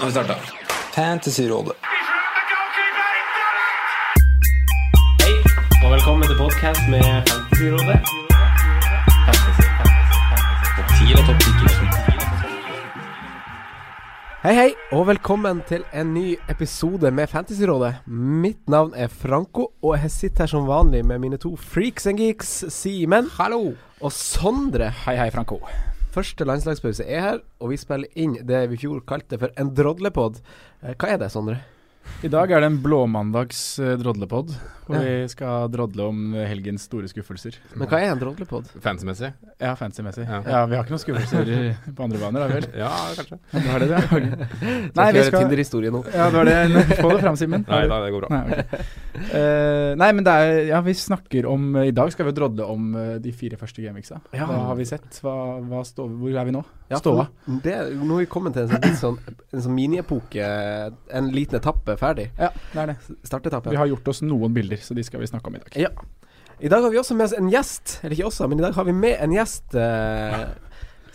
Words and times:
Nå 0.00 0.06
har 0.06 0.10
vi 0.10 0.12
starta. 0.12 0.34
Fantasyrådet. 0.94 1.72
Hei, 5.20 5.34
og 5.84 5.90
velkommen 5.92 6.24
til 6.24 6.38
podkast 6.38 6.80
med 6.88 7.04
Fantasyrådet. 7.28 7.98
Fantasy, 9.26 9.66
fantasy, 9.80 10.16
fantasy. 10.30 10.70
Topp 10.76 10.88
10 10.96 11.04
eller 11.12 11.26
topp 11.28 11.40
10 11.40 11.50
Hei, 14.46 14.54
hei, 14.54 14.70
og 14.96 15.06
velkommen 15.10 15.60
til 15.68 15.84
en 15.92 16.14
ny 16.14 16.38
episode 16.48 17.10
med 17.10 17.28
Fantasyrådet. 17.28 17.94
Mitt 18.08 18.72
navn 18.72 18.96
er 18.96 19.12
Franco, 19.12 19.68
og 19.82 19.98
jeg 20.00 20.10
sitter 20.16 20.46
her 20.48 20.54
som 20.56 20.68
vanlig 20.68 21.04
med 21.04 21.18
mine 21.20 21.36
to 21.36 21.56
freaks 21.60 22.06
and 22.06 22.18
geeks, 22.24 22.64
Simen 22.72 23.28
Hallo! 23.36 23.74
og 24.00 24.12
Sondre. 24.16 24.94
Hei, 25.04 25.20
hei, 25.20 25.30
Franco. 25.30 25.60
Første 26.10 26.46
landslagspause 26.46 27.04
er 27.06 27.20
her, 27.22 27.42
og 27.62 27.70
vi 27.70 27.76
spiller 27.78 28.10
inn 28.18 28.34
det 28.46 28.64
vi 28.72 28.78
i 28.78 28.82
fjor 28.82 29.02
kalte 29.06 29.38
for 29.38 29.52
en 29.60 29.70
drodlepod. 29.78 30.40
Eh, 30.82 30.96
Hva 30.98 31.12
er 31.12 31.20
det, 31.22 31.30
Sondre? 31.30 31.60
I 32.20 32.28
dag 32.28 32.50
er 32.52 32.60
det 32.60 32.68
en 32.68 32.80
blåmandags 32.84 33.78
uh, 33.80 33.94
drodlepod, 33.96 34.50
hvor 34.84 34.96
Ja. 34.98 35.00
vi 35.06 35.28
skal 35.30 35.68
drodle 35.70 36.02
om 36.10 36.34
eh, 36.34 36.48
helgens 36.50 36.82
store 36.88 37.06
skuffelser. 37.08 37.54
Men 37.78 37.86
hva 37.88 38.00
er 38.02 38.10
en 38.10 38.18
drodlepod? 38.20 38.66
Fancy-messig? 38.82 39.30
Ja, 39.62 39.70
fancy-messig. 39.78 40.24
Ja. 40.26 40.40
Ja. 40.44 40.62
vi 40.66 40.74
har 40.76 40.82
ikke 40.84 40.96
noen 40.96 41.02
skuffelser 41.04 41.50
på 41.96 42.04
andre 42.04 42.18
baner, 42.18 42.42
da 42.42 42.48
vel? 42.50 42.66
Ja, 42.76 42.90
kanskje. 43.14 43.38
Du 43.54 43.68
har 43.70 43.84
det, 43.84 43.88
det? 43.92 44.00
okay. 44.10 44.48
Nei, 44.98 45.06
vi 45.14 45.22
skal 45.28 45.44
Tinder-historie 45.44 45.92
nå. 45.94 46.02
Ja, 46.10 46.26
det 46.26 46.36
var 46.40 46.50
det. 46.50 46.98
Få 46.98 47.12
det 47.14 47.20
fram, 47.22 47.38
Simen. 47.38 47.64
Nei 47.70 47.80
da, 47.92 48.00
det 48.02 48.10
går 48.16 48.26
bra. 48.26 48.32
Nei, 48.34 48.58
okay. 48.58 48.88
uh, 49.30 49.94
nei, 50.02 50.10
men 50.18 50.26
det 50.26 50.34
er 50.42 50.52
Ja, 50.72 50.80
vi 50.84 50.92
snakker 50.98 51.46
om 51.50 51.70
eh, 51.76 51.88
I 51.90 51.94
dag 51.94 52.10
skal 52.14 52.28
vi 52.28 52.34
drodle 52.36 52.66
om 52.74 52.90
eh, 52.98 53.14
de 53.22 53.32
fire 53.36 53.56
første 53.60 53.82
gameweeksa. 53.84 54.18
Ja. 54.36 54.50
Hva 54.50 54.58
har 54.72 54.78
vi 54.78 54.88
sett? 54.90 55.22
Hva, 55.22 55.36
hva 55.70 55.84
stå, 55.86 56.08
hvor 56.20 56.34
er 56.34 56.50
vi 56.50 56.54
nå? 56.58 56.64
Ja, 56.90 56.98
Ståa. 56.98 57.28
nå 57.46 57.62
har 57.62 58.18
vi 58.18 58.26
kommet 58.26 58.56
til 58.58 58.66
en 58.66 58.72
sånn, 58.74 58.96
sånn, 58.98 59.36
en 59.54 59.62
sånn 59.62 59.76
miniepoke. 59.76 60.46
En 61.14 61.28
liten 61.30 61.60
etappe 61.60 61.89
ferdig. 62.00 62.30
Ja, 62.38 62.52
det 62.72 62.82
er 62.84 62.92
det. 62.92 62.96
Startetappe. 63.26 63.72
Vi 63.72 63.80
har 63.80 63.90
gjort 63.90 64.08
oss 64.12 64.22
noen 64.22 64.54
bilder, 64.54 64.80
så 64.84 64.94
de 64.94 65.04
skal 65.06 65.22
vi 65.22 65.30
snakke 65.30 65.50
om 65.50 65.58
i 65.58 65.62
dag. 65.64 65.76
Ja. 65.88 65.90
I 66.60 66.68
dag 66.68 66.84
har 66.84 66.92
vi 66.92 66.98
også 67.00 67.16
med 67.16 67.30
oss 67.30 67.36
en 67.36 67.48
gjest. 67.48 67.98
Eller 68.04 68.18
ikke 68.18 68.28
også, 68.28 68.48
men 68.50 68.60
i 68.60 68.66
dag 68.66 68.74
har 68.76 68.84
vi 68.84 68.92
med 68.92 69.16
en 69.24 69.32
gjest. 69.32 69.74
Eh, 69.74 70.42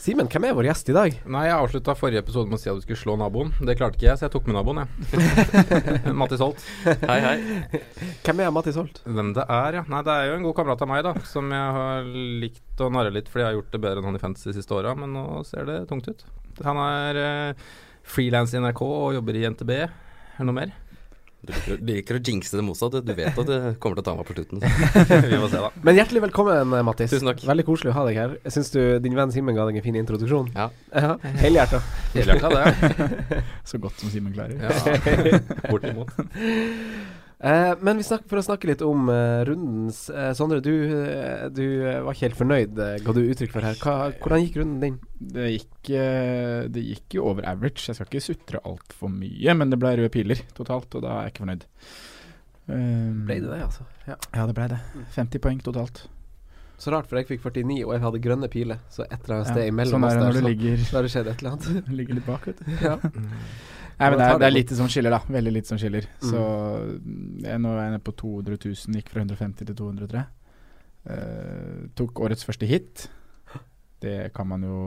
Simen, 0.06 0.28
hvem 0.30 0.44
er 0.46 0.54
vår 0.54 0.68
gjest 0.68 0.90
i 0.92 0.94
dag? 0.94 1.14
Nei, 1.34 1.44
jeg 1.48 1.56
avslutta 1.56 1.94
forrige 1.98 2.22
episode 2.22 2.52
med 2.52 2.60
å 2.60 2.62
si 2.62 2.70
at 2.70 2.78
du 2.78 2.84
skulle 2.84 3.00
slå 3.00 3.16
naboen. 3.18 3.48
Det 3.66 3.74
klarte 3.80 3.98
ikke 3.98 4.06
jeg, 4.10 4.20
så 4.20 4.28
jeg 4.28 4.34
tok 4.36 4.50
med 4.50 4.58
naboen, 4.58 4.84
jeg. 4.84 5.22
Mattis 6.20 6.44
Holt. 6.44 6.62
Hei, 6.84 7.16
hei. 7.24 7.80
Hvem 8.26 8.44
er 8.44 8.52
Mattis 8.54 8.78
Holt? 8.78 9.00
Hvem 9.06 9.32
det 9.38 9.48
er, 9.48 9.80
ja. 9.80 9.84
Nei, 9.90 10.04
det 10.06 10.14
er 10.14 10.30
jo 10.30 10.36
en 10.38 10.46
god 10.46 10.58
kamerat 10.60 10.84
av 10.86 10.92
meg, 10.92 11.02
da. 11.08 11.16
Som 11.26 11.50
jeg 11.56 11.74
har 11.80 12.10
likt 12.44 12.86
å 12.86 12.92
narre 12.94 13.14
litt 13.16 13.32
fordi 13.34 13.46
jeg 13.48 13.50
har 13.50 13.58
gjort 13.58 13.74
det 13.74 13.82
bedre 13.88 14.04
enn 14.04 14.10
han 14.12 14.20
i 14.20 14.22
Fantasy 14.22 14.52
de 14.52 14.58
siste 14.60 14.78
åra, 14.78 14.94
men 15.00 15.16
nå 15.16 15.26
ser 15.50 15.66
det 15.72 15.80
tungt 15.90 16.12
ut. 16.12 16.22
Han 16.68 16.82
er 16.86 17.22
eh, 17.24 17.66
frilans 18.06 18.54
i 18.54 18.62
NRK 18.62 18.86
og 18.86 19.18
jobber 19.18 19.42
i 19.42 19.46
NTB. 19.56 19.74
Er 20.36 20.44
det 20.44 20.50
noe 20.50 20.56
mer? 20.58 20.72
Du 21.46 21.52
liker, 21.54 21.78
du 21.78 21.90
liker 21.94 22.18
å 22.18 22.20
jinxe 22.26 22.58
det 22.58 22.64
motsatte. 22.66 23.00
Du 23.06 23.12
vet 23.16 23.38
at 23.38 23.48
du 23.48 23.76
kommer 23.80 24.00
til 24.00 24.02
å 24.02 24.06
ta 24.08 24.14
meg 24.18 24.26
på 24.28 24.34
slutten. 24.36 24.64
Vi 25.32 25.38
må 25.40 25.48
se, 25.52 25.62
da. 25.62 25.70
Men 25.86 26.00
hjertelig 26.00 26.24
velkommen, 26.26 26.74
Mattis. 26.88 27.14
Tusen 27.14 27.30
takk. 27.30 27.44
Veldig 27.46 27.66
koselig 27.68 27.94
å 27.94 27.96
ha 28.00 28.06
deg 28.10 28.18
her. 28.20 28.34
Jeg 28.48 28.56
syns 28.56 28.74
du 28.74 28.80
din 29.04 29.16
venn 29.16 29.32
Simen 29.36 29.56
ga 29.56 29.68
deg 29.70 29.78
en 29.80 29.86
fin 29.86 30.00
introduksjon. 30.00 30.50
Ja. 30.58 30.68
Ja, 30.92 31.14
Helhjerta. 31.44 31.84
Helhjerta, 32.16 32.50
det. 32.52 33.44
Så 33.70 33.80
godt 33.84 34.02
som 34.02 34.12
Simen 34.12 34.34
klarer. 34.34 34.58
Ja, 34.58 35.40
bortimot. 35.72 36.12
Eh, 37.46 37.72
men 37.86 38.00
vi 38.00 38.06
snak, 38.08 38.24
for 38.30 38.42
å 38.42 38.44
snakke 38.46 38.66
litt 38.72 38.82
om 38.82 39.06
eh, 39.14 39.44
rundens 39.46 40.08
eh, 40.10 40.32
Sondre, 40.34 40.58
du, 40.66 40.72
eh, 40.96 41.44
du 41.54 41.62
eh, 41.86 42.00
var 42.02 42.16
ikke 42.16 42.26
helt 42.26 42.40
fornøyd, 42.40 42.80
eh, 42.82 42.96
ga 43.06 43.14
du 43.14 43.22
uttrykk 43.22 43.54
for 43.54 43.68
her. 43.68 43.78
Hva, 43.84 43.94
hvordan 44.24 44.42
gikk 44.42 44.58
runden 44.64 44.82
din? 44.82 44.96
Det 45.36 45.52
gikk, 45.52 45.92
det 46.74 46.86
gikk 46.88 47.18
jo 47.20 47.28
over 47.30 47.46
average. 47.52 47.86
Jeg 47.86 48.00
skal 48.00 48.10
ikke 48.10 48.24
sutre 48.26 48.64
altfor 48.66 49.14
mye, 49.14 49.56
men 49.62 49.70
det 49.70 49.78
ble 49.82 49.94
røde 50.00 50.14
piler 50.14 50.42
totalt, 50.58 50.90
og 50.98 51.06
da 51.06 51.20
er 51.20 51.28
jeg 51.28 51.36
ikke 51.36 51.46
fornøyd. 51.46 51.68
Um, 52.66 53.22
Ble 53.30 53.38
det 53.44 53.52
det, 53.52 53.62
altså? 53.62 53.86
Ja. 54.10 54.18
Ja, 54.34 54.48
det 54.50 54.58
ble 54.58 54.68
det. 54.74 54.82
50 55.14 55.44
poeng 55.46 55.62
totalt. 55.62 56.08
Så 56.82 56.92
rart, 56.92 57.06
for 57.08 57.22
jeg 57.22 57.30
fikk 57.30 57.46
49, 57.46 57.78
og 57.86 57.94
jeg 57.94 58.04
hadde 58.04 58.20
grønne 58.26 58.50
piler. 58.52 58.82
Så 58.92 59.06
et 59.06 59.16
eller 59.22 59.38
annet 59.38 59.52
Ja, 59.52 59.54
sted 59.54 59.70
imellom 59.70 60.02
sånn 60.02 60.10
er 60.10 60.18
det 60.18 60.44
når 60.44 60.58
så 60.82 60.90
så 60.90 60.98
har 60.98 61.06
det 61.06 61.12
skjedd 61.14 61.30
et 61.32 61.44
eller 61.44 61.54
annet. 61.56 61.90
ligger 62.02 62.18
litt 62.18 62.28
bak, 62.28 62.50
vet 62.50 62.60
du. 62.60 62.74
ja. 62.84 62.98
Nei, 63.96 64.10
men 64.12 64.20
det 64.20 64.26
er, 64.28 64.40
det 64.42 64.48
er 64.48 64.56
lite 64.56 64.78
som 64.78 64.90
skiller, 64.92 65.14
da. 65.16 65.22
Veldig 65.32 65.54
lite 65.56 65.72
som 65.72 65.80
skiller. 65.80 66.08
Mm. 66.20 66.26
Så 66.28 66.40
jeg, 67.46 67.60
nå 67.64 67.76
er 67.76 67.84
jeg 67.86 67.94
nede 67.96 68.06
på 68.06 68.16
200 68.20 68.58
000, 68.60 68.98
gikk 69.00 69.12
fra 69.14 69.24
150 69.24 69.70
til 69.70 69.78
203. 69.80 70.26
Uh, 71.06 71.86
tok 71.96 72.20
årets 72.26 72.48
første 72.48 72.68
hit. 72.68 73.06
Det 74.04 74.34
kan 74.36 74.50
man 74.50 74.66
jo 74.68 74.80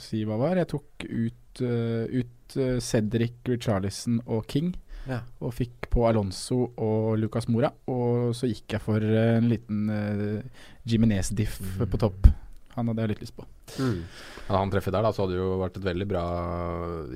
si 0.00 0.22
hva 0.26 0.38
var. 0.40 0.60
Jeg 0.60 0.70
tok 0.70 1.06
ut, 1.10 1.62
uh, 1.64 2.06
ut 2.06 2.58
uh, 2.60 2.76
Cedric, 2.82 3.40
Richarlison 3.50 4.20
og 4.24 4.46
King. 4.50 4.72
Ja. 5.06 5.20
Og 5.42 5.54
fikk 5.54 5.88
på 5.92 6.06
Alonso 6.08 6.72
og 6.82 7.16
Lucas 7.20 7.48
Mora. 7.52 7.70
Og 7.90 8.34
så 8.36 8.50
gikk 8.50 8.76
jeg 8.76 8.82
for 8.82 9.02
eh, 9.02 9.36
en 9.38 9.50
liten 9.50 9.90
uh, 9.90 10.66
Jimenez-diff 10.86 11.60
på 11.82 12.00
topp. 12.02 12.30
Han 12.76 12.88
hadde 12.92 13.02
jeg 13.06 13.10
litt 13.14 13.22
lyst 13.24 13.34
på. 13.36 13.44
Mm. 13.80 14.02
Hadde 14.46 14.58
han 14.60 14.70
treffet 14.72 14.92
der, 14.94 15.02
da, 15.06 15.10
så 15.16 15.24
hadde 15.24 15.34
det 15.34 15.40
jo 15.40 15.54
vært 15.62 15.76
et 15.80 15.86
veldig 15.88 16.06
bra 16.10 16.24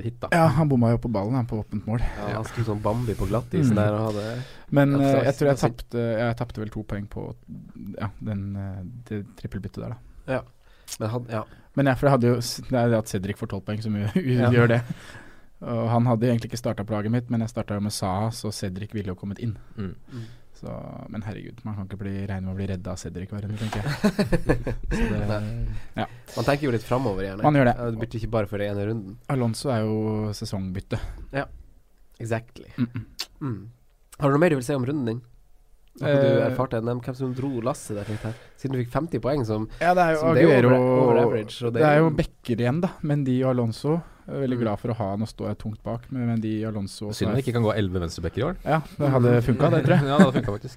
hit, 0.03 0.16
da. 0.22 0.31
Ja, 0.34 0.47
han 0.56 0.69
bomma 0.72 0.91
jo 0.94 0.98
på 1.04 1.10
ballen, 1.12 1.37
han, 1.38 1.47
på 1.50 1.60
åpent 1.60 1.87
mål. 1.87 2.00
Ja, 2.19 2.31
han 2.38 2.48
sto 2.48 2.65
som 2.66 2.81
Bambi 2.82 3.15
på 3.19 3.28
glattisen 3.31 3.76
Mm. 3.76 3.81
der 3.82 3.94
og 3.98 4.06
hadde 4.10 4.25
Men 4.71 4.97
Ja, 4.98 5.12
eh, 5.21 5.25
jeg 5.28 5.34
tror 5.38 5.50
jeg 5.53 5.60
tapte 5.62 6.04
Jeg 6.19 6.37
tapte 6.41 6.60
vel 6.65 6.72
to 6.75 6.82
poeng 6.82 7.06
på 7.12 7.28
Ja, 8.00 8.09
den 8.21 8.56
eh, 8.56 8.82
det 9.10 9.21
trippelbyttet 9.38 9.82
der, 9.84 9.94
da. 10.26 10.43
Men 10.98 11.10
han, 11.10 11.26
ja. 11.31 11.44
Men 11.77 11.87
jeg, 11.87 11.98
for 12.00 12.06
jeg 12.09 12.16
hadde 12.16 12.27
jo 12.32 12.37
Det 12.41 12.78
er 12.81 12.88
det 12.91 12.98
at 12.98 13.09
Cedric 13.12 13.38
får 13.38 13.53
tolv 13.53 13.62
poeng 13.69 13.82
som 13.84 13.94
gjør, 14.56 14.66
det. 14.75 14.81
Og 15.60 15.88
han 15.92 16.06
hadde 16.09 16.27
egentlig 16.27 16.50
ikke 16.50 16.59
starta 16.65 16.82
på 16.88 16.94
laget 16.97 17.12
mitt, 17.12 17.31
men 17.31 17.44
jeg 17.44 17.53
starta 17.53 17.77
jo 17.77 17.81
med 17.84 17.92
Saha, 17.92 18.31
så 18.32 18.50
Cedric 18.50 18.94
ville 18.97 19.12
jo 19.12 19.15
kommet 19.15 19.38
inn. 19.44 19.54
Mm. 19.77 19.94
Så, 20.60 20.72
men 21.09 21.22
herregud, 21.25 21.60
man 21.65 21.76
kan 21.78 21.87
ikke 21.88 21.97
bli, 22.03 22.10
regne 22.28 22.44
med 22.44 22.53
å 22.53 22.59
bli 22.59 22.66
redda 22.69 22.93
av 22.93 22.98
Cedric 23.00 23.31
hver 23.32 23.47
runde, 23.47 23.56
tenker 23.56 23.81
jeg. 23.81 24.75
Det, 25.31 25.38
ja. 25.97 26.04
Man 26.34 26.47
tenker 26.47 26.66
jo 26.66 26.72
litt 26.75 26.84
framover, 26.84 27.25
gjerne. 27.25 27.44
Man 27.47 27.56
gjør 27.56 27.71
det. 27.71 27.75
Ja, 27.78 27.87
Det 27.94 28.03
blir 28.03 28.19
ikke 28.21 28.32
bare 28.34 28.50
for 28.50 28.60
den 28.60 28.75
ene 28.75 28.84
runden. 28.91 29.15
Alonso 29.32 29.72
er 29.72 29.87
jo 29.87 30.34
sesongbytte. 30.37 31.00
Exactly. 32.21 32.69
Mm 32.76 32.88
-mm. 32.93 33.04
Mm. 33.41 33.71
Har 34.19 34.28
du 34.28 34.37
noe 34.37 34.41
mer 34.41 34.50
du 34.50 34.56
vil 34.56 34.65
si 34.65 34.75
om 34.75 34.84
runden 34.84 35.06
din? 35.06 35.21
Du 36.00 36.06
Eh, 36.06 36.47
erfarte? 36.50 36.81
Nevn 36.83 37.00
hvem 37.05 37.15
som 37.16 37.34
dro 37.37 37.61
lasset 37.61 37.97
der 37.97 38.05
litt 38.09 38.22
her. 38.25 38.33
Siden 38.56 38.72
du 38.72 38.78
fikk 38.84 38.91
50 38.94 39.21
poeng, 39.21 39.44
som 39.47 39.69
Ja, 39.81 39.93
det 39.94 40.00
er 40.03 40.15
jo 40.16 40.34
det 40.34 40.43
er 40.44 40.49
Aguero 40.49 40.71
over- 40.77 41.03
over 41.03 41.19
average, 41.27 41.62
og 41.66 41.72
Det 41.75 41.83
det 41.83 41.88
er 41.91 41.99
jo 41.99 42.11
backer 42.11 42.56
igjen, 42.56 42.81
da. 42.81 42.88
Mendy 43.03 43.43
og 43.44 43.50
Alonso. 43.50 44.00
Jeg 44.27 44.37
er 44.37 44.47
veldig 44.47 44.56
Mm. 44.59 44.60
glad 44.62 44.78
for 44.78 44.89
å 44.89 44.94
ha 44.97 45.16
Nå 45.16 45.27
står 45.27 45.49
jeg 45.49 45.59
tungt 45.59 45.83
bak 45.83 46.10
med 46.12 46.27
Mendy 46.28 46.65
og 46.65 46.72
Alonso. 46.75 47.10
Synd 47.12 47.33
er- 47.33 47.37
ikke 47.43 47.53
kan 47.53 47.62
gå 47.62 47.75
11 47.77 48.00
venstrebacker 48.00 48.39
i 48.39 48.43
år. 48.49 48.56
Ja, 48.65 48.81
det 48.99 49.10
hadde 49.10 49.43
funka, 49.43 49.71
det, 49.71 49.84
tror 49.84 49.97
jeg. 49.99 50.05
ja, 50.10 50.16
det 50.19 50.27
hadde 50.27 50.44
funka 50.44 50.53
faktisk. 50.59 50.77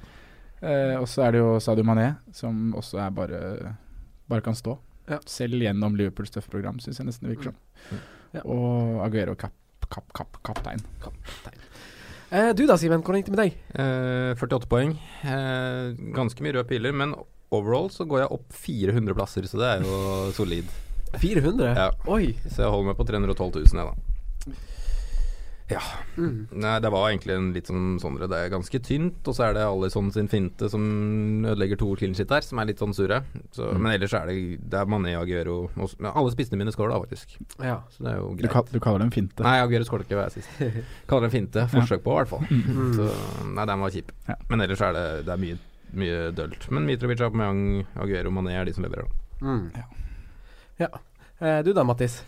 Eh, 0.63 0.95
og 0.99 1.07
så 1.07 1.23
er 1.27 1.31
det 1.31 1.39
jo 1.39 1.59
Sadio 1.59 1.83
Mané, 1.83 2.15
som 2.31 2.73
også 2.73 2.99
er 3.05 3.09
bare 3.11 3.75
Bare 4.29 4.41
kan 4.41 4.53
stå. 4.55 4.77
Ja. 5.09 5.19
Selv 5.25 5.53
gjennom 5.61 5.95
Liverpools 5.97 6.31
tøffe 6.31 6.49
program, 6.49 6.79
syns 6.79 6.97
jeg 6.97 7.05
nesten 7.07 7.27
det 7.27 7.37
virker 7.37 7.43
som. 7.51 7.55
Mm. 7.91 7.99
Ja. 8.33 8.41
Og 8.45 9.05
Aguero 9.05 9.35
kapp, 9.35 9.51
kapp, 9.89 10.11
kapp, 10.13 10.37
kaptein. 10.43 10.79
Eh, 12.33 12.51
Du 12.57 12.65
da, 12.69 12.75
Simen. 12.81 13.03
Hvordan 13.05 13.21
gikk 13.21 13.29
det 13.29 13.35
med 13.35 13.43
deg? 13.45 13.59
Eh, 13.77 14.33
48 14.41 14.69
poeng. 14.71 14.95
Eh, 15.23 15.93
ganske 16.17 16.43
mye 16.45 16.57
røde 16.57 16.69
piler, 16.69 16.95
men 16.95 17.13
overall 17.53 17.89
så 17.93 18.07
går 18.09 18.23
jeg 18.25 18.33
opp 18.33 18.55
400 18.65 19.13
plasser, 19.17 19.45
så 19.49 19.61
det 19.61 19.69
er 19.69 19.85
jo 19.85 20.31
solid. 20.37 20.71
400? 21.23 21.75
Ja. 21.77 21.91
Oi. 22.09 22.33
Så 22.49 22.63
jeg 22.65 22.73
holder 22.73 22.89
meg 22.91 22.97
på 22.97 23.05
312 23.05 23.61
000, 23.61 23.77
jeg, 23.77 23.85
da. 23.93 24.12
Mm. 26.17 26.47
Nei, 26.61 26.73
det 26.83 26.89
var 26.91 27.07
egentlig 27.09 27.33
en 27.33 27.45
litt 27.55 27.69
sånn 27.69 27.95
Sondre. 28.01 28.27
Det 28.29 28.37
er 28.37 28.49
ganske 28.51 28.79
tynt, 28.83 29.25
og 29.25 29.33
så 29.33 29.45
er 29.47 29.53
det 29.55 29.63
Alison 29.65 30.11
sin 30.13 30.27
finte 30.29 30.67
som 30.69 30.83
ødelegger 31.47 31.79
to 31.79 31.87
clean 31.97 32.13
shit 32.13 32.27
der, 32.29 32.41
som 32.45 32.59
er 32.61 32.67
litt 32.69 32.81
sånn 32.83 32.93
surre. 32.93 33.21
Så, 33.55 33.71
Mm. 33.73 33.79
Men 33.81 33.93
ellers 33.95 34.13
er 34.13 34.27
det 34.27 34.35
Det 34.69 34.79
er 34.81 34.85
Mané 34.85 35.15
og 35.17 35.23
Aguero 35.23 35.69
også. 35.77 35.95
Men 35.99 36.11
alle 36.13 36.31
spissene 36.35 36.57
mine 36.59 36.71
skåler, 36.75 36.93
da, 36.93 36.99
faktisk. 36.99 37.37
Ja. 37.63 37.79
Så 37.89 38.03
det 38.03 38.11
er 38.13 38.17
jo 38.19 38.29
Du, 38.35 38.43
greit. 38.43 38.51
kall, 38.51 38.67
du 38.71 38.79
kaller 38.79 38.99
det 38.99 39.05
en 39.05 39.11
finte. 39.11 39.41
Nei, 39.43 39.57
Aguero 39.63 39.83
skåler 39.87 40.03
ikke 40.05 40.19
hver 40.19 40.29
sist. 40.31 40.49
Kaller 41.07 41.27
det 41.27 41.33
en 41.33 41.37
finte. 41.39 41.67
Forsøk 41.71 42.03
på, 42.03 42.11
i 42.11 42.19
hvert 42.21 42.29
fall. 42.29 42.45
Mm. 42.51 42.93
Så 42.99 43.09
nei, 43.55 43.65
den 43.65 43.79
var 43.79 43.89
kjip. 43.89 44.11
Ja. 44.27 44.35
Men 44.49 44.61
ellers 44.61 44.81
er 44.81 44.93
det, 44.93 45.25
det 45.25 45.33
er 45.33 45.37
mye, 45.41 45.57
mye 45.93 46.31
dølt. 46.35 46.69
Men 46.71 46.85
Mitrovic, 46.85 47.21
Aubameyang, 47.21 47.85
Aguero, 47.95 48.29
Mané 48.31 48.59
er 48.59 48.65
de 48.65 48.73
som 48.73 48.83
leverer. 48.83 49.07
da. 49.07 49.45
Mm. 49.47 49.71
Ja. 49.75 49.83
ja. 50.79 50.87
Eh, 51.41 51.61
du 51.63 51.73
da, 51.73 51.83
Mattis. 51.83 52.21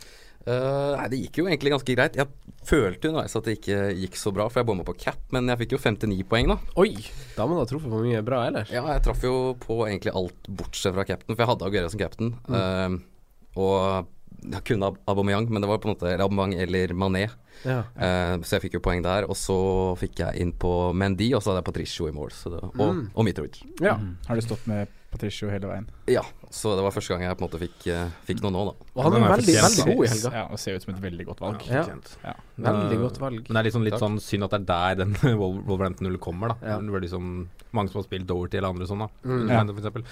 Eh, 0.46 0.96
nei, 1.00 1.08
det 1.10 1.20
gikk 1.24 1.40
jo 1.42 1.46
egentlig 1.50 1.72
ganske 1.74 1.96
greit. 1.98 2.16
Jeg 2.20 2.28
følte 2.66 3.10
underveis 3.10 3.36
at 3.38 3.46
det 3.48 3.56
ikke 3.60 3.80
gikk 4.04 4.18
så 4.22 4.32
bra, 4.34 4.46
for 4.50 4.62
jeg 4.62 4.68
bomma 4.70 4.86
på 4.86 4.94
cap, 5.02 5.20
men 5.34 5.48
jeg 5.50 5.58
fikk 5.64 5.76
jo 5.78 5.82
59 5.82 6.24
poeng, 6.30 6.52
da. 6.54 6.58
Oi! 6.82 6.92
Da 7.38 7.48
må 7.50 7.58
du 7.58 7.64
ha 7.64 7.70
truffet 7.70 7.90
på 7.94 8.02
mye 8.06 8.22
bra 8.26 8.44
ellers. 8.50 8.70
Ja, 8.74 8.84
jeg 8.94 9.04
traff 9.06 9.24
jo 9.26 9.56
på 9.62 9.80
egentlig 9.88 10.14
alt 10.14 10.50
bortsett 10.50 10.94
fra 10.94 11.06
cap'n, 11.10 11.34
for 11.34 11.42
jeg 11.42 11.50
hadde 11.54 11.66
Aguero 11.70 11.90
som 11.94 12.02
cap'n. 12.02 12.34
Mm. 12.46 13.00
Uh, 13.02 13.62
og 13.62 14.12
jeg 14.46 14.62
kunne 14.68 14.92
Ab- 14.92 15.00
Aubameyang, 15.10 15.48
men 15.50 15.64
det 15.64 15.70
var 15.72 15.80
på 15.82 15.90
en 15.90 15.96
måte 15.96 16.10
eller 16.12 16.26
Aubameyang 16.28 16.54
eller 16.62 16.94
Mané. 16.94 17.24
Ja. 17.66 17.80
Uh, 17.98 18.36
så 18.46 18.58
jeg 18.60 18.66
fikk 18.68 18.78
jo 18.78 18.84
poeng 18.86 19.02
der. 19.06 19.26
Og 19.32 19.38
så 19.40 19.56
fikk 19.98 20.20
jeg 20.22 20.42
inn 20.44 20.52
på 20.62 20.72
Mendy, 20.94 21.32
og 21.34 21.42
så 21.42 21.54
hadde 21.54 21.64
jeg 21.64 21.70
Patricio 21.72 22.10
i 22.10 22.14
mål. 22.14 22.30
Så 22.36 22.52
det, 22.54 22.62
og, 22.68 22.76
Mm. 22.86 23.10
og 23.16 23.26
Mitrovic. 23.26 23.64
ja. 23.82 23.96
Mm. 23.98 24.18
Har 24.28 24.36
du 24.36 24.42
stått 24.46 24.68
med 24.70 24.88
Patricio 25.16 25.50
hele 25.50 25.70
veien. 25.72 25.88
Ja, 26.12 26.22
så 26.54 26.76
det 26.78 26.84
var 26.86 26.94
første 26.96 27.16
gang 27.16 27.24
jeg 27.26 27.38
på 27.40 27.44
en 27.44 27.48
måte 27.50 27.60
fikk, 27.62 27.88
eh, 27.92 28.12
fikk 28.28 28.44
noe 28.46 28.54
nå, 28.54 28.64
da. 28.70 28.74
Og 28.96 29.04
han 29.08 29.16
er 29.18 29.26
veldig, 29.36 29.56
veldig 29.66 29.86
god 29.90 30.04
i 30.06 30.10
helga. 30.14 30.32
Ja, 30.38 30.44
og 30.52 30.60
ser 30.62 30.76
ut 30.78 30.86
som 30.86 30.94
et 30.94 31.02
veldig 31.04 31.26
godt 31.32 31.44
valg. 31.44 31.66
Ja. 31.72 31.84
Ja. 32.24 32.34
Veldig 32.68 32.98
Eh, 33.00 33.02
godt 33.02 33.20
valg. 33.24 33.42
Men 33.48 33.54
det 33.58 33.62
er 33.64 33.68
liksom 33.72 33.84
litt 33.88 33.96
Takk. 33.98 34.04
sånn 34.06 34.20
synd 34.22 34.44
at 34.48 34.52
det 34.56 34.62
er 34.62 34.96
der 34.96 35.04
den 35.06 35.16
Wolverhampton 35.42 36.08
0 36.12 36.18
kommer, 36.24 36.54
da. 36.54 36.74
Ja. 36.76 36.80
Det 36.80 36.92
var 36.92 37.02
liksom 37.08 37.30
mange 37.76 37.92
som 37.92 38.00
har 38.02 38.08
spilt 38.08 38.28
Doverty 38.28 38.58
eller 38.60 38.70
andre 38.76 38.88
sånn, 38.88 39.00
da. 39.06 39.10
Mm. 39.26 39.46
Ja. 39.50 39.64
For 39.66 39.82
eksempel. 39.84 40.04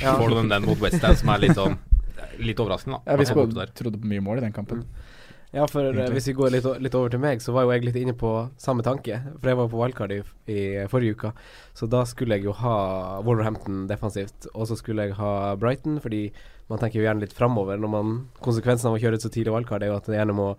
Ja. 0.00 0.16
Får 0.16 0.28
du 0.28 0.34
den, 0.40 0.48
den 0.54 0.68
mot 0.68 0.78
Westham 0.80 1.16
som 1.16 1.32
er 1.34 1.38
litt 1.48 1.56
sånn 1.58 1.78
Litt 2.40 2.58
overraskende, 2.60 2.98
da. 3.00 3.12
Ja, 3.12 3.16
vi 3.16 3.72
trodde 3.72 3.98
på 4.00 4.06
mye 4.08 4.20
mål 4.20 4.38
i 4.38 4.40
den 4.44 4.52
kampen. 4.52 4.84
Ja, 5.50 5.64
for 5.66 5.82
eh, 5.82 5.90
Egentlig. 5.90 6.14
hvis 6.14 6.28
vi 6.28 6.34
går 6.38 6.52
litt, 6.54 6.66
litt 6.78 6.94
over 6.94 7.10
til 7.10 7.22
meg, 7.22 7.40
så 7.42 7.54
var 7.54 7.64
jo 7.66 7.72
jeg 7.74 7.82
litt 7.88 7.98
inne 7.98 8.14
på 8.18 8.30
samme 8.60 8.84
tanke. 8.86 9.18
For 9.40 9.50
jeg 9.50 9.58
var 9.58 9.70
på 9.72 9.80
wildcard 9.80 10.12
i, 10.14 10.20
i 10.46 10.60
forrige 10.90 11.16
uke, 11.16 11.32
så 11.74 11.88
da 11.90 12.04
skulle 12.06 12.38
jeg 12.38 12.46
jo 12.46 12.54
ha 12.60 12.74
Wolverhampton 13.26 13.88
defensivt. 13.90 14.46
Og 14.54 14.68
så 14.70 14.78
skulle 14.78 15.08
jeg 15.08 15.18
ha 15.18 15.56
Brighton, 15.58 15.98
fordi 16.02 16.28
man 16.70 16.78
tenker 16.78 17.00
jo 17.00 17.08
gjerne 17.08 17.24
litt 17.24 17.34
framover. 17.34 17.80
Når 17.82 17.90
man 17.90 18.14
Konsekvensen 18.44 18.92
av 18.92 18.98
å 18.98 19.02
kjøre 19.02 19.18
ut 19.18 19.26
så 19.26 19.32
tidlig 19.32 19.56
wildcard 19.56 19.82
er 19.82 19.90
jo 19.90 19.98
at 19.98 20.06
det 20.10 20.20
gjerne 20.20 20.38
må 20.38 20.52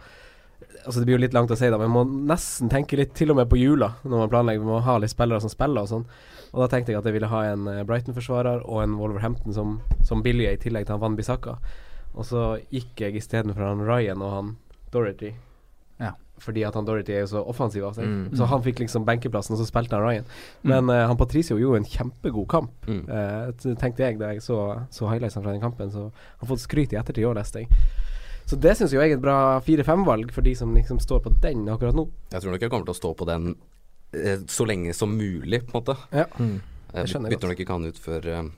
Altså 0.85 1.01
Det 1.01 1.07
blir 1.07 1.15
jo 1.15 1.21
litt 1.23 1.33
langt 1.33 1.51
å 1.53 1.55
si, 1.57 1.67
da, 1.69 1.77
men 1.77 1.89
man 1.89 2.09
må 2.09 2.19
nesten 2.29 2.69
tenke 2.69 2.97
litt 2.97 3.11
til 3.17 3.33
og 3.33 3.37
med 3.37 3.47
på 3.49 3.57
jula 3.57 3.91
når 4.03 4.23
man 4.23 4.29
planlegger. 4.31 4.63
Man 4.65 4.75
må 4.77 4.81
ha 4.85 4.95
litt 5.01 5.13
spillere 5.13 5.41
som 5.41 5.49
spiller 5.49 5.85
og 5.85 5.89
sånn. 5.89 6.03
Og 6.51 6.61
da 6.61 6.67
tenkte 6.69 6.93
jeg 6.93 6.99
at 6.99 7.07
jeg 7.07 7.15
ville 7.15 7.29
ha 7.31 7.41
en 7.49 7.67
eh, 7.69 7.81
Brighton-forsvarer 7.87 8.63
og 8.65 8.81
en 8.83 8.95
Wolverhampton 8.99 9.55
som, 9.55 9.75
som 10.05 10.23
billige, 10.25 10.53
i 10.53 10.61
tillegg 10.61 10.85
til 10.87 10.95
han 10.95 11.03
Van 11.03 11.17
Bissaka. 11.17 11.55
Og 12.13 12.27
så 12.27 12.45
gikk 12.73 13.01
jeg 13.05 13.17
istedenfor 13.21 13.65
han 13.65 13.85
Ryan 13.87 14.25
og 14.25 14.35
han 14.35 14.51
Dorothy. 14.91 15.31
Ja. 16.01 16.11
Fordi 16.41 16.63
at 16.65 16.73
han 16.77 16.85
Dorothy 16.87 17.13
er 17.13 17.23
jo 17.25 17.29
så 17.35 17.41
offensiv 17.45 17.85
av 17.85 17.93
seg. 17.97 18.07
Mm. 18.09 18.31
Så 18.37 18.47
han 18.49 18.63
fikk 18.65 18.79
liksom 18.81 19.05
benkeplassen, 19.05 19.53
og 19.53 19.61
så 19.61 19.67
spilte 19.69 19.97
han 19.97 20.05
Ryan. 20.07 20.29
Men 20.65 20.89
eh, 20.89 21.03
han 21.07 21.17
Patricio 21.19 21.59
gjorde 21.61 21.83
en 21.83 21.89
kjempegod 21.91 22.47
kamp, 22.49 22.71
Mm. 22.89 23.03
uh, 23.07 23.75
tenkte 23.77 24.03
jeg 24.07 24.17
da 24.19 24.31
jeg 24.33 24.41
så, 24.41 24.57
så 24.89 25.09
highlightsene 25.11 25.43
fra 25.45 25.53
den 25.53 25.61
kampen. 25.61 25.91
Så 25.93 26.07
han 26.09 26.41
har 26.41 26.49
fått 26.49 26.63
skryt 26.65 26.95
i 26.95 26.99
ettertid 26.99 27.27
òg, 27.29 27.35
leste 27.37 27.61
jeg. 27.61 27.69
Så 28.49 28.57
det 28.59 28.73
syns 28.75 28.91
jeg 28.91 29.11
er 29.13 29.15
et 29.15 29.21
bra 29.23 29.61
4-5-valg 29.63 30.33
for 30.33 30.41
de 30.43 30.55
som 30.57 30.73
liksom 30.75 30.99
står 30.99 31.21
på 31.23 31.35
den 31.43 31.67
akkurat 31.71 31.95
nå. 31.95 32.07
Jeg 32.33 32.41
tror 32.41 32.55
nok 32.55 32.65
jeg 32.65 32.73
kommer 32.73 32.89
til 32.89 32.95
å 32.95 33.01
stå 33.01 33.13
på 33.21 33.27
den 33.29 33.51
uh, 33.53 34.41
så 34.49 34.65
lenge 34.67 34.95
som 34.97 35.13
mulig, 35.13 35.61
på 35.67 35.75
en 35.75 35.77
måte. 35.77 35.95
Ja. 36.11 36.25
Mm. 36.41 36.57
Jeg 36.91 37.13
skjønner 37.13 37.29
jeg 37.31 37.37
bytter 37.37 37.53
nok 37.53 37.61
ikke 37.63 37.77
han 37.77 37.85
ut 37.87 38.01
før 38.01 38.25
han 38.35 38.49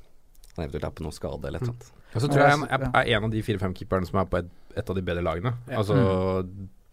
eventuelt 0.64 0.88
er 0.88 0.96
på 0.96 1.04
noe 1.06 1.14
skade 1.14 1.50
eller 1.50 1.60
et 1.60 1.68
eller 1.68 1.76
annet. 1.76 1.92
Og 2.14 2.22
så 2.22 2.28
tror 2.30 2.44
jeg 2.46 2.54
jeg 2.54 2.70
er, 2.78 2.84
er 2.94 3.08
en 3.18 3.28
av 3.28 3.32
de 3.34 3.42
fire-fem 3.46 3.74
keeperne 3.78 4.06
som 4.10 4.20
er 4.22 4.28
på 4.30 4.38
et, 4.40 4.50
et 4.76 4.90
av 4.90 4.96
de 4.98 5.06
bedre 5.06 5.24
lagene. 5.26 5.54
Ja. 5.70 5.82
Altså 5.82 5.96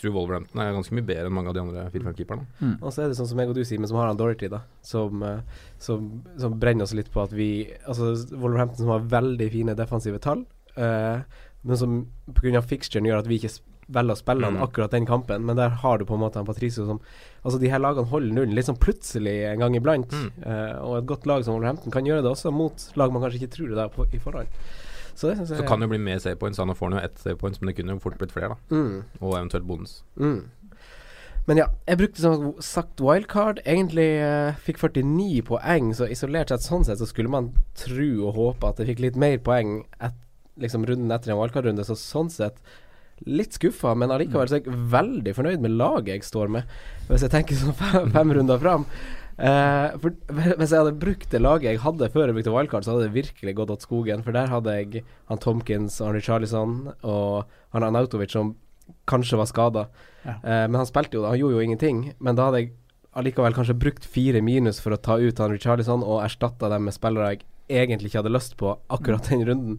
tror 0.00 0.14
Wolverhampton 0.16 0.60
er 0.62 0.72
ganske 0.72 0.96
mye 0.96 1.06
bedre 1.06 1.28
enn 1.28 1.34
mange 1.36 1.50
av 1.52 1.56
de 1.56 1.62
andre 1.62 1.86
fire-fem 1.92 2.16
keeperne. 2.16 2.46
Og 2.80 2.88
så 2.88 3.04
er 3.04 3.10
det 3.10 3.18
sånn 3.18 3.28
som 3.30 3.40
jeg 3.42 3.52
og 3.52 3.58
du, 3.58 3.62
Simen, 3.68 3.88
som 3.90 3.98
har 4.00 4.08
han 4.10 4.20
Dorothy, 4.20 4.48
da. 4.52 4.62
Som, 4.86 5.22
eh, 5.26 5.42
som, 5.82 6.06
som 6.40 6.56
brenner 6.60 6.86
oss 6.86 6.96
litt 6.96 7.10
på 7.12 7.22
at 7.24 7.34
vi 7.36 7.50
Altså 7.84 8.14
Wolverhampton 8.32 8.84
som 8.84 8.94
har 8.94 9.08
veldig 9.12 9.50
fine 9.52 9.76
defensive 9.76 10.20
tall, 10.24 10.46
uh, 10.78 11.20
men 11.60 11.76
som 11.76 11.98
pga. 12.32 12.62
fixturen 12.64 13.08
gjør 13.08 13.20
at 13.20 13.28
vi 13.28 13.40
ikke 13.40 13.52
velger 13.90 14.14
å 14.14 14.20
spille 14.20 14.46
han 14.46 14.56
Mm. 14.56 14.62
akkurat 14.64 14.92
den 14.94 15.06
kampen. 15.06 15.44
Men 15.44 15.56
der 15.56 15.68
har 15.82 15.98
du 15.98 16.04
på 16.06 16.14
en 16.14 16.22
måte 16.22 16.38
han 16.38 16.46
Patricio 16.46 16.86
som 16.86 17.00
Altså 17.44 17.58
de 17.58 17.70
her 17.72 17.80
lagene 17.80 18.06
holder 18.06 18.34
nullen 18.36 18.54
litt 18.54 18.66
sånn 18.68 18.78
plutselig 18.78 19.50
en 19.50 19.60
gang 19.60 19.74
iblant. 19.76 20.12
Mm. 20.12 20.30
uh, 20.46 20.76
og 20.84 20.98
et 20.98 21.06
godt 21.06 21.26
lag 21.26 21.44
som 21.44 21.54
Wolverhampton 21.54 21.92
kan 21.92 22.04
gjøre 22.06 22.22
det 22.22 22.30
også 22.30 22.52
mot 22.52 22.88
lag 22.96 23.12
man 23.12 23.22
kanskje 23.22 23.42
ikke 23.42 23.56
tror 23.56 23.68
det 23.74 23.84
er 23.84 23.92
på, 23.92 24.06
i 24.12 24.18
forhånd. 24.18 24.48
Så 25.20 25.34
jeg 25.34 25.46
Så 25.50 25.66
kan 25.68 25.82
det 25.82 25.88
jo 25.88 25.94
bli 25.94 26.00
mer 26.02 26.22
save 26.22 26.38
points. 26.40 26.60
Han 26.62 26.72
får 26.76 26.96
jo 26.96 27.02
ett 27.02 27.20
save 27.20 27.36
points, 27.40 27.60
men 27.60 27.70
det 27.70 27.76
kunne 27.76 27.96
jo 27.96 28.02
fort 28.02 28.16
blitt 28.20 28.32
flere, 28.32 28.54
da. 28.54 28.76
mm. 28.76 29.20
Og 29.20 29.36
eventuelt 29.36 29.68
bonus. 29.68 30.00
Mm. 30.16 30.48
Men 31.48 31.58
ja, 31.58 31.66
jeg 31.88 31.98
brukte 31.98 32.22
som 32.22 32.50
sagt 32.62 33.00
wildcard. 33.02 33.62
Egentlig 33.64 34.08
uh, 34.22 34.58
fikk 34.64 34.80
49 34.82 35.42
poeng, 35.48 35.92
så 35.96 36.08
isolert 36.10 36.52
sett 36.52 36.66
sånn 36.66 36.84
sett 36.86 37.00
så 37.00 37.08
skulle 37.08 37.32
man 37.32 37.52
tro 37.78 38.10
og 38.28 38.36
håpe 38.36 38.70
at 38.70 38.80
jeg 38.80 38.92
fikk 38.92 39.02
litt 39.06 39.18
mer 39.20 39.40
poeng 39.44 39.80
et, 40.04 40.16
liksom 40.60 40.84
runden 40.88 41.12
etter 41.14 41.32
en 41.32 41.40
wildcard-runde, 41.40 41.86
så 41.88 41.96
sånn 41.98 42.30
sett 42.32 42.60
litt 43.28 43.56
skuffa, 43.56 43.92
men 43.98 44.12
allikevel 44.14 44.48
så 44.48 44.56
er 44.56 44.62
jeg 44.64 44.78
veldig 44.92 45.34
fornøyd 45.36 45.64
med 45.64 45.74
laget 45.76 46.14
jeg 46.14 46.28
står 46.28 46.52
med, 46.54 46.70
hvis 47.08 47.26
jeg 47.26 47.32
tenker 47.34 47.58
sånn 47.60 47.76
fem, 47.82 48.12
fem 48.14 48.32
runder 48.36 48.60
fram. 48.62 48.86
Eh, 49.40 49.94
for 50.02 50.12
Hvis 50.28 50.72
jeg 50.74 50.82
hadde 50.82 50.98
brukt 51.00 51.30
det 51.32 51.40
laget 51.40 51.70
jeg 51.70 51.80
hadde 51.80 52.10
før 52.12 52.28
jeg 52.28 52.36
brukte 52.36 52.52
wildcard, 52.52 52.84
så 52.84 52.92
hadde 52.94 53.06
det 53.08 53.16
virkelig 53.16 53.54
gått 53.56 53.72
åt 53.72 53.86
skogen. 53.86 54.24
For 54.26 54.36
der 54.36 54.52
hadde 54.52 54.74
jeg 54.76 55.04
han 55.30 55.40
Tomkins, 55.40 56.00
Arne 56.04 56.20
Charlison 56.20 56.92
og 57.00 57.48
han 57.74 57.86
Anautovic 57.86 58.34
som 58.34 58.54
kanskje 59.08 59.38
var 59.40 59.48
skada. 59.48 59.86
Ja. 60.26 60.36
Eh, 60.42 60.66
men 60.68 60.80
han 60.82 60.88
spilte 60.88 61.16
jo, 61.16 61.24
han 61.28 61.40
gjorde 61.40 61.56
jo 61.56 61.64
ingenting. 61.64 62.02
Men 62.20 62.36
da 62.36 62.50
hadde 62.50 62.64
jeg 62.64 62.74
allikevel 63.16 63.56
kanskje 63.56 63.78
brukt 63.80 64.04
fire 64.06 64.42
minus 64.44 64.78
for 64.82 64.94
å 64.94 65.00
ta 65.00 65.16
ut 65.18 65.40
han 65.42 65.56
Charlison 65.58 66.04
og 66.04 66.22
erstatta 66.22 66.68
dem 66.70 66.84
med 66.86 66.94
spillere 66.94 67.32
jeg 67.32 67.46
egentlig 67.70 68.10
ikke 68.10 68.20
hadde 68.22 68.34
lyst 68.34 68.56
på 68.58 68.74
akkurat 68.90 69.30
den 69.30 69.46
runden. 69.46 69.78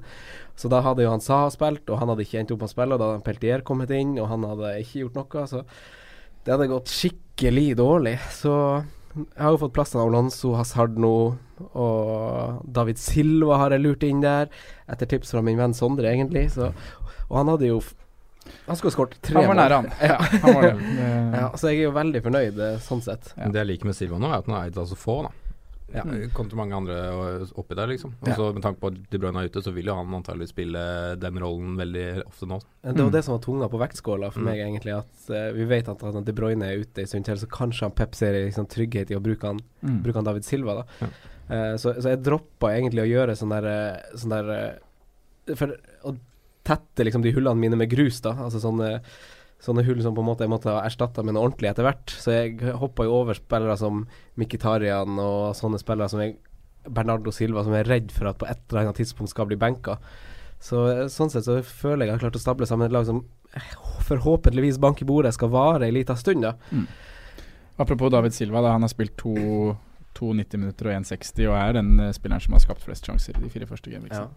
Så 0.55 0.69
da 0.71 0.81
hadde 0.85 1.03
jo 1.03 1.11
han 1.11 1.23
Saha 1.23 1.49
spilt, 1.53 1.89
og 1.89 1.99
han 1.99 2.11
hadde 2.11 2.25
ikke 2.25 2.41
endt 2.41 2.53
opp 2.55 2.63
med 2.63 2.69
å 2.69 2.73
spille. 2.73 2.95
Og 2.95 3.01
da 3.01 3.11
hadde 3.11 3.25
Peltier 3.25 3.63
kommet 3.67 3.91
inn, 3.95 4.15
og 4.21 4.29
han 4.31 4.47
hadde 4.47 4.73
ikke 4.81 5.03
gjort 5.03 5.19
noe. 5.19 5.45
Så 5.49 5.63
det 6.45 6.53
hadde 6.55 6.71
gått 6.71 6.91
skikkelig 6.91 7.67
dårlig. 7.79 8.17
Så 8.35 8.53
jeg 9.15 9.41
har 9.43 9.51
jo 9.55 9.59
fått 9.65 9.73
plass 9.75 9.91
til 9.93 10.01
Alonso 10.03 10.53
Hazard 10.55 10.97
nå, 11.01 11.13
og 11.77 12.61
David 12.73 12.97
Silva 13.01 13.57
har 13.61 13.75
jeg 13.75 13.83
lurt 13.83 14.03
inn 14.07 14.21
der, 14.23 14.47
etter 14.91 15.09
tips 15.11 15.33
fra 15.35 15.41
min 15.45 15.59
venn 15.59 15.75
Sondre, 15.77 16.09
egentlig. 16.13 16.47
Så, 16.55 16.71
og 17.27 17.35
han 17.41 17.51
hadde 17.53 17.67
jo 17.69 17.81
Han 18.65 18.75
skulle 18.79 18.93
skåret 18.95 19.19
tre 19.21 19.35
Han 19.37 19.51
var 19.51 19.53
mål. 19.53 19.61
nære, 19.61 19.75
han. 19.81 19.91
Ja, 20.11 20.17
han 20.41 20.55
var 20.57 20.65
det. 20.67 20.73
Ja, 21.41 21.51
så 21.57 21.69
jeg 21.71 21.81
er 21.83 21.89
jo 21.89 21.93
veldig 21.99 22.21
fornøyd 22.25 22.59
eh, 22.65 22.79
sånn 22.81 23.03
sett. 23.05 23.33
Ja. 23.37 23.51
Det 23.53 23.61
jeg 23.61 23.69
liker 23.75 23.91
med 23.91 23.97
Silva 23.99 24.17
nå, 24.21 24.31
er 24.31 24.41
at 24.41 24.49
han 24.49 24.57
er 24.57 24.69
eid 24.71 24.79
av 24.81 24.89
så 24.89 24.97
få, 24.99 25.21
da. 25.27 25.31
Ja. 25.93 26.03
Kontra 26.33 26.55
mange 26.57 26.73
andre 26.75 26.97
oppi 27.59 27.75
der, 27.75 27.87
liksom. 27.87 28.13
Og 28.21 28.27
Ja. 28.27 28.35
så 28.35 28.53
Med 28.53 28.63
tanke 28.63 28.79
på 28.79 28.87
at 28.87 29.09
De 29.11 29.17
Bruyne 29.19 29.35
er 29.41 29.49
ute, 29.49 29.61
så 29.61 29.73
vil 29.73 29.85
jo 29.85 29.95
han 29.95 30.07
antageligvis 30.13 30.49
spille 30.53 31.15
den 31.19 31.39
rollen 31.39 31.75
veldig 31.77 32.23
ofte 32.25 32.47
nå. 32.47 32.59
Det 32.83 32.95
var 32.95 33.09
Mm. 33.09 33.11
det 33.11 33.23
som 33.25 33.33
var 33.37 33.41
tunga 33.43 33.67
på 33.69 33.79
vektskåla 33.79 34.31
for 34.31 34.39
Mm. 34.39 34.45
meg, 34.45 34.57
egentlig. 34.59 34.97
At 34.97 35.29
uh, 35.29 35.51
vi 35.53 35.65
vet 35.65 35.89
at 35.89 36.25
De 36.25 36.31
Bruyne 36.33 36.63
er 36.63 36.79
ute 36.79 36.99
en 37.01 37.07
stund 37.07 37.25
til, 37.25 37.35
så 37.35 37.47
kanskje 37.47 37.81
han 37.81 37.91
Pep 37.91 38.15
ser 38.15 38.33
liksom 38.33 38.67
trygghet 38.67 39.11
i 39.11 39.15
å 39.15 39.21
bruke 39.21 39.43
han, 39.47 39.59
Mm. 39.83 40.01
bruke 40.03 40.15
han 40.15 40.23
David 40.23 40.43
Silva, 40.45 40.75
da. 40.75 40.83
Ja. 41.01 41.07
Uh, 41.49 41.75
så, 41.77 41.93
så 42.01 42.09
jeg 42.09 42.23
droppa 42.23 42.69
egentlig 42.71 43.01
å 43.03 43.09
gjøre 43.11 43.35
sånn 43.35 43.49
der, 43.49 43.65
eh, 43.65 44.01
sånn 44.15 44.29
der 44.29 44.77
uh, 45.49 45.55
For 45.55 45.67
å 46.05 46.15
tette 46.63 47.03
liksom 47.03 47.21
de 47.23 47.31
hullene 47.33 47.57
mine 47.59 47.75
med 47.75 47.89
grus, 47.89 48.21
da. 48.21 48.31
Altså 48.33 48.61
sånne 48.61 49.01
Sånne 49.61 49.83
hull 49.85 49.99
som 50.01 50.15
på 50.17 50.23
en 50.23 50.29
måte 50.31 50.45
jeg 50.45 50.51
måtte 50.51 50.73
ha 50.73 50.85
erstatta 50.87 51.21
med 51.21 51.35
noe 51.35 51.45
ordentlig 51.45 51.69
etter 51.69 51.85
hvert. 51.85 52.13
Så 52.17 52.33
jeg 52.33 52.73
hoppa 52.81 53.05
jo 53.05 53.19
over 53.19 53.37
spillere 53.37 53.75
som 53.77 54.05
Mkhitarian 54.41 55.19
og 55.21 55.51
sånne 55.57 55.79
spillere 55.81 56.09
som 56.09 56.23
jeg 56.23 56.39
Bernardo 56.89 57.29
Silva, 57.35 57.61
som 57.65 57.75
er 57.77 57.85
redd 57.85 58.09
for 58.15 58.31
at 58.31 58.39
på 58.41 58.47
et 58.49 58.63
eller 58.71 58.87
annet 58.87 58.97
tidspunkt 59.03 59.29
skal 59.33 59.45
bli 59.51 59.59
benka. 59.61 59.99
Så 60.61 60.81
eh, 60.89 61.05
sånn 61.13 61.29
sett 61.33 61.45
så 61.45 61.59
føler 61.65 62.05
jeg 62.05 62.09
jeg 62.09 62.17
har 62.17 62.23
klart 62.25 62.39
å 62.39 62.41
stable 62.41 62.67
sammen 62.69 62.87
et 62.87 62.95
lag 62.95 63.05
som 63.05 63.21
eh, 63.53 63.71
forhåpentligvis 64.07 64.81
bank 64.81 65.01
i 65.01 65.07
bordet 65.09 65.33
skal 65.37 65.53
vare 65.53 65.85
ei 65.87 65.93
lita 65.93 66.17
stund, 66.17 66.45
da. 66.45 66.55
Apropos 67.81 68.11
David 68.13 68.33
Silva, 68.33 68.61
da, 68.61 68.75
han 68.75 68.85
har 68.85 68.91
spilt 68.91 69.13
to, 69.17 69.33
to 70.21 70.31
90 70.37 70.61
minutter 70.61 70.91
og 70.91 70.95
1,60 71.01 71.49
og 71.49 71.57
er 71.57 71.73
den 71.79 71.91
eh, 72.05 72.13
spilleren 72.13 72.43
som 72.45 72.53
har 72.55 72.61
skapt 72.63 72.85
flest 72.85 73.09
sjanser 73.09 73.35
i 73.39 73.43
de 73.43 73.49
fire 73.51 73.65
første 73.69 73.89
gameweeksene. 73.89 74.29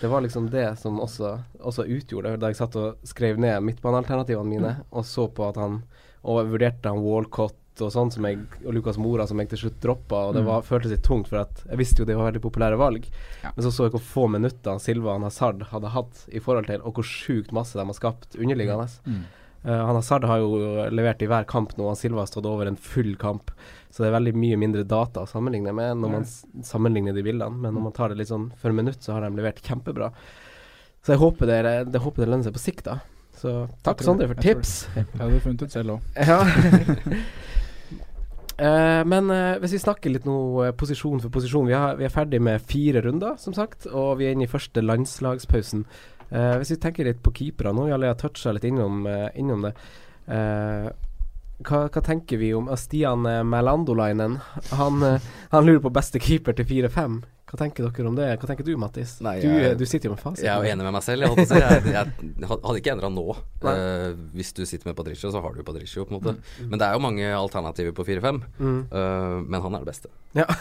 Det 0.00 0.08
var 0.08 0.22
liksom 0.24 0.48
det 0.50 0.66
som 0.80 0.96
også, 1.04 1.34
også 1.60 1.84
utgjorde 1.84 2.32
det, 2.32 2.40
da 2.40 2.48
jeg 2.48 2.56
satt 2.62 2.76
og 2.80 2.96
skrev 3.06 3.36
ned 3.42 3.60
midtbanealternativene 3.66 4.48
mine, 4.56 4.74
og 4.90 5.04
så 5.04 5.28
på 5.28 5.48
at 5.50 5.60
han 5.60 5.82
Og 6.26 6.48
vurderte 6.50 6.90
han 6.90 6.98
Walcott 7.04 7.54
og 7.80 7.92
sånn 7.94 8.08
som 8.10 8.24
jeg 8.26 8.40
og 8.66 8.72
Lucas 8.74 8.96
Mora 8.98 9.22
som 9.30 9.38
jeg 9.38 9.52
til 9.52 9.60
slutt 9.60 9.76
droppa, 9.84 10.24
og 10.28 10.32
det 10.34 10.40
Mm. 10.42 10.48
var, 10.48 10.64
føltes 10.66 10.90
litt 10.90 11.04
tungt, 11.06 11.28
for 11.30 11.38
at 11.44 11.60
jeg 11.68 11.78
visste 11.78 12.00
jo 12.02 12.06
det 12.08 12.16
var 12.18 12.26
veldig 12.32 12.42
populære 12.42 12.76
valg. 12.80 13.06
Ja. 13.44 13.52
Men 13.54 13.62
så 13.62 13.70
så 13.70 13.84
jeg 13.86 13.92
hvor 13.94 14.02
få 14.02 14.24
minutter 14.32 14.80
Silva 14.82 15.14
og 15.14 15.22
Hazard 15.22 15.62
hadde 15.70 15.92
hatt 15.94 16.24
i 16.34 16.40
forhold 16.42 16.66
til, 16.66 16.82
og 16.82 16.94
hvor 16.98 17.06
sjukt 17.06 17.52
masse 17.54 17.78
de 17.78 17.84
har 17.86 17.94
skapt 17.94 18.34
underliggende. 18.34 18.88
Mm. 19.06 19.22
Eh, 19.64 19.86
han 19.86 19.96
Hazard 19.96 20.24
har 20.24 20.42
jo 20.42 20.86
levert 20.94 21.22
i 21.22 21.28
hver 21.30 21.46
kamp 21.48 21.74
nå, 21.76 21.86
han 21.90 21.98
Silva 21.98 22.22
har 22.22 22.30
stått 22.30 22.46
over 22.46 22.70
en 22.70 22.76
full 22.78 23.16
kamp. 23.20 23.50
Så 23.90 24.02
det 24.02 24.10
er 24.10 24.18
veldig 24.18 24.34
mye 24.38 24.58
mindre 24.60 24.84
data 24.86 25.24
å 25.24 25.30
sammenligne 25.30 25.72
med 25.74 26.02
når 26.02 26.12
man 26.12 26.26
sammenligner 26.64 27.16
de 27.16 27.24
bildene. 27.24 27.56
Men 27.56 27.74
når 27.74 27.88
man 27.88 27.96
tar 27.96 28.12
det 28.12 28.20
litt 28.20 28.30
sånn 28.30 28.50
for 28.60 28.76
minutt, 28.76 29.00
så 29.02 29.16
har 29.16 29.26
de 29.26 29.32
levert 29.38 29.62
kjempebra. 29.64 30.12
Så 31.04 31.14
jeg 31.14 31.22
håper 31.22 31.48
det, 31.48 31.60
det, 31.92 32.02
håper 32.04 32.24
det 32.24 32.28
lønner 32.28 32.48
seg 32.48 32.56
på 32.56 32.62
sikt, 32.62 32.84
da. 32.88 32.98
Så 33.38 33.52
takk, 33.86 34.02
Sondre, 34.02 34.26
for 34.28 34.40
Jeg 34.42 34.58
tips. 34.58 34.72
Det 34.94 35.04
hadde 35.20 35.36
du 35.36 35.44
funnet 35.44 35.62
ut 35.62 35.74
selv 35.74 35.94
òg. 35.94 36.00
Ja. 36.18 36.40
Uh, 38.58 39.02
men 39.12 39.30
uh, 39.30 39.56
hvis 39.62 39.76
vi 39.76 39.82
snakker 39.84 40.12
litt 40.12 40.26
nå 40.26 40.36
uh, 40.58 40.72
posisjon 40.74 41.22
for 41.22 41.30
posisjon 41.30 41.68
Vi, 41.70 41.76
har, 41.76 41.94
vi 42.00 42.08
er 42.08 42.12
ferdig 42.12 42.40
med 42.42 42.64
fire 42.66 43.04
runder, 43.06 43.38
som 43.38 43.54
sagt, 43.54 43.86
og 43.86 44.18
vi 44.18 44.26
er 44.26 44.34
inne 44.34 44.48
i 44.48 44.50
første 44.50 44.82
landslagspausen. 44.82 45.86
Eh, 46.30 46.54
hvis 46.60 46.74
vi 46.74 46.80
tenker 46.82 47.08
litt 47.08 47.22
på 47.24 47.32
keepere 47.36 47.72
nå, 47.72 47.86
vi 47.88 48.08
har 48.08 48.18
toucha 48.20 48.52
litt 48.52 48.66
innom, 48.68 49.06
uh, 49.08 49.28
innom 49.38 49.64
det. 49.68 49.74
Uh, 50.28 50.90
hva, 51.64 51.86
hva 51.88 52.02
tenker 52.04 52.38
vi 52.38 52.52
om 52.54 52.68
Stian 52.78 53.24
Melandolainen? 53.24 54.36
Han, 54.78 55.02
han 55.50 55.66
lurer 55.66 55.82
på 55.82 55.90
beste 55.96 56.20
keeper 56.22 56.54
til 56.54 56.68
4-5. 56.68 57.18
Hva 57.48 57.56
tenker 57.56 57.86
dere 57.88 58.08
om 58.10 58.16
det? 58.16 58.26
Hva 58.36 58.48
tenker 58.50 58.66
du, 58.66 58.74
Mattis? 58.76 59.14
Nei, 59.24 59.38
du, 59.40 59.48
jeg- 59.48 59.76
du 59.80 59.84
sitter 59.88 60.10
jo 60.10 60.12
med 60.12 60.20
fasiten. 60.20 60.44
Jeg 60.44 60.52
er 60.52 60.66
jo 60.66 60.72
enig 60.74 60.84
med 60.84 60.92
meg 60.98 61.04
selv. 61.06 61.24
Jeg, 61.24 61.32
holdt 61.32 61.46
å 61.46 61.48
si. 61.48 61.60
jeg, 61.62 61.92
jeg 61.94 62.48
hadde 62.50 62.74
ikke 62.82 62.92
endra 62.92 63.08
nå. 63.14 63.24
Eh, 63.72 64.18
hvis 64.36 64.52
du 64.52 64.60
sitter 64.68 64.90
med 64.90 64.98
Patricio, 64.98 65.30
så 65.32 65.40
har 65.40 65.56
du 65.56 65.62
Patricio, 65.64 66.04
på 66.04 66.12
en 66.12 66.18
måte. 66.18 66.34
Men 66.60 66.76
det 66.76 66.84
er 66.90 66.98
jo 66.98 67.02
mange 67.06 67.30
alternativer 67.32 67.96
på 67.96 68.04
4-5. 68.04 68.42
Mm. 68.60 68.76
Uh, 68.92 69.38
men 69.48 69.64
han 69.64 69.78
er 69.78 69.86
det 69.86 69.94
beste. 69.94 70.12
Ja. 70.36 70.44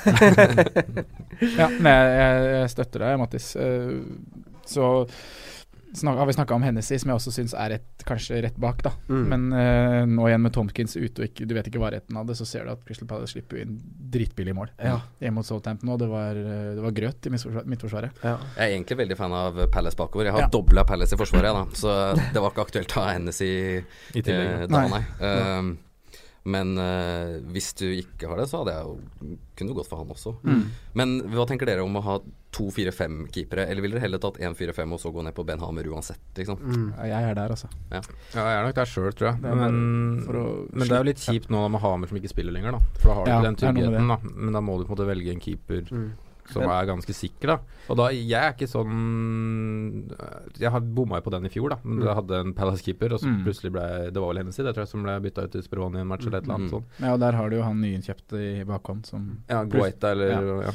Ja, 1.38 1.68
nei, 1.70 1.92
jeg, 1.92 2.14
jeg, 2.18 2.46
jeg 2.56 2.70
støtter 2.74 3.04
deg, 3.04 3.20
Mattis. 3.22 3.52
Uh, 3.60 4.00
så 4.68 4.88
snak, 5.98 6.18
har 6.18 6.26
vi 6.30 6.34
snakka 6.38 6.56
om 6.56 6.64
Hennessy, 6.64 6.98
som 7.02 7.10
jeg 7.12 7.20
også 7.20 7.34
syns 7.36 7.54
er 7.58 7.70
rett, 7.76 8.06
kanskje 8.08 8.42
rett 8.46 8.58
bak, 8.62 8.82
da. 8.86 8.92
Mm. 9.10 9.24
Men 9.32 9.46
uh, 9.54 10.04
nå 10.08 10.28
igjen 10.30 10.42
med 10.46 10.54
Tomkins 10.56 10.96
ute, 10.98 11.22
og 11.22 11.28
ikke, 11.30 11.48
du 11.50 11.56
vet 11.58 11.68
ikke 11.72 11.82
varigheten 11.82 12.18
av 12.22 12.28
det, 12.30 12.36
så 12.40 12.46
ser 12.48 12.66
du 12.68 12.72
at 12.72 12.84
Crystal 12.88 13.08
Palace 13.10 13.34
slipper 13.36 13.62
inn 13.64 13.78
dritbillig 14.14 14.54
mål 14.56 14.70
Ja. 14.80 15.00
hjemme 15.20 15.40
mot 15.42 15.46
Southampton, 15.48 15.90
og 15.94 16.00
det 16.00 16.08
var, 16.12 16.36
eh, 16.38 16.76
det 16.78 16.84
var 16.86 16.92
grøt 16.92 17.26
i 17.26 17.30
midtforsvar- 17.34 17.66
midtforsvaret. 17.66 18.12
ja. 18.24 18.38
Jeg 18.58 18.64
er 18.72 18.76
egentlig 18.78 18.98
veldig 19.04 19.18
fan 19.18 19.34
av 19.34 19.60
Palace 19.72 19.98
bakover. 19.98 20.26
Jeg 20.26 20.34
har 20.34 20.42
Ja. 20.48 20.48
dobla 20.54 20.84
Palace 20.86 21.14
i 21.14 21.18
forsvaret, 21.18 21.54
da. 21.54 21.66
Så 21.74 22.16
det 22.34 22.42
var 22.42 22.52
ikke 22.52 22.66
aktuelt 22.68 22.88
å 22.96 23.04
ha 23.04 23.14
Hennessy 23.14 23.84
I 24.16 24.22
tillegg. 24.22 24.64
Uh, 24.64 24.68
da, 24.68 24.88
nei. 24.88 25.04
Eh, 25.22 25.74
men 26.48 26.78
eh, 26.80 27.38
hvis 27.52 27.74
du 27.76 27.86
ikke 27.92 28.30
har 28.32 28.40
det, 28.40 28.46
så 28.48 28.62
hadde 28.62 28.74
jeg 28.78 28.88
jo 28.88 29.38
kunne 29.60 29.76
gått 29.76 29.90
for 29.90 30.00
han 30.00 30.14
også. 30.14 30.36
Men 30.98 31.18
hva 31.34 31.44
tenker 31.50 31.68
dere 31.68 31.84
om 31.84 31.98
å 32.00 32.04
ha 32.06 32.18
to 32.56 32.70
4-5-keepere, 32.74 33.66
eller 33.68 33.84
ville 33.84 33.98
dere 33.98 34.06
heller 34.06 34.22
tatt 34.24 34.40
1-4-5 34.42 34.94
og 34.96 35.02
så 35.02 35.12
gå 35.14 35.26
ned 35.26 35.36
på 35.38 35.44
Ben 35.46 35.60
Hamer 35.62 35.90
uansett, 35.92 36.22
liksom? 36.40 36.62
Mm. 36.64 36.86
Jeg 37.10 37.32
er 37.32 37.36
der, 37.38 37.54
altså. 37.58 37.68
Ja, 37.92 38.00
jeg 38.32 38.46
er 38.54 38.64
nok 38.70 38.78
der 38.80 38.90
sjøl, 38.90 39.10
tror 39.18 39.30
jeg. 39.34 39.42
Det 39.44 39.56
Men, 39.60 39.82
å 40.24 40.46
men 40.72 40.86
det 40.88 40.96
er 40.96 41.04
jo 41.04 41.10
litt 41.10 41.26
kjipt 41.26 41.52
nå 41.54 41.66
med 41.74 41.84
Hamer 41.84 42.10
som 42.10 42.22
ikke 42.22 42.32
spiller 42.32 42.56
lenger, 42.56 42.78
da. 42.78 43.02
For 43.02 43.12
da 43.12 43.18
har 43.20 43.28
du 43.28 43.32
Ja, 43.32 43.38
ikke 43.42 43.50
den 43.50 43.60
tryggheten, 43.64 44.14
da. 44.14 44.20
Men 44.48 44.58
da 44.58 44.64
må 44.64 44.78
du 44.80 44.86
på 44.88 44.94
en 44.94 44.96
måte 44.96 45.10
velge 45.12 45.36
en 45.36 45.44
keeper 45.44 45.84
Mm. 45.92 46.08
Som 46.52 46.62
Men- 46.64 46.72
er 46.72 46.86
ganske 46.88 47.14
sikker, 47.14 47.48
da. 47.48 47.58
Og 47.90 47.98
da, 47.98 48.08
jeg 48.12 48.32
er 48.34 48.54
ikke 48.54 48.68
sånn 48.70 50.12
Jeg 50.60 50.72
har 50.72 50.80
bomma 50.82 51.18
jo 51.20 51.22
på 51.28 51.32
den 51.32 51.46
i 51.46 51.50
fjor, 51.50 51.70
da. 51.70 51.78
Men 51.84 52.00
Mm. 52.00 52.06
jeg 52.06 52.16
hadde 52.16 52.40
en 52.40 52.54
Palace-keeper, 52.54 53.14
og 53.14 53.20
så 53.20 53.28
Mm. 53.28 53.44
plutselig 53.46 53.72
ble 53.72 54.12
Det 54.12 54.16
var 54.22 54.34
vel 54.34 54.38
Hennessy, 54.44 54.64
det 54.64 54.74
tror 54.76 54.82
jeg, 54.86 54.88
som 54.88 55.04
ble 55.04 55.20
bytta 55.20 55.44
ut 55.44 55.52
til 55.52 55.62
Speroni 55.62 55.98
i 55.98 56.02
en 56.02 56.08
match 56.08 56.26
eller 56.26 56.38
et 56.40 56.44
eller 56.44 56.56
annet 56.56 56.72
Mm. 56.72 56.80
sånt. 56.80 56.86
Ja, 57.00 57.14
og 57.14 57.20
der 57.20 57.32
har 57.34 57.50
du 57.50 57.56
jo 57.58 57.64
han 57.64 57.82
nyinnkjøpte 57.82 58.62
i 58.62 58.64
bakhånd 58.64 59.06
som 59.06 59.40
Ja, 59.50 59.64
Guaita 59.64 60.12
eller 60.12 60.30
Ja. 60.30 60.62
ja. 60.62 60.72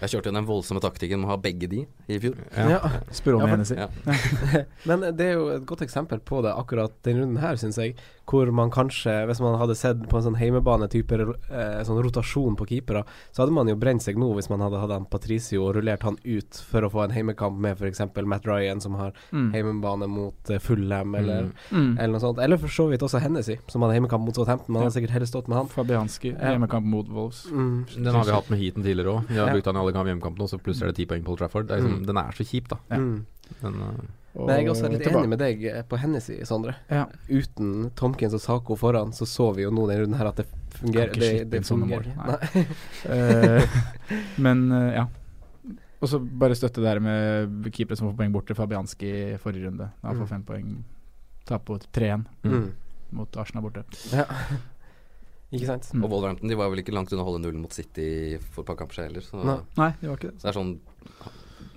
Jeg 0.00 0.10
kjørte 0.10 0.30
jo 0.30 0.34
den 0.38 0.46
voldsomme 0.46 0.80
taktikken 0.80 1.20
med 1.20 1.28
å 1.28 1.32
ha 1.34 1.36
begge 1.42 1.68
de 1.68 1.86
i 2.08 2.18
fjor. 2.22 2.36
Ja. 2.56 2.68
Ja. 2.68 2.90
spør 3.10 3.34
om 3.40 3.48
Ja, 3.48 3.56
for- 3.64 3.76
Ja. 3.76 3.88
Men 4.88 5.00
det 5.16 5.26
er 5.26 5.34
jo 5.34 5.48
et 5.56 5.66
godt 5.66 5.82
eksempel 5.82 6.20
på 6.20 6.42
det 6.44 6.52
akkurat 6.54 6.92
den 7.02 7.18
runden 7.22 7.40
her, 7.42 7.56
syns 7.56 7.76
jeg. 7.80 7.96
Hvor 8.28 8.50
man 8.52 8.68
kanskje, 8.70 9.24
hvis 9.26 9.40
man 9.40 9.56
hadde 9.58 9.74
sett 9.74 10.02
på 10.10 10.18
en 10.18 10.22
sånn 10.26 10.36
heimebane-type 10.36 11.16
eh, 11.48 11.78
sånn 11.88 12.02
rotasjon 12.04 12.56
på 12.60 12.66
keepere, 12.68 13.02
så 13.32 13.40
hadde 13.42 13.54
man 13.56 13.68
jo 13.70 13.74
brent 13.80 14.02
seg 14.04 14.18
nå 14.20 14.28
hvis 14.36 14.50
man 14.52 14.60
hadde 14.60 14.76
hatt 14.82 14.90
han 14.92 15.06
Patricio 15.08 15.62
og 15.64 15.78
rullert 15.78 16.02
han 16.04 16.18
ut 16.24 16.58
for 16.68 16.84
å 16.84 16.90
få 16.92 17.04
en 17.06 17.14
heimekamp 17.16 17.56
med 17.58 17.78
f.eks. 17.80 18.02
Matt 18.28 18.44
Ryan, 18.46 18.80
som 18.84 18.94
har 19.00 19.12
Mm. 19.32 19.52
heimebane 19.54 20.06
mot 20.08 20.50
uh, 20.50 20.58
Fulham, 20.58 21.14
eller, 21.14 21.48
Mm. 21.48 21.52
Mm. 21.72 21.98
eller 21.98 22.12
noe 22.12 22.20
sånt. 22.20 22.38
Eller 22.38 22.56
for 22.60 22.68
så 22.68 22.88
vidt 22.90 23.00
også 23.02 23.20
Hennessy, 23.20 23.56
som 23.68 23.82
hadde 23.82 23.94
heimekamp 23.96 24.24
mot 24.24 24.34
Southampton. 24.36 24.72
Man 24.72 24.82
hadde 24.84 24.94
sikkert 24.98 25.10
heller 25.16 25.26
stått 25.26 25.48
med 25.48 25.56
han. 25.58 25.68
Fabianski, 25.72 26.34
heimekamp 26.38 26.84
mot 26.86 27.08
Wolves. 27.08 27.46
Mm. 27.50 27.86
Den 27.96 28.14
har 28.14 28.24
vi 28.24 28.32
hatt 28.36 28.50
med 28.50 28.58
heaten 28.60 28.82
tidligere 28.84 29.16
òg. 29.18 29.26
Vi 29.28 29.36
har 29.38 29.46
Ja. 29.48 29.52
brukt 29.54 29.66
han 29.66 29.76
i 29.76 29.78
alle 29.80 29.87
kamp 29.96 30.06
hjemmekamp 30.10 30.38
nå, 30.38 30.46
så 30.50 30.58
plutselig 30.58 30.88
er 30.88 30.92
det 30.92 30.96
ti 31.00 31.06
poeng 31.10 31.24
på 31.24 31.32
Old 31.34 31.38
Trafford. 31.42 31.66
Det 31.68 31.76
er 31.76 31.82
liksom, 31.82 31.98
Mm. 32.02 32.06
Den 32.06 32.16
er 32.22 32.32
så 32.36 32.44
kjip, 32.46 32.68
da. 32.68 32.78
Ja. 32.90 32.96
Mm. 32.98 33.26
Den, 33.62 33.74
uh, 33.80 34.44
Men 34.46 34.48
jeg 34.58 34.66
er 34.66 34.70
også 34.70 34.90
litt 34.92 35.06
enig 35.08 35.28
med 35.32 35.38
deg 35.40 35.62
på 35.88 35.98
hennes 35.98 36.24
side, 36.28 36.44
Sondre. 36.46 36.74
Ja. 36.90 37.06
Uten 37.28 37.90
Tomkins 37.96 38.34
og 38.36 38.40
Sako 38.44 38.76
foran, 38.76 39.10
så 39.16 39.26
så 39.26 39.48
vi 39.56 39.62
jo 39.64 39.70
nå 39.70 39.86
denne 39.88 40.02
runden 40.04 40.18
her 40.20 40.28
at 40.30 40.36
det 40.36 40.46
fungerer. 40.78 41.12
Det, 41.16 41.50
det 41.50 41.62
fungerer. 41.66 42.12
Nei. 42.16 42.66
Eh, 43.08 43.64
men 44.38 44.70
uh, 44.72 44.92
ja. 44.94 45.06
Og 46.00 46.08
så 46.12 46.20
bare 46.20 46.54
støtte 46.54 46.82
der 46.84 47.00
med 47.02 47.66
keepere 47.74 47.96
som 47.98 48.06
får 48.10 48.16
poeng 48.20 48.32
bort 48.32 48.46
til 48.46 48.54
Fabianski 48.54 49.08
i 49.34 49.38
forrige 49.42 49.66
runde. 49.66 49.88
Mm. 50.04 50.18
får 50.20 50.28
fem 50.30 50.42
poeng. 50.46 50.84
Taper 51.48 51.80
3-1 51.92 52.26
Mm. 52.44 52.68
mot 53.18 53.36
Arsenal 53.40 53.64
borte. 53.64 53.82
Ja. 54.12 54.26
Ikke 55.52 55.66
sant? 55.70 55.86
Mm. 55.94 56.02
Og 56.04 56.10
Wolverhampton 56.12 56.50
de 56.52 56.56
var 56.60 56.68
vel 56.68 56.82
ikke 56.82 56.92
langt 56.92 57.12
unna 57.12 57.22
å 57.24 57.28
holde 57.30 57.40
nullen 57.46 57.62
mot 57.64 57.72
City 57.72 58.36
for 58.52 58.62
et 58.62 58.68
par 58.68 58.76
kamper 58.82 58.98
siden 58.98 59.08
heller. 59.14 59.24
Så, 59.24 59.40
Nei. 59.48 59.58
Nei, 59.80 59.90
det 60.02 60.10
var 60.10 60.18
ikke 60.20 60.30
det. 60.32 60.40
så 60.42 60.48
det 60.48 60.50
er 60.52 60.58
sånn 60.58 60.72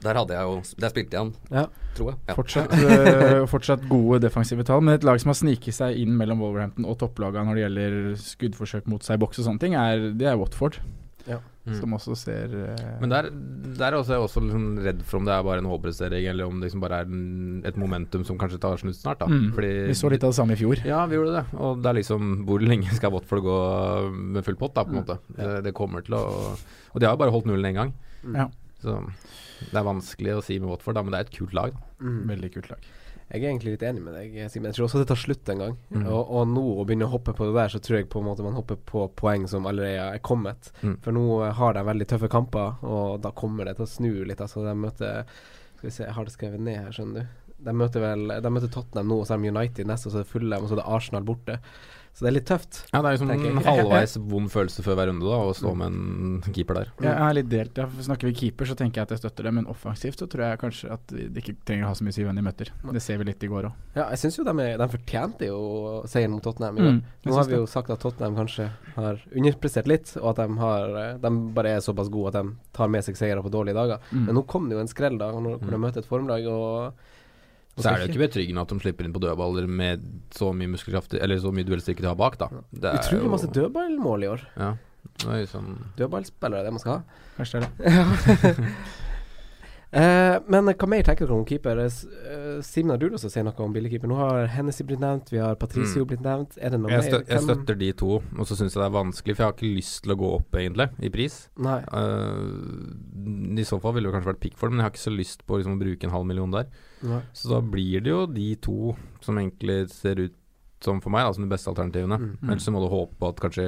Der 0.02 0.18
hadde 0.18 0.34
jeg 0.34 0.50
jo 0.50 0.56
Der 0.82 0.90
spilte 0.90 1.14
jeg 1.16 1.22
han, 1.22 1.32
Ja. 1.54 1.64
tror 1.96 2.10
jeg. 2.12 2.18
Ja. 2.28 2.36
Fortsatt, 2.36 2.74
eh, 2.76 3.46
fortsatt 3.48 3.86
gode 3.88 4.20
defensive 4.24 4.64
tall, 4.68 4.82
men 4.82 4.96
et 4.98 5.04
lag 5.08 5.20
som 5.22 5.30
har 5.32 5.38
sniket 5.40 5.78
seg 5.78 5.96
inn 6.02 6.16
mellom 6.18 6.42
Wolverhampton 6.44 6.86
og 6.90 6.98
topplagene 7.00 7.46
når 7.48 7.56
det 7.60 7.64
gjelder 7.68 7.98
skuddforsøk 8.26 8.88
mot 8.92 9.04
seg 9.06 9.20
i 9.20 9.24
boks 9.24 9.40
og 9.40 9.46
sånne 9.48 9.60
ting, 9.64 9.76
er, 9.78 10.10
det 10.18 10.28
er 10.34 10.40
Watford. 10.42 10.80
Mm. 11.62 11.76
Som 11.78 11.92
også 11.94 12.16
ser 12.18 12.54
uh, 12.58 12.86
Men 13.04 13.12
der, 13.12 13.28
der 13.78 13.94
er 13.94 14.00
jeg 14.02 14.18
også 14.18 14.42
liksom 14.42 14.80
redd 14.82 15.04
for 15.06 15.20
om 15.20 15.28
det 15.28 15.34
er 15.36 15.44
bare 15.46 15.62
en 15.62 15.68
overprestering, 15.70 16.26
eller 16.32 16.48
om 16.50 16.56
det 16.58 16.72
liksom 16.72 16.82
bare 16.82 17.02
er 17.04 17.06
en, 17.06 17.62
et 17.70 17.78
momentum 17.78 18.24
som 18.26 18.40
kanskje 18.42 18.58
tar 18.64 18.82
slutt 18.82 18.98
snart. 18.98 19.20
da 19.22 19.28
mm, 19.30 19.52
Fordi 19.54 19.70
Vi 19.92 19.98
så 20.00 20.10
litt 20.10 20.26
av 20.26 20.34
det 20.34 20.40
samme 20.40 20.56
i 20.58 20.60
fjor. 20.62 20.82
Ja, 20.90 21.04
vi 21.06 21.20
gjorde 21.20 21.36
det. 21.38 21.44
Og 21.62 21.84
det 21.84 21.92
er 21.92 22.00
liksom 22.00 22.32
Hvor 22.50 22.66
lenge 22.66 22.90
skal 22.98 23.14
Watford 23.14 23.44
gå 23.46 23.58
med 24.34 24.44
full 24.48 24.58
pott, 24.58 24.74
da, 24.74 24.84
på 24.88 24.90
en 24.90 24.96
Mm. 24.96 25.04
måte. 25.04 25.20
Det, 25.38 25.64
det 25.70 25.74
kommer 25.78 26.02
til 26.02 26.16
å 26.18 26.24
Og 26.94 26.98
de 27.00 27.06
har 27.06 27.14
jo 27.14 27.22
bare 27.22 27.32
holdt 27.38 27.46
nullen 27.46 27.70
én 27.70 27.78
gang. 27.78 27.94
Mm. 28.26 28.36
Ja. 28.42 28.48
Så 28.82 28.98
det 29.70 29.78
er 29.78 29.86
vanskelig 29.86 30.34
å 30.40 30.42
si 30.44 30.58
med 30.58 30.70
Watford, 30.74 30.96
da, 30.98 31.04
men 31.06 31.14
det 31.14 31.20
er 31.22 31.30
et 31.30 31.38
kult 31.38 31.54
lag. 31.54 31.78
Mm. 32.02 32.26
Veldig 32.28 32.52
kult 32.56 32.72
lag. 32.74 32.90
Jeg 33.32 33.46
er 33.46 33.48
egentlig 33.48 33.78
litt 33.78 33.84
enig 33.88 34.02
med 34.04 34.16
deg, 34.18 34.34
Simen. 34.52 34.68
Jeg 34.68 34.76
tror 34.76 34.90
også 34.90 35.00
det 35.00 35.08
tar 35.08 35.20
slutt 35.20 35.50
en 35.54 35.62
gang. 35.64 35.76
Mm. 35.94 36.04
Og, 36.04 36.32
og 36.36 36.50
nå 36.52 36.64
å 36.82 36.84
begynne 36.88 37.08
å 37.08 37.14
hoppe 37.14 37.32
på 37.38 37.48
det 37.48 37.56
der, 37.56 37.72
så 37.72 37.80
tror 37.80 38.02
jeg 38.02 38.10
på 38.12 38.20
en 38.20 38.28
måte 38.28 38.44
man 38.44 38.58
hopper 38.58 38.80
på 38.92 39.06
poeng 39.16 39.46
som 39.48 39.70
allerede 39.70 40.10
er 40.18 40.24
kommet. 40.26 40.74
Mm. 40.82 40.98
For 41.06 41.16
nå 41.16 41.24
eh, 41.46 41.54
har 41.56 41.78
de 41.78 41.86
veldig 41.88 42.10
tøffe 42.12 42.32
kamper, 42.34 42.82
og 42.84 43.22
da 43.24 43.32
kommer 43.32 43.70
det 43.70 43.78
til 43.78 43.88
å 43.88 43.92
snu 43.94 44.12
litt. 44.28 44.44
Altså, 44.44 44.66
de 44.68 44.76
møter 44.76 45.24
Skal 45.78 45.88
vi 45.88 45.94
se, 45.96 46.04
jeg 46.04 46.18
har 46.18 46.28
det 46.28 46.36
skrevet 46.36 46.66
ned 46.68 46.82
her, 46.82 46.92
skjønner 46.98 47.24
du. 47.24 47.56
De 47.62 47.74
møter 47.78 48.02
vel 48.04 48.36
De 48.42 48.52
møter 48.52 48.72
Tottenham 48.74 49.08
nå, 49.08 49.22
og 49.22 49.30
så 49.30 49.38
er 49.38 49.46
de 49.46 49.54
United 49.56 49.88
neste, 49.88 50.10
og 50.10 50.14
så 50.14 50.20
er 50.20 50.28
det 50.28 50.34
Fulham, 50.34 50.66
og 50.66 50.68
så 50.68 50.76
er 50.76 50.82
det 50.82 50.92
Arsenal 50.98 51.28
borte. 51.32 51.60
Så 52.14 52.26
det 52.26 52.30
er 52.30 52.34
litt 52.36 52.46
tøft. 52.50 52.82
Ja, 52.92 53.00
det 53.02 53.08
er 53.08 53.14
liksom 53.16 53.30
en 53.34 53.64
halvveis 53.66 54.14
vond 54.30 54.50
følelse 54.52 54.84
før 54.86 54.98
hver 55.00 55.08
runde 55.10 55.26
da 55.26 55.38
å 55.48 55.54
stå 55.58 55.72
med 55.80 55.88
en 55.96 56.54
keeper 56.54 56.78
der. 56.78 56.90
Jeg 57.02 57.14
er 57.16 57.36
litt 57.38 57.48
delt. 57.50 57.80
Ja. 57.80 57.86
Snakker 58.04 58.28
vi 58.30 58.34
keeper, 58.42 58.68
så 58.70 58.76
tenker 58.78 59.00
jeg 59.02 59.08
at 59.08 59.14
jeg 59.16 59.22
støtter 59.24 59.48
det, 59.48 59.54
men 59.56 59.70
offensivt 59.72 60.20
så 60.22 60.28
tror 60.30 60.44
jeg 60.50 60.60
kanskje 60.62 60.92
at 60.94 61.14
de 61.16 61.42
ikke 61.42 61.56
trenger 61.66 61.88
å 61.88 61.92
ha 61.94 61.96
så 61.98 62.04
mye 62.06 62.14
å 62.14 62.18
si 62.20 62.26
hvem 62.28 62.38
de 62.38 62.44
møter. 62.46 62.74
Det 62.92 63.02
ser 63.02 63.22
vi 63.22 63.30
litt 63.32 63.46
i 63.48 63.50
går 63.50 63.70
òg. 63.72 63.80
Ja, 63.96 64.10
jeg 64.12 64.22
syns 64.26 64.38
jo 64.42 64.46
de, 64.46 64.56
er, 64.66 64.76
de 64.84 64.90
fortjente 64.92 65.50
jo 65.50 65.62
seieren 66.12 66.36
mot 66.36 66.44
Tottenham. 66.46 66.82
Mm. 66.84 67.00
Nå 67.30 67.38
har 67.40 67.48
vi 67.50 67.58
jo 67.62 67.70
sagt 67.72 67.90
at 67.96 68.04
Tottenham 68.04 68.36
kanskje 68.44 68.68
har 69.00 69.24
underprestert 69.32 69.90
litt, 69.90 70.14
og 70.22 70.34
at 70.36 70.44
de, 70.44 70.60
har, 70.62 71.00
de 71.24 71.34
bare 71.58 71.78
er 71.78 71.86
såpass 71.88 72.12
gode 72.12 72.36
at 72.36 72.42
de 72.44 72.76
tar 72.76 72.92
med 72.92 73.08
seg 73.08 73.18
seire 73.18 73.42
på 73.42 73.54
dårlige 73.56 73.80
dager. 73.80 74.04
Mm. 74.12 74.28
Men 74.28 74.38
nå 74.38 74.46
kom 74.52 74.68
det 74.70 74.78
jo 74.78 74.84
en 74.84 74.92
skrell, 74.92 75.18
da, 75.22 75.32
når, 75.32 75.58
hvor 75.64 75.72
de 75.72 75.80
Mm. 75.82 75.88
møter 75.88 76.04
et 76.04 76.12
formlag. 76.12 76.46
Og 76.52 76.94
Så 77.78 77.88
er 77.90 77.96
det 78.02 78.08
jo 78.08 78.12
ikke 78.14 78.24
betryggende 78.28 78.62
at 78.62 78.70
de 78.74 78.80
slipper 78.84 79.06
inn 79.08 79.14
på 79.16 79.22
dødballer 79.24 79.68
med 79.68 80.02
så 80.36 80.52
mye 80.54 80.68
muskelkraft 80.74 81.14
Eller 81.16 81.40
så 81.40 81.52
mye 81.56 81.64
duellstyrke 81.66 82.02
de 82.04 82.10
har 82.12 82.18
bak, 82.20 82.36
da. 82.38 82.50
Det 82.74 82.90
er 82.92 83.00
Utrolig 83.00 83.24
jo- 83.24 83.32
masse 83.32 83.48
dødballmål 83.56 84.24
i 84.24 84.28
år. 84.28 84.42
Ja. 84.58 84.74
Er 85.32 85.46
sånn 85.50 85.78
Dødballspillere 85.98 86.60
er 86.60 86.64
det 86.68 86.74
man 86.76 86.80
skal 86.84 86.98
ha. 87.00 87.02
Kanskje 87.38 87.62
det 87.64 87.70
er 87.80 88.04
det. 88.12 88.56
Eh, 89.92 90.38
men 90.48 90.70
hva 90.72 90.88
mer 90.88 91.04
tenker 91.04 91.28
dere 91.28 91.36
om 91.36 91.44
keeper? 91.44 91.80
Uh, 91.84 92.62
Simen, 92.64 92.94
har 92.94 93.00
du 93.02 93.10
lyst 93.12 93.26
til 93.26 93.32
å 93.32 93.34
si 93.34 93.42
noe 93.44 93.66
om 93.66 93.74
billigkeeper? 93.76 94.08
Nå 94.08 94.16
har 94.16 94.46
Hennessy 94.54 94.86
blitt 94.88 95.02
nevnt, 95.04 95.28
vi 95.34 95.42
har 95.44 95.58
Patricio 95.60 96.06
Mm. 96.06 96.08
blitt 96.08 96.22
nevnt. 96.24 96.56
Er 96.62 96.70
det 96.72 96.80
noe 96.80 96.92
jeg, 96.94 97.10
støt, 97.10 97.28
jeg 97.28 97.44
støtter 97.44 97.76
de 97.82 97.90
to, 98.00 98.22
og 98.24 98.48
så 98.48 98.56
syns 98.56 98.72
jeg 98.72 98.80
det 98.80 98.88
er 98.88 98.96
vanskelig, 98.96 99.36
for 99.36 99.44
jeg 99.44 99.50
har 99.50 99.58
ikke 99.58 99.76
lyst 99.76 100.04
til 100.06 100.14
å 100.16 100.20
gå 100.22 100.30
opp, 100.38 100.52
egentlig, 100.62 100.88
i 101.04 101.10
pris. 101.12 101.36
Nei. 101.60 101.80
Uh, 101.92 103.60
I 103.60 103.68
så 103.68 103.82
fall 103.84 103.98
ville 103.98 104.08
det 104.08 104.16
kanskje 104.16 104.32
vært 104.32 104.44
Pickford, 104.48 104.72
men 104.72 104.80
jeg 104.80 104.88
har 104.88 104.96
ikke 104.96 105.04
så 105.12 105.16
lyst 105.18 105.46
på 105.46 105.60
liksom, 105.60 105.76
å 105.76 105.84
bruke 105.84 106.08
en 106.08 106.16
halv 106.16 106.26
million 106.32 106.52
der. 106.56 106.72
Nei. 107.04 107.22
Så 107.36 107.52
da 107.52 107.60
blir 107.62 108.00
det 108.02 108.14
jo 108.16 108.26
de 108.32 108.50
to 108.64 108.96
som 109.20 109.36
egentlig 109.38 109.90
ser 109.92 110.24
ut 110.24 110.38
som 110.82 111.02
for 111.04 111.12
meg, 111.14 111.28
da, 111.28 111.34
som 111.36 111.44
de 111.44 111.52
beste 111.52 111.70
alternativene. 111.70 112.18
Mm. 112.18 112.50
Ellers 112.50 112.64
så 112.66 112.72
må 112.74 112.80
du 112.82 112.88
håpe 112.90 113.20
på 113.20 113.28
at 113.30 113.44
kanskje 113.44 113.68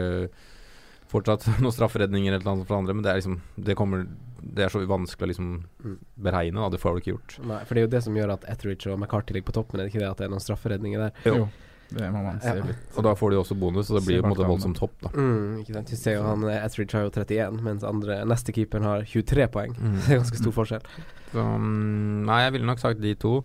fortsatt 1.11 1.45
noen 1.61 1.75
strafferedninger 1.75 2.33
eller 2.33 2.47
noe 2.47 2.65
for 2.65 2.79
andre, 2.79 2.95
men 2.95 3.03
det 3.05 3.19
liksom 3.19 3.41
Det 3.59 3.75
kommer 3.77 4.07
Det 4.43 4.65
er 4.65 4.69
så 4.73 4.81
vanskelig 4.87 5.27
å 5.27 5.31
liksom 5.31 5.51
Mm. 5.83 5.97
beregne, 6.21 6.55
da. 6.59 6.69
Det 6.69 6.79
får 6.81 6.93
du 6.95 7.01
ikke 7.01 7.13
gjort. 7.17 7.37
Nei, 7.47 7.63
for 7.65 7.73
det 7.75 7.81
er 7.83 7.87
jo 7.87 7.91
det 7.97 8.03
som 8.03 8.13
gjør 8.15 8.33
at 8.33 8.43
Etheridge 8.49 8.87
og 8.91 8.99
McCarty 8.99 9.33
ligger 9.33 9.51
på 9.51 9.57
toppen, 9.59 9.79
er 9.79 9.85
det 9.87 9.93
ikke 9.93 9.99
det 10.03 10.09
at 10.11 10.17
det 10.17 10.25
er 10.25 10.33
noen 10.33 10.43
strafferedninger 10.43 10.99
der? 10.99 11.11
Jo. 11.25 11.49
Det 11.93 12.07
må 12.11 12.23
man 12.23 12.39
se 12.41 12.47
Ja. 12.47 12.63
litt. 12.63 12.75
Og 12.97 13.03
da 13.03 13.13
får 13.13 13.29
de 13.31 13.37
også 13.37 13.59
bonus, 13.59 13.91
og 13.91 13.99
det 13.99 14.05
blir 14.07 14.15
jo 14.17 14.21
på 14.23 14.25
en 14.25 14.33
måte 14.33 14.47
voldsomt 14.49 14.75
topp, 14.79 14.93
da. 15.01 15.09
Mm, 15.09 15.59
ikke 15.61 15.73
sant. 15.73 15.87
Du 15.89 15.95
ser 15.95 16.13
jo 16.15 16.23
han 16.23 16.43
eh, 16.45 16.65
Etheridge 16.65 16.93
har 16.97 17.03
jo 17.03 17.09
31, 17.11 17.61
mens 17.61 17.83
andre 17.83 18.23
neste 18.25 18.51
keeperen 18.51 18.83
har 18.83 19.03
23 19.03 19.47
poeng. 19.47 19.75
Mm. 19.77 19.99
Det 20.07 20.09
er 20.09 20.19
ganske 20.23 20.41
stor 20.41 20.51
forskjell. 20.51 20.81
Så, 21.33 21.37
mm, 21.59 22.25
nei, 22.25 22.39
jeg 22.45 22.51
ville 22.53 22.65
nok 22.65 22.79
sagt 22.79 22.99
de 23.01 23.13
to. 23.15 23.43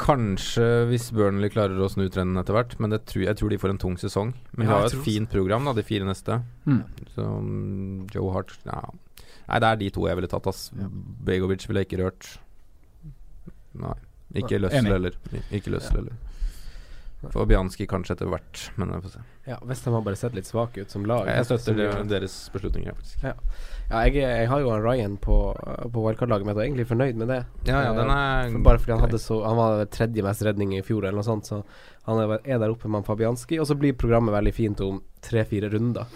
Kanskje 0.00 0.64
hvis 0.88 1.10
Burnley 1.14 1.50
klarer 1.52 1.78
å 1.78 1.88
snu 1.92 2.08
trenden 2.10 2.40
etter 2.40 2.56
hvert, 2.56 2.74
men 2.80 2.90
det 2.94 3.04
tror, 3.06 3.24
jeg 3.28 3.36
tror 3.38 3.50
de 3.52 3.58
får 3.60 3.70
en 3.74 3.78
tung 3.78 3.96
sesong. 4.00 4.32
Men 4.56 4.66
de 4.66 4.72
Ja, 4.72 4.78
har 4.80 4.88
jo 4.88 4.98
et 4.98 5.04
fint 5.04 5.30
program, 5.30 5.64
da, 5.68 5.72
de 5.76 5.82
fire 5.86 6.04
neste. 6.08 6.42
Mm. 6.66 6.82
Så 7.14 7.22
mm, 7.42 8.10
Joe 8.14 8.32
Hart 8.34 8.56
ja. 8.66 8.80
Nei, 9.48 9.58
det 9.60 9.68
er 9.68 9.76
de 9.76 9.90
to 9.90 10.06
jeg 10.08 10.16
ville 10.16 10.28
tatt, 10.32 10.46
ass. 10.46 10.70
Ja. 10.78 10.88
Begovic 11.28 11.66
ville 11.68 11.82
jeg 11.84 11.90
ikke 11.90 12.02
rørt. 12.04 12.38
Nei. 13.74 13.96
Ikke 14.34 14.58
Løssel 14.58 14.88
heller. 14.90 15.18
Ikke 15.52 15.70
Løssel 15.74 15.92
Ja. 15.94 16.00
heller. 16.02 16.16
Fabianski 17.32 17.86
kanskje 17.88 18.12
etter 18.18 18.28
hvert, 18.28 18.70
men 18.76 18.90
vi 18.92 18.98
får 19.00 19.12
se. 19.14 19.20
Ja, 19.48 19.56
de 19.64 19.90
har 19.94 20.02
bare 20.04 20.16
sett 20.16 20.34
litt 20.36 20.44
svake 20.44 20.82
ut 20.84 20.90
som 20.90 21.06
lag. 21.08 21.26
Jeg 21.26 21.46
støtter 21.46 21.74
det- 21.76 22.08
deres 22.08 22.50
beslutninger, 22.52 22.92
faktisk. 22.94 23.22
Ja, 23.24 23.32
jeg, 24.04 24.14
jeg 24.16 24.48
har 24.48 24.60
jo 24.60 24.70
han 24.70 24.82
Ryan 24.82 25.16
på, 25.16 25.54
på 25.90 26.02
wildcard-laget 26.04 26.44
mitt 26.44 26.56
og 26.56 26.60
er 26.62 26.66
egentlig 26.68 26.86
fornøyd 26.86 27.14
med 27.16 27.28
det. 27.28 27.46
Ja, 27.64 27.80
ja, 27.82 27.90
Eh, 27.92 27.96
den 27.96 28.10
er 28.10 28.50
for 28.52 28.58
bare 28.62 28.78
fordi 28.78 28.92
han 28.92 29.00
hadde 29.00 29.18
så 29.20 29.42
Han 29.44 29.56
var 29.56 29.84
tredje 29.86 30.22
mest 30.22 30.42
redning 30.42 30.74
i 30.76 30.82
fjor, 30.82 31.04
eller 31.04 31.12
noe 31.16 31.22
sånt, 31.24 31.44
så 31.46 31.64
han 32.04 32.18
er, 32.18 32.38
er 32.44 32.58
der 32.58 32.68
oppe 32.68 32.88
med 32.88 33.04
han 33.04 33.04
Fabianski. 33.16 33.58
Og 33.58 33.66
så 33.66 33.74
blir 33.78 33.94
programmet 33.94 34.32
veldig 34.34 34.52
fint 34.54 34.80
om 34.80 35.00
tre-fire 35.22 35.70
runder. 35.72 36.06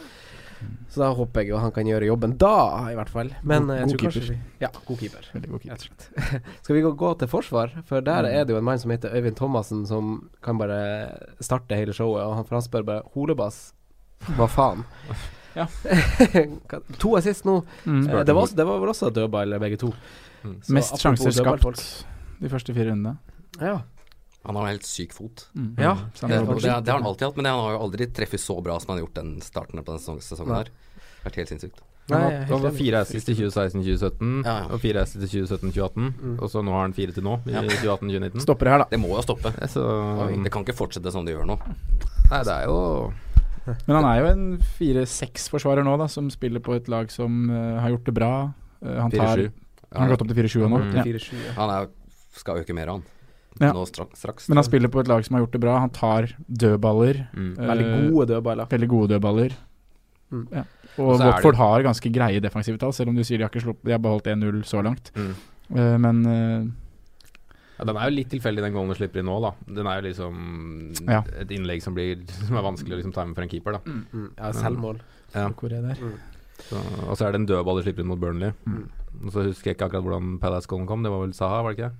Så 0.91 1.01
da 1.03 1.09
håper 1.15 1.41
jeg 1.43 1.49
jo 1.53 1.59
han 1.63 1.71
kan 1.73 1.87
gjøre 1.87 2.07
jobben 2.09 2.37
da, 2.39 2.89
i 2.91 2.95
hvert 2.99 3.09
fall. 3.13 3.31
Men 3.43 3.67
God- 3.67 3.75
eh, 3.77 3.81
jeg 3.81 3.89
tror 3.89 3.99
keeper. 3.99 4.21
kanskje 4.21 4.31
vi 4.31 4.65
Ja, 4.65 4.69
god 4.87 4.99
keeper. 4.99 5.29
Veldig 5.35 5.51
god 5.51 5.61
keeper. 5.63 6.43
Skal 6.63 6.75
vi 6.77 6.83
gå, 6.83 6.93
gå 6.97 7.11
til 7.19 7.29
forsvar? 7.29 7.75
For 7.87 8.01
der 8.01 8.23
Mm. 8.23 8.33
er 8.35 8.45
det 8.45 8.55
jo 8.55 8.59
en 8.59 8.65
mann 8.65 8.79
som 8.79 8.91
heter 8.91 9.11
Øyvind 9.15 9.37
Thomassen, 9.37 9.87
som 9.87 10.29
kan 10.43 10.59
bare 10.59 11.19
starte 11.41 11.77
hele 11.77 11.93
showet. 11.93 12.23
Og 12.25 12.35
han, 12.37 12.45
for 12.45 12.57
han 12.57 12.63
spør 12.63 12.85
bare 12.85 13.03
Holebass, 13.15 13.73
hva 14.37 14.49
faen? 14.49 14.85
Ja. 15.59 15.65
To 17.03 17.17
assist 17.17 17.45
nå. 17.45 17.65
Mm. 17.85 18.09
Eh, 18.09 18.25
det, 18.25 18.35
var, 18.35 18.43
også- 18.43 18.57
det 18.57 18.67
var 18.67 18.79
vel 18.81 18.89
også 18.93 19.11
dødball, 19.13 19.59
begge 19.59 19.77
to. 19.81 19.93
Mm. 20.45 20.61
Mest 20.71 20.99
sjanser 21.01 21.33
skapt 21.35 22.05
de 22.41 22.49
første 22.49 22.75
fire 22.75 22.91
rundene. 22.93 23.17
Ja. 23.61 23.81
Han 24.47 24.57
har 24.57 24.69
en 24.69 24.71
helt 24.77 24.87
syk 24.87 25.13
fot. 25.13 25.49
Mm. 25.55 25.75
Ja. 25.83 25.97
Det, 26.21 26.29
det, 26.29 26.61
det 26.63 26.71
har 26.93 27.01
han 27.01 27.07
alltid 27.07 27.27
hatt, 27.29 27.37
men 27.37 27.49
han 27.51 27.61
har 27.61 27.73
jo 27.75 27.81
aldri 27.89 28.07
treffet 28.15 28.41
så 28.41 28.61
bra 28.65 28.79
som 28.81 28.93
han 28.93 28.99
har 29.01 29.07
gjort 29.07 29.19
den 29.19 29.33
starten 29.45 29.83
på 29.83 29.93
den 29.93 30.01
sesong- 30.01 30.23
sesongen 30.25 30.55
her. 30.61 30.71
Vært 31.25 31.41
helt 31.43 31.53
sinnssykt. 31.53 31.83
Nei, 32.09 32.47
Han 32.49 32.63
var 32.63 32.73
fire 32.73 33.03
assist 33.05 33.27
til 33.29 33.37
2016-2017, 33.37 34.47
Ja, 34.47 34.53
ja. 34.63 34.69
og 34.73 34.81
fire 34.81 35.03
assist 35.05 35.21
til 35.21 35.43
2017-2018. 35.45 36.07
Mm. 36.17 36.39
Og 36.41 36.49
så 36.49 36.63
nå 36.65 36.73
har 36.73 36.87
han 36.87 36.95
fire 36.97 37.13
til 37.13 37.27
nå, 37.27 37.35
i 37.45 37.53
Ja. 37.53 37.61
2018-2019. 37.69 38.41
Stopper 38.47 38.65
det 38.65 38.73
her, 38.73 38.79
da. 38.79 38.87
Det 38.95 39.01
må 39.03 39.11
jo 39.13 39.23
stoppe. 39.27 39.53
Så 39.69 39.83
Det 40.45 40.53
kan 40.55 40.65
ikke 40.65 40.77
fortsette 40.79 41.13
som 41.13 41.27
det 41.27 41.35
gjør 41.35 41.45
nå. 41.51 41.59
Nei, 42.31 42.43
det 42.45 42.55
er 42.55 42.65
jo 42.65 43.13
Men 43.87 43.97
han 43.99 44.05
er 44.09 44.21
jo 44.23 44.27
en 44.33 44.59
fire-seks-forsvarer 44.79 45.85
nå, 45.85 45.99
da, 46.01 46.07
som 46.09 46.31
spiller 46.33 46.61
på 46.65 46.79
et 46.79 46.89
lag 46.89 47.11
som 47.13 47.51
uh, 47.51 47.81
har 47.83 47.91
gjort 47.93 48.05
det 48.09 48.15
bra. 48.17 48.33
Uh, 48.81 49.01
han, 49.03 49.11
tar, 49.13 49.37
4-7. 49.37 49.53
han 49.93 50.01
har 50.01 50.09
gått 50.15 50.23
opp 50.25 50.33
til 50.33 50.49
4-7 50.49 50.69
nå. 50.69 50.79
Mm. 50.79 50.97
Ja. 50.97 51.53
Han 51.59 51.71
er, 51.75 51.89
skal 52.33 52.63
øke 52.63 52.73
mer, 52.73 52.95
han. 52.97 53.05
Ja. 53.61 53.73
Nå 53.75 53.85
straks. 53.89 54.19
straks 54.21 54.49
Men 54.49 54.57
han 54.61 54.65
spiller 54.65 54.89
på 54.89 55.01
et 55.01 55.09
lag 55.09 55.25
som 55.27 55.35
har 55.37 55.43
gjort 55.45 55.53
det 55.57 55.61
bra. 55.61 55.79
Han 55.83 55.91
tar 55.91 56.29
dødballer. 56.49 57.29
Mm. 57.35 57.55
Veldig 57.57 57.87
Eh, 57.87 58.11
gode 58.11 58.27
dødballer. 58.33 58.67
Veldig 58.71 58.89
gode 58.89 59.09
dødballer. 59.15 59.57
Mm. 60.33 60.47
Ja. 60.53 60.65
Og 60.99 61.19
Watford 61.21 61.55
det- 61.55 61.59
har 61.63 61.83
ganske 61.83 62.13
greie 62.13 62.41
defensive 62.41 62.79
tall, 62.79 62.93
selv 62.93 63.09
om 63.09 63.15
du 63.17 63.23
sier 63.25 63.39
de 63.39 63.45
har 63.45 63.51
ikke 63.51 63.63
slått 63.65 63.83
De 63.85 63.93
har 63.93 63.99
beholdt 63.99 64.27
1-0 64.27 64.63
så 64.65 64.83
langt. 64.83 65.11
Mm. 65.15 65.35
Uh, 65.75 65.99
men 65.99 66.27
uh, 66.27 66.71
Ja, 67.79 67.85
den 67.85 67.97
er 67.97 68.11
jo 68.11 68.17
litt 68.17 68.29
tilfeldig, 68.31 68.61
den 68.63 68.73
goalen 68.73 68.89
du 68.91 68.95
slipper 68.99 69.21
inn 69.21 69.27
nå, 69.27 69.41
da. 69.41 69.53
Den 69.73 69.87
er 69.87 70.01
jo 70.01 70.09
liksom 70.09 71.09
Ja. 71.09 71.23
et 71.41 71.49
innlegg 71.55 71.81
som, 71.83 71.95
blir, 71.95 72.25
som 72.47 72.57
er 72.57 72.63
vanskelig 72.67 72.93
å 72.97 72.99
liksom 73.03 73.15
time 73.15 73.35
for 73.35 73.43
en 73.43 73.49
keeper, 73.49 73.73
da. 73.73 73.79
Mm. 73.87 74.31
Ja, 74.37 74.51
selvmål. 74.53 75.01
Ja. 75.35 75.49
hvor 75.51 75.73
er 75.73 75.83
det? 75.83 75.99
Mm. 76.01 76.15
Så, 76.59 76.77
og 77.09 77.17
så 77.17 77.27
er 77.29 77.33
det 77.33 77.41
en 77.41 77.47
dødball 77.47 77.77
de 77.79 77.85
slipper 77.87 78.03
inn 78.03 78.09
mot 78.11 78.19
Burnley. 78.19 78.51
Mm. 78.67 78.89
Og 79.25 79.31
så 79.33 79.45
husker 79.47 79.71
jeg 79.71 79.77
ikke 79.79 79.87
akkurat 79.89 80.03
hvordan 80.03 80.39
Palace-goalen 80.41 80.87
kom. 80.89 81.03
Det 81.03 81.11
var 81.13 81.21
vel 81.23 81.33
Saha, 81.33 81.63
var 81.63 81.73
det 81.73 81.79
ikke 81.79 81.89
det? 81.91 81.97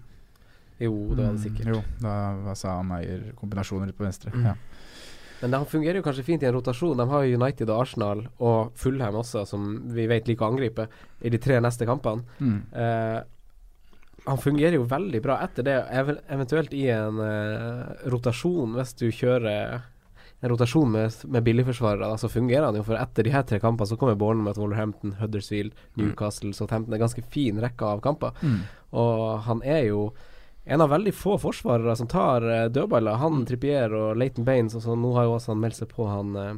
Jo, 0.79 0.95
det 1.15 1.25
var 1.25 1.37
det 1.37 1.43
sikkert. 1.43 1.67
Mm, 1.67 1.75
jo, 1.75 1.83
da 2.03 2.17
var 2.47 2.59
sa 2.59 2.77
Meyer 2.87 3.31
kombinasjoner 3.39 3.95
på 3.97 4.07
venstre. 4.07 4.33
Mm. 4.35 4.47
Ja. 4.47 4.57
Men 5.41 5.55
det 5.55 5.61
fungerer 5.71 6.01
jo 6.01 6.05
kanskje 6.07 6.27
fint 6.27 6.43
i 6.43 6.49
en 6.49 6.55
rotasjon. 6.57 6.99
De 6.99 7.07
har 7.11 7.25
jo 7.25 7.39
United 7.39 7.71
og 7.71 7.83
Arsenal 7.85 8.25
og 8.43 8.79
Fulham 8.79 9.19
også, 9.21 9.45
som 9.47 9.67
vi 9.95 10.09
vet 10.11 10.27
liker 10.31 10.47
å 10.47 10.53
angripe, 10.53 10.89
i 11.23 11.31
de 11.31 11.39
tre 11.43 11.61
neste 11.63 11.87
kampene. 11.87 12.27
Mm. 12.43 12.57
Eh, 12.75 13.21
han 14.29 14.41
fungerer 14.43 14.77
jo 14.77 14.89
veldig 14.89 15.21
bra 15.25 15.39
etter 15.45 15.67
det, 15.67 15.77
ev 15.95 16.11
eventuelt 16.27 16.75
i 16.77 16.89
en 16.93 17.23
eh, 17.23 17.85
rotasjon, 18.11 18.75
hvis 18.77 18.97
du 18.99 19.07
kjører 19.15 19.79
en 20.39 20.53
rotasjon 20.53 20.91
med, 20.91 21.15
med 21.27 21.47
billigforsvarere, 21.47 22.11
så 22.19 22.31
fungerer 22.31 22.69
han 22.69 22.79
jo. 22.79 22.85
For 22.87 22.99
etter 22.99 23.27
de 23.27 23.35
her 23.35 23.47
tre 23.47 23.59
kampene 23.63 23.91
så 23.91 23.99
kommer 23.99 24.19
Bournemouth, 24.19 24.61
Wolverhampton, 24.61 25.17
Huddersfield, 25.19 25.75
Newcastle, 25.99 26.53
Southampton. 26.55 26.93
Det 26.93 26.99
er 26.99 27.07
ganske 27.07 27.25
fin 27.31 27.59
rekke 27.63 27.95
av 27.95 28.03
kamper. 28.05 28.35
Mm. 28.43 28.61
Og 29.03 29.23
han 29.49 29.63
er 29.67 29.89
jo 29.89 30.03
en 30.69 30.85
av 30.85 30.91
veldig 30.93 31.15
få 31.17 31.37
forsvarere 31.41 31.97
som 31.97 32.09
tar 32.13 32.45
uh, 32.45 32.69
dødballer. 32.73 33.17
Han, 33.23 33.45
Trippier 33.49 33.93
og 33.97 34.17
Leighton 34.21 34.45
Baines, 34.45 34.75
og 34.79 34.85
så 34.85 34.97
nå 34.99 35.15
har 35.17 35.25
jo 35.29 35.37
også 35.39 35.55
han 35.55 35.63
meldt 35.65 35.81
seg 35.81 35.89
på 35.95 36.09
han 36.11 36.35
eh, 36.37 36.57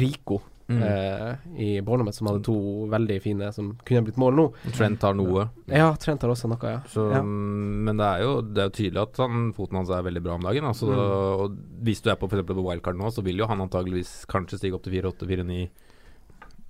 Rico 0.00 0.42
Mm. 0.70 0.82
eh, 0.86 1.32
i 1.58 1.80
Bournemouth, 1.82 2.14
som 2.14 2.28
hadde 2.30 2.44
to 2.46 2.52
veldig 2.92 3.16
fine 3.24 3.48
som 3.50 3.72
kunne 3.82 4.04
blitt 4.06 4.20
mål 4.22 4.36
nå. 4.38 4.44
Trent 4.76 5.02
har 5.02 5.16
noe. 5.18 5.48
Ja, 5.66 5.88
Trent 5.98 6.22
har 6.22 6.30
også 6.30 6.46
noe, 6.46 6.60
ja. 6.62 6.76
Så, 6.86 7.08
ja. 7.10 7.24
Men 7.26 7.98
det 7.98 8.06
er, 8.06 8.20
jo, 8.22 8.36
det 8.46 8.62
er 8.62 8.68
jo 8.68 8.74
tydelig 8.78 9.00
at 9.02 9.18
han, 9.18 9.48
foten 9.56 9.80
hans 9.80 9.90
er 9.90 10.04
veldig 10.06 10.22
bra 10.22 10.36
om 10.38 10.46
dagen. 10.46 10.68
Altså, 10.70 10.86
Mm. 10.86 11.00
og 11.00 11.56
hvis 11.82 12.04
du 12.04 12.12
er 12.12 12.20
på 12.22 12.30
for 12.30 12.46
på 12.46 12.54
wildcard 12.62 12.94
nå, 13.02 13.10
så 13.10 13.24
vil 13.26 13.42
jo 13.42 13.48
han 13.50 13.64
antageligvis 13.66 14.12
kanskje 14.30 14.60
stige 14.62 14.78
opp 14.78 14.86
til 14.86 14.94
4-8-4-9 14.94 15.58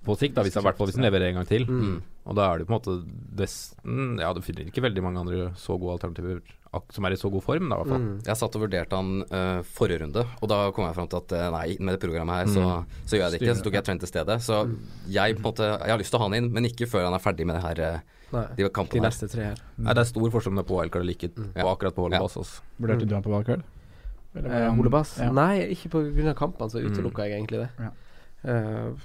på 0.05 0.15
sikt. 0.17 0.35
Da, 0.35 0.43
hvis, 0.45 0.55
I 0.57 0.63
hvert 0.65 0.77
fall 0.79 0.89
hvis 0.89 0.97
leverer 1.01 1.29
en 1.29 1.35
gang 1.41 1.47
til. 1.49 1.67
Mm. 1.69 1.99
Og 2.29 2.35
da 2.37 2.47
er 2.51 2.59
det 2.61 2.67
på 2.69 2.73
en 2.73 2.79
måte 2.79 2.93
nesten 3.37 4.19
Ja, 4.21 4.31
du 4.33 4.41
finner 4.45 4.67
ikke 4.69 4.83
veldig 4.85 5.01
mange 5.03 5.21
andre 5.23 5.51
så 5.57 5.77
gode 5.81 5.97
alternativer 5.97 6.41
som 6.95 7.03
er 7.03 7.11
i 7.11 7.17
så 7.19 7.27
god 7.27 7.43
form, 7.43 7.65
da, 7.67 7.75
i 7.75 7.81
hvert 7.81 7.91
fall. 7.91 8.03
Mm. 8.05 8.19
Jeg 8.29 8.39
satt 8.39 8.53
og 8.55 8.61
vurderte 8.63 8.95
han 8.95 9.09
uh, 9.27 9.59
forrige 9.67 9.99
runde, 10.05 10.21
og 10.39 10.47
da 10.47 10.59
kom 10.71 10.85
jeg 10.87 10.95
fram 10.95 11.09
til 11.11 11.19
at 11.19 11.33
eh, 11.35 11.47
nei, 11.51 11.65
med 11.83 11.97
det 11.97 11.99
programmet 11.99 12.37
her, 12.37 12.47
så, 12.53 12.63
så 13.03 13.17
gjør 13.17 13.25
jeg 13.25 13.33
det 13.33 13.41
ikke. 13.41 13.55
Så 13.59 13.65
tok 13.65 13.75
jeg 13.75 13.85
Trent 13.89 14.05
i 14.07 14.07
stedet. 14.07 14.37
Så 14.45 14.59
jeg 15.11 15.35
på 15.35 15.41
en 15.43 15.47
måte 15.49 15.67
Jeg 15.67 15.91
har 15.91 15.99
lyst 15.99 16.13
til 16.15 16.21
å 16.21 16.23
ha 16.23 16.29
han 16.29 16.37
inn, 16.39 16.47
men 16.55 16.69
ikke 16.69 16.87
før 16.87 17.09
han 17.09 17.17
er 17.17 17.23
ferdig 17.25 17.49
med 17.49 17.59
det 17.59 17.63
her, 17.65 17.81
eh, 17.89 18.21
Nei, 18.31 18.45
de 18.55 18.63
de 18.63 18.69
kampene 18.71 19.03
neste 19.09 19.27
tre 19.27 19.49
her. 19.49 19.59
Nei, 19.75 19.91
det 19.97 20.05
er 20.05 20.09
stor 20.13 20.31
forskjell 20.31 20.53
om 20.53 20.61
det 20.61 20.63
er 20.63 20.69
på 20.71 20.77
wildcard 20.79 21.03
eller 21.03 21.17
ikke, 21.17 21.31
Mm. 21.35 21.51
på 21.59 21.67
akkurat 21.73 21.97
på 21.97 22.05
Holdebass. 22.07 22.37
Altså. 22.39 22.63
Vurderte 22.79 23.09
du 23.09 23.15
han 23.17 23.25
på 23.27 23.33
wildcard? 23.35 23.63
Eh, 24.39 24.69
han- 24.71 25.03
Ja. 25.19 25.31
Nei, 25.35 25.75
ikke 25.75 25.91
av 26.31 26.35
kampene, 26.39 26.71
så 26.71 26.79
Mm. 26.79 26.87
utelukka 26.87 27.27
jeg 27.27 27.35
egentlig 27.43 27.67
det. 27.67 27.69
Ja. 27.79 27.91
Eh, 28.47 28.87
og 28.87 28.97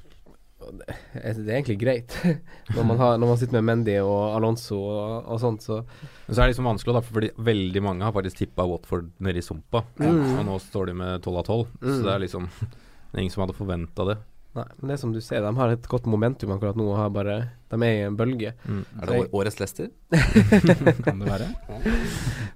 det, 0.73 0.97
det 1.15 1.51
er 1.51 1.59
egentlig 1.59 1.79
greit. 1.81 2.17
når, 2.77 2.85
man 2.89 3.01
har, 3.01 3.19
når 3.21 3.33
man 3.33 3.41
sitter 3.41 3.59
med 3.59 3.67
Mendy 3.71 3.97
og 4.03 4.37
Alonso 4.37 4.79
og, 4.83 5.29
og 5.33 5.43
sånt, 5.43 5.67
så 5.67 5.83
Men 5.83 6.31
så 6.31 6.41
er 6.41 6.45
det 6.45 6.53
liksom 6.55 6.71
vanskelig, 6.71 6.97
da, 6.97 7.05
fordi 7.07 7.33
veldig 7.51 7.83
mange 7.85 8.07
har 8.07 8.15
faktisk 8.17 8.43
tippa 8.43 8.67
Watford 8.69 9.11
nedi 9.25 9.43
i 9.43 9.47
sumpa. 9.47 9.85
Mm. 10.01 10.39
Og 10.39 10.47
nå 10.49 10.61
står 10.67 10.91
de 10.91 10.97
med 11.03 11.21
12 11.23 11.43
av 11.43 11.45
12. 11.45 11.67
Mm. 11.83 11.91
Så 11.91 12.01
det 12.03 12.15
er 12.15 12.25
liksom 12.27 12.51
Det 13.11 13.21
er 13.21 13.23
ingen 13.23 13.33
som 13.33 13.47
hadde 13.47 13.57
forventa 13.57 14.05
det. 14.05 14.17
Nei, 14.57 14.65
men 14.79 14.89
det 14.89 14.95
er 14.95 15.01
som 15.03 15.13
du 15.13 15.19
ser, 15.21 15.45
de 15.45 15.59
har 15.59 15.73
et 15.73 15.87
godt 15.91 16.07
momentum 16.09 16.55
akkurat 16.55 16.79
nå. 16.79 16.87
Og 16.89 16.97
har 16.97 17.11
bare, 17.13 17.37
de 17.73 17.79
er 17.85 17.99
i 17.99 18.05
en 18.07 18.17
bølge. 18.17 18.55
Er 18.57 19.11
det 19.11 19.19
jeg... 19.19 19.29
årets 19.37 19.59
Leicester? 19.61 19.91
Kan 21.05 21.21
det 21.21 21.29
være? 21.29 21.51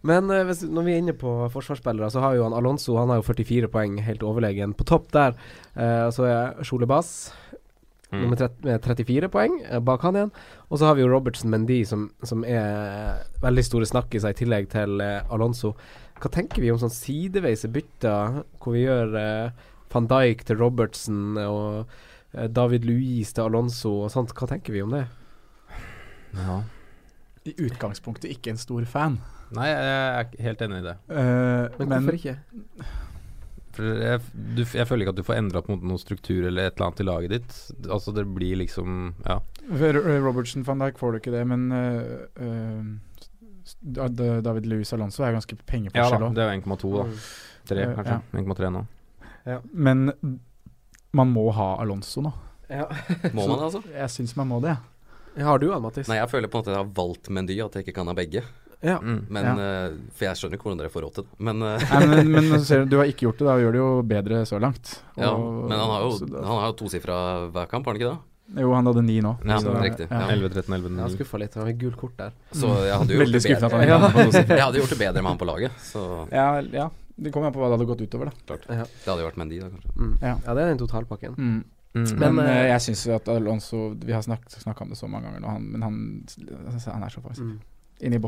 Men 0.09 0.33
uh, 0.33 0.41
hvis, 0.49 0.63
når 0.65 0.87
vi 0.87 0.95
er 0.95 1.03
inne 1.03 1.17
på 1.21 1.35
forsvarsspillere, 1.53 2.09
så 2.13 2.23
har 2.25 2.39
jo 2.39 2.47
han 2.47 2.57
Alonso 2.57 2.97
Han 2.97 3.13
har 3.13 3.21
jo 3.21 3.27
44 3.29 3.69
poeng, 3.73 3.99
helt 4.07 4.25
overlegen. 4.25 4.77
På 4.77 4.89
topp 4.89 5.13
der 5.17 5.37
Uh, 5.71 6.11
så 6.11 6.25
er 6.27 6.65
Sjole 6.67 6.85
Bass 6.91 7.31
Mm. 8.11 8.23
nummer 8.25 8.37
30, 8.41 8.65
med 8.67 8.83
34 8.83 9.29
poeng 9.31 9.53
eh, 9.63 9.79
bak 9.87 10.03
han 10.03 10.17
igjen. 10.19 10.31
Og 10.69 10.81
så 10.81 10.89
har 10.89 10.97
vi 10.99 11.05
jo 11.05 11.11
Robertson 11.13 11.51
Mendy, 11.53 11.85
som, 11.87 12.09
som 12.27 12.43
er 12.43 13.21
veldig 13.43 13.63
store 13.69 13.87
snakkiser 13.87 14.35
i 14.35 14.39
tillegg 14.41 14.67
til 14.73 14.99
eh, 15.05 15.21
Alonso. 15.31 15.77
Hva 16.21 16.31
tenker 16.35 16.61
vi 16.65 16.73
om 16.73 16.81
sånn 16.83 16.91
sideveise 16.91 17.71
bytter, 17.71 18.41
hvor 18.59 18.75
vi 18.75 18.83
gjør 18.83 19.15
eh, 19.21 19.69
van 19.95 20.09
Dijk 20.11 20.43
til 20.49 20.59
Robertson 20.59 21.39
og 21.45 21.87
eh, 22.35 22.49
David 22.51 22.85
Louise 22.91 23.33
til 23.37 23.47
Alonso 23.47 23.95
og 24.05 24.11
sånt? 24.11 24.35
Hva 24.35 24.51
tenker 24.51 24.75
vi 24.75 24.83
om 24.83 24.91
det? 24.99 25.05
Ja. 26.35 26.61
I 27.47 27.55
utgangspunktet 27.63 28.31
ikke 28.35 28.53
en 28.53 28.61
stor 28.61 28.85
fan. 28.91 29.21
Nei, 29.55 29.71
jeg 29.71 29.87
er 29.87 30.35
helt 30.51 30.61
enig 30.67 30.83
i 30.83 30.89
det. 30.91 30.97
Eh, 31.15 31.79
Men 31.81 31.95
hvorfor 31.95 32.19
ikke? 32.19 32.37
Jeg, 33.81 34.21
du, 34.35 34.63
jeg 34.65 34.87
føler 34.89 35.05
ikke 35.05 35.15
at 35.15 35.21
du 35.21 35.27
får 35.27 35.39
endra 35.41 35.63
på 35.65 35.77
noen 35.79 36.01
struktur 36.01 36.47
eller 36.49 36.69
et 36.69 36.77
eller 36.77 36.89
annet 36.89 37.03
i 37.03 37.07
laget 37.09 37.35
ditt. 37.35 37.55
Altså 37.89 38.15
Det 38.17 38.27
blir 38.29 38.61
liksom 38.61 39.15
Ja. 39.25 39.41
For, 39.69 40.01
eh, 40.01 40.65
van 40.67 40.85
Dijk 40.85 40.99
får 40.99 41.13
du 41.13 41.21
ikke 41.21 41.35
det, 41.35 41.45
men 41.47 41.71
uh, 41.73 42.27
eh, 42.37 42.83
Da- 43.81 44.41
David 44.43 44.67
Louis 44.67 44.93
Alonso 44.93 45.23
er 45.25 45.33
ganske 45.37 45.57
Ja 45.95 46.11
da, 46.11 46.29
det 46.35 46.43
er 46.43 46.55
1,2 46.61 46.93
da. 46.97 47.09
3 47.71 47.89
kanskje. 47.95 48.21
Uh, 48.33 48.39
ja. 48.39 48.41
1,3 48.43 48.71
nå. 48.75 48.87
Men 49.73 50.11
man 51.13 51.33
må 51.33 51.51
ha 51.55 51.77
Alonso 51.81 52.23
nå. 52.23 52.33
Ja. 52.71 52.87
Må 53.35 53.49
man 53.49 53.65
altså? 53.67 53.83
Jeg 53.91 54.11
syns 54.15 54.37
man 54.39 54.47
må 54.47 54.61
det. 54.63 54.77
Har 55.37 55.59
du 55.59 55.73
han, 55.73 55.83
Mattis? 55.83 56.07
Nei, 56.11 56.21
jeg 56.21 56.31
føler 56.31 56.51
på 56.51 56.59
en 56.59 56.63
måte 56.63 56.71
at 56.71 56.77
jeg 56.77 56.85
har 56.85 56.93
valgt 56.95 57.31
Mendy, 57.35 57.57
at 57.63 57.75
jeg 57.75 57.87
ikke 57.87 57.97
kan 57.97 58.11
ha 58.11 58.15
begge. 58.15 58.45
Ja. 58.83 58.97
Mm. 59.03 59.27
Men, 59.29 59.47
Uh, 59.61 59.99
for 60.17 60.25
jeg 60.25 60.39
skjønner 60.41 60.57
ikke 60.57 60.69
hvordan 60.71 60.79
dere 60.81 60.93
får 60.95 61.03
råd 61.05 61.15
til 61.19 61.25
det. 61.27 61.39
Men, 61.51 61.63
eh, 61.63 61.85
Nei, 61.93 62.07
men, 62.25 62.49
men 62.51 62.65
ser 62.69 62.85
du, 62.85 62.95
du 62.95 62.97
har 63.03 63.11
ikke 63.13 63.27
gjort 63.29 63.39
det, 63.43 63.47
da 63.51 63.57
gjør 63.61 63.73
det 63.77 63.81
jo 63.83 63.91
bedre 64.15 64.41
så 64.49 64.61
langt. 64.63 64.95
ja, 65.21 65.33
men 65.37 65.77
han 65.77 65.91
har 65.95 66.07
jo, 66.07 66.13
han 66.39 66.59
har 66.63 66.67
jo 66.73 66.77
tosifra 66.81 67.17
hver 67.53 67.69
kamp, 67.69 67.85
har 67.87 67.93
han 67.95 68.01
ikke 68.01 68.13
det? 68.15 68.19
Jo, 68.65 68.73
han 68.75 68.87
hadde 68.89 69.03
ni 69.07 69.21
nå. 69.23 69.37
Ja, 69.47 69.59
så- 69.63 69.75
riktig, 69.83 70.09
ja. 70.11 70.23
11, 70.33 70.49
13, 70.51 70.75
11, 70.75 70.89
Jeg 70.91 71.03
har 71.05 71.09
9. 71.13 71.17
skuffa 71.19 71.39
litt. 71.39 71.55
Han 71.55 71.67
fikk 71.69 71.79
gult 71.85 71.97
kort 72.01 72.17
der. 72.19 72.33
Så 72.51 72.71
jeg 72.83 72.97
hadde 72.99 73.19
Veldig. 73.21 73.43
Jeg 73.47 74.63
hadde 74.65 74.81
gjort 74.81 74.91
det 74.91 74.99
bedre 74.99 75.23
med 75.23 75.31
han 75.31 75.39
på 75.39 75.47
laget. 75.47 75.71
Så 75.93 76.27
Ja, 76.33 76.61
ja. 76.61 76.89
Det 77.21 77.31
kommer 77.35 77.47
an 77.51 77.53
på 77.53 77.61
hva 77.61 77.69
det 77.69 77.77
hadde 77.79 77.87
gått 77.87 78.01
utover, 78.01 78.31
da. 78.33 78.57
Ja. 78.73 78.85
det 78.89 79.05
hadde 79.07 79.21
jo 79.21 79.29
vært 79.29 79.37
Mendy, 79.37 79.61
da, 79.61 79.69
kanskje. 79.69 79.93
Mm. 80.01 80.15
Ja. 80.23 80.35
ja, 80.47 80.55
det 80.57 80.63
er 80.65 80.69
den 80.73 80.79
totalpakken. 80.81 81.35
Mm. 81.37 81.65
Mm. 81.95 82.19
Men, 82.19 82.35
Men, 82.35 82.47
eh, 82.47 82.67
jeg 82.71 82.81
syns 82.81 83.01
at 83.11 83.29
Alonso 83.29 83.95
Vi 83.99 84.13
har 84.15 84.23
snakka 84.23 84.83
om 84.83 84.89
det 84.93 84.99
så 84.99 85.09
mange 85.11 85.27
ganger 85.27 85.41
nå, 85.43 85.49
han, 85.51 85.63
men 85.73 85.83
han, 85.83 85.97
han 86.87 87.03
er 87.03 87.09
så 87.11 87.21
faktisk 87.21 87.43
Mm. 87.45 87.59
Inne 88.01 88.17
i 88.17 88.23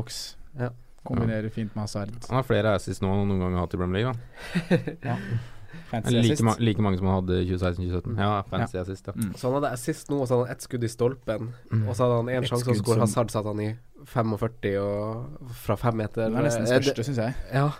boks. 0.57 0.79
Kombinerer 1.03 1.49
fint 1.51 1.73
med 1.75 1.81
Hazard. 1.83 2.09
Han 2.29 2.37
har 2.39 2.43
flere 2.47 2.75
assis 2.77 3.01
nå 3.03 3.09
enn 3.11 3.19
han 3.19 3.27
noen 3.27 3.39
gang 3.43 3.53
har 3.57 3.65
hatt 3.65 3.73
i 3.75 3.77
Premier 3.81 4.05
League. 4.05 4.95
Da. 5.03 5.17
Fancy 5.89 6.13
Like, 6.21 6.43
ma 6.45 6.53
like 6.59 6.81
mange 6.85 6.97
som 6.99 7.07
han 7.09 7.15
hadde 7.19 7.39
i 7.43 7.47
2016-2017. 7.49 8.13
Ja, 8.21 8.43
fancy 8.49 8.77
assist, 8.77 9.07
ja. 9.09 9.13
Mm. 9.17 9.33
Så 9.37 9.47
han 9.49 9.55
hadde 9.57 9.71
assist 9.73 10.09
nå, 10.09 10.19
og 10.21 10.27
så 10.29 10.35
hadde 10.37 10.45
han 10.47 10.55
ett 10.55 10.61
skudd 10.65 10.83
i 10.85 10.89
stolpen. 10.89 11.49
Mm. 11.71 11.83
Og 11.89 11.95
så 11.97 12.05
hadde 12.05 12.19
han 12.21 12.29
én 12.29 12.45
sjanse, 12.47 12.53
og 12.53 12.61
så 12.61 12.75
skudd 12.77 12.85
går 12.87 12.93
som- 12.93 13.01
Hazard 13.07 13.33
satt 13.33 13.45
han 13.49 13.59
i 13.59 13.69
45 14.13 14.77
og 14.79 15.51
fra 15.65 15.75
fem 15.81 15.97
meter. 15.97 16.29
Det 16.29 16.37
er 16.39 16.47
nesten 16.47 16.67
Eh, 16.67 16.79
det- 16.79 16.83
største, 16.87 17.03
syns 17.09 17.17
jeg. 17.17 17.35
Ja, 17.53 17.71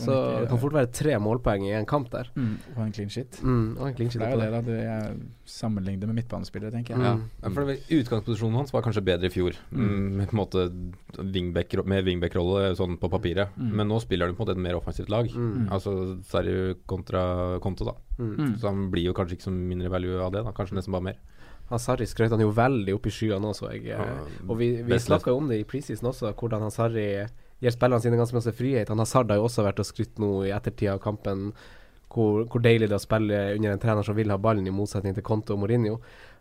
så 0.00 0.14
det 0.40 0.48
kan 0.50 0.60
fort 0.62 0.74
være 0.76 0.90
tre 0.94 1.16
målpoeng 1.22 1.64
i 1.68 1.72
en 1.78 1.86
kamp 1.88 2.10
der. 2.12 2.30
Mm, 2.36 2.54
og 2.76 2.80
en 2.84 2.92
clean 2.96 3.10
shit. 3.12 3.38
Mm, 3.42 3.76
og 3.78 3.88
en 3.88 3.94
clean 3.98 4.10
Det 4.14 4.22
er 4.22 4.34
jo 4.34 4.40
det, 4.40 4.50
da. 4.54 4.60
Du, 4.66 4.72
jeg 4.72 5.16
sammenligner 5.48 6.06
med 6.10 6.18
midtbanespillere, 6.20 6.70
tenker 6.74 6.94
jeg. 6.94 6.98
Mm. 6.98 7.06
Ja. 7.06 7.44
Ja, 7.44 7.52
for 7.54 7.64
det, 7.70 7.78
Utgangsposisjonen 7.98 8.58
hans 8.60 8.72
var 8.74 8.82
kanskje 8.86 9.04
bedre 9.04 9.30
i 9.30 9.34
fjor, 9.34 9.56
mm. 9.70 9.96
med 10.18 10.28
på 10.30 10.36
en 10.36 10.42
måte 10.42 10.66
wingback, 11.34 11.74
med 11.88 12.04
wingback-rolle 12.08 12.74
sånn 12.78 12.98
på 13.00 13.10
papiret. 13.12 13.54
Mm. 13.56 13.72
Men 13.80 13.88
nå 13.90 14.00
spiller 14.04 14.28
han 14.28 14.36
på 14.36 14.44
en 14.44 14.46
måte 14.48 14.56
et 14.58 14.64
mer 14.68 14.78
offensivt 14.78 15.10
lag. 15.12 15.30
Mm. 15.32 15.68
Altså 15.74 15.96
Sarri 16.28 16.74
kontra 16.86 17.58
Konto, 17.64 17.88
da. 17.88 17.96
Mm. 18.18 18.34
Mm. 18.38 18.54
Så 18.60 18.68
han 18.70 18.86
blir 18.92 19.08
jo 19.10 19.16
kanskje 19.16 19.38
ikke 19.38 19.48
så 19.48 19.54
mindre 19.54 19.90
value 19.92 20.20
av 20.22 20.32
det, 20.34 20.44
da. 20.46 20.52
Kanskje 20.56 20.78
nesten 20.78 20.94
bare 20.96 21.08
mer. 21.10 21.18
Sarri 21.76 22.06
skrøt 22.08 22.32
han 22.32 22.40
jo 22.40 22.48
veldig 22.56 22.94
opp 22.96 23.06
i 23.06 23.12
skyene 23.12 23.50
også. 23.50 23.68
jeg. 23.74 23.90
eh, 23.92 24.38
Og 24.48 24.56
vi, 24.56 24.70
vi 24.88 24.98
snakka 25.04 25.34
jo 25.34 25.42
om 25.42 25.50
det 25.50 25.58
i 25.60 25.66
preseason 25.68 26.08
også, 26.08 26.32
hvordan 26.32 26.64
Hazari 26.64 27.26
gir 27.60 27.74
spillerne 27.74 28.02
sine 28.02 28.20
ganske 28.20 28.36
masse 28.36 28.54
frihet. 28.54 28.88
Han 28.92 29.02
Hazard 29.02 29.30
har 29.32 29.40
jo 29.40 29.48
også 29.48 29.66
vært 29.66 29.82
og 29.82 29.88
skrytt 29.88 30.18
nå 30.22 30.32
i 30.46 30.54
ettertid 30.54 30.92
av 30.92 31.02
kampen 31.02 31.52
hvor, 32.08 32.46
hvor 32.48 32.62
deilig 32.64 32.88
det 32.88 32.96
er 32.96 33.00
å 33.00 33.04
spille 33.04 33.38
under 33.56 33.74
en 33.74 33.82
trener 33.82 34.06
som 34.06 34.16
vil 34.16 34.32
ha 34.32 34.38
ballen, 34.40 34.66
i 34.66 34.74
motsetning 34.74 35.16
til 35.16 35.24
Conte 35.26 35.52
og 35.54 35.60
Mourinho. 35.62 35.98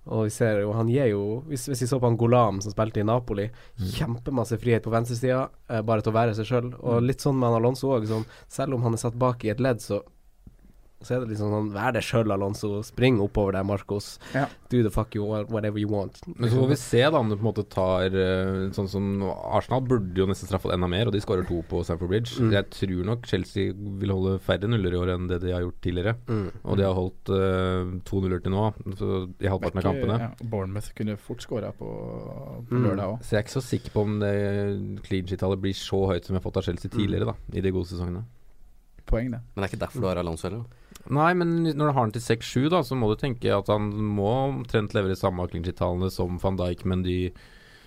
Og 0.08 0.28
vi 0.30 0.32
ser 0.32 0.62
jo, 0.64 0.72
han 0.72 0.88
gir 0.88 1.10
jo 1.12 1.42
Hvis, 1.50 1.66
hvis 1.68 1.82
vi 1.84 1.88
så 1.90 1.98
på 2.00 2.08
han 2.08 2.16
Golam 2.20 2.62
som 2.64 2.72
spilte 2.72 3.02
i 3.02 3.08
Napoli, 3.08 3.50
kjempemasse 3.98 4.60
frihet 4.62 4.86
på 4.86 4.94
venstresida, 4.94 5.50
eh, 5.68 5.84
bare 5.84 6.06
til 6.06 6.14
å 6.14 6.18
være 6.18 6.38
seg 6.38 6.48
sjøl. 6.48 6.70
Og 6.80 7.04
litt 7.04 7.24
sånn 7.24 7.36
med 7.36 7.50
han 7.50 7.60
Alonso 7.60 7.92
òg, 7.92 8.08
sånn, 8.08 8.28
selv 8.48 8.78
om 8.78 8.88
han 8.88 8.96
er 8.96 9.04
satt 9.04 9.18
bak 9.20 9.44
i 9.44 9.52
et 9.52 9.64
ledd, 9.64 9.84
så 9.84 10.00
så 11.06 11.14
er 11.14 11.20
det 11.22 11.30
liksom 11.30 11.52
sånn 11.54 11.68
Vær 11.76 11.92
deg 11.94 12.02
sjøl, 12.04 12.32
Alonso. 12.34 12.80
Spring 12.84 13.20
oppover 13.22 13.54
der, 13.54 13.64
Marcos. 13.68 14.16
Ja. 14.34 14.48
Do 14.72 14.80
the 14.84 14.90
fuck 14.92 15.14
you 15.16 15.24
whatever 15.28 15.78
you 15.78 15.88
want. 15.92 16.18
Men 16.26 16.50
så 16.50 16.58
får 16.58 16.72
vi 16.72 16.78
se 16.82 17.02
da 17.06 17.20
om 17.22 17.30
det 17.30 17.38
på 17.38 17.46
en 17.46 17.50
måte 17.52 17.64
tar 17.72 18.16
eh, 18.18 18.64
Sånn 18.76 18.90
som 18.92 19.06
Arsenal 19.30 19.84
burde 19.88 20.18
jo 20.18 20.26
nesten 20.28 20.50
straffet 20.50 20.74
enda 20.74 20.90
mer, 20.90 21.08
og 21.08 21.14
de 21.16 21.22
skårer 21.24 21.46
to 21.48 21.60
på 21.70 21.84
Stamford 21.86 22.10
Bridge. 22.12 22.34
Mm. 22.42 22.50
Jeg 22.58 22.70
tror 22.74 23.04
nok 23.12 23.30
Chelsea 23.30 23.76
vil 23.78 24.12
holde 24.16 24.40
færre 24.44 24.68
nuller 24.72 24.96
i 24.98 25.00
år 25.00 25.14
enn 25.14 25.28
det 25.30 25.38
de 25.46 25.54
har 25.54 25.62
gjort 25.68 25.78
tidligere. 25.86 26.16
Mm. 26.28 26.48
Og 26.64 26.82
de 26.82 26.88
har 26.88 26.98
holdt 26.98 27.32
uh, 27.32 27.94
to 28.10 28.24
nuller 28.26 28.42
til 28.44 28.56
nå, 28.58 28.66
så 29.00 29.12
i 29.38 29.52
halvparten 29.54 29.84
av 29.84 29.88
kampene. 29.92 30.18
Ja, 30.26 30.32
Bournemouth 30.50 30.90
kunne 30.98 31.16
fort 31.22 31.46
skåra 31.46 31.70
på, 31.78 31.92
på 32.68 32.74
Mm. 32.74 32.84
lørdag 32.84 33.06
òg. 33.14 33.22
Så 33.24 33.36
jeg 33.36 33.40
er 33.40 33.46
ikke 33.46 33.56
så 33.60 33.64
sikker 33.64 33.94
på 33.94 34.02
om 34.04 34.18
det 34.20 34.34
clean 35.06 35.30
sheet-tallet 35.30 35.62
blir 35.62 35.78
så 35.78 36.02
høyt 36.10 36.26
som 36.28 36.34
vi 36.36 36.42
har 36.42 36.44
fått 36.50 36.58
av 36.60 36.66
Chelsea 36.68 36.92
tidligere, 36.92 37.30
da, 37.32 37.38
i 37.54 37.62
de 37.64 37.72
gode 37.72 37.88
sesongene. 37.94 38.26
Poeng, 39.08 39.30
det. 39.32 39.40
Men 39.56 39.62
det 39.64 39.70
er 39.70 39.72
ikke 39.72 39.80
derfor 39.86 40.04
du 40.04 40.08
har 40.10 40.20
Alonso 40.20 40.50
heller? 40.50 40.66
Nei, 41.10 41.34
men 41.40 41.52
når 41.72 41.88
du 41.90 41.94
har 41.96 42.08
den 42.10 42.16
til 42.18 42.24
6-7, 42.36 42.70
da, 42.74 42.82
så 42.84 42.96
må 43.00 43.08
du 43.12 43.16
tenke 43.22 43.52
at 43.56 43.68
han 43.72 43.90
må 44.18 44.28
omtrent 44.50 44.94
levere 44.98 45.16
samme 45.16 45.46
clean 45.48 45.64
sheet-tallene 45.64 46.10
som 46.12 46.38
van 46.44 46.58
Dijk, 46.60 46.84
men 46.86 47.04
de 47.06 47.32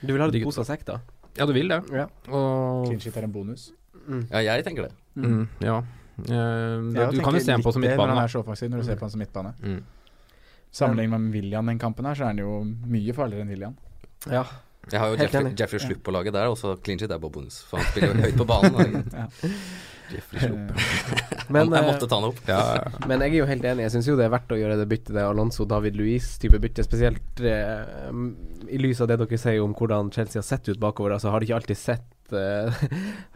Du 0.00 0.12
vil 0.14 0.20
ha 0.22 0.28
litt 0.30 0.44
pose 0.46 0.64
sekk, 0.64 0.84
da? 0.88 1.00
Ja, 1.36 1.46
du 1.46 1.52
vil 1.52 1.68
det. 1.68 1.82
Ja. 1.94 2.06
Og 2.32 2.86
Clean 2.88 3.00
er 3.16 3.26
en 3.28 3.32
bonus. 3.32 3.68
Mm. 4.06 4.24
Ja, 4.32 4.40
jeg 4.56 4.64
tenker 4.66 4.88
det. 4.88 4.92
mm, 5.16 5.48
Ja. 5.60 5.82
Eh, 6.20 6.32
Jeg 6.32 7.12
du 7.14 7.20
kan 7.24 7.34
jo 7.34 7.40
se 7.40 7.52
ham 7.52 7.62
på 7.62 7.72
som 7.72 7.80
det 7.82 7.90
midtbane. 7.90 8.10
Når 8.12 8.16
han 8.16 8.24
er 8.24 8.68
når 8.68 8.76
du 8.82 8.84
ser 8.84 8.96
på 8.96 9.06
han 9.06 9.10
som 9.10 9.20
midtbane. 9.20 9.54
Mm. 9.62 9.82
Sammenlignet 10.72 11.20
med 11.20 11.32
William 11.34 11.66
den 11.66 11.78
kampen 11.78 12.04
her, 12.06 12.14
så 12.14 12.22
er 12.24 12.26
han 12.34 12.38
jo 12.38 12.64
mye 12.64 13.12
farligere 13.14 13.42
enn 13.42 13.48
William. 13.54 13.76
Ja. 14.30 14.44
Jeg 14.90 15.00
har 15.00 15.08
jo 15.12 15.16
Jeffrey. 15.22 15.54
Jeffrey 15.58 15.78
Slupp 15.80 16.02
på 16.02 16.12
laget 16.14 16.32
der, 16.32 16.48
og 16.48 16.56
så 16.58 16.74
clean 16.82 16.98
er 17.02 17.18
bare 17.18 17.30
bonus. 17.30 17.62
For 17.68 17.78
han 17.78 17.86
spiller 17.92 18.14
jo 18.14 18.22
høyt 18.26 18.36
på 18.38 18.46
banen. 18.48 19.04
Ja. 19.12 19.26
Jeffrey 20.14 20.40
Slupp. 20.44 20.70
Men, 21.54 21.72
jeg 21.74 21.82
eh, 21.82 21.88
måtte 21.88 22.06
ta 22.10 22.18
han 22.20 22.28
opp. 22.28 22.40
Ja, 22.50 22.60
men 23.08 23.24
jeg 23.24 23.32
er 23.32 23.38
jo 23.40 23.46
helt 23.48 23.64
enig. 23.66 23.82
Jeg 23.88 23.92
syns 23.96 24.08
jo 24.10 24.14
det 24.18 24.26
er 24.28 24.32
verdt 24.34 24.52
å 24.54 24.58
gjøre 24.58 24.76
det 24.78 24.86
byttet, 24.90 25.12
det 25.16 25.24
Alonso-David 25.26 25.96
Louise-type 25.98 26.60
bytte. 26.62 26.84
Spesielt 26.86 27.42
eh, 27.42 28.12
i 28.70 28.78
lys 28.78 29.00
av 29.02 29.10
det 29.10 29.16
dere 29.22 29.40
sier 29.40 29.64
om 29.64 29.74
hvordan 29.74 30.12
Chelsea 30.14 30.38
har 30.38 30.46
sett 30.46 30.70
ut 30.70 30.78
bakover. 30.82 31.16
Altså 31.16 31.32
har 31.34 31.42
de 31.42 31.48
ikke 31.48 31.58
alltid 31.58 31.80
sett 31.80 32.36
eh, 32.36 32.84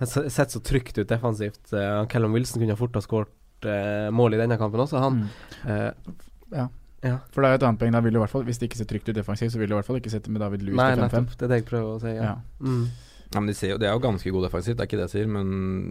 Sett 0.36 0.54
så 0.54 0.62
trygt 0.62 1.00
ut 1.00 1.10
defensivt. 1.10 1.72
Eh, 1.74 2.04
Callum 2.12 2.36
Wilson 2.38 2.62
kunne 2.62 2.78
fort 2.78 2.94
ha 2.94 3.02
skåret 3.02 3.66
eh, 3.66 4.08
mål 4.14 4.38
i 4.38 4.40
denne 4.44 4.58
kampen 4.60 4.84
også, 4.86 5.02
han. 5.02 5.24
Mm. 5.24 5.74
Eh, 5.74 6.14
Ja. 6.54 6.68
ja. 7.02 7.16
For 7.34 7.42
det 7.42 7.48
er 7.48 7.56
jo 7.56 7.62
et 7.64 7.66
annet 7.72 7.82
poeng. 7.82 7.96
Da 7.98 8.04
vil 8.04 8.14
du 8.14 8.20
i 8.20 8.22
hvert 8.22 8.30
fall, 8.36 8.46
hvis 8.46 8.62
det 8.62 8.70
ikke 8.70 8.78
ser 8.84 8.90
trygt 8.92 9.10
ut 9.10 9.16
defensivt, 9.18 9.56
så 9.56 9.58
vil 9.58 9.72
du 9.72 9.74
i 9.74 9.78
hvert 9.80 9.90
fall 9.90 9.98
ikke 9.98 10.12
sette 10.14 10.30
med 10.30 10.44
David 10.44 10.62
Louis 10.68 10.78
til 10.78 11.02
5-5. 11.02 11.26
Det 11.34 11.48
er 11.48 11.50
det 11.56 11.58
jeg 11.64 11.66
prøver 11.72 11.90
å 11.96 11.98
si. 12.04 12.14
Ja. 12.14 12.30
Ja. 12.30 12.36
Mm. 12.62 12.86
Ja, 13.34 13.40
men 13.42 13.50
de, 13.50 13.54
ser 13.58 13.72
jo, 13.74 13.76
de 13.82 13.86
er 13.88 13.92
jo 13.96 14.00
ganske 14.04 14.30
gode 14.30 14.46
defensivt, 14.46 14.76
det 14.78 14.84
er 14.84 14.88
ikke 14.88 14.98
det 15.00 15.06
jeg 15.08 15.12
sier, 15.16 15.30
men, 15.34 15.48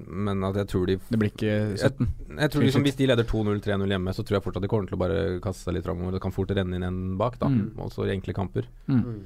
men 0.07 0.43
at 0.47 0.55
jeg 0.61 0.67
tror 0.71 0.85
de 0.87 0.95
Det 1.09 1.19
blir 1.19 1.31
ikke 1.33 1.55
17. 1.75 2.07
Jeg 2.39 2.51
tror 2.53 2.63
liksom 2.63 2.85
Hvis 2.87 2.95
de 3.01 3.07
leder 3.11 3.27
2-0, 3.27 3.59
3-0 3.65 3.93
hjemme, 3.93 4.13
så 4.15 4.23
tror 4.23 4.37
jeg 4.39 4.45
fortsatt 4.45 4.63
de 4.63 4.69
kommer 4.71 4.87
til 4.87 4.95
å 4.95 5.01
bare 5.03 5.17
kaste 5.43 5.67
seg 5.67 5.75
litt 5.75 5.83
framover. 5.87 6.15
Det 6.15 6.21
kan 6.23 6.31
fort 6.35 6.53
renne 6.55 6.79
inn 6.79 6.87
en 6.87 7.01
bak, 7.19 7.35
da. 7.41 7.49
Mm. 7.51 7.73
Også 7.83 8.07
i 8.07 8.13
enkle 8.15 8.33
kamper. 8.37 8.69
Mm. 8.87 9.01
Mm. 9.03 9.19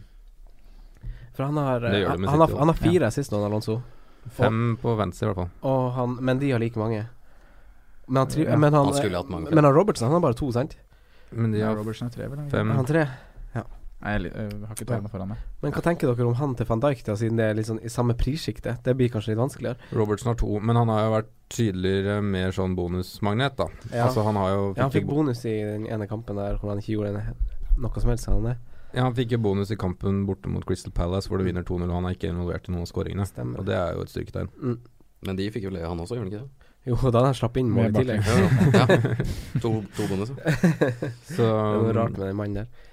For 1.37 1.45
han 1.45 1.57
har, 1.61 1.79
Det 1.85 1.99
gjør 2.01 2.07
det 2.07 2.09
han, 2.09 2.17
sitt, 2.25 2.29
han, 2.33 2.41
har, 2.41 2.55
han 2.63 2.73
har 2.73 2.79
fire 2.81 3.11
assist 3.11 3.31
nå, 3.35 3.43
Alonso. 3.45 3.77
Fem 4.33 4.63
på 4.81 4.95
venstre, 4.99 5.27
i 5.27 5.29
hvert 5.29 5.39
fall. 5.43 5.51
Og 5.69 5.91
han, 5.95 6.17
men 6.25 6.41
de 6.41 6.49
har 6.51 6.59
like 6.63 6.79
mange. 6.81 7.05
Men 8.07 8.23
han, 8.23 8.31
tri 8.33 8.43
Ja, 8.47 8.57
men 8.57 8.73
han, 8.73 8.89
Han 8.89 8.97
skulle 8.97 9.21
hatt 9.21 9.29
mange. 9.29 9.53
men 9.53 9.63
han 9.67 9.73
Robertson 9.75 10.07
han 10.09 10.17
har 10.17 10.25
bare 10.25 10.37
to, 10.39 10.49
sant? 10.55 10.73
Men 11.29 11.51
de 11.53 11.59
Ja, 11.61 11.69
har 11.69 11.77
Robertsen 11.77 12.07
er 12.07 12.13
tre, 12.17 12.27
vel? 12.31 12.49
fem. 12.49 12.71
Han 12.71 12.85
tre. 12.87 13.05
Nei, 13.97 14.13
jeg, 14.13 14.29
jeg 14.29 14.59
har 14.61 14.75
ikke 14.75 14.85
tallene 14.91 15.09
foran 15.09 15.31
meg. 15.31 15.45
Men 15.63 15.73
hva 15.73 15.81
tenker 15.81 16.11
dere 16.11 16.29
om 16.29 16.35
han 16.37 16.53
til 16.57 16.67
van 16.69 16.83
Dijk, 16.83 16.99
da, 17.07 17.15
siden 17.17 17.39
det 17.41 17.47
er 17.49 17.57
litt 17.57 17.69
sånn 17.69 17.81
i 17.81 17.89
samme 17.89 18.13
prissjikte? 18.19 18.75
Det 18.85 18.93
blir 18.99 19.09
kanskje 19.13 19.33
litt 19.33 19.41
vanskeligere? 19.41 19.89
Robertson 19.97 20.29
har 20.31 20.37
to, 20.37 20.59
men 20.61 20.77
han 20.77 20.91
har 20.93 21.01
jo 21.01 21.13
vært 21.15 21.31
tydeligere 21.53 22.19
mer 22.21 22.53
sånn 22.53 22.75
bonusmagnet, 22.77 23.57
da. 23.57 23.67
Ja. 23.89 24.05
Altså 24.05 24.25
han 24.27 24.37
har 24.37 24.53
jo 24.53 24.63
Ja, 24.75 24.83
han 24.83 24.93
fikk 24.93 25.07
fikk, 25.07 25.13
bonus 25.15 25.41
i 25.49 25.55
den 25.65 25.87
ene 25.89 26.09
kampen 26.11 26.37
der 26.37 26.59
hvor 26.61 26.75
han 26.75 26.83
ikke 26.83 26.93
gjorde 26.93 27.15
en, 27.15 27.47
noe 27.81 28.03
som 28.03 28.13
helst. 28.13 28.29
Han 28.29 28.51
ja, 28.95 29.03
han 29.03 29.15
fikk 29.17 29.33
jo 29.35 29.41
bonus 29.43 29.71
i 29.73 29.79
kampen 29.79 30.23
borte 30.27 30.49
mot 30.49 30.63
Crystal 30.65 30.93
Palace, 30.95 31.27
hvor 31.29 31.41
du 31.41 31.45
vinner 31.47 31.65
2-0, 31.65 31.89
og 31.89 31.97
han 31.97 32.07
er 32.07 32.15
ikke 32.15 32.31
involvert 32.31 32.69
i 32.69 32.73
noen 32.73 32.85
av 32.85 32.91
skåringene. 32.91 33.25
Stemmer. 33.27 33.59
Og 33.61 33.67
det 33.67 33.75
er 33.75 33.97
jo 33.97 34.05
et 34.05 34.13
styrketegn. 34.13 34.53
Mm. 34.61 34.77
Men 35.27 35.39
de 35.39 35.49
fikk 35.53 35.67
jo 35.67 35.73
le 35.73 35.83
han 35.83 35.99
også, 36.01 36.17
gjorde 36.17 36.31
de 36.31 36.37
ikke 36.37 36.45
det? 36.45 36.67
Jo, 36.87 36.95
da 36.95 37.19
hadde 37.19 37.23
han 37.25 37.35
slapp 37.35 37.57
inn 37.59 37.71
mål 37.75 37.89
i 37.89 37.97
tillegg. 37.97 38.23
Ja, 38.23 38.85
ja. 38.87 38.99
To, 39.63 39.71
to 39.97 40.05
bonuser. 40.07 40.37
Så 41.27 41.43
Det 41.43 41.49
er 41.49 41.81
noe 41.83 41.95
rart 41.97 42.15
med 42.15 42.23
den 42.29 42.37
mannen 42.39 42.61
der. 42.61 42.85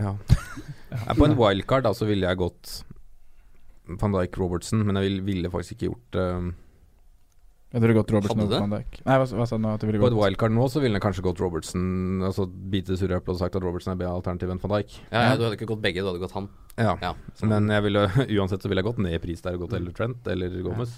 Ja. 0.00 0.16
Ja, 0.94 1.14
På 1.18 1.24
en 1.26 1.34
wildcard 1.34 1.82
da, 1.82 1.90
så 1.94 2.06
ville 2.06 2.22
jeg 2.28 2.38
gått 2.38 2.84
Van 3.98 4.12
Dijk 4.14 4.36
Robertson, 4.38 4.84
men 4.86 4.94
jeg 5.00 5.08
ville, 5.08 5.22
ville 5.26 5.50
faktisk 5.50 5.74
ikke 5.74 5.88
gjort 5.88 6.18
uh, 6.20 6.52
Jeg 7.74 7.82
tror 7.82 7.94
gått 7.98 8.12
Robertsen 8.14 8.42
over? 8.44 8.60
Van 8.62 8.74
Dijk. 8.76 9.00
Nei, 9.02 9.16
hva, 9.18 9.26
hva 9.40 9.46
sa 9.50 9.58
du 9.58 9.64
nå? 9.64 9.72
At 9.74 9.82
du 9.82 9.88
ville 9.88 9.98
gått? 9.98 10.06
På 10.06 10.12
et 10.14 10.20
wildcard 10.22 10.54
nå 10.54 10.68
så 10.70 10.78
ville 10.84 10.94
jeg 11.00 11.02
kanskje 11.02 11.24
gått 11.26 11.42
Robertson, 11.42 11.82
altså 12.28 12.46
bite 12.46 12.94
surre 13.00 13.18
og 13.18 13.40
sagt 13.40 13.58
at 13.58 13.66
Robertson 13.66 13.90
er 13.96 13.98
bedre 14.04 14.14
alternativ 14.20 14.54
enn 14.54 14.62
van 14.62 14.76
Dijk. 14.76 14.94
Ja, 15.10 15.24
ja, 15.26 15.34
du 15.34 15.42
hadde 15.48 15.58
ikke 15.58 15.68
gått 15.72 15.82
begge, 15.82 16.04
du 16.06 16.12
hadde 16.12 16.22
gått 16.22 16.36
han. 16.38 16.46
Ja, 16.78 16.94
Ja, 17.02 17.10
så- 17.34 17.50
men 17.50 17.66
jeg 17.74 17.82
ville 17.88 18.06
uansett 18.38 18.62
så 18.62 18.70
ville 18.70 18.84
jeg 18.84 18.88
gått 18.92 19.02
ned 19.02 19.18
i 19.18 19.22
pris 19.26 19.42
der 19.42 19.58
og 19.58 19.66
gått 19.66 19.74
eller 19.80 19.98
Trent 19.98 20.30
eller 20.30 20.54
Gomez. 20.62 20.94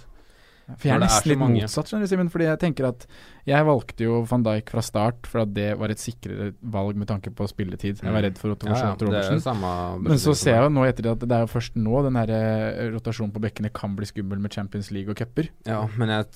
For 0.66 0.88
jeg 0.88 0.96
er 0.96 1.02
nesten 1.04 1.28
er 1.28 1.30
litt 1.30 1.38
mange. 1.38 1.60
motsatt, 1.62 1.90
skjønner 1.90 2.08
du, 2.08 2.10
Simen. 2.10 2.30
Fordi 2.34 2.48
jeg 2.48 2.58
tenker 2.58 2.88
at 2.88 3.06
jeg 3.46 3.66
valgte 3.68 4.06
jo 4.08 4.16
van 4.26 4.42
Dijk 4.42 4.72
fra 4.74 4.82
start 4.82 5.28
for 5.30 5.44
at 5.44 5.52
det 5.54 5.68
var 5.78 5.94
et 5.94 6.02
sikrere 6.02 6.48
valg 6.74 6.98
med 6.98 7.06
tanke 7.06 7.30
på 7.30 7.46
spilletid. 7.46 8.02
Jeg 8.02 8.16
var 8.16 8.26
redd 8.26 8.40
for 8.40 8.50
Ja, 8.50 8.56
ja, 8.56 8.58
rotasjon 8.66 8.98
det 8.98 9.06
Robertsen. 9.06 9.40
samme 9.44 9.70
Men 10.02 10.18
så 10.18 10.34
ser 10.34 10.58
jeg 10.58 10.66
jo 10.66 10.74
nå 10.74 10.84
etter 10.88 11.10
at 11.12 11.22
det 11.22 11.38
er 11.38 11.46
jo 11.46 11.52
først 11.54 11.78
nå 11.78 12.02
den 12.08 12.18
her 12.18 12.34
eh, 12.34 12.82
rotasjonen 12.96 13.32
på 13.36 13.44
bekkene 13.46 13.70
kan 13.70 13.94
bli 13.94 14.10
skummel 14.10 14.42
med 14.42 14.52
Champions 14.58 14.90
League 14.90 15.10
og 15.12 15.16
cuper. 15.22 15.52
Ja, 15.68 15.84
men 15.96 16.10
jeg 16.10 16.26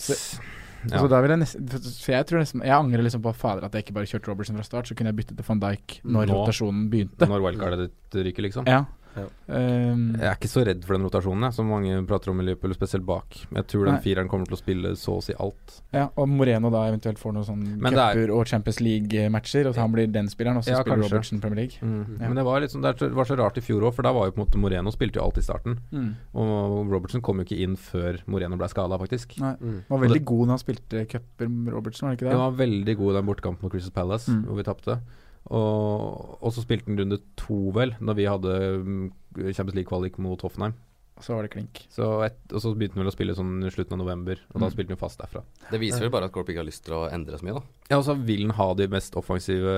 ja. 0.89 0.97
Så 0.97 1.11
da 1.13 1.19
vil 1.21 1.35
jeg 1.35 1.41
nesten 1.43 1.67
jeg 2.09 2.25
tror 2.25 2.41
nesten 2.41 2.63
Jeg 2.65 2.73
angrer 2.73 3.03
liksom 3.05 3.21
på 3.21 3.35
fader 3.37 3.67
at 3.67 3.75
jeg 3.77 3.85
ikke 3.85 3.97
bare 3.99 4.09
kjørte 4.09 4.31
Robertson 4.31 4.57
fra 4.57 4.65
start, 4.65 4.89
så 4.89 4.97
kunne 4.97 5.13
jeg 5.13 5.19
byttet 5.19 5.37
til 5.37 5.45
van 5.51 5.61
Dijk 5.61 5.99
når 6.07 6.31
Nå. 6.31 6.39
rotasjonen 6.39 6.87
begynte. 6.93 7.29
Når 7.29 7.45
wildcardet 7.45 8.17
ryker, 8.17 8.47
liksom. 8.47 8.71
Ja. 8.71 8.85
Ja. 9.17 9.25
Um, 9.51 10.15
Jeg 10.15 10.23
er 10.29 10.37
ikke 10.37 10.49
så 10.49 10.63
redd 10.65 10.85
for 10.87 10.95
den 10.95 11.03
rotasjonen, 11.09 11.43
jeg, 11.49 11.55
som 11.57 11.67
mange 11.67 12.07
prater 12.07 12.31
om 12.31 12.39
i 12.41 12.45
Liverpool, 12.45 12.73
spesielt 12.75 13.05
bak. 13.05 13.27
Jeg 13.51 13.67
tror 13.67 13.85
den 13.89 13.95
Nei. 13.97 14.03
fireren 14.05 14.29
kommer 14.31 14.47
til 14.47 14.55
å 14.55 14.61
spille 14.61 14.93
så 14.97 15.17
å 15.19 15.23
si 15.25 15.35
alt. 15.35 15.81
ja, 15.93 16.09
og 16.17 16.29
Moreno 16.29 16.71
da 16.71 16.85
eventuelt 16.89 17.19
får 17.19 17.33
noen 17.35 17.45
sånn 17.49 17.65
er- 17.85 18.15
cuper 18.15 18.31
og 18.37 18.47
Champions 18.47 18.79
League-matcher, 18.81 19.67
og 19.67 19.75
så 19.75 19.81
han 19.81 19.93
blir 19.93 20.07
den 20.13 20.29
spilleren, 20.29 20.57
og 20.59 20.65
så 20.65 20.71
Ja, 20.77 20.83
spiller 20.83 20.97
kanskje. 21.03 21.11
Robertsen 21.11 21.41
Premier 21.41 21.57
League. 21.67 21.79
Mm. 21.83 22.21
Ja. 22.21 22.29
Men 22.29 22.35
det 22.37 22.45
var, 22.45 22.61
litt 22.61 22.71
sånn, 22.71 22.83
det 22.83 23.13
var 23.13 23.25
så 23.25 23.37
rart 23.37 23.59
i 23.59 23.61
fjor 23.61 23.83
òg, 23.83 23.95
for 23.95 24.03
da 24.03 24.13
var 24.13 24.27
jo 24.27 24.33
på 24.33 24.39
en 24.41 24.47
måte 24.47 24.59
Moreno 24.63 24.91
spilte 24.91 25.17
jo 25.17 25.23
alt 25.25 25.39
i 25.39 25.43
starten. 25.43 25.79
Mm. 25.93 26.15
Og 26.35 26.91
Robertson 26.91 27.21
kom 27.21 27.39
jo 27.39 27.45
ikke 27.45 27.61
inn 27.63 27.77
før 27.77 28.21
Moreno 28.27 28.57
ble 28.57 28.69
skada, 28.69 28.97
faktisk. 28.99 29.39
Nei. 29.41 29.55
Mm. 29.57 29.83
Var 29.89 29.99
veldig 29.99 30.15
det- 30.21 30.25
god 30.25 30.47
når 30.47 30.55
han 30.55 30.59
spilte 30.59 31.09
cuper, 31.09 31.47
Robertsen, 31.73 32.03
var 32.07 32.15
det 32.15 32.19
ikke 32.21 32.31
det? 32.31 32.39
Han 32.39 32.53
var 32.55 32.67
veldig 32.67 32.97
god 32.97 33.11
i 33.11 33.17
den 33.21 33.27
bortekampen 33.27 33.63
mot 33.63 33.73
Crystal 33.73 33.91
Palace, 33.93 34.29
Mm. 34.31 34.45
hvor 34.47 34.57
vi 34.57 34.63
tapte. 34.63 35.01
Og, 35.49 36.37
og 36.45 36.53
så 36.55 36.63
spilte 36.63 36.87
han 36.91 36.99
runde 37.01 37.19
to, 37.41 37.71
vel, 37.75 37.95
da 38.01 38.13
vi 38.15 38.29
hadde 38.29 38.55
mm, 38.85 39.11
Champions 39.55 39.75
League-kvalik 39.79 40.19
mot 40.23 40.41
Hoffenheim. 40.45 40.75
Så 41.21 41.35
var 41.37 41.45
det 41.45 41.51
klink. 41.53 41.83
Så 41.93 42.07
et, 42.25 42.37
og 42.49 42.63
så 42.65 42.71
begynte 42.73 42.97
han 42.97 43.03
vel 43.03 43.11
å 43.11 43.13
spille 43.13 43.35
sånn 43.37 43.59
i 43.69 43.73
slutten 43.73 43.93
av 43.93 44.01
november, 44.01 44.39
og 44.55 44.61
da 44.63 44.67
Mm. 44.69 44.73
spilte 44.73 44.89
han 44.89 44.97
jo 44.97 45.01
fast 45.03 45.19
derfra. 45.21 45.43
Det 45.71 45.81
viser 45.83 46.01
vel 46.07 46.11
bare 46.15 46.25
at 46.31 46.33
Corp 46.33 46.49
ikke 46.49 46.63
har 46.63 46.69
lyst 46.69 46.85
til 46.87 46.95
å 46.97 47.11
endre 47.13 47.37
så 47.37 47.45
mye, 47.45 47.59
da. 47.59 47.63
Ja, 47.91 47.99
og 47.99 48.05
så 48.07 48.15
vil 48.17 48.47
han 48.47 48.55
ha 48.57 48.69
de 48.75 48.87
mest 48.89 49.17
offensive 49.21 49.75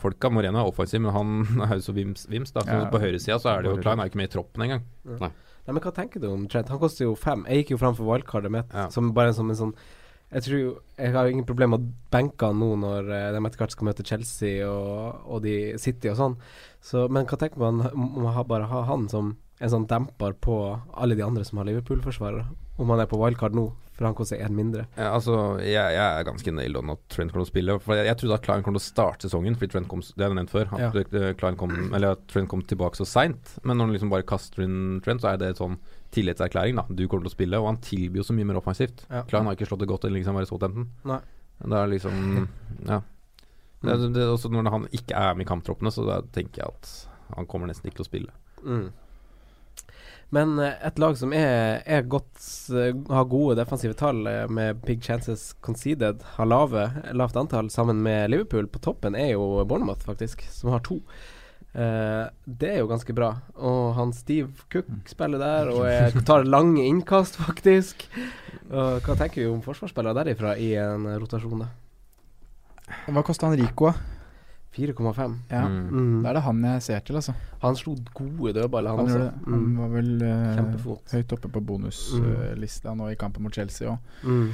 folka. 0.00 0.30
Moreno 0.32 0.62
er 0.62 0.70
offensiv, 0.70 1.02
men 1.04 1.12
han 1.12 1.60
er 1.68 1.74
jo 1.76 1.84
så 1.84 1.92
vims, 1.96 2.24
vims 2.32 2.52
da. 2.56 2.64
Så 2.64 2.72
Ja. 2.72 2.88
på 2.92 3.00
høyresida 3.02 3.36
så 3.42 3.52
er 3.52 3.62
det 3.66 3.74
jo 3.74 3.82
Klein 3.82 4.00
er 4.00 4.08
jo 4.08 4.12
ikke 4.14 4.22
med 4.22 4.30
i 4.30 4.34
troppen 4.36 4.64
engang. 4.64 4.86
Nei, 5.04 5.74
men 5.74 5.82
hva 5.82 5.92
tenker 5.92 6.20
du 6.22 6.28
om 6.30 6.46
Trent? 6.48 6.68
Han 6.72 6.78
koster 6.78 7.04
jo 7.04 7.14
fem. 7.18 7.44
Jeg 7.50 7.64
gikk 7.64 7.74
jo 7.74 7.78
fram 7.82 7.94
for 7.98 8.06
wildcardet 8.06 8.50
mitt 8.54 8.72
Ja. 8.72 8.88
som 8.88 9.12
bare 9.12 9.34
som 9.34 9.50
en 9.50 9.56
sånn 9.56 9.74
Jeg 10.32 10.42
tror 10.42 10.62
Jeg 10.98 11.12
har 11.14 11.28
ingen 11.30 11.46
problemer 11.46 11.78
med 11.78 11.86
å 11.86 12.10
benke 12.12 12.48
han 12.50 12.58
nå 12.58 12.72
når 12.82 13.10
eh, 13.14 13.28
de 13.36 13.40
etter 13.46 13.60
hvert 13.62 13.74
skal 13.76 13.88
møte 13.90 14.06
Chelsea 14.06 14.66
og, 14.66 15.22
og 15.28 15.42
de 15.44 15.56
City 15.78 16.10
og 16.10 16.18
sånn. 16.18 16.36
Så, 16.82 17.06
men 17.12 17.28
hva 17.28 17.38
tenker 17.38 17.60
man 17.62 17.82
om 17.94 18.26
å 18.26 18.44
bare 18.48 18.68
ha 18.70 18.84
han 18.90 19.06
som 19.12 19.34
en 19.56 19.72
sånn 19.72 19.86
demper 19.88 20.34
på 20.42 20.56
alle 20.98 21.16
de 21.16 21.24
andre 21.24 21.44
som 21.46 21.60
har 21.60 21.68
Liverpool-forsvarere? 21.68 22.46
Om 22.76 22.90
han 22.92 23.00
er 23.04 23.08
på 23.08 23.16
wildcard 23.20 23.54
nå, 23.56 23.70
for 23.96 24.04
han 24.04 24.16
koster 24.18 24.40
én 24.44 24.52
mindre. 24.52 24.82
Ja, 24.98 25.14
altså, 25.16 25.56
jeg, 25.64 25.72
jeg 25.96 26.02
er 26.04 26.26
ganske 26.28 26.52
nailed 26.52 26.76
on 26.82 26.92
at 26.92 27.00
Trent 27.08 27.32
kommer 27.32 27.46
til 27.46 27.48
å 27.48 27.52
spille. 27.54 27.76
For 27.80 27.96
jeg, 27.96 28.08
jeg 28.10 28.18
trodde 28.20 28.36
at 28.36 28.44
Klein 28.44 28.66
kom 28.66 28.76
til 28.76 28.82
å 28.82 28.84
starte 28.84 29.24
sesongen, 29.30 29.56
fordi 29.56 29.72
Trent 29.72 29.88
kom 29.88 30.02
Det 30.04 30.20
har 30.26 30.34
jeg 30.34 30.40
nevnt 30.42 30.52
før. 30.52 30.74
At 30.76 30.98
Ja. 31.14 31.30
Klein 31.40 31.56
kom, 31.60 31.72
eller 31.96 32.18
at 32.18 32.26
Trent 32.28 32.50
kom 32.52 32.64
tilbake 32.68 33.00
så 33.00 33.06
seint. 33.08 33.54
Men 33.64 33.78
når 33.80 33.88
han 33.88 33.96
liksom 33.96 34.12
bare 34.12 34.28
kaster 34.28 34.66
inn 34.66 34.98
Trent, 35.06 35.24
så 35.24 35.32
er 35.32 35.40
det 35.40 35.54
sånn 35.56 35.78
tillitserklæring. 36.16 36.76
da 36.80 36.84
Du 36.88 37.04
kommer 37.06 37.26
til 37.28 37.32
å 37.32 37.36
spille, 37.36 37.60
og 37.62 37.68
han 37.70 37.80
tilbyr 37.84 38.22
jo 38.22 38.26
så 38.26 38.36
mye 38.36 38.48
mer 38.48 38.58
offensivt. 38.62 39.04
Ja. 39.12 39.22
Klein 39.28 39.46
har 39.46 39.54
ikke 39.58 39.68
slått 39.70 39.84
det 39.84 39.90
godt 39.92 40.04
eller 40.08 40.18
liksom 40.18 40.38
være 40.40 40.48
Southampton. 40.50 40.88
Det 41.06 41.78
er 41.82 41.92
liksom 41.92 42.48
Ja. 42.92 43.02
Det, 43.84 43.92
er- 43.92 44.12
det, 44.16 44.24
også 44.32 44.48
når 44.50 44.70
han 44.72 44.86
ikke 44.96 45.14
er 45.14 45.34
med 45.36 45.44
i 45.46 45.50
kamptroppene, 45.52 45.92
så 45.94 46.02
tenker 46.34 46.64
jeg 46.64 46.72
at 46.72 47.36
han 47.36 47.46
kommer 47.46 47.68
nesten 47.70 47.86
ikke 47.90 48.00
til 48.00 48.06
å 48.06 48.08
spille. 48.08 48.32
Mm. 48.64 48.88
Men 50.34 50.56
eh, 50.58 50.74
et 50.88 50.98
lag 50.98 51.14
som 51.18 51.30
er, 51.36 51.82
er 51.86 52.02
godt 52.10 52.40
eh, 52.74 52.96
har 53.14 53.28
gode 53.30 53.54
defensive 53.60 53.94
tall 53.98 54.24
eh, 54.26 54.46
med 54.50 54.80
big 54.86 55.04
chances 55.06 55.52
conceded, 55.62 56.24
har 56.38 56.48
lave, 56.50 56.88
lavt 57.14 57.36
antall 57.38 57.68
sammen 57.70 58.00
med 58.02 58.32
Liverpool 58.32 58.66
på 58.66 58.80
toppen, 58.82 59.14
er 59.14 59.34
jo 59.36 59.62
Bournemouth, 59.68 60.02
faktisk, 60.08 60.42
som 60.50 60.72
har 60.74 60.82
to. 60.86 60.98
Eh, 61.76 62.24
det 62.48 62.70
er 62.72 62.78
jo 62.80 62.88
ganske 62.88 63.12
bra. 63.16 63.34
Og 63.60 63.94
han 63.98 64.12
Steve 64.16 64.48
Cook 64.72 64.88
spiller 65.12 65.38
der 65.42 65.68
og 65.74 65.82
er, 65.90 66.14
tar 66.24 66.46
lange 66.48 66.86
innkast, 66.88 67.36
faktisk. 67.42 68.06
Og 68.70 69.02
hva 69.04 69.16
tenker 69.20 69.42
vi 69.44 69.48
om 69.50 69.60
forsvarsspillere 69.64 70.16
derifra 70.24 70.54
i 70.58 70.72
en 70.80 71.04
rotasjon? 71.20 71.66
da? 71.66 71.72
Hva 73.10 73.22
kosta 73.26 73.50
han 73.50 73.58
Rico, 73.60 73.90
da? 73.90 74.12
4,5. 74.76 75.36
Ja. 75.48 75.62
Mm. 75.68 75.84
Mm. 75.88 76.16
Da 76.24 76.28
er 76.30 76.36
det 76.36 76.42
han 76.44 76.58
jeg 76.68 76.82
ser 76.84 77.04
til, 77.06 77.16
altså. 77.16 77.32
Han 77.62 77.76
slo 77.78 77.94
gode 78.14 78.52
dødballer, 78.58 78.92
han, 78.92 78.98
Han, 78.98 79.06
altså. 79.06 79.30
han 79.46 79.62
Mm. 79.62 79.78
var 79.78 79.88
vel 79.94 80.10
uh, 80.20 80.98
høyt 81.14 81.32
oppe 81.32 81.48
på 81.54 81.62
bonuslista 81.64 82.92
nå 82.94 83.08
i 83.12 83.16
kampen 83.16 83.42
mot 83.46 83.54
Chelsea 83.56 83.88
òg. 83.88 83.96
Mm. 84.24 84.50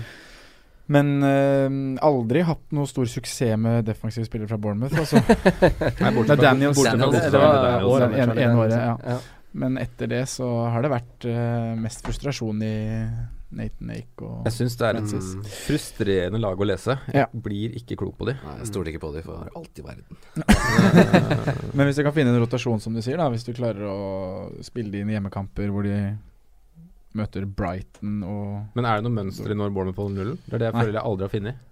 Men 0.90 1.22
eh, 1.22 1.68
aldri 2.02 2.42
hatt 2.42 2.64
noe 2.74 2.86
stor 2.90 3.06
suksess 3.06 3.56
med 3.60 3.84
defensive 3.86 4.26
spillere 4.26 4.48
fra 4.50 4.58
Bournemouth, 4.58 4.98
altså. 4.98 5.20
Nei, 6.02 6.10
Det 6.24 6.34
er 6.34 6.42
Daniels. 6.42 6.82
Daniels. 6.82 7.28
Det 7.30 7.38
var 7.38 7.84
året 7.86 8.16
Daniels, 8.16 8.58
året, 8.58 8.74
ja. 8.76 8.96
ja. 9.14 9.20
Men 9.52 9.76
etter 9.78 10.08
det 10.08 10.22
så 10.32 10.48
har 10.72 10.80
det 10.82 10.90
vært 10.94 11.26
uh, 11.28 11.74
mest 11.76 12.00
frustrasjon 12.06 12.62
i 12.64 12.72
Nathan 13.52 13.90
Ake 13.92 14.24
og 14.24 14.46
Jeg 14.48 14.54
syns 14.56 14.78
det 14.80 14.86
er 14.88 14.96
et 15.02 15.10
Mm. 15.12 15.42
frustrerende 15.44 16.38
lag 16.40 16.56
å 16.56 16.64
lese. 16.64 16.94
Jeg 17.12 17.20
Ja. 17.20 17.26
blir 17.34 17.74
ikke 17.76 17.98
klok 18.00 18.16
på 18.16 18.30
de. 18.30 18.32
Nei, 18.40 18.54
jeg 18.62 18.70
stoler 18.70 18.88
ikke 18.94 19.02
på 19.04 19.10
dem 19.12 19.22
for 19.26 19.50
alt 19.54 19.76
i 19.78 19.84
verden. 19.84 20.16
Men 21.76 21.86
hvis 21.86 22.00
du 22.00 22.02
kan 22.06 22.14
finne 22.16 22.32
en 22.32 22.40
rotasjon, 22.40 22.80
som 22.80 22.96
du 22.96 23.02
sier, 23.04 23.20
da 23.20 23.28
hvis 23.28 23.44
du 23.44 23.52
klarer 23.52 23.84
å 23.92 23.98
spille 24.64 24.88
dine 24.90 25.04
inn 25.04 25.16
hjemmekamper 25.18 25.68
hvor 25.68 25.84
de 25.84 25.98
møter 27.18 27.44
Brighton 27.46 28.22
og 28.24 28.78
Men 28.78 28.84
er 28.88 28.96
det 29.00 29.04
noe 29.08 29.16
mønster 29.18 29.52
i 29.52 29.58
når 29.58 29.74
Bournemouth 29.74 30.00
holder 30.00 30.18
nullen? 30.22 30.40
Det 30.46 30.54
er 30.56 30.58
det 30.64 30.70
jeg 30.70 30.78
føler 30.80 30.98
jeg 30.98 31.06
aldri 31.10 31.28
har 31.28 31.32
funnet. 31.36 31.68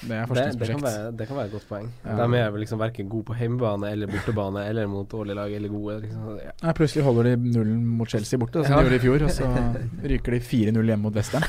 Det 0.00 0.16
er 0.16 0.30
Det, 0.32 0.44
det, 0.58 0.66
kan 0.70 0.80
være, 0.80 1.08
det 1.12 1.26
kan 1.28 1.36
være 1.36 1.44
et 1.50 1.52
godt 1.52 1.66
poeng. 1.68 1.88
Ja. 2.06 2.14
De 2.16 2.38
er 2.38 2.52
vel 2.54 2.62
liksom 2.64 2.78
verken 2.80 3.08
gode 3.12 3.26
på 3.28 3.34
hjemmebane 3.36 3.90
eller 3.92 4.08
bortebane 4.08 4.62
eller 4.70 4.86
mot 4.88 5.10
dårlige 5.12 5.36
lag 5.36 5.52
eller 5.52 5.68
gode. 5.68 5.98
Liksom. 6.06 6.38
Ja. 6.40 6.54
Nei, 6.62 6.72
plutselig 6.78 7.04
holder 7.04 7.28
de 7.28 7.34
nullen 7.52 7.82
mot 7.98 8.08
Chelsea 8.08 8.40
borte, 8.40 8.62
som 8.64 8.72
Ja. 8.72 8.78
de 8.80 8.88
gjorde 8.88 8.96
i 8.96 9.04
fjor. 9.04 9.26
Og 9.26 9.30
så 9.30 9.50
ryker 10.14 10.32
de 10.38 10.40
4-0 10.40 10.88
hjemme 10.88 11.02
mot 11.04 11.14
Westham. 11.14 11.44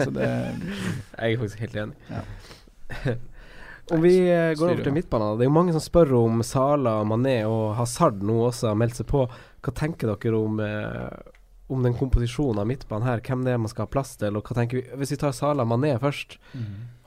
Så 0.00 0.10
det 0.16 0.26
Jeg 0.26 1.36
er 1.36 1.38
faktisk 1.44 1.62
helt 1.62 1.76
enig. 1.76 1.94
Ja. 2.10 3.14
Om 3.92 4.00
vi 4.00 4.14
eh, 4.32 4.54
går 4.56 4.70
over 4.72 4.82
til 4.82 4.94
midtbanen, 4.96 5.34
det 5.38 5.44
er 5.44 5.50
jo 5.50 5.54
mange 5.58 5.72
som 5.76 5.82
spør 5.84 6.14
om 6.16 6.38
Sala, 6.42 7.02
Mané 7.04 7.42
og 7.44 7.74
Hazard 7.76 8.22
nå 8.24 8.38
også 8.46 8.70
har 8.70 8.78
meldt 8.80 8.96
seg 8.96 9.06
på. 9.10 9.26
Hva 9.60 9.74
tenker 9.76 10.08
dere 10.14 10.38
om, 10.40 10.56
eh, 10.64 11.33
om 11.72 11.82
den 11.82 11.94
komposisjonen 11.96 12.60
av 12.60 12.66
midtbanen 12.68 13.06
her? 13.08 13.20
Hvem 13.24 13.44
det 13.46 13.54
er 13.54 13.58
man 13.62 13.68
skal 13.72 13.86
ha 13.86 13.92
plass 13.94 14.16
til? 14.20 14.36
Og 14.36 14.44
hva 14.44 14.56
tenker 14.58 14.80
vi 14.82 14.98
Hvis 15.00 15.14
vi 15.14 15.20
tar 15.22 15.32
Sala 15.32 15.64
Mané 15.64 15.94
først, 16.02 16.36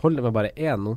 holder 0.02 0.22
det 0.22 0.24
med 0.28 0.34
bare 0.34 0.52
én 0.58 0.82
nå? 0.84 0.96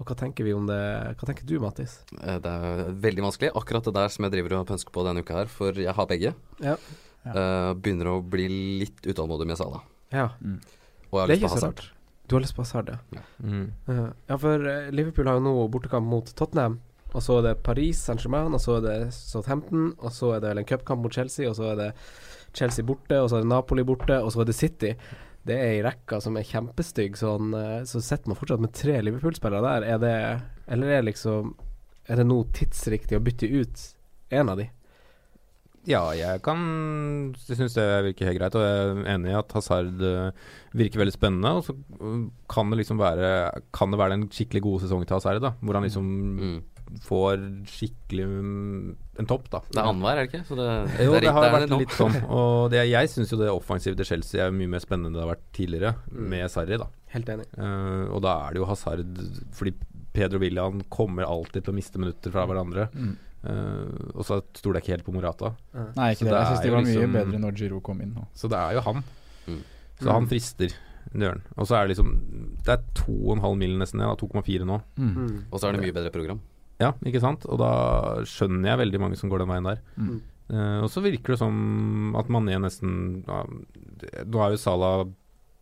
Og 0.00 0.06
hva 0.08 0.16
tenker 0.18 0.44
vi 0.44 0.54
om 0.56 0.66
det 0.66 0.78
Hva 1.20 1.28
tenker 1.28 1.46
du, 1.46 1.58
Mattis? 1.60 1.98
Eh, 2.18 2.38
Det 2.42 2.50
er 2.50 2.92
veldig 3.04 3.22
vanskelig. 3.28 3.52
Akkurat 3.54 3.84
det 3.84 3.94
der 3.94 4.08
som 4.08 4.24
jeg 4.24 4.32
driver 4.32 4.56
og 4.60 4.66
pønsker 4.72 4.90
på 4.96 5.04
denne 5.06 5.22
uka 5.22 5.34
her, 5.42 5.46
for 5.52 5.72
jeg 5.72 5.94
har 5.94 6.06
begge. 6.10 6.34
Ja. 6.64 6.76
Eh, 7.24 7.72
begynner 7.78 8.08
å 8.16 8.22
bli 8.24 8.48
litt 8.82 9.02
utålmodig 9.06 9.46
med 9.46 9.58
Sala. 9.60 9.82
Ja, 10.10 10.30
Og 11.12 11.18
jeg 11.20 11.20
har 11.20 11.28
lyst 11.28 11.42
på 11.44 11.52
Hazard. 11.54 11.82
Du 12.28 12.36
har 12.36 12.40
lyst 12.42 12.56
på 12.56 12.62
Hazard, 12.64 12.88
ja. 13.12 13.20
Mm. 13.42 13.70
Ja, 13.86 14.08
ja, 14.28 14.36
for 14.40 14.58
Liverpool 14.90 15.26
har 15.28 15.36
jo 15.38 15.44
nå 15.44 15.68
bortekamp 15.70 16.06
mot 16.08 16.32
Tottenham. 16.34 16.80
Og 17.12 17.20
så 17.20 17.38
er 17.38 17.42
det 17.50 17.62
Paris 17.62 18.00
Saint-Germain, 18.08 18.54
og 18.56 18.60
så 18.64 18.78
er 18.78 18.84
det 18.86 19.12
Southampton, 19.12 19.90
og 20.00 20.10
så 20.16 20.30
er 20.34 20.40
det 20.40 20.48
vel 20.48 20.62
en 20.62 20.68
cupkamp 20.70 21.02
mot 21.04 21.12
Chelsea, 21.12 21.48
og 21.50 21.56
så 21.58 21.66
er 21.72 21.76
det 21.76 21.88
Chelsea 22.54 22.84
borte, 22.84 23.18
og 23.22 23.30
så 23.30 23.38
er 23.38 23.44
det 23.46 23.50
Napoli 23.52 23.84
borte, 23.88 24.18
og 24.22 24.32
så 24.34 24.42
er 24.42 24.50
det 24.50 24.56
City. 24.58 24.92
Det 25.46 25.56
er 25.56 25.72
ei 25.72 25.80
rekke 25.82 26.20
som 26.22 26.36
er 26.38 26.46
kjempestygg, 26.46 27.16
sånn, 27.18 27.50
så 27.88 27.98
sitter 28.04 28.30
man 28.30 28.38
fortsatt 28.38 28.62
med 28.62 28.74
tre 28.78 29.00
Liverpool-spillere 29.02 29.64
der. 29.64 29.88
Er 29.96 29.98
det 29.98 30.42
Eller 30.70 30.98
er 30.98 31.02
liksom 31.02 31.54
Er 32.08 32.16
det 32.20 32.26
nå 32.28 32.44
tidsriktig 32.54 33.18
å 33.18 33.22
bytte 33.24 33.48
ut 33.50 33.82
en 34.30 34.48
av 34.52 34.56
de? 34.60 34.68
Ja, 35.82 36.12
jeg 36.14 36.38
kan 36.46 36.60
synes 37.42 37.74
det 37.74 37.84
virker 38.06 38.28
helt 38.28 38.38
greit, 38.38 38.54
og 38.54 38.62
jeg 38.62 38.82
er 38.92 39.08
enig 39.16 39.32
i 39.32 39.38
at 39.38 39.50
Hazard 39.56 40.02
eh, 40.06 40.28
virker 40.78 41.02
veldig 41.02 41.14
spennende. 41.16 41.50
Og 41.58 41.64
så 41.66 41.74
eh, 41.74 42.20
kan 42.54 42.70
det 42.70 42.78
liksom 42.84 43.00
være 43.02 43.32
Kan 43.74 43.90
det 43.90 43.98
være 43.98 44.18
en 44.20 44.28
skikkelig 44.30 44.62
god 44.62 44.84
sesong 44.84 45.02
til 45.02 45.16
Hazard, 45.18 45.42
da. 45.42 45.54
Hvor 45.58 45.74
han 45.78 45.88
liksom 45.88 46.12
Mm. 46.38 46.60
Får 47.00 47.40
skikkelig 47.68 48.26
mm, 48.26 48.96
en 49.22 49.26
topp, 49.30 49.48
da. 49.52 49.60
Det 49.70 49.78
er 49.80 49.88
annenhver, 49.88 50.18
er 50.18 50.26
det 50.26 50.30
ikke? 50.32 50.42
Så 50.48 50.56
det, 50.58 50.66
Jo, 51.04 51.12
det, 51.14 51.24
er- 51.28 51.32
har 51.36 51.44
er 51.48 51.54
vært 51.56 51.74
litt 51.78 51.96
sånn. 51.96 52.16
Og 52.28 52.70
det, 52.72 52.82
jeg 52.90 53.08
syns 53.12 53.32
jo 53.32 53.38
det 53.40 53.48
offensive 53.52 53.96
til 53.96 54.04
Chelsea 54.08 54.44
er 54.46 54.50
mye 54.52 54.68
mer 54.68 54.80
spennende 54.84 55.08
enn 55.12 55.16
det 55.18 55.24
har 55.24 55.32
vært 55.34 55.46
tidligere, 55.56 55.94
Mm. 56.12 56.28
med 56.28 56.50
Sarri, 56.50 56.76
da. 56.78 56.86
Helt 57.12 57.28
enig. 57.28 57.46
Uh, 57.58 58.08
og 58.14 58.22
da 58.22 58.36
er 58.48 58.52
det 58.54 58.60
jo 58.62 58.64
Hazard 58.70 59.18
Fordi 59.52 59.74
Pedro 60.12 60.38
William 60.40 60.80
kommer 60.92 61.24
alltid 61.28 61.64
til 61.64 61.72
å 61.72 61.76
miste 61.76 61.98
minutter 62.00 62.30
fra 62.32 62.46
hverandre. 62.46 62.88
Mm. 62.92 63.16
Uh, 63.42 64.12
og 64.14 64.22
så 64.24 64.38
stoler 64.54 64.78
jeg 64.80 64.84
ikke 64.84 64.94
helt 64.96 65.04
på 65.08 65.12
Morata. 65.16 65.54
Nei, 65.96 66.12
ikke 66.14 66.24
det. 66.28 66.30
det 66.30 66.38
Jeg 66.38 66.46
syns 66.52 66.58
er 66.60 66.64
de 66.64 66.70
var 66.76 66.82
mye 66.86 66.94
liksom- 66.94 67.12
bedre 67.18 67.38
når 67.42 67.56
Giro 67.58 67.80
kom 67.80 68.00
inn 68.00 68.14
nå. 68.14 68.26
Så 68.34 68.48
det 68.48 68.58
er 68.58 68.74
jo 68.74 68.80
han. 68.80 69.04
Mm. 69.48 69.62
Så 70.00 70.10
han 70.12 70.26
frister. 70.26 70.72
Det. 71.12 71.28
Og 71.58 71.66
så 71.68 71.74
er 71.76 71.86
det 71.88 71.96
liksom 71.96 72.12
Det 72.64 72.72
er 72.72 72.82
2,5 72.94 73.58
milen 73.58 73.78
nesten, 73.82 74.00
ja. 74.00 74.14
2,4 74.16 74.64
nå. 74.64 74.80
Mm. 74.96 75.44
Og 75.52 75.60
så 75.60 75.68
er 75.68 75.72
det 75.72 75.82
mye 75.82 75.92
bedre 75.92 76.10
program. 76.14 76.40
Ja, 76.82 76.90
ikke 77.06 77.22
sant? 77.22 77.46
Og 77.46 77.60
da 77.62 77.72
skjønner 78.28 78.72
jeg 78.72 78.80
veldig 78.82 79.00
mange 79.02 79.18
som 79.20 79.30
går 79.32 79.44
den 79.44 79.52
veien 79.52 79.68
der. 79.70 79.82
Mm. 79.96 80.20
Uh, 80.52 80.78
og 80.84 80.88
så 80.92 81.00
virker 81.04 81.32
det 81.34 81.38
som 81.40 82.16
at 82.18 82.28
Mané 82.32 82.58
nesten 82.60 83.22
det- 83.24 84.26
Nå 84.28 84.42
er 84.42 84.50
jo 84.56 84.60
Salah 84.60 85.06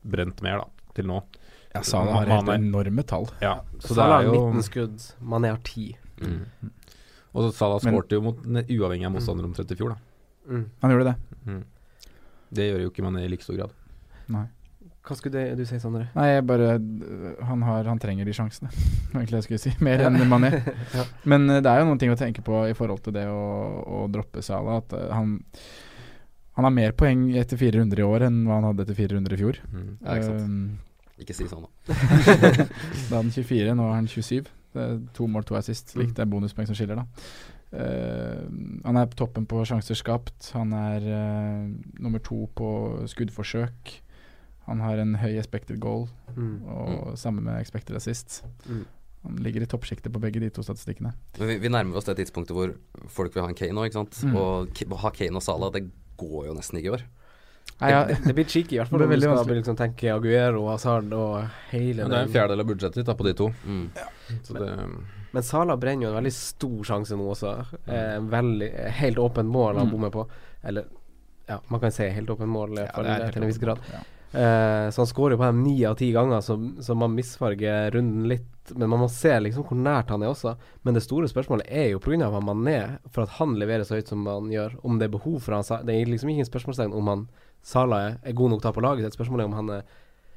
brent 0.02 0.40
mer, 0.42 0.64
da, 0.64 0.92
til 0.96 1.06
nå. 1.06 1.20
Ja, 1.74 1.82
Salah 1.86 2.16
har 2.24 2.30
helt 2.32 2.48
enorme 2.56 3.04
tall. 3.06 3.28
Ja, 3.44 3.60
så 3.78 3.94
Sala 3.94 4.22
er 4.22 4.30
har 4.30 4.34
19 4.34 4.64
skudd, 4.66 5.04
Mané 5.22 5.52
har 5.52 5.60
10. 5.62 5.96
Mm. 6.24 6.70
Og 7.30 7.44
så 7.44 7.52
Salah 7.54 7.78
skårte 7.84 8.16
jo 8.18 8.24
mot 8.24 8.40
uavhengig 8.42 9.06
av 9.06 9.12
motstander 9.14 9.46
omtrent 9.46 9.70
i 9.70 9.78
fjor, 9.78 9.94
da. 9.94 9.96
Mm. 10.50 10.64
Han 10.82 10.90
gjorde 10.90 11.12
det. 11.12 11.16
Mm. 11.46 11.62
Det 12.50 12.66
gjør 12.66 12.80
jo 12.82 12.90
ikke 12.90 13.04
Mané 13.06 13.22
i 13.26 13.28
like 13.30 13.46
stor 13.46 13.60
grad. 13.60 13.76
Nei. 14.28 14.46
Hva 15.00 15.16
skulle 15.16 15.32
det, 15.38 15.56
du 15.56 15.64
si, 15.64 15.78
Sondre? 15.80 16.04
Nei, 16.12 16.26
jeg 16.28 16.44
bare 16.48 16.74
Han, 17.48 17.62
har, 17.64 17.86
han 17.88 18.00
trenger 18.00 18.28
de 18.28 18.34
sjansene, 18.36 18.68
egentlig 19.14 19.38
jeg 19.38 19.46
skulle 19.46 19.62
si. 19.62 19.72
Mer 19.84 20.04
enn 20.06 20.20
Mané. 20.28 20.52
Ja. 20.96 21.06
Men 21.30 21.48
eh, 21.48 21.62
det 21.64 21.70
er 21.70 21.80
jo 21.80 21.88
noen 21.88 22.00
ting 22.02 22.12
å 22.12 22.18
tenke 22.18 22.44
på 22.44 22.64
i 22.68 22.74
forhold 22.76 23.00
til 23.06 23.14
det 23.16 23.24
å, 23.30 23.40
å 23.80 24.02
droppe 24.12 24.44
Salah. 24.44 24.82
At 24.84 24.92
eh, 24.96 25.08
han 25.14 25.38
Han 26.58 26.66
har 26.66 26.74
mer 26.74 26.92
poeng 26.98 27.28
etter 27.40 27.56
fire 27.56 27.78
runder 27.78 28.02
i 28.02 28.04
år 28.04 28.26
enn 28.26 28.42
hva 28.44 28.58
han 28.58 28.66
hadde 28.68 28.84
etter 28.84 28.98
fire 28.98 29.14
runder 29.14 29.32
i 29.32 29.38
fjor. 29.40 29.60
Mm. 29.70 29.90
Ja, 30.02 30.16
ikke 30.18 30.26
sant. 30.26 30.42
Um, 30.44 31.14
Ikke 31.22 31.36
si 31.36 31.46
sånn, 31.48 31.62
da. 31.64 31.94
da 33.08 33.14
er 33.14 33.22
han 33.22 33.30
24, 33.32 33.76
nå 33.78 33.86
er 33.86 33.94
han 33.94 34.10
27. 34.10 34.50
Det 34.74 34.84
er 34.84 34.98
to 35.16 35.28
mål, 35.30 35.46
to 35.48 35.56
assist. 35.56 35.94
Likt 35.96 36.18
det 36.18 36.26
er 36.26 36.28
bonuspoeng 36.34 36.68
som 36.68 36.76
skiller, 36.76 37.00
da. 37.00 37.24
Uh, 37.70 38.44
han 38.84 38.98
er 38.98 39.08
på 39.08 39.22
toppen 39.22 39.46
på 39.48 39.62
sjanser 39.70 39.96
skapt. 39.96 40.50
Han 40.58 40.74
er 40.76 41.06
uh, 41.06 41.64
nummer 42.02 42.20
to 42.26 42.42
på 42.58 42.70
skuddforsøk. 43.14 43.94
Han 44.70 44.80
har 44.86 45.00
en 45.02 45.16
høy 45.18 45.34
expected 45.40 45.80
goal, 45.82 46.06
Mm. 46.36 46.62
og 46.70 47.16
sammen 47.18 47.42
med 47.44 47.58
expected 47.60 47.96
assist. 47.98 48.44
Mm. 48.68 48.84
Han 49.26 49.36
ligger 49.44 49.62
i 49.62 49.66
toppsjiktet 49.68 50.12
på 50.14 50.20
begge 50.22 50.40
de 50.40 50.48
to 50.54 50.62
statistikkene. 50.62 51.10
Men 51.38 51.48
vi, 51.50 51.56
vi 51.60 51.68
nærmer 51.68 51.98
oss 51.98 52.06
det 52.08 52.14
tidspunktet 52.22 52.54
hvor 52.56 52.70
folk 53.10 53.34
vil 53.34 53.42
ha 53.42 53.48
en 53.50 53.58
Kane 53.58 53.74
nå, 53.76 53.82
ikke 53.88 53.98
sant. 53.98 54.20
Mm. 54.24 54.36
Og 54.38 54.84
å 54.94 55.00
ha 55.02 55.10
Kane 55.10 55.36
og 55.36 55.42
Salah, 55.44 55.72
det 55.74 55.82
går 56.16 56.46
jo 56.46 56.54
nesten 56.56 56.78
ikke 56.78 56.86
i 56.92 56.94
år. 56.94 57.02
Nei, 57.80 57.90
ja, 57.92 57.98
det, 58.08 58.34
blir 58.36 58.44
cheeky, 58.48 58.76
i 58.76 58.78
hvert 58.80 58.88
fall 58.90 59.00
Det 59.02 59.06
blir 59.08 59.16
du 59.16 59.20
veldig 59.20 59.26
skal 59.28 59.36
vanskelig. 59.40 59.58
liksom 59.60 59.76
tenke 59.76 60.12
Aguero, 60.14 60.62
Hazard 60.70 61.12
og 61.16 61.48
hele 61.70 62.02
Men 62.06 62.10
det 62.14 62.18
er 62.18 62.26
en 62.28 62.32
fjerdedel 62.34 62.62
av 62.64 62.68
budsjettet 62.70 63.00
ditt 63.06 63.16
på 63.20 63.26
de 63.28 63.32
to. 63.40 63.48
Mm. 63.66 63.90
Så 64.46 64.56
det, 64.56 64.70
Men 65.32 65.42
Sala 65.46 65.76
brenner 65.80 66.06
jo 66.06 66.10
en 66.14 66.18
veldig 66.22 66.32
stor 66.38 66.80
sjanse 66.88 67.16
nå 67.16 67.26
også. 67.34 67.52
Eh, 67.86 68.16
veldig, 68.32 68.70
eh, 68.84 68.90
helt 69.02 69.18
åpent 69.18 69.48
mål 69.48 69.76
han 69.78 69.86
Mm. 69.88 69.92
bommer 69.96 70.10
på. 70.10 70.26
Eller 70.64 70.84
ja, 71.48 71.58
man 71.68 71.80
kan 71.80 71.90
si 71.92 72.08
helt 72.08 72.28
åpent 72.28 72.48
mål, 72.48 72.72
i 72.78 72.82
hvert 72.84 72.94
fall, 72.94 73.04
det 73.04 73.10
er 73.16 73.22
helt 73.24 73.32
til 73.34 73.42
en 73.42 73.48
viss 73.52 73.58
grad. 73.58 73.78
Ja. 73.92 74.00
Eh, 74.32 74.86
så 74.94 75.00
han 75.02 75.08
skårer 75.10 75.36
på 75.40 75.42
dem 75.48 75.62
ni 75.64 75.84
av 75.88 75.96
ti 75.98 76.12
ganger, 76.14 76.40
så, 76.40 76.54
så 76.82 76.94
man 76.94 77.14
misfarger 77.16 77.90
runden 77.96 78.28
litt. 78.30 78.46
Men 78.76 78.90
man 78.92 79.00
må 79.02 79.08
se 79.10 79.32
liksom 79.42 79.64
hvor 79.66 79.78
nært 79.80 80.12
han 80.14 80.22
er 80.22 80.30
også. 80.30 80.52
Men 80.86 80.94
det 80.94 81.02
store 81.02 81.26
spørsmålet 81.30 81.66
er 81.66 81.88
jo 81.92 81.98
pga. 82.04 82.28
Mané, 82.38 82.98
for 83.10 83.24
at 83.26 83.36
han 83.40 83.56
leverer 83.58 83.82
så 83.88 83.96
høyt 83.98 84.12
som 84.12 84.22
han 84.30 84.50
gjør. 84.52 84.76
Om 84.86 85.00
det 85.00 85.08
er 85.08 85.16
behov 85.16 85.40
for 85.42 85.56
han 85.58 85.86
Det 85.88 85.96
er 85.96 86.06
liksom 86.12 86.30
ikke 86.30 86.44
en 86.46 86.52
spørsmålstegn 86.52 86.94
om 86.94 87.10
han 87.10 87.28
Salah 87.62 88.06
er, 88.06 88.14
er 88.24 88.32
god 88.38 88.54
nok 88.54 88.62
til 88.62 88.68
å 88.68 88.72
ha 88.72 88.76
på 88.78 88.84
laget. 88.86 89.02
Det 89.02 89.08
er 89.10 89.12
et 89.14 89.18
spørsmål 89.18 89.44
om 89.48 89.58
han 89.58 89.74
er 89.80 89.82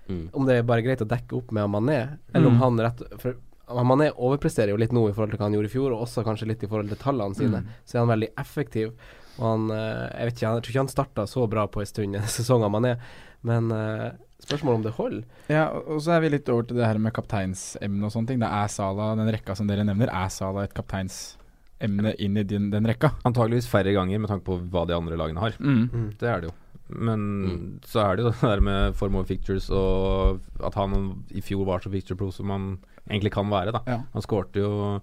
Mm. 0.03 0.25
Om 0.35 0.45
det 0.45 0.55
er 0.57 0.65
bare 0.67 0.83
greit 0.83 0.99
å 0.99 1.05
dekke 1.07 1.37
opp 1.37 1.51
med 1.55 1.69
Mané, 1.71 2.17
eller 2.35 2.49
om 2.49 2.57
Mm. 2.57 2.59
han 2.59 2.79
rett 2.83 3.03
For 3.21 3.37
Mané 3.71 4.09
overpresterer 4.11 4.73
jo 4.73 4.75
litt 4.75 4.91
nå 4.91 5.05
i 5.07 5.13
forhold 5.13 5.31
til 5.31 5.37
hva 5.39 5.45
han 5.47 5.53
gjorde 5.55 5.69
i 5.69 5.71
fjor, 5.71 5.93
og 5.95 6.01
også 6.03 6.25
kanskje 6.25 6.47
litt 6.49 6.63
i 6.63 6.67
forhold 6.67 6.89
til 6.91 6.97
tallene 6.99 7.33
sine. 7.33 7.61
Mm. 7.63 7.69
Så 7.87 7.95
er 7.95 7.99
han 8.03 8.09
veldig 8.11 8.29
effektiv. 8.37 8.91
Og 9.39 9.45
han 9.47 9.71
eh, 9.71 10.09
Jeg 10.19 10.25
vet 10.27 10.33
ikke, 10.35 10.43
jeg 10.43 10.61
tror 10.65 10.71
ikke 10.73 10.83
han 10.83 10.91
starta 10.91 11.25
så 11.25 11.47
bra 11.49 11.63
på 11.71 11.79
en 11.79 11.85
stund 11.87 12.15
i 12.19 12.19
sesongen 12.35 12.69
Mané, 12.75 12.97
men 13.43 13.71
uh, 13.71 14.11
spørsmålet 14.43 14.75
om 14.79 14.83
det 14.83 14.93
holder. 14.97 15.23
Ja, 15.51 15.65
og 15.71 16.01
så 16.03 16.15
er 16.17 16.21
vi 16.25 16.29
litt 16.33 16.49
over 16.49 16.63
til 16.67 16.77
det 16.79 16.85
her 16.87 16.97
med 16.99 17.13
kapteinsemne 17.15 18.03
og 18.07 18.11
sånne 18.11 18.27
ting. 18.33 18.39
Det 18.43 18.49
er 18.49 18.67
Sala, 18.71 19.13
den 19.19 19.31
rekka 19.31 19.55
som 19.55 19.67
dere 19.67 19.85
nevner, 19.87 20.11
er 20.11 20.29
Sala 20.33 20.63
et 20.67 20.73
kapteinsemne 20.75 22.13
inn 22.19 22.37
i 22.39 22.43
din, 22.47 22.69
den 22.73 22.87
rekka? 22.87 23.13
Antageligvis 23.27 23.67
færre 23.71 23.93
ganger 23.95 24.19
med 24.23 24.29
tanke 24.31 24.45
på 24.47 24.59
hva 24.71 24.85
de 24.87 24.95
andre 24.97 25.17
lagene 25.19 25.39
har. 25.43 25.55
Mm. 25.59 26.13
Det 26.19 26.29
er 26.29 26.41
det 26.43 26.49
jo. 26.51 26.55
Men 26.93 27.19
Mm. 27.43 27.79
så 27.87 28.01
er 28.03 28.15
det 28.17 28.23
jo 28.25 28.29
det 28.33 28.41
der 28.41 28.61
med 28.61 28.95
form 28.95 29.15
over 29.15 29.25
fictures 29.25 29.69
og 29.71 30.41
at 30.63 30.73
han 30.75 31.23
i 31.31 31.41
fjor 31.41 31.65
var 31.65 31.79
så 31.79 31.89
picture 31.91 32.17
pro 32.19 32.29
som 32.31 32.49
han 32.49 32.77
egentlig 33.09 33.31
kan 33.33 33.49
være. 33.49 33.71
da 33.71 33.81
Ja. 33.87 34.01
Han 34.13 34.21
skårte 34.21 34.59
jo 34.59 34.99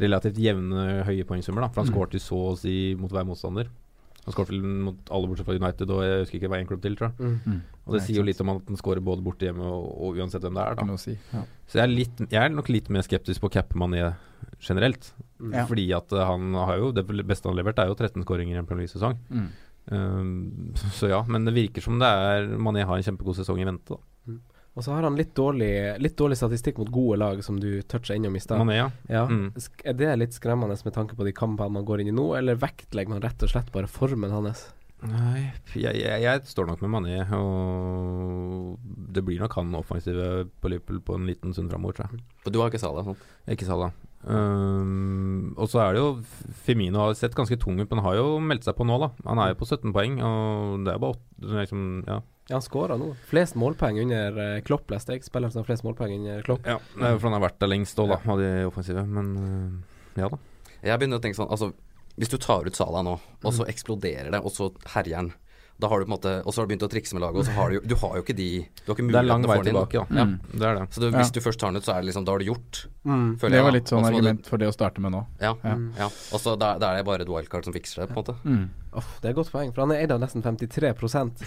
relativt 0.00 0.36
jevne 0.38 1.04
høye 1.04 1.24
poengsummer, 1.24 1.62
da 1.62 1.68
for 1.68 1.82
han 1.84 1.90
Mm. 1.92 1.94
skårte 1.96 2.18
jo 2.18 2.18
så 2.26 2.40
å 2.52 2.58
si 2.58 2.94
mot 2.98 3.10
hver 3.10 3.24
motstander. 3.26 3.68
Han 4.26 4.34
skåret 4.34 4.52
vel 4.52 4.64
mot 4.86 5.12
alle 5.14 5.30
bortsett 5.30 5.48
fra 5.48 5.56
United 5.56 5.92
og 5.94 6.02
jeg 6.04 6.24
husker 6.24 6.38
ikke 6.38 6.50
hva 6.52 6.58
en 6.60 6.68
klubb 6.68 6.82
til, 6.84 6.96
tror 6.98 7.10
jeg. 7.10 7.30
Mm. 7.46 7.62
Og 7.86 7.94
det 7.94 8.00
Nei, 8.00 8.06
sier 8.06 8.20
jo 8.20 8.26
litt 8.26 8.42
om 8.44 8.52
at 8.52 8.68
han 8.68 8.80
skårer 8.80 9.04
både 9.04 9.24
borte 9.24 9.48
hjemme 9.48 9.64
og, 9.64 9.86
og 9.96 10.20
uansett 10.20 10.44
hvem 10.44 10.58
det 10.58 10.66
er. 10.66 10.76
Da 10.80 10.98
si. 11.00 11.16
Ja. 11.32 11.46
Så 11.70 11.80
jeg 11.80 11.86
er, 11.86 11.94
litt, 11.94 12.22
jeg 12.26 12.42
er 12.42 12.52
nok 12.52 12.68
litt 12.72 12.92
mer 12.92 13.06
skeptisk 13.06 13.42
på 13.42 13.50
å 13.50 13.54
cappe 13.56 13.80
Mané 13.80 14.04
generelt. 14.60 15.10
Mm. 15.40 15.56
Ja. 15.56 15.64
Fordi 15.70 15.88
at 15.96 16.14
uh, 16.14 16.26
han 16.28 16.54
har 16.58 16.76
jo 16.82 16.92
det 16.96 17.06
beste 17.08 17.48
han 17.48 17.56
har 17.56 17.62
levert, 17.62 17.80
er 17.80 17.90
jo 17.90 17.96
13 17.96 18.26
skåringer 18.26 18.58
i 18.58 18.60
en 18.60 18.68
Premier 18.68 18.84
League-sesong. 18.84 19.16
Mm. 19.32 19.48
Um, 19.90 20.32
så 20.98 21.10
ja, 21.10 21.24
men 21.26 21.48
det 21.48 21.56
virker 21.56 21.84
som 21.84 21.96
det 22.02 22.06
er 22.06 22.52
Mané 22.60 22.84
har 22.84 23.00
en 23.00 23.06
kjempegod 23.08 23.40
sesong 23.40 23.62
i 23.62 23.68
vente. 23.68 23.96
da 23.96 24.09
Og 24.80 24.84
så 24.86 24.94
har 24.96 25.04
han 25.04 25.16
litt 25.18 25.34
dårlig, 25.36 26.00
litt 26.00 26.14
dårlig 26.16 26.38
statistikk 26.40 26.78
mot 26.80 26.88
gode 26.88 27.18
lag, 27.20 27.42
som 27.44 27.58
du 27.60 27.82
toucha 27.84 28.16
innom 28.16 28.38
i 28.38 28.40
stad. 28.40 28.62
Mané, 28.62 28.78
ja. 28.78 28.86
Ja. 29.12 29.26
Mm. 29.28 29.50
Er 29.84 29.96
det 29.98 30.14
litt 30.16 30.36
skremmende 30.38 30.78
med 30.86 30.94
tanke 30.96 31.18
på 31.18 31.26
de 31.26 31.34
kampene 31.36 31.74
man 31.76 31.84
går 31.84 32.00
inn 32.00 32.08
i 32.08 32.14
nå, 32.16 32.30
eller 32.38 32.56
vektlegger 32.56 33.12
man 33.12 33.20
rett 33.20 33.44
og 33.44 33.52
slett 33.52 33.68
bare 33.74 33.90
formen 33.92 34.32
hans? 34.32 34.70
Nei, 35.04 35.50
jeg, 35.76 36.00
jeg, 36.00 36.24
jeg 36.24 36.48
står 36.48 36.70
nok 36.70 36.80
med 36.86 36.94
Mané, 36.94 37.18
og 37.36 38.80
det 39.12 39.24
blir 39.24 39.44
nok 39.44 39.58
han 39.60 39.76
offensive 39.76 40.46
på 40.64 40.72
Liverpool 40.72 41.04
på 41.04 41.20
en 41.20 41.28
liten 41.28 41.52
stund 41.56 41.72
framover, 41.72 41.98
tror 41.98 42.08
jeg. 42.08 42.24
Og 42.46 42.56
du 42.56 42.62
har 42.62 42.72
ikke 42.72 42.80
Salah, 42.80 43.04
Sånn. 43.04 43.20
Ikke 43.52 43.68
Salah. 43.68 43.92
Um, 44.24 45.54
og 45.60 45.68
så 45.72 45.80
er 45.80 45.96
det 45.96 46.02
jo 46.02 46.10
Femino 46.64 47.00
har 47.00 47.14
sett 47.16 47.36
ganske 47.36 47.56
tung 47.60 47.80
ut, 47.80 47.88
men 47.88 48.04
har 48.04 48.16
jo 48.16 48.40
meldt 48.40 48.64
seg 48.68 48.80
på 48.80 48.88
nå, 48.88 48.96
da. 49.04 49.12
Han 49.28 49.44
er 49.44 49.52
jo 49.52 49.60
på 49.60 49.68
17 49.68 49.92
poeng, 49.96 50.20
og 50.24 50.88
det 50.88 50.96
er 50.96 51.04
bare 51.04 51.20
åtte 51.20 51.56
liksom, 51.66 51.88
ja. 52.08 52.22
Ja, 52.50 52.56
han 52.58 52.64
skåra 52.66 52.96
nå. 52.98 53.12
Flest 53.30 53.54
målpoeng 53.54 54.00
under 54.02 54.34
uh, 54.34 54.60
Klopp, 54.66 54.88
leste 54.90 55.14
jeg. 55.14 55.22
Spilleren 55.22 55.54
som 55.54 55.62
har 55.62 55.68
flest 55.68 55.84
målpoeng 55.86 56.16
under 56.16 56.42
Klopp. 56.42 56.66
ja. 56.66 56.80
Det 56.96 57.04
er 57.06 57.14
jo 57.14 57.20
fordi 57.20 57.30
han 57.30 57.36
har 57.36 57.44
vært 57.44 57.60
der 57.62 57.70
lengst 57.70 58.00
òg, 58.02 58.10
da, 58.10 58.18
av 58.34 58.42
de 58.42 58.48
offensive. 58.66 59.04
Men 59.06 59.28
uh, 59.38 60.00
ja 60.18 60.32
da. 60.32 60.40
Jeg 60.80 60.98
begynner 60.98 61.20
å 61.20 61.22
tenke 61.22 61.38
sånn 61.38 61.52
Altså, 61.52 61.70
hvis 62.18 62.32
du 62.32 62.38
tar 62.42 62.66
ut 62.66 62.76
Salah 62.76 63.04
nå, 63.06 63.14
og 63.20 63.54
så 63.54 63.66
eksploderer 63.70 64.32
det, 64.34 64.40
og 64.42 64.50
så 64.50 64.72
herjer 64.96 65.20
han 65.20 65.30
da 65.80 65.88
har 65.88 65.98
du 66.00 66.04
på 66.06 66.10
en 66.12 66.16
måte 66.18 66.32
Og 66.46 66.52
så 66.52 66.60
har 66.60 66.66
du 66.66 66.74
begynt 66.76 66.84
å 66.86 66.90
trikse 66.92 67.14
med 67.16 67.22
laget, 67.24 67.40
og 67.40 67.44
så 67.48 67.52
har 67.56 67.70
du 67.70 67.74
jo 67.78 67.80
Du 67.88 67.94
har 67.96 68.16
jo 68.16 68.22
ikke 68.22 68.36
de 68.36 68.48
Du 68.84 68.92
har 68.92 68.94
ikke 68.96 69.06
Det 69.10 69.16
er 69.16 69.22
lang 69.26 69.40
muligheten 69.42 69.48
vei 69.50 69.56
den 69.56 69.66
inn. 69.66 69.74
tilbake, 69.74 69.92
da. 69.92 70.16
Ja. 70.20 70.24
Mm. 70.24 70.38
Det 70.52 70.66
er 70.70 70.74
det. 70.78 70.84
Så 70.94 71.00
du, 71.00 71.06
Ja. 71.10 71.18
hvis 71.18 71.32
du 71.32 71.40
først 71.40 71.58
tar 71.58 71.68
den 71.72 71.76
ut, 71.80 71.84
så 71.84 71.92
er 71.96 72.00
det 72.02 72.06
liksom 72.12 72.24
Da 72.26 72.32
har 72.32 72.38
du 72.38 72.44
gjort, 72.44 72.86
Mm. 73.06 73.38
føler 73.40 73.50
Det 73.56 73.62
var 73.64 73.72
litt 73.72 73.84
sånn 73.88 74.02
du- 74.02 74.08
argument 74.12 74.46
for 74.46 74.56
det 74.58 74.68
å 74.68 74.72
starte 74.76 74.98
med 75.00 75.12
nå. 75.12 75.26
Ja. 75.40 75.54
Ja. 75.64 75.74
Mm. 75.74 75.92
ja. 75.98 76.04
Og 76.06 76.38
så 76.40 76.58
da, 76.58 76.76
da 76.78 76.92
er 76.92 76.96
det 76.98 77.06
bare 77.06 77.22
et 77.22 77.28
wildcard 77.28 77.64
som 77.64 77.72
fikser 77.72 78.06
det, 78.06 78.14
på 78.14 78.18
en 78.18 78.24
måte. 78.24 78.34
Mm. 78.44 78.68
Oh, 78.92 79.04
det 79.22 79.28
er 79.28 79.30
et 79.30 79.36
godt 79.36 79.50
poeng, 79.52 79.72
for 79.72 79.80
han 79.86 79.92
er 79.92 80.02
eid 80.02 80.10
av 80.10 80.18
nesten 80.20 80.42
53% 80.42 81.38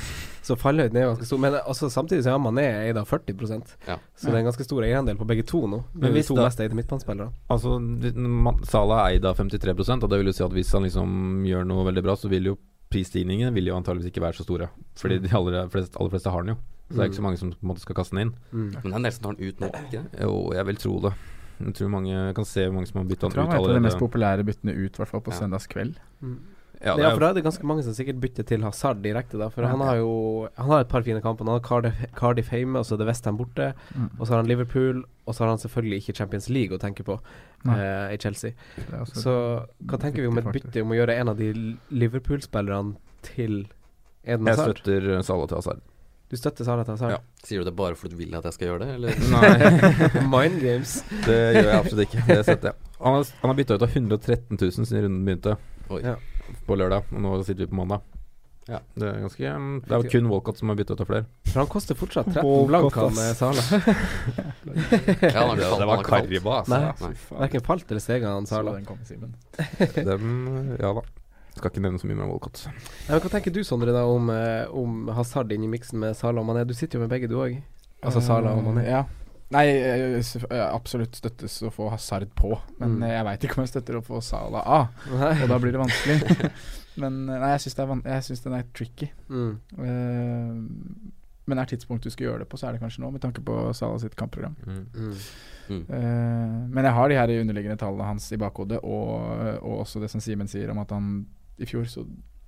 så 0.41 0.55
fallhøyden 0.57 0.95
er 0.95 1.11
ganske 1.13 1.25
stor. 1.27 1.37
Men 1.37 1.53
altså, 1.59 1.89
samtidig 1.91 2.23
så 2.23 2.33
er 2.33 2.39
Mané 2.39 2.87
eid 2.87 2.97
av 2.97 3.05
40 3.05 3.75
Ja. 3.87 3.97
så 4.15 4.25
det 4.31 4.33
er 4.33 4.37
en 4.37 4.45
ganske 4.45 4.63
stor 4.63 4.81
eierandel 4.81 5.17
på 5.17 5.27
begge 5.27 5.45
to 5.45 5.67
nå. 5.67 5.83
Men 5.93 6.01
Men 6.11 6.13
hvis 6.13 6.27
to 6.27 6.35
da- 6.35 6.45
mest 6.45 6.59
eide 6.59 6.73
midtbanespillere. 6.73 7.31
Altså, 7.49 7.77
Salah 8.65 9.07
er 9.07 9.13
eid 9.15 9.25
av 9.25 9.35
53% 9.37 10.03
og 10.03 10.09
det 10.09 10.17
vil 10.19 10.25
jo 10.27 10.31
si 10.31 10.43
at 10.43 10.51
hvis 10.51 10.71
han 10.71 10.83
liksom 10.83 11.43
gjør 11.45 11.65
noe 11.67 11.85
veldig 11.91 12.03
bra, 12.03 12.15
så 12.15 12.29
vil 12.29 12.43
jo 12.45 12.57
prisstigningene 12.93 13.51
vil 13.55 13.67
jo 13.71 13.75
antageligvis 13.79 14.11
ikke 14.13 14.23
være 14.23 14.37
så 14.39 14.45
store. 14.47 14.69
Fordi 15.01 15.19
de 15.25 15.33
aller 15.35 15.67
fleste, 15.73 15.97
aller 15.99 16.13
fleste 16.13 16.31
har 16.33 16.45
den 16.45 16.53
jo. 16.55 16.57
Så 16.89 16.97
det 16.97 17.03
er 17.03 17.09
ikke 17.09 17.17
så 17.21 17.25
mange 17.25 17.39
som 17.41 17.51
på 17.53 17.63
en 17.63 17.69
måte 17.71 17.81
skal 17.81 17.95
kaste 17.97 18.13
den 18.13 18.27
inn. 18.27 18.33
Mm. 18.53 18.65
Men 18.83 18.89
det 18.91 18.97
er 18.99 19.03
nesten 19.07 19.23
tar 19.25 19.37
den 19.39 19.47
ut 19.49 19.61
nå, 19.63 19.69
ikke 19.73 20.01
det? 20.03 20.19
Jo, 20.21 20.33
jeg 20.53 20.67
vil 20.69 20.81
tro 20.83 20.95
det. 21.07 21.13
Jeg 21.63 21.75
tror 21.77 21.91
mange 21.93 22.11
jeg 22.11 22.35
kan 22.37 22.47
se 22.49 22.65
hvor 22.67 22.75
mange 22.75 22.89
som 22.89 22.99
har 22.99 23.05
bytta 23.09 23.29
Jeg 23.29 23.33
tror 23.33 23.39
den 23.39 23.43
han 23.43 23.53
ut 23.53 23.61
var 23.63 23.69
et 23.69 23.73
av 23.73 23.79
de 23.79 23.85
mest 23.87 24.01
populære 24.01 24.45
byttene 24.47 24.73
ut, 24.77 24.91
i 24.93 25.01
hvert 25.01 25.11
fall 25.13 25.23
på 25.25 25.31
Ja. 25.33 25.37
søndagskveld. 25.39 25.95
Mm. 26.21 26.37
Ja, 26.83 26.95
det 26.97 27.03
Ja, 27.05 27.11
for 27.13 27.23
da 27.23 27.29
er 27.31 27.37
det 27.37 27.43
ganske 27.45 27.67
mange 27.67 27.83
som 27.85 27.95
sikkert 27.95 28.19
bytter 28.19 28.43
til 28.47 28.63
Hazard 28.65 28.99
direkte, 29.03 29.37
da. 29.39 29.47
For 29.53 29.63
han 29.63 29.79
har 29.79 30.01
jo 30.01 30.49
Han 30.57 30.69
har 30.69 30.81
et 30.83 30.89
par 30.91 31.01
fine 31.01 31.21
kamper. 31.21 31.45
Han 31.47 31.55
har 31.55 31.63
Cardiff, 31.63 32.01
Cardiff 32.15 32.51
hjemme, 32.51 32.79
og 32.79 32.85
så 32.85 32.95
er 32.95 33.03
det 33.03 33.07
Westham 33.07 33.37
borte. 33.37 33.73
Mm. 33.95 34.09
Og 34.19 34.27
så 34.27 34.33
har 34.33 34.41
han 34.41 34.47
Liverpool, 34.47 35.03
og 35.25 35.35
så 35.35 35.43
har 35.43 35.53
han 35.53 35.61
selvfølgelig 35.63 36.01
ikke 36.03 36.17
Champions 36.17 36.49
League 36.49 36.75
å 36.75 36.81
tenke 36.81 37.05
på 37.07 37.19
eh, 37.69 38.13
i 38.13 38.17
Chelsea. 38.19 38.51
Så 39.13 39.33
hva 39.87 40.01
tenker 40.01 40.21
vi 40.21 40.27
om 40.27 40.37
et 40.37 40.51
bytte 40.51 40.83
om 40.83 40.91
å 40.91 40.99
gjøre 40.99 41.15
en 41.21 41.31
av 41.31 41.39
de 41.39 41.53
Liverpool-spillerne 41.89 42.97
til 43.23 43.65
Eden 44.23 44.47
Hazard? 44.47 44.75
Jeg 44.75 44.83
støtter 44.83 45.21
Salah 45.23 45.47
til 45.47 45.61
Hazard. 45.61 45.83
Du 46.33 46.37
støtter 46.37 46.67
Salah 46.67 46.83
til 46.83 46.97
Hazard? 46.97 47.15
Ja. 47.15 47.21
Sier 47.47 47.63
du 47.63 47.69
det 47.69 47.75
bare 47.77 47.95
fordi 47.95 48.17
du 48.17 48.23
vil 48.25 48.35
at 48.35 48.43
jeg 48.49 48.57
skal 48.57 48.71
gjøre 48.71 48.83
det, 48.83 48.93
eller? 48.97 49.23
Nei, 49.35 50.27
Mind 50.35 50.59
games. 50.59 50.99
det 51.27 51.39
gjør 51.39 51.69
jeg 51.69 51.79
absolutt 51.79 52.05
ikke. 52.09 52.27
Det 52.27 52.41
støtter 52.43 52.73
jeg. 52.73 52.91
Han 52.99 53.19
har, 53.19 53.33
han 53.41 53.51
har 53.51 53.57
bytta 53.59 53.77
ut 53.77 53.87
av 53.87 53.95
113 53.95 54.59
000 54.59 54.71
siden 54.83 55.05
runden 55.07 55.25
begynte 55.27 55.57
Oi. 55.91 55.99
Ja. 56.03 56.15
På 56.67 56.75
lørdag, 56.79 57.03
og 57.13 57.21
nå 57.23 57.35
sitter 57.43 57.65
vi 57.65 57.71
på 57.71 57.79
mandag. 57.79 58.01
Ja. 58.63 58.77
Det 58.95 59.03
er 59.09 59.17
ganske 59.19 59.49
um, 59.59 59.81
Det 59.83 59.91
er 59.91 60.03
jo 60.05 60.11
kun 60.13 60.27
Walcott 60.31 60.57
som 60.61 60.69
har 60.71 60.77
bytta 60.79 60.95
til 60.95 61.07
flere. 61.09 61.25
For 61.49 61.59
han 61.59 61.67
koster 61.67 61.97
fortsatt 61.99 62.29
13 62.31 62.45
Walcott, 62.47 62.69
blank, 62.69 62.95
han 62.95 63.35
Sala. 63.35 63.59
eh. 63.59 65.25
Ja, 65.33 65.41
har 65.43 65.57
ikke 65.57 65.71
falt. 65.89 66.05
Kariba, 66.07 66.53
altså. 66.61 66.77
Nei. 66.77 66.93
Nei. 67.01 67.41
Verken 67.41 67.65
falt 67.67 67.91
eller 67.91 68.03
steg 68.05 68.23
han. 68.23 68.47
Dem, 70.07 70.31
ja 70.79 70.93
da. 70.95 71.03
Skal 71.57 71.69
ikke 71.69 71.83
nevne 71.85 71.99
så 72.01 72.07
mye 72.09 72.17
med 72.17 72.31
Walcott. 72.31 72.63
Ja, 72.65 73.11
men 73.11 73.19
hva 73.25 73.29
tenker 73.35 73.53
du, 73.53 73.59
Sondre, 73.67 73.91
da 73.93 74.05
om, 74.09 74.31
eh, 74.33 74.63
om 74.73 75.11
Hazard 75.13 75.51
inn 75.53 75.67
i 75.67 75.69
miksen 75.69 75.99
med 76.01 76.15
Sala 76.17 76.41
og 76.41 76.47
Mané? 76.47 76.63
Du 76.65 76.73
sitter 76.73 76.97
jo 76.97 77.03
med 77.03 77.11
begge, 77.13 77.27
du 77.29 77.35
òg. 77.43 77.59
Altså 78.01 78.23
Sala 78.25 78.55
og 78.55 78.63
Mané. 78.65 78.87
Eh, 78.87 78.95
Ja. 78.95 79.03
Nei, 79.51 79.65
jeg, 79.67 80.23
jeg 80.23 80.61
absolutt 80.63 81.15
støttes 81.19 81.59
å 81.63 81.69
få 81.71 81.89
Hazard 81.91 82.31
på, 82.35 82.55
men 82.79 82.95
Mm. 82.97 83.03
eh, 83.03 83.11
jeg 83.13 83.25
veit 83.25 83.43
ikke 83.43 83.57
om 83.59 83.63
jeg 83.65 83.69
støtter 83.73 83.97
å 83.99 84.01
få 84.05 84.21
Salah 84.23 84.63
av. 84.65 84.87
Nei. 85.11 85.33
Og 85.43 85.49
da 85.49 85.57
blir 85.59 85.71
det 85.75 85.81
vanskelig. 85.83 86.51
men 87.03 87.29
eh, 87.29 87.39
nei, 87.39 87.51
jeg 87.57 88.23
syns 88.23 88.41
den 88.43 88.53
er 88.57 88.63
tricky. 88.73 89.11
Mm. 89.29 89.59
Uh, 89.77 91.11
men 91.45 91.59
er 91.59 91.65
tidspunktet 91.67 92.07
du 92.07 92.13
skal 92.15 92.25
gjøre 92.29 92.39
det 92.45 92.49
på, 92.49 92.57
så 92.57 92.69
er 92.69 92.77
det 92.77 92.81
kanskje 92.81 93.01
nå, 93.03 93.11
med 93.11 93.21
tanke 93.21 93.41
på 93.43 93.57
Salah 93.75 93.99
sitt 93.99 94.15
kampprogram. 94.15 94.55
Mm. 94.65 94.85
Mm. 94.95 95.15
Mm. 95.69 95.81
Eh, 95.95 96.53
men 96.71 96.85
jeg 96.87 96.93
har 96.97 97.09
de 97.11 97.17
her 97.19 97.33
underliggende 97.41 97.77
tallene 97.81 98.07
hans 98.07 98.29
i 98.31 98.39
bakhodet, 98.39 98.79
og, 98.83 99.59
og 99.61 99.81
også 99.83 99.99
det 100.01 100.09
som 100.13 100.23
Simen 100.23 100.47
sier 100.47 100.71
om 100.71 100.79
at 100.79 100.91
han 100.95 101.25
i 101.59 101.67
fjor 101.69 101.83
så 101.91 102.05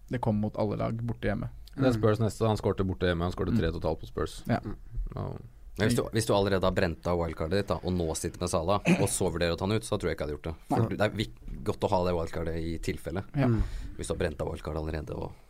det 0.10 0.22
kom 0.22 0.38
mot 0.42 0.56
alle 0.62 0.78
lag 0.80 0.96
borte 1.04 1.28
hjemme. 1.28 1.50
Det 1.76 1.90
er 1.90 1.96
Spurs 1.98 2.20
neste. 2.24 2.48
Han 2.48 2.56
skårte 2.60 2.86
borte 2.88 3.10
hjemme. 3.10 3.26
Han 3.28 3.34
skårte 3.36 3.52
tre 3.58 3.68
Mm. 3.68 3.76
totalt 3.82 4.00
på 4.00 4.08
Spurs. 4.08 4.44
Ja. 4.48 4.60
Men 4.64 5.38
hvis 5.76 5.96
du, 5.98 6.04
hvis 6.16 6.28
du 6.28 6.32
allerede 6.36 6.64
har 6.64 6.76
brent 6.76 7.08
av 7.12 7.20
wildcardet 7.20 7.60
ditt, 7.60 7.72
da, 7.72 7.80
og 7.84 7.96
nå 7.96 8.08
sitter 8.16 8.40
med 8.40 8.52
Sala, 8.52 8.78
og 8.96 9.08
så 9.12 9.28
vurderer 9.34 9.56
å 9.56 9.60
ta 9.60 9.68
han 9.68 9.76
ut, 9.76 9.88
så 9.88 9.98
tror 10.00 10.12
jeg 10.12 10.16
ikke 10.16 10.28
jeg 10.28 10.30
hadde 10.30 10.38
gjort 10.38 10.48
det. 10.48 10.56
For 10.72 10.96
det 10.96 11.08
er 11.08 11.64
godt 11.68 11.88
å 11.88 11.92
ha 11.92 12.04
det 12.08 12.14
wildcardet 12.16 12.60
i 12.62 12.78
tilfelle. 12.86 13.26
Ja. 13.36 13.50
Hvis 13.98 14.08
du 14.08 14.16
har 14.16 14.22
brent 14.22 14.44
av 14.44 14.52
wildcard 14.52 14.80
allerede, 14.80 15.18
og 15.20 15.45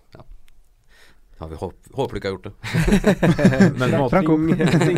ja. 1.40 1.48
vi 1.52 1.58
håper, 1.60 1.94
håper 1.98 2.16
du 2.16 2.20
ikke 2.20 2.30
har 2.30 2.36
gjort 2.36 2.48
det. 2.48 3.72
Men, 3.80 3.96
måten, 4.00 4.46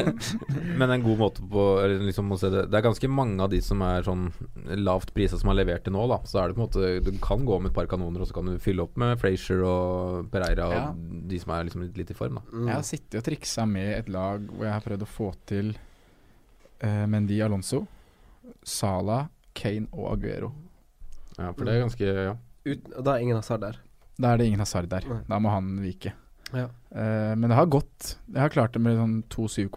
men 0.78 0.91
en 0.93 1.04
god 1.04 1.17
måte 1.19 1.45
på 1.50 1.63
eller 1.82 2.04
liksom 2.06 2.30
å 2.34 2.38
se 2.38 2.50
det 2.54 2.65
Det 2.69 2.78
er 2.78 2.86
ganske 2.86 3.10
mange 3.10 3.41
av 3.43 3.50
de 3.52 3.60
som 3.63 3.82
er 3.86 4.06
sånn 4.06 4.28
lavt 4.78 5.13
prisa 5.15 5.39
som 5.39 5.50
har 5.52 5.58
levert 5.58 5.86
til 5.88 5.95
nå, 5.95 6.04
da. 6.12 6.19
Så 6.30 6.41
er 6.41 6.52
det 6.52 6.58
på 6.58 6.62
en 6.62 6.67
måte 6.67 6.91
Du 7.06 7.12
kan 7.23 7.45
gå 7.47 7.58
med 7.62 7.71
et 7.71 7.78
par 7.78 7.89
kanoner, 7.89 8.21
og 8.21 8.30
så 8.30 8.38
kan 8.38 8.52
du 8.52 8.62
fylle 8.62 8.86
opp 8.86 8.97
med 9.02 9.17
Frazier 9.21 9.63
og 9.65 10.30
Pereira 10.34 10.69
Ja. 10.73 10.84
og 10.91 11.26
de 11.32 11.39
som 11.41 11.54
er 11.56 11.67
liksom 11.67 11.88
litt, 11.88 11.97
litt 11.97 12.13
i 12.13 12.17
form, 12.17 12.39
da. 12.39 12.45
Mm. 12.54 12.67
Jeg 12.67 12.76
har 12.76 12.86
sittet 12.86 13.19
og 13.21 13.28
triksa 13.28 13.65
med 13.69 13.91
et 13.95 14.13
lag 14.13 14.45
hvor 14.52 14.67
jeg 14.67 14.76
har 14.76 14.86
prøvd 14.86 15.08
å 15.08 15.10
få 15.10 15.32
til 15.50 15.73
uh, 16.84 17.06
Mendy 17.10 17.39
Alonso, 17.45 17.84
Sala, 18.62 19.23
Kane 19.58 19.89
og 19.93 20.12
Aguero. 20.13 20.54
Ja, 21.38 21.52
for 21.52 21.65
det 21.65 21.76
er 21.76 21.84
ganske 21.86 22.13
Ja. 22.30 22.38
Ut, 22.67 22.88
og 22.97 23.04
da 23.08 23.13
er 23.15 23.23
ingen 23.23 23.38
Hazard 23.39 23.62
der. 23.63 23.78
Da 24.19 24.34
er 24.34 24.41
det 24.41 24.47
ingen 24.50 24.60
Hazard 24.60 24.89
der. 24.91 25.06
Nei. 25.08 25.21
Da 25.30 25.38
må 25.39 25.52
han 25.54 25.78
vike. 25.80 26.12
Ja. 26.53 26.67
Uh, 26.95 27.34
men 27.36 27.49
det 27.49 27.55
har 27.57 27.65
gått. 27.67 28.13
Jeg 28.32 28.39
har 28.39 28.49
klart 28.53 28.74
det 28.74 28.80
med 28.82 28.95
sånn 28.97 29.17
2-7, 29.34 29.67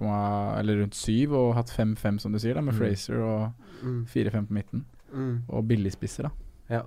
eller 0.60 0.76
rundt 0.84 0.94
7, 0.94 1.32
og 1.34 1.54
hatt 1.56 1.72
5-5, 1.74 2.20
som 2.22 2.32
du 2.32 2.38
sier, 2.38 2.54
da, 2.54 2.60
med 2.62 2.74
Mm. 2.74 2.78
Fraser 2.78 3.20
og 3.22 3.52
Mm. 3.82 4.06
4-5 4.06 4.46
på 4.46 4.52
midten. 4.52 4.84
Mm. 5.12 5.42
Og 5.48 5.64
billigspisser, 5.66 6.28
da. 6.28 6.30
Ja. 6.70 6.82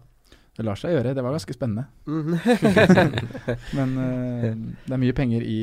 Det 0.55 0.63
lar 0.63 0.75
seg 0.77 0.91
gjøre. 0.93 1.15
Det 1.17 1.23
var 1.25 1.33
ganske 1.33 1.53
spennende. 1.55 1.87
Mm. 2.05 2.37
Men 3.77 3.95
uh, 3.97 4.49
det 4.85 4.93
er 4.93 5.01
mye 5.01 5.15
penger 5.17 5.41
i 5.41 5.57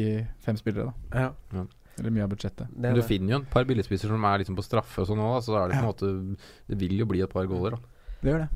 fem 0.45 0.57
spillere, 0.59 0.90
da. 1.12 1.20
ja, 1.55 1.64
Eller 2.01 2.11
mye 2.11 2.24
av 2.26 2.32
budsjettet. 2.32 2.66
det 2.74 2.80
Men 2.90 2.95
du 2.99 3.03
finner 3.07 3.36
jo 3.36 3.40
et 3.42 3.51
par 3.53 3.64
billigspisser 3.68 4.09
som 4.11 4.24
er 4.24 4.42
liksom 4.42 4.57
på 4.59 4.64
straffe 4.66 5.03
og 5.05 5.09
sånn 5.11 5.22
òg, 5.22 5.38
så 5.47 5.57
er 5.62 5.68
det 5.70 5.78
på 5.78 5.84
en 5.84 5.90
måte 5.92 6.36
Det 6.68 6.78
vil 6.80 6.99
jo 6.99 7.07
bli 7.07 7.20
et 7.22 7.30
par 7.32 7.47
goaler, 7.47 7.76
da. 7.76 7.78
Det 8.20 8.32
gjør 8.32 8.42
det. 8.47 8.49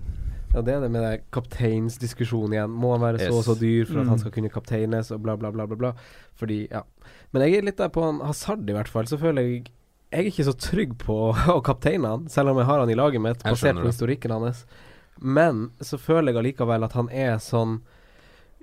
Ja, 0.55 0.63
det 0.63 0.75
er 0.77 0.81
det 0.85 0.91
med 0.95 1.03
det 1.03 1.13
kapteinsdiskusjonen 1.35 2.53
igjen. 2.55 2.71
Må 2.79 2.93
han 2.95 3.03
være 3.03 3.25
så 3.27 3.33
og 3.41 3.45
så 3.49 3.57
dyr 3.59 3.85
for 3.89 3.99
at 4.01 4.07
Mm. 4.07 4.13
han 4.13 4.19
skal 4.23 4.33
kunne 4.37 4.51
kapteines, 4.55 5.11
og 5.11 5.23
bla, 5.25 5.35
bla, 5.37 5.51
bla, 5.51 5.67
bla, 5.67 5.77
bla. 5.77 5.93
Fordi, 6.39 6.69
ja. 6.71 6.83
Men 7.33 7.43
jeg 7.43 7.59
er 7.59 7.67
litt 7.67 7.77
der 7.81 7.89
på 7.91 8.05
han 8.05 8.21
Hazard, 8.25 8.69
i 8.71 8.73
hvert 8.77 8.89
fall. 8.89 9.05
Så 9.11 9.19
føler 9.19 9.43
jeg 9.43 9.65
Jeg 10.15 10.21
er 10.27 10.31
ikke 10.31 10.45
så 10.47 10.53
trygg 10.55 10.93
på 10.99 11.15
å 11.57 11.61
kapteine 11.65 12.07
han, 12.07 12.29
selv 12.31 12.51
om 12.53 12.59
jeg 12.59 12.67
har 12.67 12.79
han 12.79 12.91
i 12.91 12.95
laget 12.95 13.21
mitt, 13.21 13.43
basert 13.43 13.75
på 13.83 13.89
historikken 13.91 14.31
hans. 14.31 14.65
Men 15.19 15.71
så 15.83 15.99
føler 15.99 16.31
jeg 16.33 16.39
allikevel 16.39 16.85
at 16.85 16.93
han 16.93 17.09
er 17.11 17.39
sånn 17.43 17.81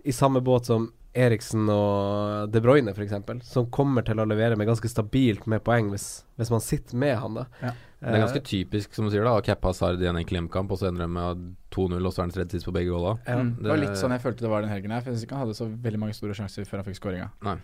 i 0.05 0.11
samme 0.15 0.39
båt 0.41 0.65
som 0.65 0.93
Eriksen 1.13 1.67
og 1.69 2.47
De 2.53 2.61
Bruyne, 2.63 2.93
f.eks., 2.95 3.11
som 3.51 3.65
kommer 3.67 4.01
til 4.07 4.15
å 4.23 4.25
levere 4.25 4.55
med 4.55 4.65
ganske 4.69 4.87
stabilt 4.87 5.43
med 5.45 5.61
poeng 5.65 5.89
hvis, 5.91 6.23
hvis 6.39 6.49
man 6.53 6.61
sitter 6.63 6.95
med 6.95 7.17
han, 7.19 7.33
da. 7.41 7.45
Ja. 7.61 7.73
Det 8.01 8.15
er 8.17 8.23
ganske 8.23 8.41
typisk, 8.49 8.95
som 8.97 9.05
du 9.05 9.11
sier, 9.13 9.21
da 9.27 9.35
å 9.37 9.43
cappe 9.45 9.69
Hazard 9.69 10.01
i 10.01 10.07
en 10.09 10.17
enkel 10.17 10.39
hjemmekamp, 10.39 10.71
og 10.73 10.79
så 10.81 10.87
ender 10.89 11.05
de 11.05 11.09
med 11.13 11.43
2-0, 11.75 11.99
og 12.01 12.13
så 12.15 12.23
er 12.23 12.25
han 12.25 12.31
tredje 12.33 12.57
sist 12.57 12.65
på 12.65 12.73
begge 12.73 12.89
goala. 12.89 13.11
Mm. 13.27 13.51
Det 13.61 13.69
var 13.69 13.77
litt 13.83 13.99
sånn 13.99 14.15
jeg 14.15 14.23
følte 14.23 14.41
det 14.47 14.49
var 14.49 14.65
den 14.65 14.73
helgen 14.73 14.95
her. 14.95 15.03
For 15.03 15.11
jeg 15.11 15.19
synes 15.19 15.27
ikke 15.27 15.37
han 15.37 15.45
hadde 15.45 15.57
så 15.59 15.67
veldig 15.85 16.01
mange 16.01 16.17
store 16.17 16.33
sjanser 16.39 16.65
før 16.65 16.81
han 16.81 16.87
fikk 16.89 16.97
skåringa. 16.97 17.29
Nei, 17.45 17.59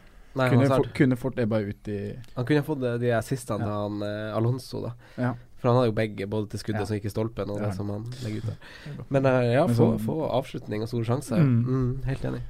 Kunne, 0.53 0.67
for, 0.69 0.89
kunne 0.93 1.17
fort 1.17 1.39
ebba 1.41 1.57
ut 1.65 1.87
i 1.89 1.99
Han 2.35 2.45
kunne 2.45 2.61
fått 2.61 2.81
de, 2.83 2.91
de 3.01 3.09
assistene 3.17 3.65
til 3.65 3.73
han 3.73 4.03
eh, 4.05 4.35
Alonso, 4.37 4.83
da. 4.83 4.91
Ja. 5.17 5.31
For 5.57 5.71
han 5.71 5.79
har 5.79 5.87
jo 5.89 5.95
begge, 5.97 6.27
både 6.29 6.51
til 6.51 6.61
skuddet 6.61 6.83
Ja. 6.83 6.85
som 6.85 6.99
gikk 6.99 7.07
i 7.09 7.13
stolpen, 7.15 7.49
og 7.49 7.57
Det 7.57 7.71
det, 7.71 7.75
som 7.79 7.89
han 7.89 8.05
legger 8.21 8.43
ut 8.43 8.51
der. 8.51 8.59
Er. 8.91 8.99
Men 9.09 9.25
uh, 9.25 9.39
ja, 9.49 9.63
få, 9.65 9.73
sånn- 9.79 10.03
få 10.05 10.17
avslutning 10.37 10.85
og 10.85 10.91
store 10.91 11.07
sjanser. 11.09 11.41
Mm. 11.41 11.57
Mm, 11.65 12.03
helt 12.05 12.27
enig. 12.29 12.43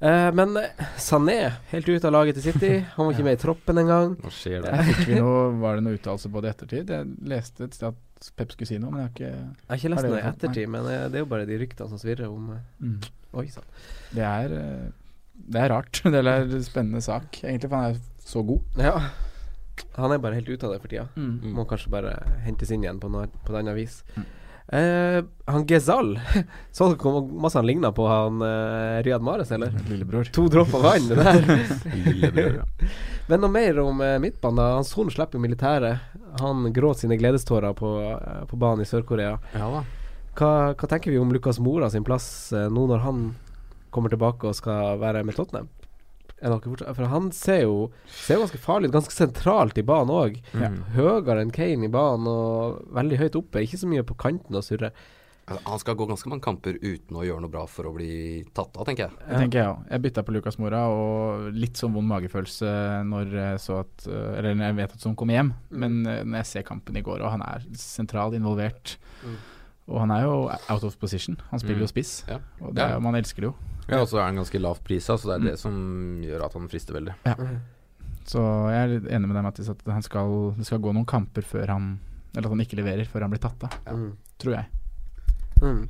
Eh, 0.00 0.32
men 0.34 0.58
Sané, 0.96 1.52
helt 1.72 1.88
ute 1.88 2.06
av 2.06 2.14
laget 2.14 2.38
til 2.38 2.52
City. 2.52 2.72
Han 2.94 3.08
var 3.08 3.16
ikke 3.16 3.26
med 3.26 3.38
i 3.38 3.40
troppen 3.42 3.80
engang. 3.82 4.12
Hva 4.22 4.30
skjer 4.30 4.62
vi 4.62 5.18
noe, 5.18 5.48
Var 5.64 5.78
det 5.78 5.86
noen 5.86 5.98
uttalelse 5.98 6.30
på 6.30 6.42
det 6.44 6.52
i 6.52 6.54
ettertid? 6.54 6.92
Jeg 6.94 7.30
leste 7.32 7.66
et 7.66 7.78
sted 7.78 7.90
at 7.90 8.30
Pep 8.38 8.54
skulle 8.54 8.70
si 8.70 8.78
noe, 8.82 8.92
men 8.94 9.02
jeg 9.02 9.08
har 9.08 9.14
ikke 9.14 9.30
Jeg 9.30 9.70
har 9.70 9.80
ikke 9.80 9.92
lest 9.94 10.08
noe 10.08 10.20
i 10.20 10.26
ettertid, 10.30 10.70
men 10.74 10.86
eh, 10.90 11.04
det 11.10 11.18
er 11.18 11.24
jo 11.24 11.30
bare 11.30 11.48
de 11.50 11.58
ryktene 11.58 11.90
som 11.90 12.02
svirrer 12.02 12.30
om 12.30 12.52
eh, 12.54 12.64
mm. 12.82 12.98
Oi 13.38 13.46
sann. 13.52 13.66
Det 14.14 14.28
Det 15.38 15.62
er 15.64 15.72
rart. 15.74 16.00
Det 16.14 16.22
er 16.22 16.30
en 16.46 16.64
spennende 16.66 17.02
sak, 17.02 17.42
egentlig, 17.42 17.68
for 17.68 17.78
han 17.78 17.96
er 17.96 18.00
så 18.22 18.42
god. 18.46 18.78
Ja. 18.78 18.94
Han 19.98 20.14
er 20.14 20.22
bare 20.22 20.38
helt 20.38 20.48
ute 20.48 20.66
av 20.66 20.74
det 20.74 20.80
for 20.82 20.90
tida. 20.90 21.08
Mm. 21.18 21.54
Må 21.58 21.66
kanskje 21.66 21.90
bare 21.90 22.14
hentes 22.46 22.70
inn 22.74 22.86
igjen 22.86 22.98
på, 23.02 23.10
noe, 23.10 23.26
på 23.44 23.54
et 23.54 23.60
annet 23.60 23.78
vis. 23.78 24.00
Mm. 24.14 24.26
Eh, 24.72 25.24
han 25.44 25.66
Gezal 25.66 26.20
Så 26.72 26.88
det 26.88 26.98
hvor 27.00 27.22
masse 27.40 27.56
han 27.58 27.66
ligna 27.66 27.88
på 27.92 28.04
han 28.04 28.42
uh, 28.42 29.02
Riyad 29.02 29.22
Mahrez, 29.24 29.52
eller? 29.52 29.72
Lillebror. 29.88 30.28
To 30.36 30.44
dråper 30.48 30.82
vann, 30.84 31.08
det 31.08 31.16
der. 31.16 31.64
Lillebror, 32.04 32.58
ja. 32.60 32.88
Men 33.30 33.40
noe 33.44 33.52
mer 33.52 33.80
om 33.80 34.00
uh, 34.00 34.18
midtbanen. 34.20 34.60
da. 34.60 34.74
Han 34.76 34.84
Son 34.84 35.10
slipper 35.10 35.40
jo 35.40 35.44
militæret. 35.46 36.04
Han 36.40 36.68
gråt 36.72 37.00
sine 37.00 37.16
gledestårer 37.16 37.72
på, 37.72 37.94
uh, 38.12 38.44
på 38.48 38.60
banen 38.60 38.84
i 38.84 38.88
Sør-Korea. 38.88 39.38
ja 39.56 39.70
da. 39.78 39.84
Hva, 40.38 40.50
hva 40.78 40.86
tenker 40.86 41.10
vi 41.10 41.18
om 41.18 41.32
Lukas 41.34 41.58
Mora 41.58 41.88
sin 41.90 42.04
plass 42.06 42.52
nå 42.52 42.84
når 42.86 43.00
han 43.02 43.22
kommer 43.90 44.12
tilbake 44.12 44.46
og 44.46 44.54
skal 44.54 45.00
være 45.00 45.24
med 45.26 45.34
Tottenham? 45.34 45.66
Er 46.40 46.50
dere 46.52 46.60
fortsatt, 46.60 46.94
for 46.96 47.10
han 47.10 47.30
ser 47.34 47.62
jo, 47.64 47.90
ser 48.06 48.36
jo 48.38 48.44
ganske 48.46 48.58
farlig 48.62 48.88
ut, 48.88 48.94
ganske 48.94 49.14
sentralt 49.16 49.78
i 49.78 49.82
banen 49.82 50.12
òg. 50.14 50.36
Mm. 50.54 50.82
Høyere 50.94 51.40
enn 51.42 51.50
Kane 51.50 51.84
i 51.88 51.88
banen 51.90 52.28
og 52.30 52.84
veldig 52.94 53.18
høyt 53.18 53.38
oppe. 53.40 53.62
Ikke 53.66 53.78
så 53.80 53.88
mye 53.90 54.04
på 54.06 54.14
kanten 54.16 54.54
og 54.54 54.62
surre. 54.62 54.92
Altså, 55.48 55.62
Han 55.66 55.78
skal 55.80 55.94
gå 55.96 56.06
ganske 56.06 56.28
mange 56.28 56.44
kamper 56.44 56.76
uten 56.82 57.16
å 57.16 57.24
gjøre 57.24 57.40
noe 57.40 57.48
bra 57.50 57.64
for 57.66 57.88
å 57.88 57.94
bli 57.96 58.44
tatt 58.54 58.76
av, 58.76 58.84
tenker 58.84 59.06
jeg. 59.08 59.16
Det 59.26 59.38
tenker 59.40 59.58
jeg 59.62 59.68
òg. 59.72 59.84
Jeg 59.90 60.02
bytta 60.04 60.22
på 60.28 60.34
Lukas 60.36 60.58
Mora, 60.60 60.82
og 60.92 61.46
litt 61.56 61.80
sånn 61.80 61.94
vond 61.96 62.06
magefølelse 62.06 62.72
når 63.08 63.32
jeg 63.32 63.58
så 63.64 63.80
at 63.80 64.06
Eller 64.12 64.54
når 64.54 64.66
jeg 64.68 64.76
vet 64.76 64.92
at 64.98 65.06
han 65.08 65.16
kommer 65.16 65.34
hjem, 65.38 65.54
men 65.70 66.06
eh, 66.06 66.22
når 66.22 66.36
jeg 66.44 66.46
ser 66.52 66.62
kampen 66.68 66.96
i 66.96 67.02
går, 67.02 67.22
og 67.24 67.30
han 67.32 67.42
er 67.42 67.64
sentralt 67.74 68.34
involvert 68.38 68.98
Mm. 69.24 69.34
Og 69.88 69.98
han 70.02 70.10
er 70.12 70.22
jo 70.26 70.34
out 70.68 70.84
of 70.84 70.98
position. 71.00 71.38
Han 71.50 71.58
spiller 71.58 71.80
Mm. 71.80 71.86
jo 71.86 71.86
spiss, 71.88 72.24
Ja. 72.28 72.38
og 72.60 72.74
det 72.74 72.82
er, 72.84 72.90
Ja. 72.90 72.98
man 73.00 73.14
elsker 73.14 73.36
det 73.40 73.48
jo. 73.48 73.54
Ja, 73.88 74.00
og 74.02 74.08
så 74.10 74.18
er 74.20 74.26
han 74.28 74.36
ganske 74.36 74.60
lavt 74.60 74.82
prisa, 74.84 75.16
så 75.16 75.30
det 75.30 75.34
er 75.36 75.40
Mm. 75.40 75.48
det 75.50 75.58
som 75.58 75.74
gjør 76.22 76.44
at 76.44 76.52
han 76.58 76.68
frister 76.68 76.94
veldig. 76.98 77.14
Så 78.28 78.40
jeg 78.68 78.80
er 78.82 78.88
litt 78.92 79.06
enig 79.10 79.28
med 79.30 79.36
deg, 79.38 79.44
Mattis, 79.46 79.68
at 79.72 79.80
han 79.88 80.02
skal, 80.04 80.52
det 80.58 80.66
skal 80.68 80.78
gå 80.84 80.92
noen 80.92 81.06
kamper 81.08 81.40
før 81.42 81.66
han 81.72 81.98
Eller 82.36 82.44
at 82.44 82.52
han 82.52 82.60
ikke 82.60 82.76
leverer 82.76 83.06
før 83.08 83.22
han 83.24 83.30
blir 83.32 83.40
tatt 83.40 83.62
av, 83.64 83.72
Ja. 83.86 83.92
Mm. 83.96 84.10
tror 84.38 84.52
jeg. 84.52 84.66
Mm. 85.62 85.88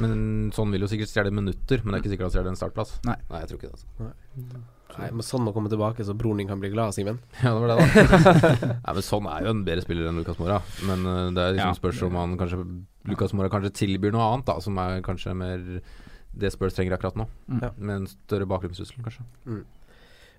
Men 0.00 0.12
sånn 0.54 0.70
vil 0.72 0.80
jo 0.80 0.86
sikkert 0.88 1.10
stjele 1.10 1.32
minutter, 1.34 1.82
men 1.84 1.92
det 1.92 1.98
er 1.98 2.02
ikke 2.04 2.12
sikkert 2.14 2.28
han 2.28 2.30
stjeler 2.36 2.48
en 2.52 2.56
startplass. 2.56 2.92
Nei, 3.04 3.16
jeg 3.42 3.48
tror 3.50 3.58
ikke 3.58 3.72
det. 3.72 3.72
Altså. 3.74 4.62
Nei, 4.98 5.08
men 5.10 5.20
sånn 5.26 5.48
å 5.48 5.52
komme 5.52 5.68
tilbake, 5.72 6.04
så 6.06 6.14
broren 6.16 6.38
din 6.38 6.48
kan 6.48 6.60
bli 6.62 6.70
glad, 6.70 6.94
Simen. 6.94 7.18
Ja, 7.42 7.52
det 7.52 7.60
var 7.60 7.68
det, 7.68 7.76
da. 7.82 8.78
Nei, 8.86 8.92
men 8.94 9.02
Sånn 9.04 9.26
er 9.28 9.42
jo 9.44 9.50
en 9.50 9.64
bedre 9.66 9.82
spiller 9.84 10.08
enn 10.08 10.16
Lucas 10.22 10.38
Mora. 10.38 10.62
Men 10.86 11.04
uh, 11.04 11.30
det 11.34 11.42
er 11.44 11.52
liksom 11.58 11.74
Ja. 11.74 11.80
spørs 11.82 12.02
om 12.06 12.14
han 12.14 12.38
kanskje 12.38 12.62
Lucas 13.10 13.32
Mora 13.34 13.50
kanskje 13.52 13.72
tilbyr 13.82 14.12
noe 14.14 14.22
annet, 14.32 14.46
da, 14.48 14.58
som 14.60 14.78
er 14.78 15.02
kanskje 15.02 15.34
mer 15.36 15.58
det 16.32 16.50
Spurs 16.54 16.74
trenger 16.74 16.96
akkurat 16.96 17.16
nå. 17.20 17.28
Mm. 17.46 17.62
Med 17.76 17.94
en 17.96 18.10
større 18.10 18.48
bakgrunnstrussel, 18.48 19.04
kanskje. 19.04 19.24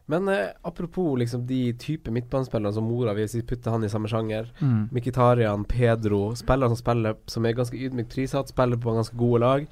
Men 0.05 0.27
eh, 0.27 0.49
apropos 0.61 1.19
liksom 1.19 1.45
de 1.47 1.73
type 1.79 2.11
midtbanespillere 2.11 2.73
som 2.73 2.83
Mora, 2.83 3.13
vi 3.13 3.27
putter 3.41 3.71
han 3.71 3.83
i 3.83 3.89
samme 3.89 4.07
sjanger. 4.11 4.51
Mm. 4.59 4.89
Mkhitaryan, 4.91 5.63
Pedro, 5.65 6.35
spillere 6.35 6.69
som 6.69 6.77
spiller 6.77 7.15
Som 7.25 7.45
er 7.45 7.55
ganske 7.55 7.77
ydmykt 7.77 8.11
prissatt, 8.11 8.49
spiller 8.51 8.77
på 8.77 8.93
ganske 8.93 9.17
gode 9.17 9.39
lag. 9.39 9.67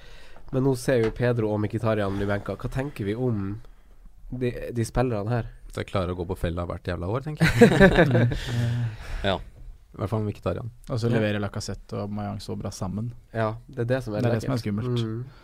Men 0.51 0.63
nå 0.63 0.75
ser 0.75 1.03
jo 1.03 1.11
Pedro 1.15 1.51
og 1.51 1.59
Mkhitaryan 1.63 2.15
bli 2.15 2.27
benka. 2.27 2.55
Hva 2.55 2.71
tenker 2.71 3.07
vi 3.07 3.15
om 3.15 3.59
de, 4.29 4.51
de 4.71 4.87
spillerne 4.87 5.31
her? 5.31 5.51
Så 5.71 5.83
jeg 5.83 5.91
klarer 5.91 6.11
å 6.11 6.17
gå 6.19 6.25
på 6.27 6.35
fella 6.39 6.65
hvert 6.67 6.87
jævla 6.87 7.07
år, 7.07 7.27
tenker 7.27 7.47
jeg. 7.47 8.37
Ja. 9.31 9.37
I 9.91 9.99
hvert 9.99 10.09
fall 10.09 10.23
med 10.23 10.31
Mkhitaryan. 10.31 10.69
Og 10.87 10.99
så 10.99 11.09
leverer 11.11 11.41
Lacassette 11.43 11.99
og 11.99 12.11
Mayang 12.15 12.39
så 12.39 12.55
bra 12.55 12.71
sammen. 12.71 13.11
Ja, 13.35 13.57
det 13.67 13.83
er 13.83 13.89
det 13.89 14.03
som 14.05 14.15
er 14.15 14.23
Det 14.23 14.29
er 14.29 14.37
det 14.39 14.45
som 14.45 14.55
er 14.55 14.61
skummelt. 14.61 15.01
Mm. 15.03 15.40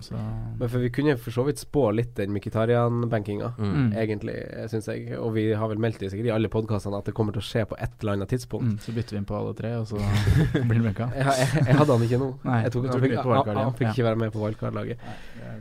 Så 0.00 0.14
Men 0.58 0.68
for 0.68 0.78
vi 0.82 0.90
kunne 0.94 1.16
for 1.18 1.34
så 1.34 1.44
vidt 1.46 1.58
spå 1.62 1.88
litt 1.94 2.12
den 2.18 2.30
Mkhitaryan-benkinga. 2.34 3.52
Mm. 3.58 3.72
Mm. 3.74 3.92
Egentlig, 4.02 4.34
syns 4.70 4.88
jeg. 4.90 5.16
Og 5.18 5.32
vi 5.34 5.44
har 5.56 5.70
vel 5.70 5.78
meldt 5.82 5.98
det 6.02 6.10
sikkert 6.12 6.28
i 6.30 6.34
alle 6.34 6.50
podkastene 6.52 6.98
at 6.98 7.08
det 7.08 7.14
kommer 7.16 7.34
til 7.34 7.42
å 7.42 7.46
skje 7.46 7.64
på 7.70 7.78
et 7.78 7.94
eller 8.02 8.18
annet 8.18 8.30
tidspunkt. 8.34 8.68
mm, 8.74 8.78
Så 8.84 8.94
bytter 8.96 9.16
vi 9.16 9.22
inn 9.22 9.28
på 9.28 9.36
alle 9.38 9.54
tre, 9.58 9.72
og 9.80 9.86
så 9.90 9.98
blir 10.68 10.80
det 10.80 10.84
benka. 10.90 11.08
Jeg, 11.14 11.26
jeg, 11.26 11.64
jeg 11.70 11.78
hadde 11.80 11.96
han 11.96 12.06
ikke 12.08 12.20
nå. 12.22 12.28
Nei, 12.44 12.58
jeg 12.66 12.74
tok, 12.76 12.90
han 12.92 13.06
fikk, 13.06 13.16
på 13.22 13.34
han, 13.38 13.56
han 13.62 13.78
fikk 13.78 13.88
Ja. 13.88 13.94
ikke 13.96 14.08
være 14.10 14.20
med 14.24 14.34
på 14.34 14.44
wildcard-laget. 14.44 15.08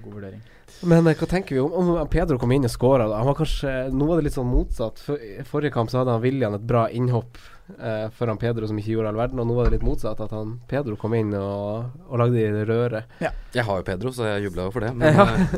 God 0.04 0.18
vurdering. 0.20 0.44
Men 0.90 1.08
eh, 1.08 1.16
hva 1.20 1.28
tenker 1.30 1.56
vi 1.56 1.62
om 1.62 1.74
om 1.94 2.08
Pedro 2.12 2.38
kom 2.42 2.52
inn 2.56 2.66
og 2.68 2.72
skåra? 2.74 3.06
Han 3.14 3.28
var 3.30 3.36
kanskje 3.38 3.74
Nå 3.94 4.08
var 4.10 4.18
det 4.20 4.26
litt 4.30 4.36
sånn 4.38 4.50
motsatt. 4.50 5.00
For, 5.06 5.22
forrige 5.48 5.74
kamp 5.76 5.92
så 5.94 6.02
hadde 6.02 6.16
han 6.18 6.24
William 6.24 6.58
et 6.58 6.66
bra 6.68 6.88
innhopp 6.90 7.38
eh, 7.80 8.10
foran 8.18 8.40
Pedro 8.42 8.68
som 8.70 8.80
ikke 8.80 8.96
gjorde 8.96 9.14
all 9.14 9.22
verden, 9.22 9.40
og 9.44 9.48
nå 9.50 9.56
var 9.58 9.70
det 9.70 9.78
litt 9.78 9.88
motsatt. 9.88 10.22
At 10.24 10.34
han 10.36 10.58
Pedro 10.70 10.98
kom 11.00 11.16
inn 11.18 11.34
og, 11.38 11.94
og 12.10 12.22
lagde 12.22 12.66
det 12.68 13.04
Ja. 13.24 13.32
Jeg 13.54 13.66
har 13.68 13.82
jo 13.82 13.88
Pedro, 13.88 14.12
så 14.16 14.30
jeg 14.34 14.48
jubla 14.50 14.68
jo 14.70 14.76
for 14.76 14.86
det. 14.86 14.94
Men, 14.96 15.14
Ja. 15.14 15.28
eh, 15.34 15.58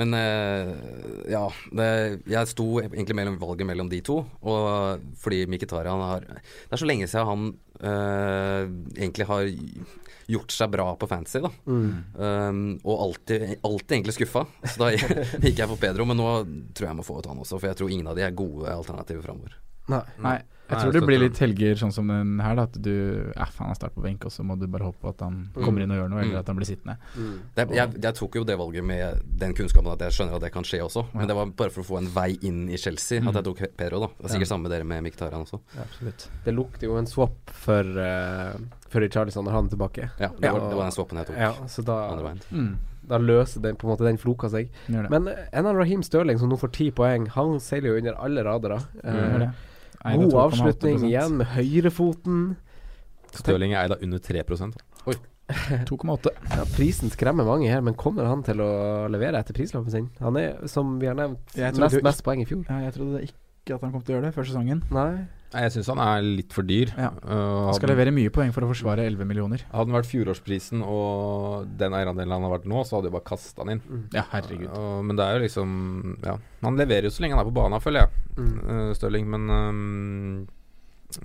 men 0.00 0.14
eh, 0.14 0.74
ja, 1.32 1.44
det, 1.74 1.88
jeg 2.30 2.48
sto 2.52 2.66
egentlig 2.80 3.16
mellom 3.18 3.38
valget 3.40 3.66
mellom 3.66 3.88
de 3.90 4.00
to. 4.06 4.20
Og 4.42 5.00
fordi 5.18 5.44
Mkhitaryan 5.50 6.00
har 6.00 6.20
Det 6.30 6.72
er 6.72 6.80
så 6.84 6.86
lenge 6.88 7.08
siden 7.10 7.26
han 7.26 7.48
eh, 7.82 8.68
egentlig 9.00 9.26
har 9.26 9.48
gjort 10.30 10.54
seg 10.54 10.70
bra 10.70 10.84
på 10.94 11.08
fantasy, 11.10 11.40
da. 11.42 11.50
Mm. 11.66 11.88
Um, 12.14 12.60
og 12.86 13.00
alltid, 13.08 13.56
alltid 13.66 13.96
egentlig 13.96 14.14
skuffa. 14.14 14.44
Så 14.62 14.78
da 14.78 14.92
gikk 14.94 15.58
jeg 15.58 15.66
for 15.66 15.80
Pedro, 15.80 16.06
men 16.06 16.20
nå 16.20 16.28
tror 16.70 16.86
jeg 16.86 16.92
jeg 16.92 16.98
må 17.00 17.06
få 17.06 17.18
ut 17.18 17.26
han 17.26 17.40
også, 17.42 17.58
for 17.58 17.66
jeg 17.72 17.80
tror 17.80 17.90
ingen 17.90 18.06
av 18.12 18.14
de 18.18 18.22
er 18.28 18.36
gode 18.38 18.70
alternativer 18.70 19.24
framover. 19.26 19.56
Nei. 19.90 20.02
Nei, 20.22 20.38
jeg 20.70 20.78
tror 20.84 20.92
det 20.94 21.00
blir 21.02 21.18
litt 21.18 21.38
helger 21.42 21.74
sånn 21.80 21.90
som 21.92 22.06
den 22.06 22.38
her, 22.38 22.54
da. 22.54 22.62
At 22.68 22.76
du 22.78 22.92
Ja, 23.34 23.44
faen, 23.50 23.66
han 23.72 23.74
starter 23.74 23.96
på 23.96 24.04
benk, 24.04 24.24
og 24.28 24.30
så 24.30 24.44
må 24.46 24.54
du 24.58 24.68
bare 24.70 24.84
håpe 24.86 25.00
på 25.02 25.08
at 25.10 25.20
han 25.26 25.50
Mm. 25.50 25.64
kommer 25.64 25.82
inn 25.82 25.90
og 25.90 25.98
gjør 25.98 26.10
noe, 26.12 26.20
Mm. 26.22 26.28
eller 26.30 26.38
at 26.38 26.46
han 26.46 26.56
blir 26.60 26.66
sittende. 26.68 26.96
Mm. 27.18 27.38
Det, 27.56 27.64
jeg, 27.74 27.94
jeg 28.02 28.14
tok 28.14 28.34
jo 28.38 28.44
det 28.44 28.56
valget 28.60 28.84
med 28.84 29.22
den 29.36 29.52
kunnskapen 29.58 29.90
at 29.92 29.98
jeg 30.06 30.12
skjønner 30.14 30.36
at 30.36 30.42
det 30.46 30.52
kan 30.52 30.62
skje 30.62 30.78
også, 30.86 31.02
Ja. 31.12 31.18
men 31.18 31.26
det 31.26 31.34
var 31.36 31.46
bare 31.46 31.70
for 31.70 31.82
å 31.82 31.88
få 31.90 31.98
en 31.98 32.06
vei 32.06 32.38
inn 32.42 32.68
i 32.70 32.76
Chelsea 32.76 33.18
at 33.18 33.34
jeg 33.34 33.44
tok 33.44 33.64
Pedro, 33.76 34.00
da. 34.00 34.06
Det 34.20 34.30
er 34.30 34.34
sikkert 34.38 34.48
samme 34.52 34.62
med 34.68 34.70
dere 34.70 34.84
med 34.84 35.02
Miktarian 35.02 35.42
også. 35.44 35.58
Ja, 35.74 35.82
Absolutt. 35.82 36.28
Det 36.44 36.54
lukter 36.54 36.82
jo 36.86 36.96
en 36.98 37.06
swap 37.06 37.50
for 37.50 37.82
uh, 37.82 38.54
For 38.88 39.00
Richarlison 39.00 39.44
når 39.44 39.52
han 39.52 39.64
er 39.66 39.70
tilbake. 39.70 40.10
Ja, 40.20 40.28
det, 40.28 40.50
var, 40.52 40.68
det 40.70 40.76
var 40.76 40.82
den 40.86 40.92
swappen 40.94 41.18
jeg 41.18 41.26
tok. 41.26 41.36
Ja, 41.36 41.52
så 41.66 41.82
da, 41.84 42.10
Andre 42.10 42.24
veien. 42.24 42.40
Mm. 42.52 42.76
da 43.10 43.18
løser 43.18 43.60
den 43.62 43.74
på 43.76 43.86
en 43.88 43.96
måte 43.96 44.04
den 44.06 44.18
floka 44.18 44.48
seg. 44.50 44.68
Men 44.88 45.26
eh, 45.28 45.48
en 45.52 45.66
av 45.66 45.74
Raheem 45.74 46.02
Stirling 46.02 46.38
som 46.38 46.48
nå 46.50 46.56
får 46.58 46.70
ti 46.72 46.90
poeng, 46.92 47.26
han 47.28 47.58
seiler 47.58 47.90
jo 47.90 47.96
under 47.98 48.14
alle 48.22 48.42
radere. 48.44 48.80
Eh, 49.02 49.14
Gjør 49.14 49.38
det. 49.38 49.50
Eide 49.50 49.54
god 50.04 50.36
avslutning 50.46 51.04
igjen 51.08 51.36
med 51.40 51.50
høyrefoten. 51.56 52.44
Støling 53.36 53.74
er 53.74 53.84
eid 53.84 53.94
av 53.94 54.04
under 54.04 54.22
3 54.22 54.44
Oi. 55.10 55.16
2,8. 55.90 56.30
Ja, 56.50 56.64
prisen 56.76 57.10
skremmer 57.10 57.46
mange 57.46 57.70
her, 57.70 57.82
men 57.82 57.96
kommer 57.98 58.28
han 58.28 58.44
til 58.46 58.62
å 58.62 58.70
levere 59.10 59.40
etter 59.40 59.56
prislappen 59.56 59.90
sin? 59.90 60.08
Han 60.22 60.38
er, 60.38 60.60
som 60.70 60.98
vi 61.00 61.10
har 61.10 61.18
nevnt, 61.18 61.42
nest 61.56 62.02
mest 62.06 62.24
poeng 62.26 62.42
i 62.42 62.46
fjor. 62.46 62.62
Ja, 62.70 62.84
jeg 62.86 62.94
trodde 62.98 63.22
ikke 63.26 63.76
at 63.76 63.84
han 63.84 63.92
kom 63.94 64.04
til 64.04 64.14
å 64.14 64.18
gjøre 64.18 64.28
det 64.28 64.36
før 64.36 64.46
sesongen. 64.46 64.84
Nei. 64.94 65.26
Jeg 65.50 65.72
syns 65.74 65.88
han 65.90 65.98
er 65.98 66.22
litt 66.22 66.52
for 66.54 66.62
dyr. 66.62 66.92
Ja. 66.94 67.08
Uh, 67.24 67.66
Han 67.66 67.74
skal 67.74 67.88
hadde, 67.88 67.96
levere 67.96 68.12
mye 68.14 68.30
poeng 68.30 68.52
for 68.54 68.62
å 68.62 68.68
forsvare 68.70 69.02
11 69.08 69.26
millioner. 69.26 69.64
hadde 69.72 69.90
han 69.90 69.96
vært 69.96 70.06
fjorårsprisen 70.10 70.84
og 70.86 71.66
den 71.80 71.96
eierandelen 71.98 72.30
han 72.36 72.46
har 72.46 72.52
vært 72.54 72.68
nå, 72.70 72.84
så 72.86 72.98
hadde 73.00 73.08
de 73.10 73.14
bare 73.16 73.26
kasta 73.26 73.64
han 73.64 73.72
inn. 73.74 73.82
Mm. 73.82 74.04
Ja, 74.14 74.22
herregud. 74.30 74.68
Uh, 74.70 75.00
men 75.02 75.18
det 75.18 75.26
er 75.26 75.34
jo 75.38 75.42
liksom 75.46 75.72
Ja, 76.22 76.36
han 76.62 76.78
leverer 76.78 77.08
jo 77.08 77.14
så 77.16 77.24
lenge 77.24 77.34
han 77.34 77.42
er 77.42 77.50
på 77.50 77.56
banen, 77.58 77.80
føler 77.82 78.06
jeg, 78.06 78.26
Mm. 78.40 78.52
uh, 78.70 78.92
Stirling. 78.94 79.26
Men 79.28 79.50
um, 79.50 80.48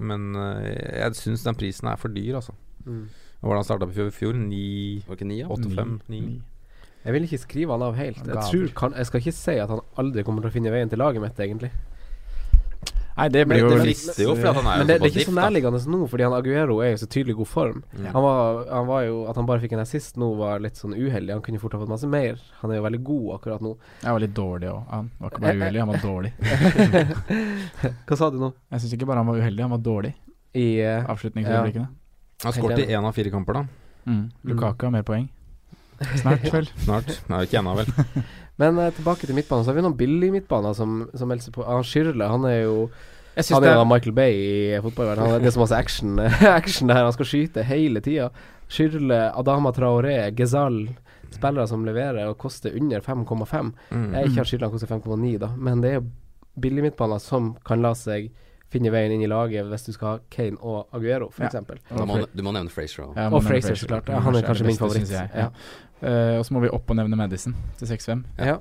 Men 0.02 0.36
uh, 0.36 0.66
jeg 0.66 1.14
syns 1.22 1.44
den 1.46 1.56
prisen 1.56 1.88
er 1.88 1.96
for 2.02 2.10
dyr, 2.10 2.40
altså. 2.42 2.56
Mm. 2.86 3.06
Hva 3.40 3.50
var 3.52 3.56
det 3.56 3.62
han 3.62 3.68
starta 3.70 3.86
på 3.86 3.94
i 3.94 3.98
fjor? 4.00 4.12
fjor? 4.16 4.34
9 4.42 5.06
Var 5.06 5.16
ikke 5.20 5.28
ni, 5.30 5.38
ja? 5.44 5.48
8-5? 5.54 6.00
Ni. 6.10 6.20
9 6.26 6.42
Jeg 7.06 7.14
vil 7.14 7.28
ikke 7.28 7.38
skrive 7.44 7.76
han 7.78 7.84
av 7.86 7.94
helt. 8.00 8.24
Jeg, 8.26 8.46
tror 8.50 8.72
kan, 8.74 8.96
jeg 8.98 9.06
skal 9.06 9.22
ikke 9.22 9.36
si 9.38 9.56
at 9.62 9.70
han 9.70 9.82
aldri 10.02 10.24
kommer 10.26 10.42
til 10.42 10.50
å 10.50 10.56
finne 10.56 10.72
veien 10.74 10.90
til 10.90 10.98
laget 10.98 11.22
mitt, 11.22 11.38
egentlig. 11.38 11.70
Nei, 13.16 13.30
det 13.32 13.46
blir 13.48 13.62
Men 13.62 13.64
jo 13.64 13.68
det 13.72 13.76
litt 13.88 14.00
frister 14.02 14.26
jo, 14.26 14.34
for 14.36 14.58
han 14.58 14.66
er 14.68 14.82
Men 14.82 14.82
jo 14.82 14.88
det, 14.90 14.96
det 15.00 15.08
er 15.08 15.14
ikke 15.14 15.30
så 15.30 15.36
nærliggende 15.38 15.80
nå, 15.94 16.00
fordi 16.12 16.26
han 16.26 16.34
Aguero 16.36 16.80
er 16.84 16.90
jo 16.92 16.98
så 17.00 17.08
tydelig 17.08 17.36
i 17.36 17.38
god 17.40 17.48
form. 17.48 17.78
Mm. 17.96 18.10
Han, 18.10 18.26
var, 18.26 18.60
han 18.68 18.90
var 18.90 19.06
jo 19.06 19.22
At 19.32 19.40
han 19.40 19.48
bare 19.48 19.64
fikk 19.64 19.76
en 19.78 19.84
assist 19.86 20.20
nå, 20.20 20.28
var 20.36 20.60
litt 20.64 20.82
sånn 20.82 20.98
uheldig. 20.98 21.32
Han 21.32 21.44
kunne 21.46 21.62
fort 21.62 21.78
ha 21.78 21.80
fått 21.80 21.94
masse 21.94 22.10
mer. 22.12 22.42
Han 22.60 22.74
er 22.74 22.82
jo 22.82 22.86
veldig 22.90 23.02
god 23.08 23.30
akkurat 23.38 23.64
nå. 23.64 23.72
Jeg 24.02 24.18
var 24.18 24.26
litt 24.26 24.36
dårlig 24.36 24.72
òg. 24.74 24.82
Han 24.92 25.10
var 25.22 25.32
ikke 25.32 25.46
bare 25.46 25.62
uheldig, 25.62 25.84
han 25.86 25.94
var 25.94 26.04
dårlig. 26.04 26.34
Hva 28.10 28.20
sa 28.20 28.32
du 28.36 28.40
nå? 28.44 28.52
Jeg 28.76 28.84
syns 28.84 28.98
ikke 29.00 29.08
bare 29.08 29.24
han 29.24 29.32
var 29.32 29.40
uheldig, 29.40 29.64
han 29.64 29.76
var 29.78 29.84
dårlig. 29.88 30.12
I 30.56 30.68
uh, 30.84 31.10
Avslutningsøyeblikkene. 31.16 31.88
Han 32.44 32.52
har 32.52 32.60
skåret 32.60 32.84
i 32.84 32.92
én 32.92 33.08
av 33.08 33.16
fire 33.16 33.32
kamper, 33.32 33.62
da. 33.62 34.12
Mm. 34.12 34.24
Lukaka 34.52 34.90
har 34.90 34.98
mer 35.00 35.08
poeng. 35.08 35.30
Snart, 36.20 36.44
vel. 36.56 36.68
Snart. 36.84 37.16
Nei, 37.32 37.46
ikke 37.48 37.64
ennå, 37.64 37.80
vel. 37.80 37.88
Men 38.58 38.78
eh, 38.80 38.92
tilbake 38.96 39.28
til 39.28 39.36
midtbanen. 39.36 39.66
Så 39.66 39.72
har 39.74 39.76
vi 39.80 39.84
noen 39.86 39.98
billige 40.00 40.32
midtbaner 40.32 40.74
som, 40.78 41.10
som 41.14 41.28
melder 41.28 41.44
seg 41.44 41.54
på. 41.58 41.66
Han 41.68 41.84
Schürrle, 41.84 42.28
han 42.32 42.46
er 42.46 42.62
jo 42.64 42.90
Jeg 43.36 43.50
Han 43.52 43.64
er 43.68 43.74
jo 43.76 43.86
Michael 43.86 44.14
Bay 44.16 44.32
i 44.32 44.82
fotballverdenen. 44.82 45.28
Han 45.28 45.36
er- 45.42 45.44
Det 45.44 45.52
som 45.54 45.60
så 45.60 45.66
masse 45.66 45.76
action, 45.80 46.20
action 46.60 46.88
der. 46.88 47.04
Han 47.04 47.12
skal 47.18 47.26
skyte 47.26 47.64
hele 47.68 48.00
tida. 48.02 48.30
Schürrle, 48.70 49.32
Adama 49.36 49.72
Traoré, 49.76 50.32
Gezal. 50.36 50.86
Spillere 51.36 51.68
som 51.68 51.84
leverer 51.84 52.30
og 52.30 52.38
koster 52.40 52.72
under 52.80 53.02
5,5. 53.04 53.74
Mm. 53.92 54.14
Jeg 54.14 54.22
er 54.22 54.30
ikke 54.30 54.38
har 54.40 54.46
skylda 54.48 54.70
han 54.70 54.72
koster 54.78 54.88
5,9, 54.88 55.38
da, 55.42 55.50
men 55.58 55.82
det 55.84 55.90
er 55.92 55.98
jo 56.00 56.06
billige 56.64 56.86
midtbaner 56.86 57.20
som 57.20 57.58
kan 57.68 57.82
la 57.84 57.92
seg 57.98 58.30
finne 58.72 58.90
veien 58.94 59.12
inn 59.12 59.22
i 59.26 59.28
laget 59.28 59.68
hvis 59.68 59.84
du 59.90 59.92
skal 59.96 60.08
ha 60.14 60.20
Kane 60.32 60.56
og 60.64 60.88
Aguero, 60.96 61.28
for 61.32 61.44
Ja. 61.44 61.50
eksempel 61.50 61.78
du 62.34 62.42
må 62.44 62.54
nevne 62.56 62.72
Fraser 62.72 63.04
òg. 63.04 63.18
Ja, 63.20 63.28
Og 63.30 63.44
Frazier, 63.44 63.76
Fraser, 63.76 63.76
så 63.84 63.88
klart. 63.92 64.08
Ja, 64.10 64.20
han 64.24 64.36
er 64.36 64.42
kanskje 64.48 64.66
min 64.66 64.78
favoritt. 64.80 65.10
jeg. 65.12 65.30
Ja. 65.36 65.50
Eh, 66.06 66.38
og 66.38 66.46
så 66.46 66.54
må 66.56 66.62
vi 66.64 66.70
opp 66.76 66.90
og 66.94 66.98
nevne 67.00 67.18
Madison 67.18 67.56
til 67.80 67.90
6-5. 67.90 68.24
Ja. 68.38 68.60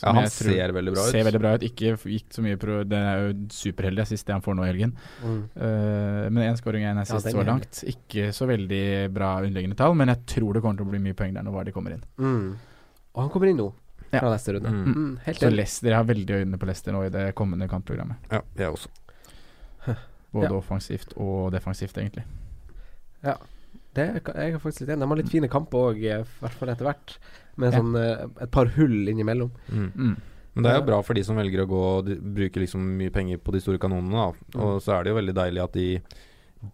Ja, 0.00 0.14
han 0.16 0.24
tror 0.32 0.48
ser 0.48 0.72
veldig 0.72 0.92
bra 0.94 1.02
ut. 1.04 1.12
Ser 1.12 1.26
veldig 1.26 1.40
bra 1.42 1.50
ut. 1.58 1.64
Ikke 1.66 1.90
gikk 2.08 2.30
så 2.32 2.40
mye 2.44 2.56
pro 2.60 2.78
Det 2.88 2.96
er 2.96 3.18
jo 3.20 3.32
superheldig 3.52 4.00
assist 4.06 4.24
det 4.28 4.32
han 4.32 4.44
får 4.44 4.56
nå 4.56 4.64
i 4.64 4.70
helgen. 4.70 4.94
Mm. 5.20 5.42
Uh, 5.52 6.24
men 6.32 6.40
én 6.46 6.56
scoring 6.56 6.86
og 6.86 6.94
én 6.94 7.00
assist 7.02 7.28
er 7.28 7.34
så 7.36 7.44
langt. 7.44 7.82
Ikke 7.90 8.30
så 8.36 8.48
veldig 8.48 8.80
bra 9.12 9.34
underliggende 9.42 9.76
tall, 9.76 9.92
men 10.00 10.08
jeg 10.14 10.22
tror 10.32 10.56
det 10.56 10.62
kommer 10.64 10.80
til 10.80 10.88
å 10.88 10.94
bli 10.94 11.02
mye 11.04 11.18
poeng 11.18 11.36
der 11.36 11.44
når 11.44 11.56
Vardy 11.58 11.74
kommer 11.76 11.96
inn. 11.98 12.04
Mm. 12.16 12.48
Og 13.12 13.22
han 13.26 13.30
kommer 13.34 13.52
inn 13.52 13.60
nå, 13.60 13.68
Ja. 14.10 14.22
fra 14.22 14.32
neste 14.32 14.56
runde. 14.56 14.72
Mm. 14.72 14.94
Mm, 14.94 15.12
helt 15.26 15.44
Så. 15.44 15.50
Leicester, 15.52 15.90
jeg 15.92 15.96
har 16.00 16.08
veldig 16.08 16.38
øynene 16.40 16.58
på 16.58 16.66
Leicester 16.70 16.96
nå 16.96 17.04
i 17.04 17.12
det 17.12 17.26
kommende 17.36 17.68
kampprogrammet. 17.68 18.16
Ja, 18.32 18.40
jeg 18.56 18.72
også. 18.72 18.88
Både 20.32 20.48
Ja. 20.48 20.56
offensivt 20.56 21.12
og 21.18 21.52
defensivt, 21.52 21.98
egentlig. 21.98 22.24
Det 23.94 24.04
er, 24.06 24.20
jeg 24.22 24.54
er 24.54 24.62
faktisk 24.62 24.84
litt 24.84 24.92
enig. 24.94 25.02
De 25.02 25.08
har 25.12 25.18
litt 25.18 25.32
fine 25.32 25.48
kamper 25.50 25.88
òg, 25.90 26.02
i 26.04 26.12
hvert 26.40 26.54
fall 26.58 26.70
etter 26.70 26.86
hvert. 26.86 27.16
Med 27.58 27.72
Ja. 27.72 27.80
sånn 27.80 27.96
eh, 27.98 28.26
et 28.46 28.50
par 28.54 28.70
hull 28.76 29.08
innimellom. 29.10 29.50
Mm. 29.68 29.88
Mm. 29.96 30.16
Men 30.54 30.64
det 30.66 30.70
er 30.72 30.80
jo 30.80 30.86
bra 30.86 30.98
for 31.06 31.14
de 31.14 31.22
som 31.26 31.36
velger 31.38 31.62
å 31.64 31.68
gå 31.70 31.80
og 31.98 32.08
bruke 32.34 32.58
liksom 32.62 32.82
mye 32.98 33.10
penger 33.14 33.38
på 33.38 33.52
de 33.54 33.60
store 33.62 33.78
kanonene. 33.82 34.32
Da. 34.54 34.60
Og 34.64 34.80
så 34.82 34.96
er 34.96 35.04
det 35.04 35.12
jo 35.12 35.18
veldig 35.20 35.34
deilig 35.34 35.62
at 35.62 35.72
de 35.78 35.88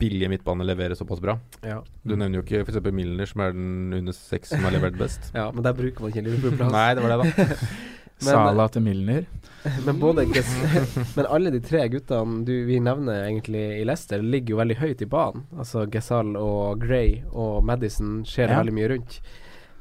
billige 0.00 0.28
midtbanene 0.32 0.66
leverer 0.66 0.96
såpass 0.98 1.20
bra. 1.22 1.36
Ja. 1.62 1.82
Du 2.04 2.16
nevner 2.16 2.40
jo 2.40 2.42
ikke 2.44 2.64
f.eks. 2.66 2.80
Milner, 2.92 3.28
som 3.30 3.40
er 3.44 3.52
den 3.52 3.92
under 3.94 4.16
seks 4.16 4.48
som 4.54 4.64
har 4.66 4.72
levert 4.74 4.96
best. 4.98 5.28
ja, 5.36 5.50
men 5.52 5.62
der 5.62 5.76
bruker 5.76 6.00
man 6.02 6.10
ikke 6.12 6.24
Liverpool-plass. 6.26 6.72
Nei, 6.72 6.88
det 6.96 7.04
var 7.04 7.16
det, 7.16 7.32
da. 7.36 7.56
Men- 8.22 8.32
Sala 8.32 8.68
til 8.72 8.82
Milner. 8.82 9.26
Men 9.86 9.98
både 10.00 10.26
Men 11.16 11.26
alle 11.26 11.50
de 11.50 11.60
tre 11.60 11.88
guttene 11.92 12.44
du, 12.46 12.52
vi 12.68 12.78
nevner 12.80 13.26
egentlig 13.26 13.64
i 13.80 13.84
Leicester, 13.84 14.22
ligger 14.22 14.54
jo 14.54 14.60
veldig 14.62 14.76
høyt 14.80 15.02
i 15.02 15.08
banen. 15.10 15.44
Altså 15.58 15.84
Gesal 15.90 16.36
og 16.40 16.80
Gray 16.80 17.22
og 17.32 17.64
Madison 17.66 18.22
skjer 18.24 18.52
Ja. 18.54 18.60
veldig 18.62 18.76
mye 18.76 18.92
rundt. 18.94 19.20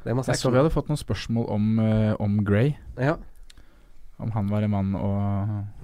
Det 0.03 0.11
er 0.11 0.17
masse 0.17 0.33
Jeg 0.33 0.41
så 0.41 0.51
vi 0.53 0.59
hadde 0.59 0.73
fått 0.73 0.89
noen 0.91 1.01
spørsmål 1.01 1.47
om, 1.49 1.79
uh, 1.79 2.15
om 2.21 2.43
Gray. 2.45 2.75
Ja. 2.97 3.15
Om 4.21 4.31
han 4.31 4.47
var 4.47 4.63
en 4.63 4.71
mann 4.71 4.93
å 4.95 5.09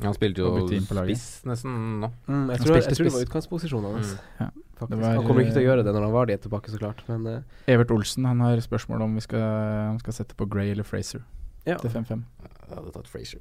Han 0.03 0.13
spilte 0.15 0.39
jo 0.39 0.51
Og 0.61 0.69
spiss 0.69 1.41
nesten 1.43 1.73
nå. 1.99 2.11
Mm, 2.29 2.45
jeg, 2.53 2.61
tror, 2.61 2.75
jeg 2.77 2.85
jeg 2.85 2.95
tror 2.95 3.09
det 3.09 3.13
var 3.15 3.25
utgangsposisjonen 3.25 3.95
hans. 3.97 4.13
Mm. 4.13 4.37
Ja. 4.39 4.49
Var, 4.81 5.01
han 5.03 5.27
kommer 5.27 5.43
ikke 5.43 5.53
til 5.57 5.61
å 5.61 5.67
gjøre 5.67 5.83
det 5.85 5.91
når 5.93 6.05
han 6.07 6.13
var 6.15 6.25
det 6.25 6.39
tilbake, 6.41 6.71
så 6.73 6.79
klart. 6.81 7.03
Men 7.09 7.27
uh, 7.27 7.59
Evert 7.69 7.91
Olsen 7.93 8.25
han 8.25 8.39
har 8.41 8.61
spørsmål 8.63 9.03
om 9.05 9.19
vi 9.19 9.21
skal, 9.25 9.43
han 9.91 9.99
skal 10.01 10.15
sette 10.21 10.37
på 10.37 10.47
Gray 10.49 10.71
eller 10.73 10.87
Fraser 10.87 11.21
ja. 11.65 11.77
til 11.77 11.89
5-5. 11.89 12.23
Jeg 12.69 12.75
hadde 12.77 12.91
tatt 12.95 13.07
Fraser. 13.11 13.39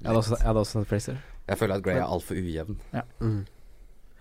Jeg 0.00 0.06
hadde 0.10 0.18
også, 0.20 0.36
jeg 0.38 0.46
hadde 0.46 0.60
også 0.60 0.78
tatt 0.80 0.88
Fraser. 0.90 1.20
Jeg 1.48 1.58
føler 1.58 1.74
at 1.78 1.82
Gray 1.86 1.96
er 2.00 2.04
altfor 2.06 2.34
ujevn. 2.36 2.76
Mm. 3.20 3.44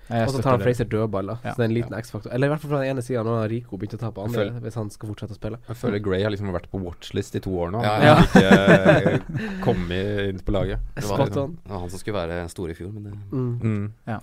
Og 0.06 0.30
så 0.30 0.42
tar 0.46 0.52
han. 0.54 0.62
Fraser 0.62 0.86
dødball, 0.86 1.26
da. 1.32 1.36
Ja. 1.44 1.52
Så 1.56 1.58
det 1.58 1.64
er 1.66 1.70
en 1.72 1.74
liten 1.74 1.96
X-faktor. 1.98 2.30
Eller 2.36 2.46
i 2.46 2.52
hvert 2.54 2.62
fall 2.62 2.70
fra 2.76 2.80
den 2.84 2.92
ene 2.94 3.02
sida. 3.02 3.24
Nå 3.26 3.34
har 3.40 3.50
Rico 3.50 3.78
begynt 3.82 3.96
å 3.98 4.00
ta 4.04 4.12
på 4.14 4.22
andre, 4.28 4.44
føler- 4.44 4.60
hvis 4.62 4.76
han 4.78 4.90
skal 4.94 5.10
fortsette 5.10 5.34
å 5.34 5.40
spille. 5.40 5.58
Jeg 5.68 5.78
føler 5.82 6.00
Gray 6.06 6.22
har 6.22 6.30
liksom 6.36 6.52
vært 6.54 6.70
på 6.70 6.82
watchlist 6.84 7.36
i 7.36 7.42
to 7.42 7.50
år 7.58 7.72
nå. 7.74 7.82
Ja, 7.82 7.96
Han 7.96 8.06
ja. 8.06 8.14
har 8.14 8.28
ikke 8.30 9.16
eh, 9.16 9.60
kommet 9.66 10.30
inn 10.30 10.40
på 10.46 10.54
laget. 10.54 10.80
Det 10.96 11.10
var, 11.10 11.26
liksom, 11.26 11.58
det 11.66 11.72
var 11.74 11.80
han 11.80 11.90
som 11.90 12.00
skulle 12.00 12.20
være 12.22 12.50
stor 12.54 12.70
i 12.70 12.74
fjor, 12.78 12.92
men 12.94 13.04
det 13.04 13.14
Mm. 13.32 13.60
Mm. 14.06 14.22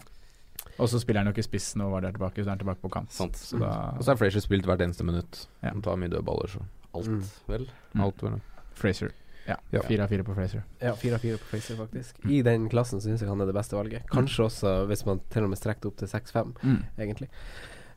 Og 0.79 0.89
så 0.89 0.99
spiller 1.03 1.21
han 1.21 1.27
jo 1.29 1.35
ikke 1.35 1.45
spiss 1.51 1.75
nå, 1.77 1.91
var 1.91 2.01
der 2.01 2.13
tilbake, 2.15 2.41
så 2.41 2.47
er 2.49 2.55
han 2.55 2.59
tilbake 2.63 2.81
på 2.81 2.89
kant. 2.95 3.11
Sant. 3.13 3.37
Så 3.37 3.59
da 3.61 3.91
Og 3.99 4.05
så 4.07 4.13
har 4.15 4.17
Frazier 4.17 4.41
spilt 4.41 4.65
hvert 4.65 4.81
eneste 4.81 5.05
minutt. 5.05 5.47
Ja. 5.63 5.71
Han 5.75 5.83
tar 5.83 5.99
mye 6.01 6.09
dødballer, 6.15 6.49
så 6.49 6.63
alt, 6.95 7.09
Mm. 7.11 7.23
vel. 7.49 7.67
Mm. 7.95 8.01
alt 8.07 8.23
vel. 8.23 8.41
Fraser. 8.79 9.13
Ja. 9.49 9.57
Ja. 9.75 9.83
Fire 9.83 10.05
av 10.05 10.09
fire 10.13 10.23
på 10.23 10.35
Fraser. 10.37 10.63
Ja, 10.81 10.93
fire 10.95 11.15
av 11.19 11.25
fire 11.25 11.39
på 11.41 11.49
Fraser, 11.51 11.77
faktisk. 11.77 12.21
Mm. 12.25 12.31
I 12.31 12.43
den 12.47 12.69
klassen 12.71 13.01
syns 13.03 13.21
jeg 13.25 13.29
han 13.29 13.41
er 13.43 13.47
det 13.51 13.57
beste 13.57 13.75
valget. 13.75 14.05
Kanskje 14.13 14.45
også 14.47 14.75
hvis 14.91 15.03
man 15.09 15.21
til 15.35 15.43
og 15.49 15.51
med 15.51 15.59
strekker 15.59 15.91
opp 15.91 15.97
til 15.99 16.09
6-5, 16.09 16.53
Mm. 16.63 16.79
egentlig. 16.99 17.29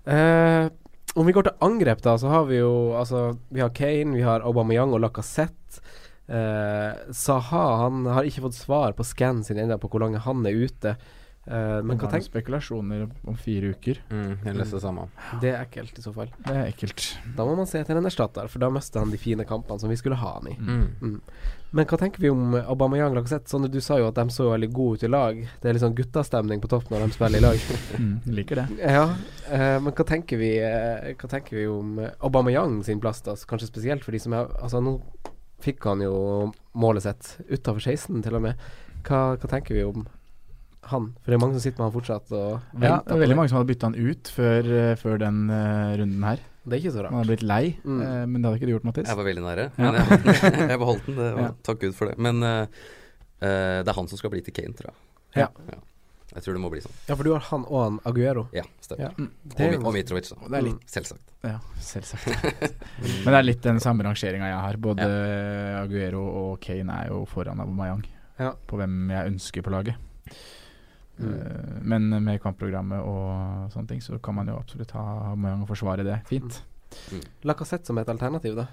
Eh, 0.05 0.69
om 1.15 1.25
vi 1.25 1.33
går 1.33 1.43
til 1.43 1.57
angrep, 1.61 2.01
da, 2.01 2.15
så 2.17 2.27
har 2.29 2.45
vi 2.49 2.57
jo 2.57 2.93
altså 2.97 3.37
Vi 3.51 3.61
har 3.61 3.69
Kane, 3.69 4.15
vi 4.15 4.21
har 4.25 4.41
Aubameyang 4.41 4.93
og 4.93 5.01
Lacassette. 5.01 5.79
Uh, 6.25 7.11
Saha 7.13 7.83
han 7.83 8.05
har 8.09 8.25
ikke 8.25 8.41
fått 8.47 8.55
svar 8.57 8.95
på 8.97 9.03
scan 9.05 9.43
sin 9.45 9.59
ennå 9.61 9.77
på 9.77 9.87
hvor 9.93 10.01
langt 10.01 10.23
han 10.25 10.41
er 10.49 10.57
ute. 10.57 10.95
Eh, 11.45 11.79
men 11.85 11.99
hva 11.99 12.09
tenker 12.09 12.25
spekulasjoner 12.25 13.05
om 13.29 13.35
fire 13.37 13.75
uker. 13.75 13.99
Mm, 14.09 14.31
jeg 14.47 14.57
leste 14.57 14.79
det 14.79 14.83
samme. 14.85 15.05
Det 15.43 15.51
er 15.51 15.59
ekkelt, 15.61 15.99
i 15.99 16.05
så 16.05 16.13
fall. 16.15 16.31
Det 16.41 16.55
er 16.55 16.71
ekkelt. 16.71 17.03
Da 17.37 17.45
må 17.45 17.53
man 17.59 17.69
se 17.69 17.83
til 17.85 17.99
en 17.99 18.09
erstatter, 18.09 18.49
for 18.49 18.63
da 18.63 18.71
mister 18.73 19.03
han 19.03 19.13
de 19.13 19.19
fine 19.21 19.45
kampene 19.47 19.81
som 19.81 19.91
vi 19.91 19.99
skulle 19.99 20.17
ha 20.17 20.31
han 20.39 20.49
i. 20.49 20.55
Mm. 20.57 21.19
Men 21.75 21.89
hva 21.89 21.99
tenker 22.01 22.23
vi 22.23 22.31
om 22.31 22.55
Aubameyang 22.57 23.13
Lacassette? 23.17 23.51
Sånn, 23.51 23.67
du 23.69 23.77
sa 23.83 23.99
jo 24.01 24.07
at 24.09 24.17
de 24.17 24.25
så 24.33 24.47
veldig 24.49 24.71
gode 24.73 24.97
ut 24.97 25.05
i 25.05 25.11
lag. 25.11 25.43
Det 25.61 25.69
er 25.69 25.77
litt 25.77 25.83
sånn 25.83 25.97
guttastemning 25.97 26.63
på 26.63 26.71
topp 26.71 26.89
når 26.89 27.05
de 27.05 27.17
spiller 27.17 27.43
i 27.43 27.45
lag. 27.45 27.61
Mm, 27.95 28.17
liker 28.35 28.59
det. 28.59 28.63
Ja, 28.81 29.03
uh, 29.47 29.77
men 29.83 29.93
hva 29.95 30.03
tenker 30.07 30.39
vi 30.39 30.49
uh, 30.59 31.13
Hva 31.15 31.29
tenker 31.31 31.55
vi 31.55 31.63
om 31.69 31.93
Aubameyang 32.03 32.81
sin 32.83 32.99
plass, 32.99 33.21
da? 33.23 33.37
Så 33.39 33.47
Kanskje 33.47 33.69
spesielt 33.69 34.03
for 34.03 34.15
de 34.15 34.19
som 34.19 34.35
er 34.35 34.49
Altså, 34.59 34.81
nå 34.83 34.97
fikk 35.63 35.85
han 35.87 36.03
jo 36.03 36.15
målet 36.75 37.05
sitt 37.05 37.29
utafor 37.47 37.79
16, 37.79 38.19
til 38.25 38.35
og 38.37 38.43
med. 38.45 38.65
Hva, 39.07 39.21
hva 39.39 39.51
tenker 39.51 39.77
vi 39.77 39.85
om 39.87 40.03
han? 40.91 41.07
For 41.23 41.31
det 41.31 41.37
er 41.37 41.41
mange 41.45 41.55
som 41.57 41.63
sitter 41.65 41.81
med 41.81 41.87
han 41.89 41.95
fortsatt 41.95 42.31
og 42.35 42.81
Ja, 42.83 42.97
det 43.05 43.15
er 43.15 43.21
veldig 43.23 43.37
mange 43.39 43.49
som 43.51 43.57
hadde 43.59 43.69
bytta 43.71 43.89
han 43.89 43.95
ut 44.11 44.31
før, 44.35 44.69
eh, 44.81 44.91
før 45.01 45.17
den 45.23 45.39
uh, 45.49 45.95
runden 46.01 46.23
her. 46.29 46.43
Det 46.65 46.73
er 46.77 46.81
ikke 46.81 46.93
så 46.95 47.03
Han 47.05 47.11
Man 47.13 47.21
hadde 47.23 47.31
blitt 47.35 47.43
lei, 47.45 47.63
Mm. 47.85 48.01
uh, 48.01 48.25
men 48.25 48.37
det 48.41 48.45
hadde 48.49 48.57
ikke 48.61 48.69
du 48.69 48.73
gjort, 48.75 48.85
Mattis. 48.89 49.07
Jeg 49.09 49.17
var 49.17 49.27
veldig 49.29 49.43
nære, 49.45 49.65
Ja. 49.77 49.91
men 49.91 49.93
jeg, 49.99 50.69
jeg 50.71 50.79
beholdt 50.81 51.05
den. 51.09 51.15
Det 51.19 51.31
var, 51.35 51.41
Ja. 51.45 51.51
Takk 51.69 51.79
Gud 51.85 51.95
for 51.97 52.09
det. 52.09 52.17
Men 52.17 52.43
eh, 52.43 52.61
eh, 53.41 53.81
det 53.83 53.89
er 53.91 53.97
han 53.99 54.07
som 54.09 54.17
skal 54.21 54.33
bli 54.33 54.41
til 54.45 54.53
Kane, 54.53 54.73
tror 54.77 54.89
jeg. 54.91 54.95
Ja. 55.45 55.49
Jeg 56.35 56.43
tror 56.43 56.55
det 56.57 56.61
må 56.65 56.69
bli 56.73 56.81
sånn. 56.83 56.91
Ja, 57.07 57.15
for 57.15 57.23
du 57.23 57.29
har 57.31 57.43
han 57.47 57.61
og 57.69 57.79
han 57.83 57.99
Aguero. 58.09 58.47
Ja, 58.51 58.63
stemmer. 58.83 59.05
Ja. 59.05 59.11
Mm. 59.15 59.29
Det 59.55 59.67
Og, 59.77 59.85
og 59.87 59.93
Mitrovic, 59.95 60.27
da. 60.33 60.35
Det 60.49 60.57
er 60.57 60.65
litt 60.65 60.81
Selvsagt. 60.91 61.29
Ja, 61.45 61.59
selvsagt. 61.79 62.25
Men 63.23 63.29
det 63.29 63.37
er 63.39 63.45
litt 63.45 63.61
den 63.63 63.79
samme 63.79 64.03
rangeringa 64.03 64.49
jeg 64.49 64.59
har. 64.65 64.79
Både 64.83 65.05
Aguero 65.79 66.23
og 66.41 66.59
Kane 66.65 66.97
er 67.05 67.13
jo 67.13 67.21
foran 67.29 67.61
Aubameyang 67.63 68.03
Ja. 68.41 68.51
på 68.67 68.75
hvem 68.81 68.97
jeg 69.13 69.31
ønsker 69.31 69.63
på 69.63 69.71
laget. 69.71 69.95
Mm. 71.17 71.33
Eh, 71.33 71.75
men 71.87 72.09
med 72.23 72.41
kampprogrammet 72.43 72.99
og 73.07 73.71
sånne 73.71 73.87
ting, 73.87 74.01
så 74.03 74.17
kan 74.21 74.35
man 74.35 74.47
jo 74.51 74.57
absolutt 74.59 74.91
ha 74.97 75.33
Mayang 75.35 75.61
og 75.63 75.69
forsvare 75.71 76.03
det 76.03 76.17
fint. 76.27 76.61
Lacassette 77.47 77.87
som 77.87 77.97
et 78.01 78.09
alternativ, 78.11 78.55
da. 78.59 78.67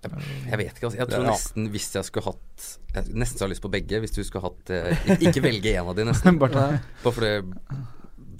Jeg 0.00 0.56
vet 0.56 0.70
ikke, 0.78 0.86
altså. 0.88 0.96
Jeg 0.96 1.08
tror 1.10 1.24
Ja. 1.26 1.30
nesten 1.34 1.66
hvis 1.74 1.90
jeg 1.94 2.04
skulle 2.08 2.24
hatt 2.24 2.78
Jeg 2.94 3.04
nesten 3.14 3.36
så 3.38 3.44
har 3.44 3.50
lyst 3.52 3.60
på 3.62 3.68
begge. 3.70 4.00
Hvis 4.00 4.14
du 4.16 4.22
skulle 4.24 4.42
hatt 4.48 4.70
eh, 4.70 4.96
Ikke 5.20 5.42
velge 5.44 5.74
en 5.76 5.90
av 5.92 5.94
de, 5.98 6.04
nesten. 6.08 6.38
Bare 6.42 6.80
Bare 7.04 7.12
fordi 7.12 7.32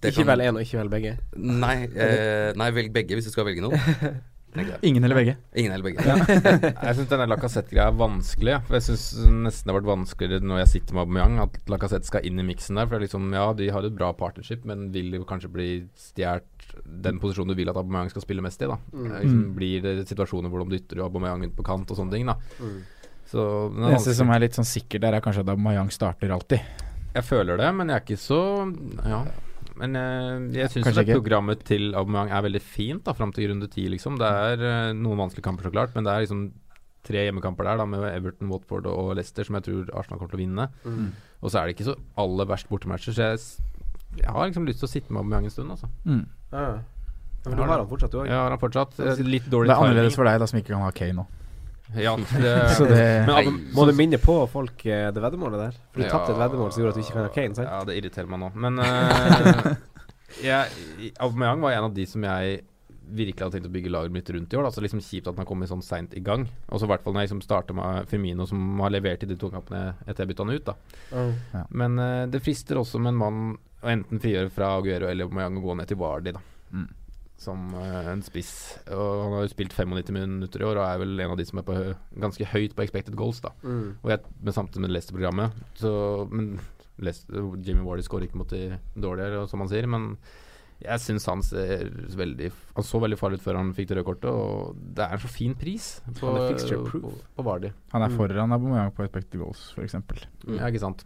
det 0.01 0.15
ikke 0.15 0.25
kan- 0.25 0.31
velg 0.33 0.47
én 0.49 0.57
og 0.57 0.63
ikke 0.65 0.79
velg 0.81 0.91
begge. 0.91 1.11
Nei, 1.37 1.75
eh, 1.93 2.53
nei, 2.57 2.71
velg 2.73 2.93
begge 2.95 3.15
hvis 3.19 3.27
du 3.29 3.31
skal 3.35 3.45
velge 3.45 3.61
noe. 3.61 3.77
Ingen 4.83 5.05
eller 5.05 5.15
begge. 5.15 5.37
Ingen 5.55 5.73
eller 5.73 5.85
begge. 5.85 6.03
Jeg 6.85 6.97
syns 6.97 7.09
denne 7.13 7.27
Lacassette-greia 7.31 7.87
er 7.89 7.97
vanskelig. 8.01 8.51
ja. 8.57 8.61
For 8.67 8.75
Jeg 8.79 8.83
syns 8.89 9.05
nesten 9.31 9.67
det 9.69 9.73
har 9.75 9.79
vært 9.81 9.91
vanskeligere 9.91 10.43
når 10.43 10.59
jeg 10.65 10.69
sitter 10.73 10.95
med 10.97 11.03
Aubameyang, 11.07 11.39
at 11.45 11.59
Lacassette 11.71 12.07
skal 12.11 12.25
inn 12.27 12.41
i 12.43 12.47
miksen 12.49 12.75
der. 12.81 12.87
For 12.87 12.97
det 12.99 13.01
er 13.01 13.07
liksom, 13.09 13.29
ja, 13.33 13.45
de 13.55 13.69
har 13.71 13.87
et 13.87 13.95
bra 13.97 14.13
partnership, 14.13 14.65
men 14.67 14.89
vil 14.93 15.13
jo 15.15 15.25
kanskje 15.29 15.53
bli 15.55 15.69
stjålet 15.95 16.47
den 16.87 17.19
posisjonen 17.23 17.53
du 17.55 17.59
vil 17.59 17.71
at 17.71 17.77
Aubameyang 17.79 18.11
skal 18.11 18.23
spille 18.27 18.43
mest 18.43 18.63
i. 18.63 18.67
da 18.71 18.77
Det 18.91 19.05
liksom, 19.23 19.41
Mm. 19.41 19.55
Blir 19.55 19.83
det 19.83 20.09
situasjoner 20.09 20.51
hvor 20.51 20.65
de 20.67 20.77
dytter 20.79 21.05
Aubameyang 21.05 21.45
ut 21.47 21.55
på 21.57 21.63
kant 21.67 21.91
og 21.91 21.97
sånne 21.97 22.11
ting. 22.13 22.27
da 22.27 22.35
Mm. 22.61 22.81
Så 23.31 23.39
Det 23.71 23.79
eneste 23.79 24.11
vanskelig. 24.11 24.17
som 24.17 24.31
er 24.31 24.41
litt 24.41 24.53
sånn 24.59 24.67
sikkert 24.67 25.01
der, 25.03 25.15
er 25.15 25.21
kanskje 25.21 25.41
at 25.47 25.49
Aubameyang 25.55 25.91
starter 25.95 26.31
alltid. 26.35 26.61
Jeg 27.15 27.23
føler 27.25 27.57
det, 27.57 27.75
men 27.75 27.89
jeg 27.89 27.97
er 27.97 28.01
ikke 28.05 28.19
så 28.19 28.41
Ja. 29.07 29.25
Men 29.81 29.97
eh, 29.97 30.59
jeg 30.61 30.73
syns 30.75 30.91
Kanskje 30.91 31.17
programmet 31.17 31.63
til 31.69 31.95
Aubameyang 31.97 32.33
er 32.37 32.45
veldig 32.45 32.61
fint 32.63 33.05
da 33.07 33.15
fram 33.17 33.33
til 33.37 33.49
runde 33.51 33.69
ti, 33.73 33.87
liksom. 33.93 34.19
Det 34.21 34.29
er 34.29 34.65
uh, 34.65 34.91
noen 34.97 35.23
vanskelige 35.25 35.47
kamper, 35.47 35.69
så 35.69 35.73
klart, 35.75 35.95
men 35.97 36.07
det 36.07 36.13
er 36.13 36.27
liksom 36.27 36.45
tre 37.07 37.25
hjemmekamper 37.25 37.65
der 37.65 37.81
da 37.81 37.87
med 37.89 38.05
Everton, 38.11 38.51
Watford 38.53 38.87
og 38.91 39.15
Leicester 39.17 39.47
som 39.49 39.57
jeg 39.57 39.65
tror 39.71 39.89
Arsenal 39.97 40.21
kommer 40.21 40.35
til 40.35 40.41
å 40.41 40.43
vinne. 40.43 40.69
Mm. 40.85 41.11
Og 41.41 41.49
så 41.49 41.63
er 41.63 41.69
det 41.69 41.79
ikke 41.79 41.89
så 41.89 41.97
aller 42.21 42.49
verst 42.51 42.69
bortematcher, 42.69 43.17
så 43.17 43.31
jeg, 43.31 43.41
jeg 44.21 44.37
har 44.37 44.51
liksom 44.51 44.69
lyst 44.69 44.85
til 44.85 44.91
å 44.91 44.93
sitte 44.93 45.15
med 45.15 45.23
Aubameyang 45.23 45.49
en 45.49 45.57
stund, 45.57 45.73
altså. 45.77 45.89
Mm. 46.05 46.25
Ja. 46.53 46.71
Men 47.47 47.57
du 47.57 47.65
har 47.65 47.79
han 47.79 47.89
fortsatt, 47.89 48.13
du 48.13 48.21
òg? 48.21 48.29
Ja, 48.29 48.43
har 48.45 48.53
han 48.53 48.61
fortsatt. 48.61 48.99
Litt 49.01 49.47
dårlig 49.49 49.49
timing. 49.49 49.71
Det 49.71 49.77
er 49.77 49.85
annerledes 49.87 50.13
timing. 50.13 50.19
for 50.19 50.29
deg, 50.29 50.43
da, 50.43 50.49
som 50.51 50.61
ikke 50.61 50.75
kan 50.75 50.85
ha 50.85 50.91
Kane 50.93 51.23
nå. 51.23 51.29
Ja, 51.99 52.17
det, 52.45 52.55
Så 52.77 52.85
det 52.87 53.27
men 53.27 53.35
nei, 53.35 53.73
Må 53.75 53.87
du 53.89 53.93
minne 53.99 54.19
på 54.23 54.37
folk 54.53 54.85
eh, 54.87 55.09
det 55.15 55.23
veddemålet 55.25 55.59
der? 55.65 55.79
For 55.91 56.03
du 56.03 56.07
Ja. 56.07 56.11
tapte 56.13 56.35
et 56.35 56.39
veddemål 56.39 56.73
som 56.73 56.83
gjorde 56.83 56.95
at 56.95 56.99
du 57.01 57.05
ikke 57.05 57.17
kan 57.17 57.27
ha 57.27 57.33
Kane, 57.35 57.55
sant? 57.59 57.69
Ja, 57.71 57.85
det 57.89 57.97
irriterer 57.99 58.31
meg 58.31 58.43
nå. 58.45 58.51
Men 58.55 58.79
uh, 58.79 59.71
jeg, 60.51 61.15
Aubameyang 61.19 61.65
var 61.65 61.75
en 61.79 61.89
av 61.91 61.95
de 61.97 62.07
som 62.07 62.23
jeg 62.27 62.61
virkelig 63.11 63.43
hadde 63.43 63.57
tenkt 63.59 63.67
å 63.67 63.73
bygge 63.75 63.91
laget 63.91 64.15
mitt 64.15 64.29
rundt 64.31 64.53
i 64.55 64.59
år. 64.59 64.69
Da. 64.69 64.71
Så 64.71 64.85
liksom 64.85 65.01
Kjipt 65.03 65.27
at 65.27 65.35
han 65.35 65.43
har 65.43 65.49
kommet 65.49 65.71
sånn 65.73 65.83
seint 65.83 66.13
i 66.15 66.23
gang. 66.23 66.45
Og 66.71 66.79
så 66.79 66.87
i 66.87 66.91
hvert 66.93 67.03
fall 67.03 67.17
når 67.17 67.25
jeg 67.25 67.31
liksom 67.33 67.43
starter 67.43 67.75
med 67.75 68.07
Firmino, 68.11 68.47
som 68.47 68.79
har 68.85 68.93
levert 68.95 69.25
i 69.27 69.31
de 69.31 69.35
to 69.41 69.51
kampene 69.51 69.97
etter 70.07 70.23
jeg 70.23 70.31
bytta 70.31 70.47
han 70.47 70.55
ut. 70.55 70.71
da 70.71 71.25
Ja. 71.57 71.65
Men 71.75 71.99
uh, 71.99 72.27
det 72.31 72.43
frister 72.45 72.79
også 72.79 73.03
med 73.03 73.17
en 73.17 73.21
mann 73.25 73.43
å 73.81 73.91
enten 73.91 74.21
frigjøre 74.23 74.53
fra 74.55 74.75
Aguero 74.79 75.09
eller 75.11 75.27
Aubameyang 75.27 75.59
og 75.59 75.67
gå 75.71 75.77
ned 75.81 75.91
til 75.91 75.99
Vardi, 75.99 76.35
da. 76.37 76.43
Mm. 76.71 76.87
Som 77.41 77.71
eh, 77.73 78.11
en 78.13 78.21
spiss. 78.27 78.51
Og 78.93 79.23
han 79.25 79.33
har 79.39 79.47
jo 79.47 79.53
spilt 79.55 79.73
95 79.73 80.13
minutter 80.13 80.61
i 80.61 80.67
år 80.69 80.77
og 80.83 80.85
er 80.85 80.99
vel 81.01 81.15
en 81.25 81.31
av 81.33 81.39
de 81.41 81.47
som 81.49 81.59
er 81.63 81.65
på 81.65 81.73
hø 81.79 81.87
ganske 82.21 82.45
høyt 82.53 82.75
på 82.77 82.85
expected 82.85 83.17
goals, 83.17 83.41
da. 83.41 83.55
Mm. 83.65 83.95
Og 84.03 84.11
jeg, 84.13 84.21
men 84.45 84.53
samtidig 84.57 84.83
med 84.85 84.93
Leicester-programmet 84.93 85.57
Så 85.81 85.93
Men 86.29 86.51
Leicester, 87.01 87.47
Jimmy 87.65 87.81
Wardy 87.87 88.05
skårer 88.05 88.27
ikke 88.29 88.37
mot 88.43 88.53
de 88.53 88.77
dårligere, 89.01 89.47
som 89.49 89.63
han 89.65 89.71
sier. 89.73 89.89
Men 89.89 90.11
jeg 90.85 91.01
syns 91.01 91.25
han 91.29 91.41
ser 91.45 91.89
veldig 92.17 92.51
Han 92.77 92.85
så 92.85 93.01
veldig 93.01 93.17
farlig 93.21 93.41
ut 93.41 93.45
før 93.47 93.57
han 93.61 93.73
fikk 93.77 93.89
det 93.89 93.97
røde 93.99 94.09
kortet, 94.11 94.29
og 94.33 94.77
det 94.97 95.05
er 95.07 95.17
en 95.17 95.25
så 95.25 95.29
fin 95.33 95.57
pris 95.57 95.89
på, 96.21 96.27
Han 96.29 96.43
er 96.43 96.53
fixture 96.55 96.83
på, 96.85 96.93
proof. 96.93 97.19
på 97.37 97.45
Vardy. 97.49 97.73
Han 97.95 98.03
er 98.05 98.09
Mm. 98.13 98.17
foran 98.21 98.53
Aubameyang 98.57 98.93
på 98.97 99.05
expected 99.09 99.41
goals, 99.41 99.65
f.eks. 99.77 99.95
Mm. 99.97 100.59
Ja, 100.61 100.69
ikke 100.69 100.81
sant. 100.85 101.05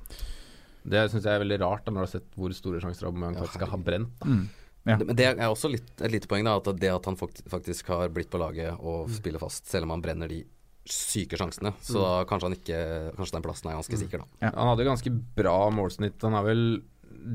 Det 0.85 1.07
syns 1.11 1.24
jeg 1.24 1.32
er 1.39 1.43
veldig 1.47 1.61
rart, 1.62 1.85
da 1.87 1.93
når 1.95 2.03
du 2.03 2.07
har 2.07 2.12
sett 2.18 2.28
hvor 2.37 2.53
store 2.59 2.82
sjanser 2.82 3.07
Aubameyang 3.09 3.39
Ja, 3.39 3.47
faktisk 3.47 3.66
har 3.70 3.78
brent. 3.87 4.11
Da. 4.20 4.26
Mm. 4.26 4.49
Ja. 4.87 4.99
Men 4.99 5.16
det 5.16 5.24
er 5.30 5.49
også 5.49 5.70
litt, 5.72 5.89
et 6.05 6.12
lite 6.12 6.28
poeng, 6.28 6.45
da. 6.45 6.57
At 6.61 6.68
det 6.78 6.91
at 6.93 7.05
han 7.09 7.16
faktisk 7.16 7.87
har 7.89 8.09
blitt 8.12 8.28
på 8.30 8.39
laget 8.39 8.74
og 8.80 9.09
Mm. 9.09 9.14
spiller 9.16 9.39
fast, 9.41 9.66
selv 9.66 9.85
om 9.85 9.91
han 9.91 10.03
brenner 10.03 10.28
de 10.28 10.45
syke 10.85 11.39
sjansene. 11.41 11.72
Så 11.80 11.95
da 11.97 12.24
kanskje 12.28 12.43
han 12.51 12.57
ikke 12.59 13.16
Kanskje 13.16 13.32
den 13.32 13.43
plassen 13.43 13.70
er 13.70 13.78
ganske 13.78 13.97
Mm. 13.97 14.03
sikker, 14.05 14.18
da. 14.18 14.24
Ja. 14.43 14.51
Han 14.55 14.76
hadde 14.76 14.85
ganske 14.85 15.11
bra 15.35 15.70
målsnitt. 15.70 16.20
Han 16.20 16.35
er 16.35 16.43
vel 16.45 16.82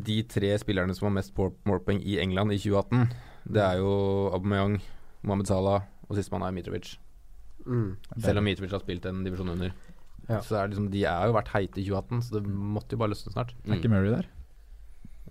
de 0.04 0.22
tre 0.24 0.58
spillerne 0.60 0.94
som 0.96 1.08
har 1.08 1.22
mest 1.24 1.34
målpoeng 1.34 2.04
i 2.06 2.20
England 2.20 2.52
i 2.54 2.58
2018. 2.60 3.10
Det 3.52 3.62
er 3.64 3.78
jo 3.78 4.30
Aubameyang, 4.32 4.80
Mohammed 5.24 5.48
Salah 5.48 5.82
og 6.10 6.16
sistemann 6.16 6.44
er 6.44 6.52
Mitrovic. 6.52 6.98
Mm. 7.66 7.98
Selv 8.20 8.38
om 8.38 8.44
Mitrovic 8.44 8.72
har 8.72 8.80
spilt 8.82 9.06
en 9.06 9.24
divisjon 9.24 9.50
under. 9.50 9.74
Ja. 10.30 10.42
Så 10.42 10.56
er 10.62 10.68
liksom, 10.70 10.92
de 10.92 11.04
er 11.06 11.26
jo 11.26 11.34
vært 11.34 11.48
heite 11.56 11.80
i 11.82 11.86
2018, 11.90 12.22
så 12.22 12.32
det 12.38 12.44
måtte 12.46 12.92
jo 12.92 12.98
bare 12.98 13.10
løsne 13.10 13.34
snart. 13.34 13.54
Er 13.68 13.80
ikke 13.80 13.90
Murray 13.90 14.12
der? 14.14 14.28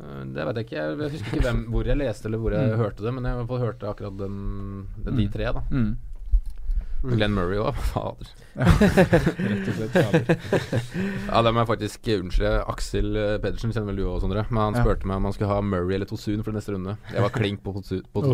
Eh, 0.01 0.25
Det 0.35 0.45
vet 0.47 0.57
jeg 0.57 0.67
ikke. 0.67 0.77
Jeg, 0.77 1.11
husker 1.13 1.33
ikke 1.37 1.47
hvem, 1.49 1.65
hvor 1.73 1.85
jeg 1.87 1.97
leste 1.99 2.27
eller 2.29 2.39
hvor 2.39 2.53
jeg 2.55 2.71
Mm. 2.71 2.79
hørte 2.79 3.03
det, 3.05 3.15
men 3.15 3.25
jeg 3.25 3.35
har 3.35 3.59
hørte 3.67 3.89
akkurat 3.95 4.19
den, 4.19 4.87
den 5.05 5.17
de 5.17 5.27
Mm. 5.27 5.33
tre. 5.33 5.45
da 5.53 5.61
Mm. 5.71 5.97
Mm. 7.01 7.13
Glenn 7.15 7.31
Murray 7.33 7.59
òg, 7.63 7.75
fader. 7.95 8.27
Rett 8.59 9.69
og 9.69 9.75
slett. 9.77 9.93
fader. 9.93 10.37
Ja, 11.31 11.43
det 11.47 11.53
må 11.55 11.61
jeg 11.63 11.69
faktisk 11.69 12.09
unnskylde. 12.19 12.65
Aksel 12.67 13.17
eh, 13.17 13.39
Pedersen 13.39 13.71
kjenner 13.71 13.87
vel 13.93 14.01
du 14.01 14.03
òg, 14.11 14.21
Sondre. 14.25 14.43
Men 14.51 14.59
han 14.65 14.75
Ja. 14.75 14.83
meg 15.07 15.17
om 15.17 15.25
han 15.29 15.33
skulle 15.33 15.51
ha 15.53 15.61
Murray 15.63 15.95
eller 15.95 16.07
Tosun 16.11 16.43
for 16.43 16.51
neste 16.57 16.73
runde. 16.75 16.97
Jeg 17.13 17.23
var 17.23 17.31
klink 17.31 17.63
på 17.63 17.73
Tosun, 17.77 18.03
på 18.13 18.25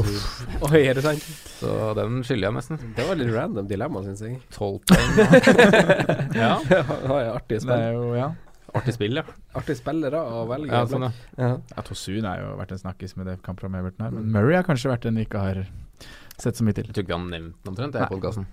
Oi, 0.73 0.81
er 0.89 0.95
det 0.95 1.03
sant? 1.05 1.21
så 1.61 1.95
den 1.95 2.23
skylder 2.25 2.49
jeg 2.49 2.55
nesten. 2.57 2.79
Det 2.97 3.07
var 3.07 3.15
litt 3.21 3.35
random 3.35 3.69
dilemma, 3.69 4.01
syns 4.03 4.21
jeg. 4.25 4.41
Tolv 4.51 4.81
poeng. 4.89 5.12
ja, 6.35 6.59
det 6.65 6.81
var 6.89 7.21
jo 7.21 7.35
artig 7.37 7.61
Det 7.61 7.69
er 7.69 7.93
jo, 7.93 8.15
ja. 8.17 8.31
Artig 8.79 8.97
spill, 8.97 9.20
ja. 9.20 9.25
Artig 9.59 9.77
spillere 9.79 10.20
å 10.20 10.45
velge. 10.51 10.72
ja, 10.72 10.83
sånn, 10.91 11.07
ja. 11.07 11.12
Ja. 11.39 11.51
ja 11.70 11.85
Tosun 11.87 12.29
er 12.31 12.43
jo 12.43 12.53
vært 12.59 12.75
en 12.75 12.83
snakkis 12.83 13.16
med 13.18 13.31
det 13.31 13.39
kampprogrammet 13.47 13.85
Everton 13.85 14.07
her. 14.07 14.16
Men 14.16 14.33
Murray 14.35 14.59
har 14.59 14.66
kanskje 14.66 14.93
vært 14.93 15.09
en 15.11 15.20
vi 15.20 15.27
ikke 15.29 15.43
har 15.43 15.62
sett 16.41 16.59
så 16.59 16.66
mye 16.66 16.77
til. 16.77 16.89
Jeg 16.89 16.97
tror 16.97 17.07
ikke 17.07 17.14
vi 17.14 17.18
har 17.18 17.25
nevnt 17.29 17.57
den 17.62 17.75
omtrent, 17.75 17.95
Nei. 17.99 18.09
i 18.09 18.12
podkasten. 18.12 18.49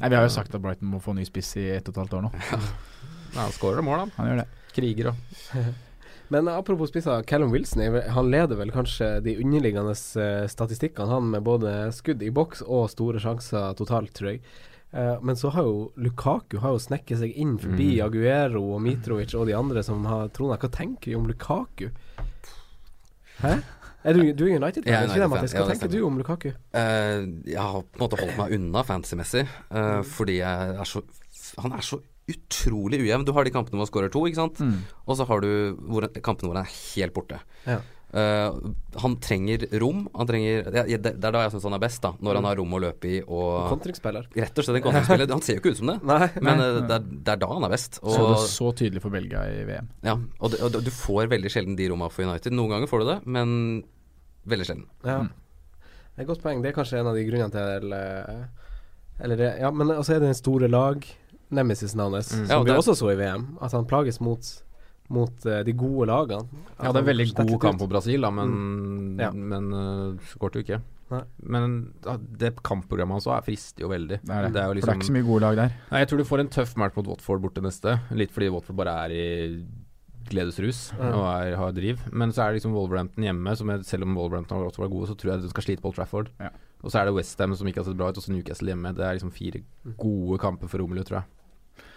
Nei, 0.00 0.08
Vi 0.08 0.16
har 0.16 0.26
jo 0.26 0.32
sagt 0.32 0.54
at 0.56 0.64
Brighton 0.64 0.88
må 0.88 1.00
få 1.04 1.14
ny 1.16 1.24
spiss 1.28 1.54
i 1.60 1.68
ett 1.76 1.88
og 1.88 1.94
et 1.94 2.02
halvt 2.02 2.18
år 2.18 2.26
nå. 2.26 2.34
Ja, 3.32 3.46
han 3.46 3.54
skårer 3.54 3.80
det 3.80 3.86
mål, 3.86 4.04
han. 4.04 4.12
Han 4.18 4.30
gjør 4.30 4.42
det. 4.42 4.46
Kriger 4.76 5.10
òg. 5.12 5.72
Men 6.32 6.48
apropos 6.48 6.88
spisser, 6.88 7.22
Callum 7.28 7.50
Wilson 7.52 7.82
han 8.14 8.30
leder 8.32 8.56
vel 8.56 8.72
kanskje 8.72 9.18
de 9.24 9.34
underliggende 9.42 9.92
eh, 9.92 10.46
statistikkene, 10.48 11.10
han 11.12 11.28
med 11.34 11.44
både 11.44 11.90
skudd 11.92 12.22
i 12.24 12.30
boks 12.32 12.62
og 12.64 12.86
store 12.92 13.20
sjanser 13.20 13.76
totalt, 13.76 14.14
tror 14.16 14.30
jeg. 14.32 14.40
Eh, 14.92 15.20
men 15.24 15.36
så 15.36 15.48
har 15.54 15.64
jo 15.64 15.92
Lukaku 15.96 16.58
har 16.60 16.74
jo 16.74 16.80
snekket 16.82 17.22
seg 17.22 17.36
inn 17.40 17.54
forbi 17.60 17.94
Mm. 17.96 18.06
Aguero 18.06 18.64
og 18.74 18.82
Mitrovic 18.84 19.34
og 19.34 19.46
de 19.48 19.56
andre 19.56 19.82
som 19.82 20.04
har 20.04 20.28
trona. 20.28 20.58
Hva 20.60 20.70
tenker 20.72 21.12
vi 21.12 21.16
om 21.16 21.26
Lukaku? 21.26 21.88
Hæ? 23.40 23.54
Er 24.04 24.16
du, 24.18 24.32
du 24.34 24.44
er 24.48 24.58
United-fan, 24.58 24.82
det, 24.82 25.14
United-fan, 25.14 25.46
ja, 25.46 25.62
Hva 25.62 25.70
tenker 25.70 25.90
du 25.92 26.00
om 26.04 26.16
Lukaku? 26.18 26.48
Uh, 26.74 27.22
jeg 27.46 27.60
har 27.62 27.84
på 27.86 28.00
en 28.00 28.02
måte 28.02 28.18
holdt 28.18 28.38
meg 28.40 28.54
unna 28.56 28.82
fantasy-messig, 28.82 29.44
uh, 29.70 30.02
fordi 30.02 30.40
er 30.42 30.82
så 30.90 31.04
Han 31.62 31.72
er 31.76 31.84
så 31.86 32.00
utrolig 32.32 33.00
ujevn. 33.02 33.24
Du 33.26 33.32
har 33.32 33.44
de 33.44 33.52
kampene 33.54 33.76
hvor 33.76 33.86
han 33.86 33.90
skårer 33.90 34.12
to, 34.12 34.24
ikke 34.26 34.40
sant. 34.40 34.60
Mm. 34.62 34.82
Og 35.06 35.18
så 35.18 35.26
har 35.28 35.42
du 35.42 35.78
hvor, 35.78 36.06
kampene 36.22 36.50
hvor 36.50 36.58
han 36.58 36.66
er 36.66 36.76
helt 36.94 37.14
borte. 37.14 37.40
Ja. 37.66 37.80
Eh, 38.12 38.56
han 39.00 39.14
trenger 39.24 39.62
rom. 39.80 40.02
Han 40.14 40.26
trenger 40.28 40.66
det, 40.74 40.82
det 41.00 41.12
er 41.16 41.32
da 41.32 41.42
jeg 41.46 41.54
syns 41.54 41.64
han 41.64 41.76
er 41.78 41.80
best, 41.80 42.02
da. 42.04 42.10
Når 42.20 42.38
han 42.40 42.44
har 42.50 42.58
rom 42.60 42.74
å 42.76 42.80
løpe 42.84 43.08
i 43.08 43.20
og 43.24 43.70
Kontringsspiller? 43.70 44.26
Rett 44.36 44.58
og 44.60 44.66
slett 44.66 44.76
en 44.80 44.84
kontringsspiller. 44.84 45.30
Han 45.36 45.40
ser 45.46 45.56
jo 45.56 45.62
ikke 45.62 45.72
ut 45.72 45.80
som 45.80 45.88
det, 45.94 45.96
Nei. 46.04 46.28
men 46.40 46.50
Nei. 46.60 46.66
nei. 46.66 46.82
det, 46.90 46.98
er, 46.98 47.06
det 47.24 47.32
er 47.32 47.40
da 47.40 47.48
han 47.54 47.64
er 47.64 47.72
best. 47.72 48.00
Så 48.04 48.18
det 48.28 48.34
er 48.36 48.44
så 48.52 48.72
tydelig 48.82 49.00
for 49.04 49.14
Belgia 49.14 49.46
i 49.48 49.62
VM. 49.68 49.88
ja, 50.04 50.16
og, 50.44 50.56
og 50.68 50.76
du 50.84 50.90
får 50.92 51.30
veldig 51.32 51.52
sjelden 51.54 51.78
de 51.78 51.88
romma 51.92 52.10
for 52.12 52.26
United. 52.28 52.52
Noen 52.52 52.74
ganger 52.76 52.90
får 52.92 53.00
du 53.00 53.08
det, 53.14 53.16
men 53.38 53.54
veldig 54.52 54.66
sjelden. 54.68 54.84
Ja. 55.08 55.16
Mm. 55.24 55.32
Et 56.20 56.28
godt 56.28 56.42
poeng. 56.44 56.60
Det 56.60 56.68
er 56.72 56.76
kanskje 56.76 57.00
en 57.00 57.08
av 57.08 57.16
de 57.16 57.24
grunnene 57.24 57.54
til 57.54 57.94
eh, 57.96 58.42
Eller 59.24 59.38
det, 59.40 59.50
ja, 59.62 59.70
men 59.72 59.88
så 60.04 60.12
er 60.12 60.20
det 60.20 60.28
den 60.34 60.36
store 60.36 60.68
lag, 60.68 61.06
nemesisen 61.48 62.00
hans, 62.04 62.34
Mm. 62.36 62.44
som 62.44 62.52
Ja, 62.52 62.60
vi 62.68 62.76
også 62.76 62.94
så 62.98 63.08
i 63.12 63.16
VM. 63.16 63.46
At 63.64 63.72
han 63.72 63.88
plages 63.88 64.20
mot, 64.20 64.44
mot 65.12 65.46
uh, 65.48 65.60
de 65.66 65.76
gode 65.76 66.08
lagene. 66.10 66.64
Ja, 66.78 66.90
det 66.90 66.96
er 66.96 67.02
en 67.02 67.10
veldig 67.10 67.28
god 67.36 67.54
kamp 67.62 67.78
på 67.80 67.86
mot 67.86 67.92
Brasil, 67.92 68.24
da, 68.24 68.32
men, 68.34 69.16
Ja. 69.20 69.30
men 69.32 69.70
uh, 69.72 70.32
skårte 70.32 70.60
jo 70.60 70.66
ikke. 70.66 70.80
Nei. 71.12 71.22
Men 71.54 71.78
ja, 72.06 72.16
det 72.16 72.54
kampprogrammet 72.64 73.18
hans 73.18 73.26
altså, 73.26 73.36
er 73.36 73.46
frister 73.46 73.84
jo 73.84 73.92
veldig. 73.92 74.22
Det 74.22 74.32
er 74.32 74.46
det. 74.46 74.52
Det 74.54 74.62
er 74.62 74.68
jo 74.68 74.72
For 74.72 74.74
det 74.74 74.82
er 74.82 74.82
ikke 74.82 74.98
liksom 75.02 75.08
så 75.10 75.16
mye 75.18 75.28
gode 75.28 75.44
lag 75.44 75.58
der. 75.60 75.78
Nei, 75.90 76.02
jeg 76.02 76.10
tror 76.10 76.22
du 76.22 76.28
får 76.28 76.42
en 76.42 76.52
tøff 76.56 76.74
match 76.80 76.98
mot 76.98 77.10
Watford 77.12 77.42
borte 77.44 77.64
neste. 77.64 77.96
Litt 78.16 78.32
fordi 78.34 78.50
Watford 78.54 78.78
bare 78.80 78.94
er 79.04 79.16
i 79.16 79.26
gledesrus 80.32 80.82
mm. 80.96 81.08
og 81.10 81.24
er, 81.28 81.56
har 81.60 81.76
driv. 81.76 82.02
Men 82.14 82.32
så 82.32 82.44
er 82.44 82.52
det 82.52 82.60
liksom 82.60 82.76
Wolverhampton 82.76 83.26
hjemme, 83.26 83.56
som 83.58 83.72
jeg, 83.74 83.84
selv 83.88 84.06
om 84.06 84.16
Wolverhampton 84.16 84.60
og 84.60 84.70
Watford 84.70 84.86
var 84.86 84.94
gode, 84.94 85.10
så 85.10 85.18
tror 85.18 85.34
jeg 85.34 85.44
de 85.44 85.52
skal 85.52 85.66
slite 85.66 85.84
på 85.84 85.90
Old 85.90 85.98
Trafford. 85.98 86.32
Ja. 86.40 86.52
Og 86.82 86.90
så 86.90 86.98
er 86.98 87.08
det 87.08 87.14
Westham 87.18 87.54
som 87.58 87.68
ikke 87.68 87.82
har 87.82 87.88
sett 87.90 87.98
bra 87.98 88.10
ut, 88.10 88.18
og 88.18 88.24
så 88.24 88.32
Newcastle 88.34 88.72
hjemme. 88.72 88.94
Det 88.96 89.04
er 89.06 89.18
liksom 89.18 89.34
fire 89.34 89.62
gode 90.00 90.40
kamper 90.42 90.70
for 90.70 90.82
Romelu, 90.82 91.04
tror 91.06 91.20
jeg. 91.20 91.30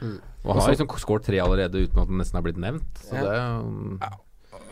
Mm. 0.02 0.20
Og 0.44 0.54
han 0.54 0.62
har 0.62 0.74
liksom 0.76 0.90
skåret 1.02 1.26
tre 1.26 1.40
allerede 1.42 1.82
uten 1.86 2.02
at 2.02 2.10
han 2.12 2.20
nesten 2.22 2.40
er 2.40 2.46
blitt 2.46 2.62
nevnt. 2.62 3.02
Så 3.02 3.16
Ja. 3.16 3.24
det 3.26 3.42
um, 3.66 4.00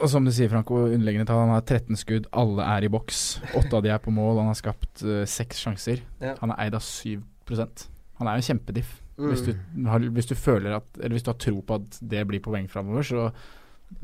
Og 0.02 0.10
som 0.10 0.26
du 0.26 0.32
sier, 0.32 0.50
Franco, 0.50 0.86
underliggende 0.88 1.26
tall. 1.28 1.44
Han 1.46 1.54
har 1.54 1.62
13 1.62 1.96
skudd, 2.00 2.28
alle 2.34 2.64
er 2.64 2.84
i 2.84 2.92
boks. 2.92 3.40
Åtte 3.56 3.74
av 3.78 3.84
de 3.84 3.90
er 3.94 4.02
på 4.02 4.12
mål. 4.12 4.40
Han 4.42 4.50
har 4.52 4.58
skapt 4.58 5.04
eh, 5.04 5.24
seks 5.30 5.60
sjanser. 5.64 6.02
Ja. 6.22 6.36
Han 6.42 6.52
er 6.52 6.66
eid 6.66 6.76
av 6.76 6.82
7 6.82 7.22
Han 8.20 8.28
er 8.28 8.40
jo 8.40 8.48
kjempediff. 8.48 9.02
Mm. 9.18 9.30
Hvis, 9.30 9.42
du 9.46 9.54
har, 9.88 10.00
hvis 10.00 10.26
du 10.26 10.34
føler 10.34 10.74
at 10.74 10.88
Eller 10.98 11.14
hvis 11.14 11.24
du 11.24 11.30
har 11.30 11.38
tro 11.38 11.62
på 11.62 11.76
at 11.76 12.00
det 12.02 12.24
blir 12.28 12.42
poeng 12.42 12.66
framover, 12.70 13.04
så 13.06 13.30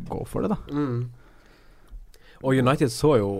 gå 0.05 0.25
for 0.27 0.41
det, 0.45 0.51
da. 0.53 0.57
Mm. 0.69 1.09
Og 2.43 2.55
United 2.55 2.91
så 2.93 3.17
jo 3.17 3.31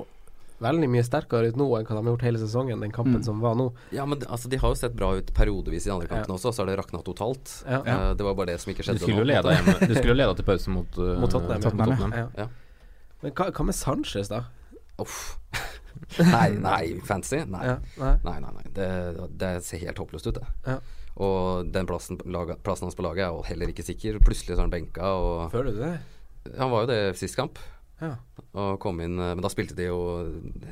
veldig 0.61 0.89
mye 0.91 1.03
sterkere 1.07 1.49
ut 1.51 1.57
nå 1.59 1.67
enn 1.77 1.85
hva 1.87 1.95
de 1.95 2.01
har 2.03 2.09
gjort 2.13 2.25
hele 2.27 2.39
sesongen, 2.41 2.79
den 2.83 2.91
kampen 2.91 3.19
Mm. 3.21 3.23
som 3.25 3.39
var 3.41 3.55
nå. 3.55 3.69
Ja, 3.95 4.05
men 4.05 4.19
altså, 4.27 4.49
de 4.51 4.57
har 4.57 4.69
jo 4.73 4.75
sett 4.75 4.93
bra 4.95 5.13
ut 5.17 5.33
periodevis 5.33 5.87
i 5.87 5.91
andre 5.91 6.07
kampene 6.07 6.35
også, 6.35 6.51
så 6.53 6.63
har 6.63 6.67
det 6.71 6.77
rakna 6.79 7.01
totalt. 7.03 7.63
Ja. 7.67 7.79
Uh, 7.85 8.13
det 8.13 8.23
var 8.27 8.35
bare 8.35 8.51
det 8.53 8.59
som 8.61 8.71
ikke 8.73 8.83
Du 8.83 8.91
skjedde 8.91 8.99
skulle 9.03 9.23
jo 9.23 9.41
nå. 9.43 9.53
hjemme 9.55 9.87
Du 9.87 9.93
skulle 9.95 10.13
jo 10.13 10.19
leda 10.19 10.35
til 10.35 10.45
pause 10.45 10.69
mot, 10.69 10.97
uh, 10.99 11.15
Mot 11.21 11.31
Tottenham, 11.31 11.61
ja. 11.61 11.69
Tottenham, 11.69 12.13
Ja. 12.13 12.27
Ja. 12.37 12.47
Men 13.21 13.31
hva, 13.35 13.49
hva 13.51 13.65
med 13.65 13.75
Sanchez, 13.75 14.29
da? 14.31 14.43
Uff. 14.99 15.37
Nei, 16.19 16.49
nei, 16.59 16.99
fancy? 17.03 17.41
Nei. 17.47 17.63
Ja, 17.65 17.77
nei. 17.99 18.13
Nei, 18.23 18.37
nei, 18.39 18.51
nei. 18.55 18.63
Det, 18.75 18.87
det 19.41 19.49
ser 19.67 19.81
helt 19.83 19.97
håpløst 19.99 20.27
ut, 20.31 20.37
det. 20.39 20.47
Ja. 20.65 20.77
Og 21.19 21.67
den 21.73 21.87
plassen, 21.89 22.15
på 22.21 22.29
laget, 22.31 22.61
plassen 22.63 22.87
hans 22.87 22.95
på 22.95 23.03
laget 23.03 23.25
er 23.25 23.33
jo 23.35 23.41
heller 23.43 23.67
ikke 23.73 23.83
sikker. 23.83 24.19
Plutselig 24.23 24.55
så 24.55 24.61
er 24.61 24.67
han 24.67 24.71
benka, 24.71 25.03
og 25.19 25.49
Føler 25.51 25.75
du 25.75 25.81
det? 25.83 25.91
Han 26.57 26.71
var 26.71 26.85
jo 26.85 26.89
det 26.93 26.99
sist 27.19 27.35
kamp. 27.35 27.59
Ja. 27.99 28.15
Og 28.59 28.77
kom 28.81 29.01
inn 29.03 29.19
eh, 29.19 29.33
Men 29.35 29.43
da 29.43 29.49
spilte 29.51 29.75
de 29.77 29.89
jo 29.89 29.99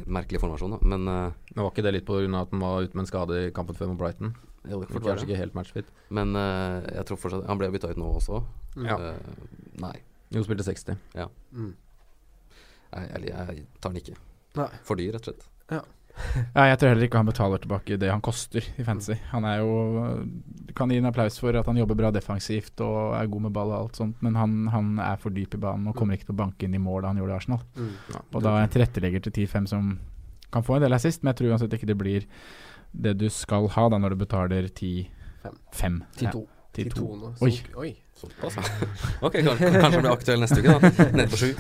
merkelig 0.08 0.40
formasjon, 0.42 0.78
da. 0.78 0.80
Men 0.88 1.08
eh, 1.12 1.34
Men 1.54 1.64
var 1.66 1.74
ikke 1.74 1.86
det 1.86 1.96
litt 1.98 2.08
pga. 2.08 2.24
at 2.42 2.54
han 2.54 2.64
var 2.64 2.86
ute 2.86 2.96
med 2.96 3.04
en 3.06 3.10
skade 3.10 3.42
i 3.42 3.50
kampen 3.56 3.78
før 3.78 3.92
mot 3.92 4.00
Brighton? 4.00 4.36
jo, 4.68 4.82
det 4.82 4.90
fort 4.92 5.06
kanskje 5.06 5.28
ikke 5.28 5.40
helt 5.40 5.56
matchfit. 5.56 5.92
Men 6.12 6.36
uh, 6.36 6.84
jeg 6.92 7.06
tror 7.08 7.20
fortsatt 7.22 7.46
Han 7.48 7.60
ble 7.60 7.70
bytta 7.72 7.92
ut 7.94 8.00
nå 8.02 8.10
også. 8.20 8.42
Ja. 8.84 8.98
Uh, 9.00 9.60
nei. 9.80 9.94
Jo, 10.36 10.44
spilte 10.44 10.66
60. 10.68 10.98
Mm. 11.56 11.70
Jeg, 12.92 13.06
jeg, 13.14 13.30
jeg 13.30 13.64
tar 13.80 13.94
den 13.94 14.02
ikke. 14.02 14.18
Nei. 14.60 14.68
For 14.88 15.00
dyr, 15.00 15.14
rett 15.16 15.24
og 15.24 15.32
slett. 15.32 15.48
Ja, 15.72 15.82
jeg 16.56 16.80
tror 16.80 16.92
heller 16.92 17.08
ikke 17.08 17.22
han 17.22 17.30
betaler 17.30 17.62
tilbake 17.62 17.98
det 18.02 18.10
han 18.12 18.24
koster 18.26 18.66
i 18.66 18.86
fantasy. 18.86 19.18
Han 19.32 19.46
er 19.46 19.62
jo 19.62 19.72
Kan 20.78 20.92
gi 20.94 21.00
en 21.02 21.10
applaus 21.10 21.40
for 21.42 21.58
at 21.58 21.70
han 21.70 21.80
jobber 21.80 21.98
bra 22.00 22.12
defensivt 22.14 22.82
og 22.86 23.16
er 23.18 23.30
god 23.32 23.48
med 23.48 23.56
ball 23.56 23.74
og 23.74 23.80
alt 23.80 24.02
sånt, 24.02 24.20
men 24.26 24.38
han, 24.38 24.58
han 24.74 24.92
er 25.02 25.22
for 25.22 25.34
dyp 25.34 25.58
i 25.58 25.62
banen 25.62 25.90
og 25.90 25.98
kommer 25.98 26.18
ikke 26.18 26.30
til 26.30 26.36
å 26.36 26.42
banke 26.44 26.68
inn 26.68 26.78
i 26.78 26.82
mål 26.82 27.04
da 27.04 27.14
han 27.14 27.22
gjorde 27.22 27.34
det 27.34 27.38
i 27.38 27.42
Arsenal. 27.42 27.64
Mm. 27.78 27.94
Ja. 28.14 28.24
Og 28.34 28.46
da 28.46 28.56
er 28.56 28.68
en 28.68 28.76
tilrettelegger 28.76 29.26
til 29.28 29.38
10-5 29.48 29.70
som 29.74 29.94
kan 30.54 30.64
få 30.64 30.78
en 30.78 30.86
del 30.86 30.96
assist, 30.96 31.24
men 31.24 31.34
jeg 31.34 31.42
tror 31.42 31.56
uansett 31.56 31.78
ikke 31.78 31.90
det 31.90 31.98
blir 32.00 32.28
det 32.94 33.18
du 33.20 33.28
skal 33.34 33.68
ha 33.74 33.88
da 33.92 34.00
når 34.02 34.16
du 34.16 34.24
betaler 34.24 34.70
10-5. 34.70 36.00
10-2. 36.22 36.24
Ja, 36.24 36.32
Oi. 37.42 37.64
Oi. 37.76 37.96
Såpass, 38.18 38.56
ja. 38.58 38.64
Ok, 39.26 39.34
kanskje 39.46 39.82
han 39.82 39.92
blir 39.98 40.12
aktuell 40.12 40.40
neste 40.42 40.60
uke, 40.62 40.70
da. 40.78 40.80
Nede 41.14 41.30
på 41.30 41.38
sju. 41.42 41.52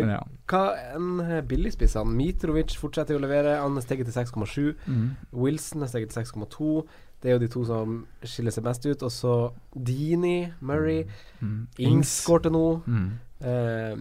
Men 0.00 0.14
ja. 0.16 0.22
Hva 0.48 0.62
enn 0.96 1.20
billigspissene? 1.50 2.14
Mitrovic 2.18 2.76
fortsetter 2.80 3.18
å 3.18 3.22
levere. 3.22 3.56
Han 3.60 3.76
er 3.76 3.84
steget 3.84 4.08
til 4.08 4.16
6,7. 4.16 4.74
Mm. 4.86 5.08
Wilson 5.32 5.82
er 5.82 5.90
steget 5.92 6.10
til 6.14 6.22
6,2. 6.22 6.86
Det 7.20 7.30
er 7.30 7.34
jo 7.34 7.42
de 7.42 7.48
to 7.50 7.64
som 7.66 7.96
skiller 8.22 8.54
seg 8.54 8.64
mest 8.68 8.86
ut. 8.86 9.02
Og 9.02 9.10
så 9.10 9.34
Dini, 9.74 10.52
Murray, 10.60 11.04
Mm. 11.42 11.66
Ings 11.78 12.12
skårte 12.24 12.50
nå. 12.50 12.64
Mm. 12.86 13.10
Eh, 13.40 13.96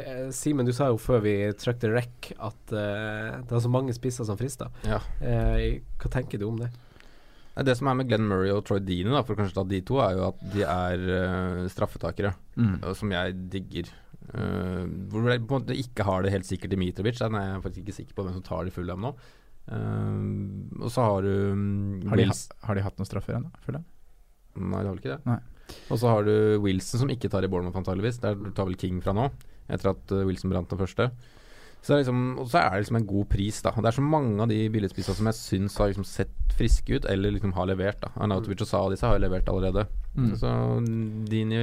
eh, 0.00 0.30
Simen, 0.32 0.66
du 0.66 0.72
sa 0.72 0.88
jo 0.92 0.96
før 1.00 1.20
vi 1.24 1.34
trykte 1.60 1.88
rec 1.92 2.32
at 2.38 2.72
eh, 2.72 3.38
det 3.44 3.50
var 3.52 3.60
så 3.64 3.70
mange 3.72 3.94
spisser 3.96 4.24
som 4.28 4.36
frista. 4.40 4.70
Ja. 4.84 4.98
Eh, 5.20 5.80
hva 6.00 6.10
tenker 6.12 6.38
du 6.40 6.48
om 6.48 6.58
det? 6.60 6.70
Det 7.64 7.76
som 7.78 7.86
er 7.86 7.94
med 7.94 8.08
Glenn 8.10 8.26
Murray 8.26 8.50
og 8.50 8.64
Troy 8.66 8.80
Deeney, 8.82 9.12
da, 9.14 9.20
for 9.22 9.36
kanskje 9.38 9.54
ta 9.54 9.62
de 9.70 9.78
to, 9.86 10.00
er 10.02 10.16
jo 10.16 10.24
at 10.26 10.40
de 10.50 10.64
er 10.66 11.04
uh, 11.06 11.68
straffetakere, 11.70 12.32
Mm. 12.58 12.80
som 12.98 13.12
jeg 13.14 13.36
digger. 13.52 13.92
Eh, 14.32 14.84
hvor 15.12 15.26
jeg 15.28 15.42
på 15.44 15.58
en 15.58 15.64
måte 15.64 15.76
ikke 15.76 16.06
har 16.08 16.24
det 16.24 16.32
helt 16.32 16.48
sikkert 16.48 16.72
i 16.72 16.80
Mitrovic. 16.80 17.18
Den 17.20 17.36
er 17.38 17.48
jeg 17.50 17.64
faktisk 17.66 17.82
ikke 17.84 17.96
sikker 17.98 18.16
på 18.16 18.24
hvem 18.26 18.36
som 18.38 18.46
tar 18.46 18.64
det 18.64 18.72
i 18.72 18.76
Fulham 18.76 19.02
nå. 19.04 19.14
Uh, 19.64 20.20
og 20.84 20.90
så 20.92 21.00
har 21.00 21.22
du 21.24 21.30
um, 21.56 22.02
Har, 22.10 22.20
de, 22.20 22.26
ha- 22.28 22.66
har 22.68 22.76
de 22.76 22.82
hatt 22.84 22.98
noen 23.00 23.08
straffer 23.08 23.38
ennå? 23.38 23.48
Føler 23.64 23.80
jeg. 23.80 23.86
Nei, 24.60 24.76
det 24.76 24.84
har 24.84 24.90
vel 24.90 25.00
ikke 25.00 25.14
det. 25.14 25.22
Nei. 25.24 25.38
Og 25.88 26.00
så 26.02 26.10
har 26.12 26.26
du 26.28 26.34
Wilson 26.60 27.00
som 27.00 27.12
ikke 27.14 27.30
tar 27.32 27.46
i 27.46 27.48
Bournemouth 27.48 27.80
antageligvis. 27.80 28.18
Der 28.20 28.36
tar 28.52 28.68
vel 28.68 28.76
King 28.76 28.98
fra 29.04 29.14
nå, 29.16 29.30
etter 29.72 29.94
at 29.94 30.12
uh, 30.12 30.20
Wilson 30.28 30.52
brant 30.52 30.68
den 30.68 30.82
første. 30.82 31.08
Så 31.84 31.92
er 31.92 32.00
liksom, 32.00 32.20
og 32.40 32.46
så 32.48 32.62
er 32.62 32.70
det 32.78 32.84
liksom 32.86 32.96
en 32.96 33.06
god 33.10 33.26
pris, 33.28 33.58
da. 33.60 33.70
Det 33.76 33.90
er 33.90 33.96
så 33.98 34.04
mange 34.04 34.40
av 34.40 34.48
de 34.48 34.56
billigspissene 34.72 35.18
som 35.18 35.26
jeg 35.28 35.36
syns 35.36 35.74
har 35.76 35.90
liksom 35.90 36.06
sett 36.08 36.54
friske 36.56 36.96
ut, 36.96 37.04
eller 37.10 37.34
liksom 37.34 37.52
har 37.52 37.66
levert. 37.68 38.00
da 38.00 38.08
Arnautovic 38.24 38.62
og 38.64 38.70
Sa 38.70 38.80
disse 38.88 39.04
har 39.04 39.18
jo 39.18 39.24
levert 39.26 39.50
allerede. 39.52 39.84
Mm. 40.16 40.30
Så 40.40 40.48
Dini 41.28 41.60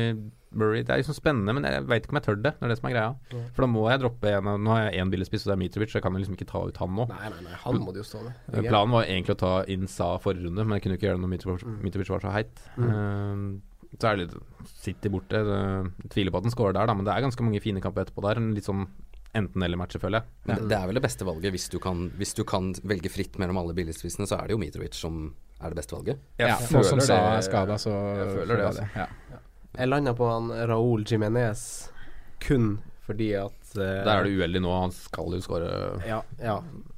Burry 0.52 0.82
Det 0.84 0.92
er 0.92 1.00
liksom 1.00 1.16
spennende, 1.16 1.54
men 1.56 1.64
jeg 1.64 1.86
veit 1.88 2.04
ikke 2.04 2.12
om 2.12 2.18
jeg 2.20 2.26
tør 2.28 2.36
det. 2.44 2.52
Det 2.60 2.68
er 2.68 2.72
det 2.74 2.78
som 2.78 2.90
er 2.90 2.94
greia. 2.94 3.42
For 3.56 3.64
da 3.64 3.70
må 3.72 3.86
jeg 3.90 4.02
droppe 4.04 4.34
en 4.36 4.50
av 4.52 4.60
Nå 4.60 4.74
har 4.76 4.82
jeg 4.92 5.00
én 5.02 5.12
billigspiss, 5.14 5.46
og 5.46 5.52
det 5.52 5.56
er 5.56 5.62
Mitrovic, 5.64 5.90
så 5.94 5.98
jeg 6.02 6.04
kan 6.06 6.14
liksom 6.20 6.36
ikke 6.36 6.50
ta 6.52 6.62
ut 6.68 6.78
han 6.84 6.92
nå. 6.98 7.06
Nei, 7.08 7.30
nei, 7.32 7.42
nei, 7.48 7.58
han 7.64 7.80
må 7.82 7.94
du 7.96 8.02
jo 8.02 8.08
stå 8.10 8.22
med. 8.26 8.34
Eh, 8.52 8.66
Planen 8.68 8.92
var 8.92 9.08
egentlig 9.08 9.38
å 9.38 9.42
ta 9.42 9.54
Insa 9.72 10.10
forrige 10.22 10.46
runde, 10.50 10.66
men 10.68 10.76
jeg 10.78 10.84
kunne 10.86 10.98
ikke 11.00 11.08
gjøre 11.08 11.18
det 11.22 11.24
når 11.26 11.34
Mitrovic, 11.38 11.64
Mm. 11.66 11.78
Mitrovic 11.88 12.10
var 12.12 12.20
så 12.28 12.34
heit. 12.36 12.62
Mm. 12.76 12.92
Eh, 12.92 13.96
så 13.98 14.08
er 14.12 14.16
det 14.20 14.28
litt 14.28 14.68
City 14.84 15.10
borte. 15.10 15.40
Jeg 15.40 16.12
tviler 16.12 16.32
på 16.36 16.38
at 16.38 16.44
den 16.44 16.52
scorer 16.54 16.74
der, 16.76 16.86
da, 16.92 16.94
men 16.94 17.08
det 17.08 17.16
er 17.16 17.24
ganske 17.24 17.44
mange 17.48 17.64
fine 17.64 17.82
kamper 17.84 18.04
etterpå 18.06 18.22
der. 18.28 18.38
En 18.44 18.54
litt 18.54 18.68
sånn 18.68 18.86
enten-eller-matcher, 19.38 20.02
føler 20.04 20.20
jeg. 20.22 20.28
Men 20.50 20.56
det, 20.62 20.68
det 20.72 20.78
er 20.78 20.88
vel 20.90 21.00
det 21.00 21.04
beste 21.06 21.28
valget 21.28 21.54
hvis 21.56 21.70
du 21.72 21.78
kan, 21.84 22.10
hvis 22.20 22.34
du 22.38 22.44
kan 22.48 22.72
velge 22.84 23.12
fritt 23.14 23.38
mellom 23.42 23.58
alle 23.62 23.76
billigspissene, 23.78 24.28
så 24.28 24.40
er 24.42 24.50
det 24.50 24.56
jo 24.58 24.62
Mitrovic 24.62 24.98
som 25.00 25.22
er 25.62 25.72
det 25.72 25.78
beste 25.80 25.96
valget. 25.96 26.20
Jeg 26.42 26.50
ja, 26.50 26.58
nå 26.58 26.84
som 26.84 27.00
føler 27.00 27.06
Sa 27.08 27.16
det- 27.16 27.38
er 27.38 27.42
skada, 27.48 27.78
så 27.80 27.92
jeg 28.20 28.30
føler 28.40 28.58
det, 28.58 28.66
altså. 28.72 28.88
Ja. 28.96 29.42
Jeg 29.78 29.88
landa 29.88 30.14
på 30.18 30.28
han 30.28 30.50
Raúl 30.68 31.06
Jiménez 31.08 31.62
kun 32.44 32.80
fordi 33.06 33.30
at 33.40 33.76
uh, 33.78 34.04
Der 34.04 34.10
er 34.18 34.24
du 34.28 34.34
uheldig 34.40 34.62
nå, 34.64 34.72
han 34.82 34.92
skal 34.92 35.32
jo 35.36 35.40
skåre 35.44 35.70
Ja, 36.08 36.22
ja. 36.42 36.58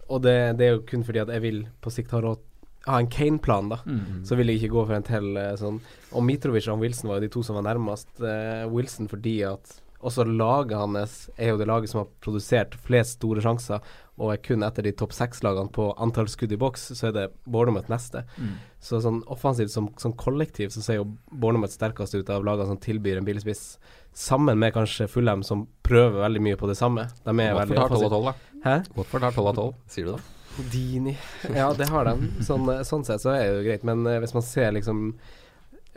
Og 0.10 0.22
det, 0.26 0.58
det 0.58 0.66
er 0.68 0.74
jo 0.78 0.82
kun 0.90 1.04
fordi 1.06 1.22
at 1.22 1.30
jeg 1.30 1.42
vil 1.44 1.62
på 1.82 1.92
sikt 1.94 2.12
ha 2.16 2.22
råd 2.24 2.42
ha 2.86 2.98
en 3.00 3.08
Kane-plan, 3.08 3.70
da. 3.72 3.78
Mm. 3.88 4.26
Så 4.28 4.36
vil 4.36 4.50
jeg 4.52 4.60
ikke 4.60 4.74
gå 4.74 4.82
for 4.90 4.98
en 4.98 5.06
til 5.08 5.38
eh, 5.40 5.54
sånn 5.56 5.78
Og 6.12 6.26
Mitrovic 6.28 6.66
og 6.68 6.82
Wilson 6.84 7.08
var 7.08 7.22
jo 7.22 7.24
de 7.24 7.30
to 7.32 7.44
som 7.48 7.56
var 7.56 7.64
nærmest. 7.70 8.10
uh, 8.20 8.66
Wilson 8.74 9.08
fordi 9.08 9.38
at 9.48 9.78
også 10.06 10.26
laget 10.28 10.78
hans 10.78 11.16
er 11.38 11.54
jo 11.54 11.60
det 11.60 11.68
laget 11.70 11.92
som 11.92 12.04
har 12.04 12.12
produsert 12.24 12.76
flest 12.86 13.18
store 13.20 13.44
sjanser, 13.44 13.82
og 14.22 14.30
er 14.30 14.42
kun 14.46 14.66
etter 14.66 14.86
de 14.86 14.94
topp 14.94 15.16
seks-lagene 15.16 15.72
på 15.74 15.88
antall 16.02 16.30
skudd 16.30 16.54
i 16.54 16.60
boks, 16.60 16.92
så 16.94 17.10
er 17.10 17.16
det 17.16 17.26
Bornermouth 17.50 17.90
neste. 17.90 18.22
Mm. 18.38 18.54
Så 18.84 19.02
sånn 19.02 19.24
offensivt 19.34 19.74
som, 19.74 19.90
som 19.98 20.14
kollektiv 20.20 20.70
så 20.76 20.84
ser 20.86 21.00
jo 21.00 21.08
Bornermouth 21.32 21.74
sterkest 21.74 22.14
ut 22.14 22.30
av 22.34 22.46
lagene 22.46 22.70
som 22.70 22.82
tilbyr 22.84 23.22
en 23.22 23.28
billigspiss, 23.28 23.66
sammen 24.14 24.60
med 24.62 24.76
kanskje 24.76 25.10
Fulham, 25.10 25.42
som 25.44 25.66
prøver 25.86 26.22
veldig 26.22 26.44
mye 26.46 26.60
på 26.60 26.70
det 26.70 26.78
samme. 26.78 27.08
De 27.24 27.34
er 27.34 27.58
veldig 27.58 27.80
Watford 27.80 27.82
har 27.82 27.90
12 27.90 28.06
av 28.06 28.14
offensive. 28.14 28.14
12, 28.14 28.30
da. 28.30 28.70
Hæ? 28.70 28.78
Hvorfor 29.00 29.26
har 29.26 29.38
12 29.40 29.48
av 29.48 29.60
12. 29.64 29.76
Sier 29.96 30.10
du 30.10 30.14
det? 30.14 30.24
Dini. 30.72 31.18
Ja, 31.56 31.74
det 31.74 31.90
har 31.90 32.06
de. 32.06 32.30
Sånn, 32.46 32.68
eh, 32.70 32.84
sånn 32.86 33.06
sett 33.08 33.24
så 33.24 33.34
er 33.34 33.48
det 33.48 33.56
jo 33.56 33.64
greit. 33.66 33.88
Men 33.88 34.06
eh, 34.06 34.20
hvis 34.22 34.36
man 34.36 34.46
ser 34.46 34.76
liksom 34.76 35.08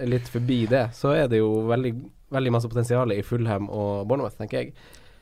litt 0.09 0.29
forbi 0.29 0.65
det, 0.71 0.89
så 0.97 1.13
er 1.17 1.29
det 1.33 1.41
jo 1.41 1.51
veldig, 1.69 1.93
veldig 2.35 2.53
masse 2.55 2.71
potensial 2.71 3.13
i 3.15 3.23
Fulham 3.27 3.69
og 3.71 4.07
Bournemouth, 4.09 4.39
tenker 4.39 4.63
jeg. 4.63 4.73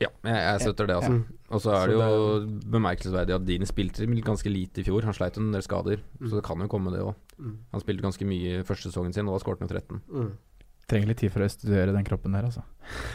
Ja, 0.02 0.08
jeg, 0.26 0.34
jeg 0.34 0.62
støtter 0.64 0.88
det, 0.90 0.96
altså. 0.98 1.12
Mm. 1.12 1.42
Og 1.54 1.60
så 1.62 1.74
er 1.76 1.90
det 1.90 1.98
jo 1.98 2.24
bemerkelsesverdig 2.72 3.36
at 3.36 3.44
Dini 3.46 3.68
spilte 3.68 4.08
ganske 4.26 4.50
lite 4.50 4.82
i 4.82 4.86
fjor. 4.86 5.06
Han 5.06 5.14
sleit 5.16 5.38
en 5.38 5.52
del 5.54 5.62
skader, 5.64 6.02
så 6.24 6.32
det 6.38 6.42
kan 6.46 6.60
jo 6.64 6.70
komme, 6.70 6.92
det 6.94 7.04
òg. 7.04 7.14
Mm. 7.38 7.54
Han 7.74 7.84
spilte 7.84 8.06
ganske 8.06 8.26
mye 8.28 8.64
første 8.66 8.90
sesongen 8.90 9.14
sin, 9.14 9.28
og 9.30 9.36
da 9.36 9.44
skåret 9.44 9.62
han 9.62 9.70
jo 9.70 9.78
13. 9.78 10.02
Trenger 10.90 11.08
litt 11.10 11.20
tid 11.22 11.32
for 11.32 11.44
å 11.44 11.48
studere 11.48 11.94
den 11.94 12.04
kroppen 12.04 12.34
der, 12.36 12.44
altså. 12.44 12.64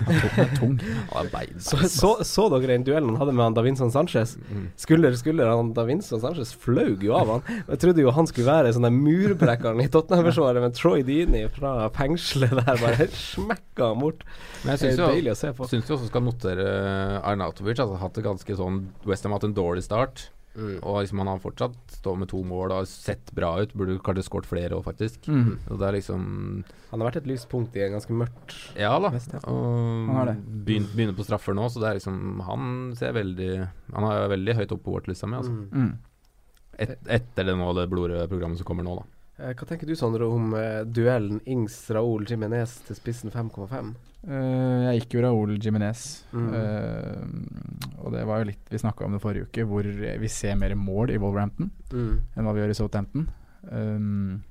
Han 0.07 0.15
tok 0.23 0.37
den 0.39 0.53
tung. 0.57 0.71
Er 1.19 1.27
bein. 1.29 1.59
Så, 1.61 1.77
så, 1.91 2.11
så 2.25 2.47
dere 2.49 2.71
den 2.71 2.85
duellen 2.87 3.11
han 3.13 3.19
hadde 3.21 3.35
med 3.37 3.43
han 3.45 3.57
Davinson 3.57 3.91
Sanchez? 3.93 4.33
Mm. 4.49 4.63
Skulder 4.79 5.13
skulder, 5.19 5.51
han 5.53 5.69
Davinson 5.77 6.23
Sanchez 6.23 6.55
flaug 6.57 7.03
jo 7.05 7.13
av 7.17 7.29
han. 7.35 7.43
Jeg 7.67 7.81
trodde 7.83 8.01
jo 8.01 8.13
han 8.15 8.29
skulle 8.29 8.49
være 8.49 8.73
sånn 8.73 8.87
der 8.87 8.95
murbrekkeren 8.95 9.83
i 9.83 9.89
Tottenham-forsvaret, 9.93 10.63
men 10.65 10.73
Troy 10.73 11.05
Dini 11.05 11.43
fra 11.53 11.75
fengselet 11.95 12.57
der 12.57 12.81
bare 12.81 13.09
smekka 13.13 13.91
han 13.93 14.01
bort. 14.01 14.25
Men 14.63 14.73
jeg 14.73 14.83
syns 14.87 15.03
jo 15.03 15.11
deilig 15.13 15.35
å 15.35 15.39
se 15.43 15.53
på. 15.53 15.69
Syns 15.69 15.85
du 15.85 15.95
også 15.99 16.09
skal 16.09 16.25
notere 16.25 16.67
Arnautovic. 17.21 17.77
Altså 17.77 18.01
hatt 18.01 18.17
det 18.17 18.25
ganske 18.25 18.59
sånn 18.59 18.83
Westham 19.05 19.35
har 19.35 19.43
hatt 19.43 19.49
en 19.51 19.57
dårlig 19.61 19.85
start. 19.85 20.29
Mm. 20.59 20.75
Og 20.83 20.97
liksom 21.01 21.21
han 21.23 21.31
har 21.31 21.41
fortsatt 21.43 21.77
stått 21.95 22.19
med 22.19 22.29
to 22.31 22.41
mål 22.47 22.73
og 22.73 22.81
har 22.81 22.89
sett 22.91 23.31
bra 23.35 23.53
ut. 23.61 23.73
Burde 23.77 23.97
kanskje 24.03 24.25
skåret 24.27 24.49
flere 24.49 24.77
òg, 24.77 24.83
faktisk. 24.85 25.29
Mm. 25.31 25.55
Og 25.69 25.79
det 25.79 25.87
er 25.87 25.97
liksom 25.97 26.25
Han 26.89 27.01
har 27.01 27.09
vært 27.11 27.21
et 27.21 27.29
lyspunkt 27.29 27.77
i 27.77 27.83
en 27.85 27.95
ganske 27.97 28.15
mørkt 28.17 28.55
Ja 28.79 28.95
da. 29.01 29.11
West 29.13 29.33
Ham. 29.35 29.45
Og 29.47 30.33
begynner, 30.65 30.91
begynner 30.95 31.17
på 31.17 31.27
straffer 31.27 31.55
nå, 31.57 31.69
så 31.69 31.83
det 31.83 31.91
er 31.91 31.99
liksom 31.99 32.43
Han 32.47 32.67
ser 32.99 33.15
veldig 33.17 33.53
Han 33.95 34.09
er 34.09 34.27
veldig 34.35 34.57
høyt 34.61 34.75
oppe 34.75 34.87
på 34.87 34.97
vårt 34.97 35.09
lista 35.11 35.29
mi, 35.29 35.39
altså. 35.39 35.53
Mm. 35.53 35.69
Mm. 35.71 35.95
Et, 36.79 36.93
etter 37.19 37.49
det 37.49 37.55
nå, 37.59 37.71
det 37.75 37.89
blodrøde 37.91 38.29
programmet 38.31 38.59
som 38.61 38.67
kommer 38.67 38.87
nå, 38.87 38.99
da. 39.01 39.07
Eh, 39.39 39.55
Hva 39.55 39.67
tenker 39.67 39.87
du, 39.87 39.95
Sondre, 39.99 40.27
om 40.27 40.53
uh, 40.55 40.85
duellen 40.87 41.41
Ings-Raoul 41.47 42.27
Jimenez 42.29 42.77
til 42.87 42.97
spissen 42.97 43.33
5,5? 43.33 43.93
Eh, 44.27 44.91
jeg 44.91 45.01
gikk 45.01 45.13
jo 45.15 45.21
Raúl 45.23 45.53
Jiminez, 45.63 46.23
Mm. 46.33 46.49
og 48.03 48.11
det 48.11 48.25
var 48.27 48.39
jo 48.41 48.49
litt 48.49 48.69
Vi 48.69 48.77
snakka 48.77 49.05
om 49.05 49.13
det 49.15 49.21
forrige 49.23 49.47
uke, 49.47 49.63
hvor 49.65 49.83
vi 50.19 50.27
ser 50.27 50.55
mer 50.59 50.75
mål 50.75 51.11
i 51.13 51.17
Wolverhampton 51.17 51.71
enn 52.35 52.43
hva 52.45 52.53
vi 52.53 52.59
gjør 52.61 52.69
i 52.73 52.77
Southampton. 52.77 53.29
Um, 53.71 54.43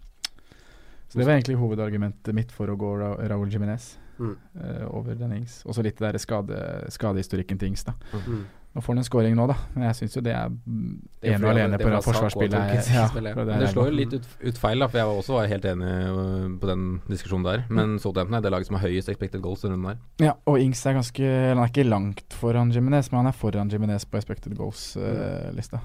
så 1.08 1.18
det 1.18 1.26
var 1.26 1.34
egentlig 1.38 1.56
hovedargumentet 1.60 2.34
mitt 2.34 2.50
for 2.52 2.68
å 2.68 2.76
gå 2.76 2.98
Ra 2.98 3.14
Raúl 3.28 3.50
Jiminez 3.52 3.96
Mm. 4.18 4.36
uh, 4.60 4.88
over 4.98 5.14
Dennings. 5.14 5.62
Og 5.64 5.74
så 5.76 5.82
litt 5.84 5.96
det 5.96 6.12
der 6.12 6.18
skade, 6.18 6.56
skadehistorikken 6.90 7.58
til 7.58 7.68
Ings. 7.68 7.84
da 7.84 7.92
Mm. 8.26 8.44
Nå 8.76 8.82
får 8.84 8.92
han 8.92 8.98
en 9.00 9.04
scoring 9.06 9.34
nå, 9.34 9.46
da, 9.48 9.54
men 9.74 9.86
jeg 9.88 9.96
syns 9.96 10.14
jo 10.18 10.20
det 10.22 10.32
er 10.36 10.50
mm, 10.52 10.90
ene 11.24 11.38
og 11.40 11.50
alene 11.50 11.78
på 11.80 11.88
det 11.90 12.00
forsvarsspillet. 12.04 12.90
Ja, 12.94 13.06
det 13.16 13.46
det 13.64 13.70
slår 13.72 13.88
jo 13.88 13.94
litt 13.96 14.12
ut, 14.12 14.26
ut 14.44 14.58
feil, 14.60 14.78
da, 14.84 14.86
for 14.92 15.00
jeg 15.00 15.08
var 15.08 15.20
også 15.22 15.34
var 15.38 15.48
helt 15.50 15.64
enig 15.70 15.88
øh, 15.88 16.44
på 16.60 16.68
den 16.68 16.82
diskusjonen 17.08 17.46
der. 17.48 17.64
Men 17.72 17.96
Southampton 17.98 18.36
er 18.38 18.44
det 18.44 18.52
laget 18.52 18.68
som 18.68 18.76
har 18.78 18.84
høyest 18.84 19.08
expected 19.10 19.40
goals 19.42 19.64
denne 19.64 19.74
runden 19.78 19.88
her. 19.94 19.98
Ja, 20.28 20.34
og 20.46 20.60
Ings 20.62 20.84
er 20.86 20.98
ganske 20.98 21.24
Han 21.48 21.62
er 21.64 21.72
ikke 21.72 21.86
langt 21.88 22.36
foran 22.38 22.70
Jiminez, 22.76 23.08
men 23.10 23.22
han 23.24 23.30
er 23.32 23.38
foran 23.40 23.72
Jiminez 23.72 24.04
på 24.06 24.20
expected 24.20 24.52
Mm. 24.52 24.60
goals-lista. 24.60 25.80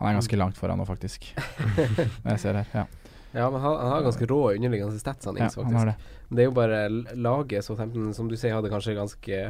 han 0.00 0.08
er 0.10 0.18
ganske 0.18 0.36
langt 0.36 0.58
foran 0.58 0.78
nå, 0.82 0.84
faktisk. 0.90 1.30
Jeg 2.28 2.38
ser 2.42 2.58
her. 2.60 2.66
Ja, 2.74 2.84
Ja, 3.34 3.48
men 3.50 3.60
han, 3.60 3.78
han 3.80 3.90
har 3.90 4.02
ganske 4.02 4.26
rå 4.30 4.52
underliggende 4.52 4.98
stats, 5.00 5.24
han 5.26 5.38
Ings, 5.38 5.54
faktisk. 5.56 5.72
ja 5.72 5.78
han 5.78 5.88
har 5.88 5.94
det. 5.94 5.96
Det 6.30 6.42
er 6.42 6.50
jo 6.50 6.52
bare 6.54 6.88
laget 7.16 7.64
Southampton, 7.66 8.12
som 8.14 8.28
du 8.30 8.36
sier, 8.36 8.54
hadde 8.54 8.70
kanskje 8.70 8.94
ganske 8.98 9.40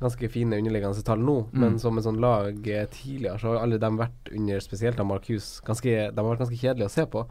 ganske 0.00 0.28
fine 0.30 0.58
underliggende 0.60 1.02
tall 1.02 1.18
nå, 1.24 1.36
Mm. 1.52 1.60
men 1.60 1.78
som 1.78 1.96
en 1.96 2.04
sånn 2.04 2.20
lag 2.20 2.68
eh, 2.68 2.86
tidligere, 2.92 3.38
så 3.40 3.48
har 3.54 3.62
alle 3.62 3.78
de 3.78 3.90
vært 3.96 4.32
under, 4.36 4.60
spesielt 4.60 5.00
av 5.00 5.06
Marcus, 5.06 5.60
ganske, 5.64 5.84
de 6.12 6.22
har 6.22 6.30
vært 6.36 6.42
ganske 6.44 6.58
kjedelige 6.60 6.86
å 6.90 6.90
se 6.92 7.06
på. 7.06 7.26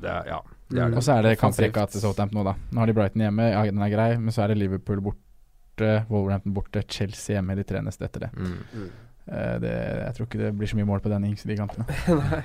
Det 0.00 0.08
er, 0.08 0.26
ja, 0.32 0.40
det 0.70 0.78
er 0.78 0.86
Mm. 0.86 0.90
det. 0.90 0.96
Og 0.96 1.02
så 1.02 1.18
er 1.18 1.22
det 1.22 1.38
kamprekka 1.38 1.86
til 1.90 2.00
Southampton 2.00 2.38
nå, 2.40 2.44
da. 2.44 2.54
Nå 2.72 2.78
har 2.80 2.86
de 2.86 2.92
Brighton 2.94 3.22
hjemme, 3.22 3.50
ja, 3.52 3.62
den 3.64 3.82
er 3.82 3.90
grei, 3.90 4.16
men 4.18 4.32
så 4.32 4.42
er 4.44 4.48
det 4.48 4.58
Liverpool 4.58 5.00
borte, 5.00 6.06
Wolverhampton 6.08 6.54
borte, 6.54 6.82
Chelsea 6.88 7.36
hjemme 7.36 7.54
de 7.56 7.64
tre 7.64 7.80
neste 7.82 8.04
etter 8.08 8.20
det. 8.20 8.30
Mm. 8.32 8.90
Eh, 9.28 9.58
det. 9.58 9.74
Jeg 10.06 10.14
tror 10.14 10.26
ikke 10.26 10.38
det 10.38 10.54
blir 10.56 10.66
så 10.68 10.76
mye 10.76 10.86
mål 10.86 11.00
på 11.02 11.10
den 11.10 11.24
Ings 11.24 11.44
i 11.44 11.48
de 11.48 11.56
kampene. 11.56 11.84
Nei, 12.30 12.42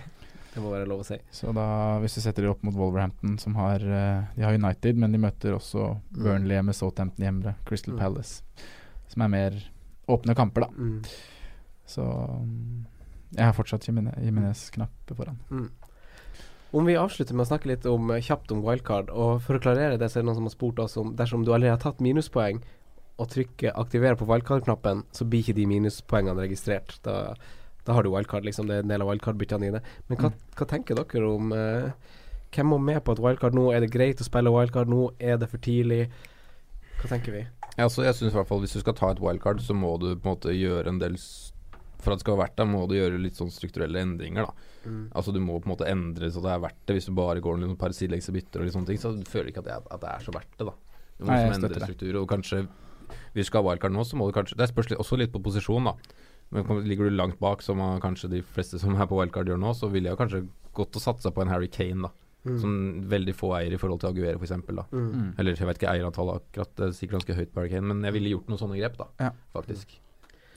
det 0.54 0.62
må 0.64 0.72
være 0.74 0.88
lov 0.90 1.00
å 1.00 1.06
si. 1.06 1.16
Så 1.32 1.54
da, 1.56 2.00
hvis 2.02 2.16
du 2.16 2.22
setter 2.22 2.42
dem 2.44 2.52
opp 2.52 2.64
mot 2.64 2.74
Wolverhampton, 2.76 3.38
som 3.40 3.56
har 3.56 3.76
eh, 3.80 4.24
De 4.36 4.44
har 4.44 4.54
United, 4.58 4.98
men 4.98 5.12
de 5.14 5.18
møter 5.22 5.54
også 5.56 6.02
Burnley 6.12 6.58
hjemme, 6.58 6.74
Southampton 6.76 7.24
hjemme, 7.24 7.56
Crystal 7.66 7.94
Mm. 7.94 8.00
Palace, 8.00 8.42
som 9.12 9.22
er 9.26 9.32
mer 9.34 9.60
åpne 10.12 10.36
kamper, 10.38 10.66
da. 10.66 10.72
Mm. 10.78 11.04
Så 11.92 12.06
mm, 12.08 12.86
jeg 13.38 13.46
har 13.46 13.54
fortsatt 13.56 13.86
Jimene- 13.88 14.16
Jimenez-knapp 14.24 15.14
foran. 15.18 15.38
Mm. 15.52 15.70
Om 16.74 16.86
vi 16.88 16.96
avslutter 16.96 17.36
med 17.36 17.44
å 17.46 17.50
snakke 17.52 17.68
litt 17.68 17.86
om, 17.92 18.12
eh, 18.16 18.22
kjapt 18.24 18.52
om 18.56 18.62
wildcard, 18.64 19.10
og 19.12 19.42
for 19.44 19.58
å 19.60 19.64
klarere 19.64 19.98
det, 20.00 20.08
så 20.12 20.20
er 20.20 20.24
det 20.24 20.30
noen 20.30 20.40
som 20.40 20.48
har 20.48 20.56
spurt 20.56 20.80
oss 20.80 20.96
om 20.98 21.16
dersom 21.20 21.44
du 21.44 21.52
allerede 21.52 21.76
har 21.76 21.84
tatt 21.84 22.00
minuspoeng 22.00 22.62
og 23.20 23.28
trykker 23.30 23.74
'aktiver' 23.76 24.16
på 24.18 24.26
wildcard-knappen, 24.26 25.04
så 25.12 25.28
blir 25.28 25.44
ikke 25.44 25.56
de 25.56 25.66
minuspoengene 25.68 26.40
registrert. 26.40 26.96
Da, 27.04 27.36
da 27.86 27.94
har 27.94 28.04
du 28.04 28.10
wildcard, 28.10 28.44
liksom. 28.46 28.68
Det 28.68 28.76
er 28.78 28.80
en 28.80 28.88
del 28.88 29.02
av 29.02 29.08
wildcard-byttene 29.10 29.60
dine. 29.68 29.82
Men 30.08 30.18
hva, 30.18 30.30
Mm. 30.32 30.40
hva 30.56 30.66
tenker 30.68 30.96
dere 30.96 31.28
om 31.36 31.52
eh, 31.54 31.92
Hvem 32.52 32.66
må 32.68 32.78
med 32.84 33.02
på 33.06 33.14
et 33.14 33.20
wildcard 33.20 33.54
nå? 33.54 33.72
Er 33.74 33.80
det 33.80 33.92
greit 33.92 34.18
å 34.20 34.26
spille 34.28 34.52
wildcard 34.52 34.90
nå? 34.90 35.12
Er 35.22 35.38
det 35.38 35.48
for 35.50 35.58
tidlig? 35.58 36.10
Hva 37.00 37.08
tenker 37.08 37.32
vi? 37.32 37.48
Ja, 37.80 37.88
så 37.90 38.04
jeg 38.04 38.18
synes 38.18 38.34
i 38.34 38.36
hvert 38.36 38.50
fall 38.50 38.60
Hvis 38.60 38.74
du 38.76 38.82
skal 38.82 38.96
ta 38.98 39.12
et 39.14 39.22
wildcard, 39.24 39.62
så 39.64 39.74
må 39.78 39.94
du 40.02 40.10
på 40.16 40.28
en 40.28 40.34
måte 40.36 40.52
gjøre 40.52 40.92
en 40.92 41.00
del 41.00 41.16
For 42.02 42.12
at 42.12 42.20
det 42.20 42.26
skal 42.26 42.36
være 42.36 42.44
verdt 42.44 42.58
det, 42.60 42.68
må 42.68 42.82
du 42.90 42.96
gjøre 42.98 43.22
litt 43.22 43.40
sånn 43.40 43.52
strukturelle 43.54 44.02
endringer. 44.04 44.50
da 44.50 44.70
Altså 45.16 45.32
Du 45.32 45.40
må 45.40 45.60
på 45.60 45.70
en 45.70 45.76
måte 45.76 45.90
endre 45.90 46.32
så 46.34 46.42
det 46.44 46.52
er 46.52 46.64
verdt 46.64 46.80
det. 46.86 46.98
Hvis 46.98 47.08
du 47.08 47.14
bare 47.16 47.44
går 47.44 47.60
noen 47.62 47.78
par 47.80 47.94
sideleggs 47.96 48.32
bytter 48.34 48.62
og 48.64 48.68
litt 48.68 48.76
sånne 48.76 48.90
ting, 48.90 49.02
så 49.02 49.14
føler 49.30 49.50
du 49.50 49.54
ikke 49.54 49.64
at 49.64 49.70
det, 49.70 49.76
er, 49.78 49.86
at 49.94 50.02
det 50.02 50.10
er 50.10 50.26
så 50.26 50.34
verdt 50.36 50.58
det. 50.58 50.66
da 50.68 50.74
Du 51.20 51.26
må 51.26 51.32
Nei, 51.32 51.44
liksom 51.46 51.68
endre 51.70 51.86
struktur. 51.86 52.20
Og 52.22 52.28
kanskje 52.32 52.64
Hvis 53.36 53.46
du 53.46 53.50
skal 53.52 53.64
ha 53.64 53.70
wildcard 53.70 53.96
nå, 53.96 54.04
så 54.08 54.18
må 54.20 54.28
du 54.28 54.36
kanskje 54.36 54.58
Det 54.60 54.70
spørs 54.72 54.92
også 54.98 55.20
litt 55.22 55.32
på 55.32 55.44
posisjon, 55.44 55.88
da. 55.92 55.96
Men 56.52 56.84
ligger 56.84 57.08
du 57.08 57.16
langt 57.16 57.40
bak, 57.40 57.62
som 57.64 57.80
kanskje 58.04 58.28
de 58.34 58.42
fleste 58.44 58.80
som 58.80 58.98
er 59.00 59.08
på 59.08 59.16
wildcard 59.16 59.48
gjør 59.48 59.60
nå, 59.62 59.72
så 59.78 59.88
ville 59.88 60.10
jeg 60.12 60.20
kanskje 60.20 60.42
gått 60.76 60.98
og 61.00 61.04
satsa 61.04 61.32
på 61.32 61.46
en 61.46 61.52
Harry 61.54 61.70
Kane, 61.72 62.10
da. 62.10 62.12
Mm. 62.42 62.56
Som 62.58 62.78
veldig 63.06 63.34
få 63.38 63.52
eier 63.60 63.76
i 63.76 63.78
forhold 63.78 64.02
til 64.02 64.10
Aguero, 64.10 64.40
f.eks. 64.42 64.56
da 64.66 64.86
Mm. 64.92 65.36
Eller 65.38 65.54
jeg 65.54 65.68
vet 65.68 65.78
ikke 65.78 65.92
eierantallet 65.92 66.42
akkurat, 66.42 66.72
det 66.78 66.88
er 66.88 66.96
sikkert 66.98 67.20
ganske 67.20 67.38
høyt 67.38 67.54
på 67.54 67.82
men 67.84 68.04
jeg 68.04 68.14
ville 68.14 68.34
gjort 68.34 68.50
noen 68.50 68.62
sånne 68.62 68.80
grep, 68.80 68.98
da. 68.98 69.08
Ja. 69.20 69.32
Faktisk. 69.54 70.00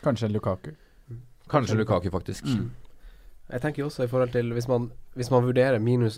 Kanskje 0.02 0.32
Lukaku. 0.32 0.72
Kanskje 1.48 1.76
Lukaku, 1.76 2.10
faktisk. 2.10 2.46
Mm. 2.48 2.70
Jeg 3.52 3.60
tenker 3.60 3.82
jo 3.82 3.86
også 3.90 4.06
i 4.06 4.08
forhold 4.08 4.32
til 4.32 4.52
hvis 4.56 4.68
man, 4.68 4.90
hvis 5.14 5.28
man 5.30 5.44
vurderer 5.44 5.78
minus 5.78 6.14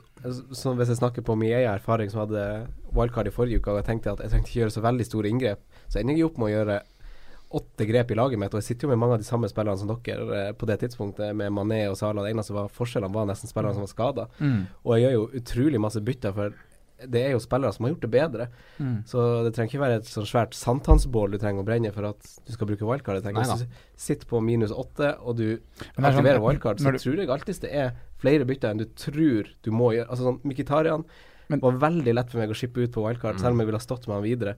Så 0.54 0.74
Hvis 0.78 0.88
jeg 0.88 0.96
snakker 0.96 1.22
på 1.26 1.34
min 1.34 1.50
egen 1.50 1.72
erfaring 1.72 2.10
som 2.10 2.20
hadde 2.22 2.68
wildcard 2.94 3.26
i 3.26 3.30
forrige 3.34 3.58
uke, 3.58 3.70
og 3.70 3.76
jeg 3.76 3.84
tenkte 3.84 4.12
at 4.12 4.20
jeg 4.22 4.30
trengte 4.30 4.48
ikke 4.48 4.60
gjøre 4.60 4.70
så 4.70 4.80
veldig 4.80 5.06
store 5.06 5.28
inngrep, 5.28 5.64
så 5.88 5.98
ender 5.98 6.14
jeg 6.14 6.28
opp 6.28 6.38
med 6.38 6.46
å 6.46 6.52
gjøre 6.54 6.76
åtte 7.50 7.86
grep 7.86 8.10
i 8.10 8.14
laget 8.18 8.38
mitt, 8.38 8.54
og 8.54 8.60
jeg 8.60 8.66
sitter 8.74 8.86
jo 8.86 8.92
med 8.94 8.98
mange 8.98 9.14
av 9.14 9.18
de 9.22 9.28
samme 9.28 9.48
spillerne 9.48 9.78
som 9.78 9.88
dere 9.88 10.48
eh, 10.48 10.52
på 10.58 10.66
det 10.66 10.80
tidspunktet, 10.82 11.34
med 11.36 11.52
Mané 11.54 11.84
og 11.90 11.96
Salah. 11.96 12.24
Det 12.26 12.32
eneste 12.34 12.52
var 12.56 12.68
forskjellene 12.74 13.14
var 13.14 13.26
nesten 13.30 13.48
spillerne 13.50 13.74
som 13.78 13.84
var 13.86 13.92
skada. 13.92 14.24
Mm. 14.40 14.64
Og 14.84 14.96
jeg 14.96 15.04
gjør 15.06 15.14
jo 15.14 15.28
utrolig 15.40 15.80
masse 15.80 16.02
bytter, 16.02 16.34
for 16.34 16.56
det 16.96 17.20
er 17.26 17.34
jo 17.34 17.40
spillere 17.44 17.72
som 17.76 17.84
har 17.84 17.92
gjort 17.92 18.04
det 18.06 18.10
bedre. 18.10 18.46
Mm. 18.80 18.96
Så 19.06 19.22
det 19.44 19.52
trenger 19.54 19.68
ikke 19.74 19.82
være 19.84 19.98
et 20.00 20.08
sånn 20.08 20.26
svært 20.26 20.56
sankthansbål 20.56 21.34
du 21.34 21.38
trenger 21.38 21.60
å 21.62 21.66
brenne 21.68 21.92
for 21.92 22.08
at 22.08 22.30
du 22.46 22.52
skal 22.54 22.70
bruke 22.70 22.88
wildcard. 22.88 23.20
Jeg 23.20 23.26
tenker 23.28 23.44
Hvis 23.44 23.66
du 23.66 23.80
sitter 24.08 24.26
på 24.30 24.40
minus 24.42 24.72
åtte, 24.72 25.12
og 25.20 25.36
du 25.36 25.44
aktiverer 25.52 25.92
sånn- 25.94 26.08
aktiverer 26.10 26.40
wildcard, 26.40 26.80
så 26.80 26.92
du- 26.92 26.98
tror 26.98 27.16
jeg 27.20 27.28
alltid 27.28 27.60
det 27.60 27.72
er 27.72 27.92
flere 28.18 28.46
bytter 28.48 28.70
enn 28.72 28.78
du 28.78 28.86
tror 28.86 29.46
du 29.62 29.70
må 29.70 29.92
gjøre. 29.92 30.08
Altså 30.08 30.24
sånn 30.24 30.40
Mkhitaryan 30.42 31.04
Men- 31.48 31.60
var 31.60 31.72
veldig 31.72 32.14
lett 32.14 32.30
for 32.30 32.38
meg 32.38 32.50
å 32.50 32.54
shippe 32.58 32.82
ut 32.82 32.90
på 32.92 33.04
wildcard, 33.06 33.38
selv 33.38 33.52
om 33.52 33.58
jeg 33.60 33.66
ville 33.66 33.78
ha 33.78 33.86
stått 33.86 34.08
med 34.08 34.16
han 34.16 34.24
videre. 34.24 34.56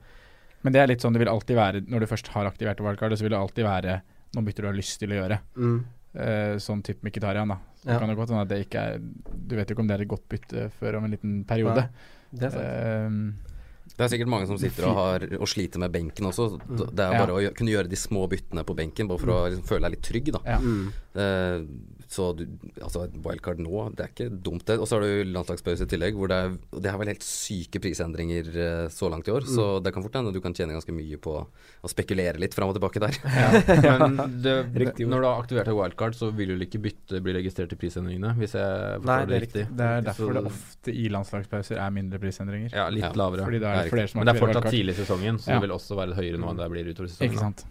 Men 0.64 0.72
det 0.74 0.80
er 0.82 0.88
litt 0.90 1.00
sånn 1.04 1.12
det 1.14 1.20
vil 1.22 1.28
alltid 1.30 1.56
være 1.56 1.82
når 1.86 2.00
du 2.00 2.06
først 2.10 2.28
har 2.34 2.46
aktivert 2.50 2.80
wildcard, 2.80 3.12
så 3.18 3.22
vil 3.26 3.30
det 3.30 3.38
alltid 3.38 3.64
være 3.64 4.00
noen 4.34 4.44
bytter 4.48 4.62
du 4.62 4.68
har 4.68 4.76
lyst 4.76 4.98
til 5.00 5.10
å 5.14 5.20
gjøre. 5.22 5.38
Mm. 5.56 5.78
Uh, 6.18 6.54
sånn 6.58 6.82
type 6.82 7.04
Mkhitarian, 7.06 7.48
da. 7.48 7.58
Så 7.82 7.92
Ja. 7.92 7.98
kan 8.00 8.08
det 8.08 8.16
godt 8.18 8.30
hende 8.32 8.42
at 8.42 8.48
det 8.48 8.66
ikke 8.66 8.80
er 8.80 8.98
Du 8.98 9.54
vet 9.54 9.68
jo 9.68 9.74
ikke 9.76 9.80
om 9.84 9.86
det 9.86 9.94
er 9.98 10.02
et 10.02 10.08
godt 10.08 10.28
bytte 10.28 10.70
før 10.80 10.96
om 10.98 11.04
en 11.04 11.10
liten 11.12 11.44
periode. 11.46 11.88
Det 12.34 12.42
er 12.48 12.50
sant. 12.50 12.64
Uh, 12.64 13.54
Det 13.96 14.04
er 14.04 14.08
sikkert 14.12 14.28
mange 14.28 14.46
som 14.46 14.58
sitter 14.58 14.84
og, 14.86 14.94
har, 14.98 15.22
og 15.40 15.46
sliter 15.48 15.78
med 15.80 15.90
benken 15.92 16.26
også. 16.28 16.58
Mm. 16.60 16.76
Det 16.94 17.00
er 17.04 17.12
Ja. 17.12 17.18
bare 17.26 17.32
å 17.38 17.54
kunne 17.54 17.70
gjøre 17.72 17.88
de 17.88 17.96
små 17.96 18.28
byttene 18.28 18.64
på 18.64 18.76
benken, 18.76 19.08
bare 19.08 19.18
for 19.18 19.26
å 19.32 19.48
liksom, 19.48 19.64
føle 19.64 19.80
deg 19.88 19.90
litt 19.96 20.02
trygg. 20.02 20.32
da 20.32 20.40
ja. 20.44 20.58
Mm. 20.58 20.92
Eh, 21.14 21.97
så 22.08 22.30
du, 22.36 22.46
altså 22.80 23.02
et 23.04 23.16
wildcard 23.24 23.58
nå, 23.60 23.82
det 23.96 24.04
er 24.06 24.12
ikke 24.14 24.28
dumt 24.44 24.64
det. 24.64 24.78
Og 24.80 24.88
så 24.88 24.96
har 24.96 25.04
du 25.04 25.28
landslagspause 25.34 25.84
i 25.84 25.90
tillegg, 25.90 26.16
hvor 26.16 26.30
det 26.32 26.38
er 26.40 26.54
Det 26.80 26.88
er 26.88 26.96
vel 26.96 27.10
helt 27.12 27.26
syke 27.26 27.80
prisendringer 27.84 28.48
eh, 28.48 28.88
så 28.88 29.10
langt 29.12 29.28
i 29.28 29.34
år. 29.34 29.44
Så 29.44 29.66
det 29.84 29.92
kan 29.92 30.02
fort 30.06 30.16
hende 30.16 30.32
du 30.32 30.40
kan 30.40 30.54
tjene 30.56 30.72
ganske 30.72 30.94
mye 30.96 31.18
på 31.20 31.34
å 31.44 31.90
spekulere 31.92 32.40
litt 32.40 32.56
fram 32.56 32.72
og 32.72 32.78
tilbake 32.78 33.02
der. 33.04 33.18
Men 34.02 34.16
det, 34.42 34.56
Riktig 34.84 35.08
når 35.08 35.20
du 35.20 35.28
har 35.28 35.42
aktivert 35.44 35.68
et 35.68 35.76
wildcard, 35.76 36.16
så 36.16 36.30
vil 36.34 36.54
du 36.56 36.64
ikke 36.64 36.80
bytte 36.88 37.20
bli 37.24 37.36
registrert 37.36 37.72
i 37.76 37.80
prisendringene, 37.80 38.32
hvis 38.40 38.56
jeg 38.56 38.66
Nei, 38.66 38.98
forstår 38.98 39.06
det 39.06 39.20
er 39.20 39.32
det 39.34 39.42
riktig. 39.46 39.66
Det 39.76 39.88
er 39.92 40.06
derfor 40.08 40.24
Så- 40.32 40.36
det 40.38 40.44
ofte 40.54 40.96
i 40.96 41.08
landslagspauser 41.12 41.82
er 41.84 41.90
mindre 42.00 42.18
prisendringer. 42.24 42.72
Ja, 42.72 42.88
litt 42.88 43.04
Ja, 43.04 43.12
lavere. 43.12 43.44
Fordi 43.44 43.60
det 43.60 43.68
er 43.68 43.82
det 43.84 43.92
flere 43.92 44.08
som 44.08 44.20
Men 44.24 44.30
det 44.32 44.36
er 44.36 44.46
fortsatt 44.46 44.70
tidlig 44.72 44.96
i 44.96 45.02
sesongen, 45.04 45.38
så 45.38 45.52
Ja. 45.52 45.58
det 45.60 45.68
vil 45.68 45.76
også 45.76 45.96
være 45.98 46.16
høyere 46.16 46.40
nå 46.40 46.50
enn 46.54 46.56
det 46.64 46.70
blir 46.72 46.88
utover 46.88 47.08
sesongen. 47.12 47.30
Ikke 47.36 47.44
sant. 47.44 47.64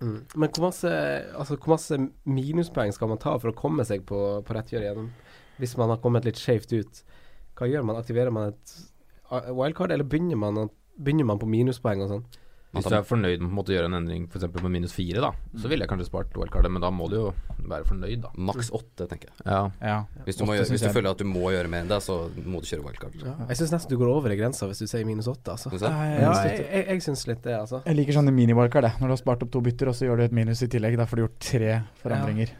Mm. 0.00 0.16
Men 0.34 0.50
hvor 0.50 0.66
masse, 0.66 0.90
altså, 1.38 1.56
hvor 1.56 1.74
masse 1.76 1.98
minuspoeng 2.26 2.92
skal 2.94 3.10
man 3.12 3.20
ta 3.22 3.36
for 3.38 3.52
å 3.52 3.58
komme 3.58 3.86
seg 3.86 4.04
på, 4.08 4.20
på 4.44 4.56
rett 4.56 4.72
kjør 4.72 4.86
igjen? 4.86 5.10
Hvis 5.60 5.76
man 5.78 5.92
har 5.92 6.00
kommet 6.02 6.26
litt 6.26 6.40
skjevt 6.40 6.74
ut, 6.74 7.02
hva 7.58 7.68
gjør 7.70 7.86
man? 7.86 8.00
Aktiverer 8.00 8.34
man 8.34 8.52
et 8.52 8.74
wildcard, 9.54 9.94
eller 9.94 10.06
begynner 10.08 10.38
man, 10.40 10.66
begynner 10.98 11.28
man 11.30 11.40
på 11.42 11.48
minuspoeng 11.50 12.02
og 12.04 12.10
sånn? 12.10 12.24
Hvis 12.74 12.88
du 12.90 12.94
er 12.98 13.04
fornøyd 13.06 13.40
med 13.40 13.50
å 13.50 13.54
måtte 13.54 13.72
gjøre 13.74 13.86
en 13.90 13.96
endring 14.00 14.24
f.eks. 14.28 14.44
på 14.52 14.70
minus 14.70 14.92
fire, 14.96 15.20
da, 15.22 15.30
så 15.60 15.68
ville 15.70 15.84
jeg 15.86 15.90
kanskje 15.92 16.06
spart 16.10 16.32
wildcardet, 16.34 16.70
men 16.74 16.82
da 16.82 16.90
må 16.90 17.08
du 17.08 17.16
jo 17.16 17.26
være 17.64 17.86
fornøyd, 17.88 18.20
da. 18.24 18.30
Maks 18.36 18.70
åtte, 18.74 19.06
tenker 19.08 19.30
jeg. 19.30 19.46
Ja. 19.46 19.60
Ja. 19.80 19.98
Hvis 20.26 20.36
du, 20.40 20.44
må 20.44 20.56
hvis 20.58 20.68
du 20.68 20.76
jeg- 20.86 20.94
føler 20.94 21.10
at 21.14 21.18
du 21.18 21.24
må 21.24 21.48
gjøre 21.54 21.68
mer 21.70 21.82
enn 21.86 21.88
det, 21.88 22.00
så 22.02 22.18
må 22.44 22.60
du 22.60 22.66
kjøre 22.66 22.84
wildcard. 22.84 23.14
Jeg 23.48 23.56
syns 23.62 23.72
nesten 23.72 23.88
du 23.90 23.96
går 23.98 24.10
over 24.12 24.30
i 24.30 24.36
grensa 24.36 24.66
hvis 24.66 24.78
du 24.82 24.86
sier 24.86 25.04
minus 25.06 25.26
åtte, 25.30 25.54
altså. 25.54 25.72
Ja, 25.80 26.42
jeg, 26.44 26.66
jeg, 26.70 26.86
jeg 26.88 27.02
syns 27.06 27.26
litt 27.30 27.42
det, 27.42 27.54
altså. 27.60 27.82
Jeg 27.86 27.96
liker 27.96 28.12
sånne 28.20 28.34
mini-wildcard. 28.34 28.90
Når 29.00 29.06
du 29.06 29.14
har 29.14 29.22
spart 29.22 29.42
opp 29.46 29.50
to 29.54 29.60
bytter, 29.64 29.88
og 29.88 29.94
så 29.94 30.06
gjør 30.10 30.16
du 30.18 30.24
et 30.24 30.32
minus 30.32 30.62
i 30.62 30.68
tillegg. 30.68 30.96
Da 30.98 31.06
får 31.06 31.16
du 31.16 31.22
gjort 31.28 31.38
tre 31.40 31.82
forandringer. 32.02 32.50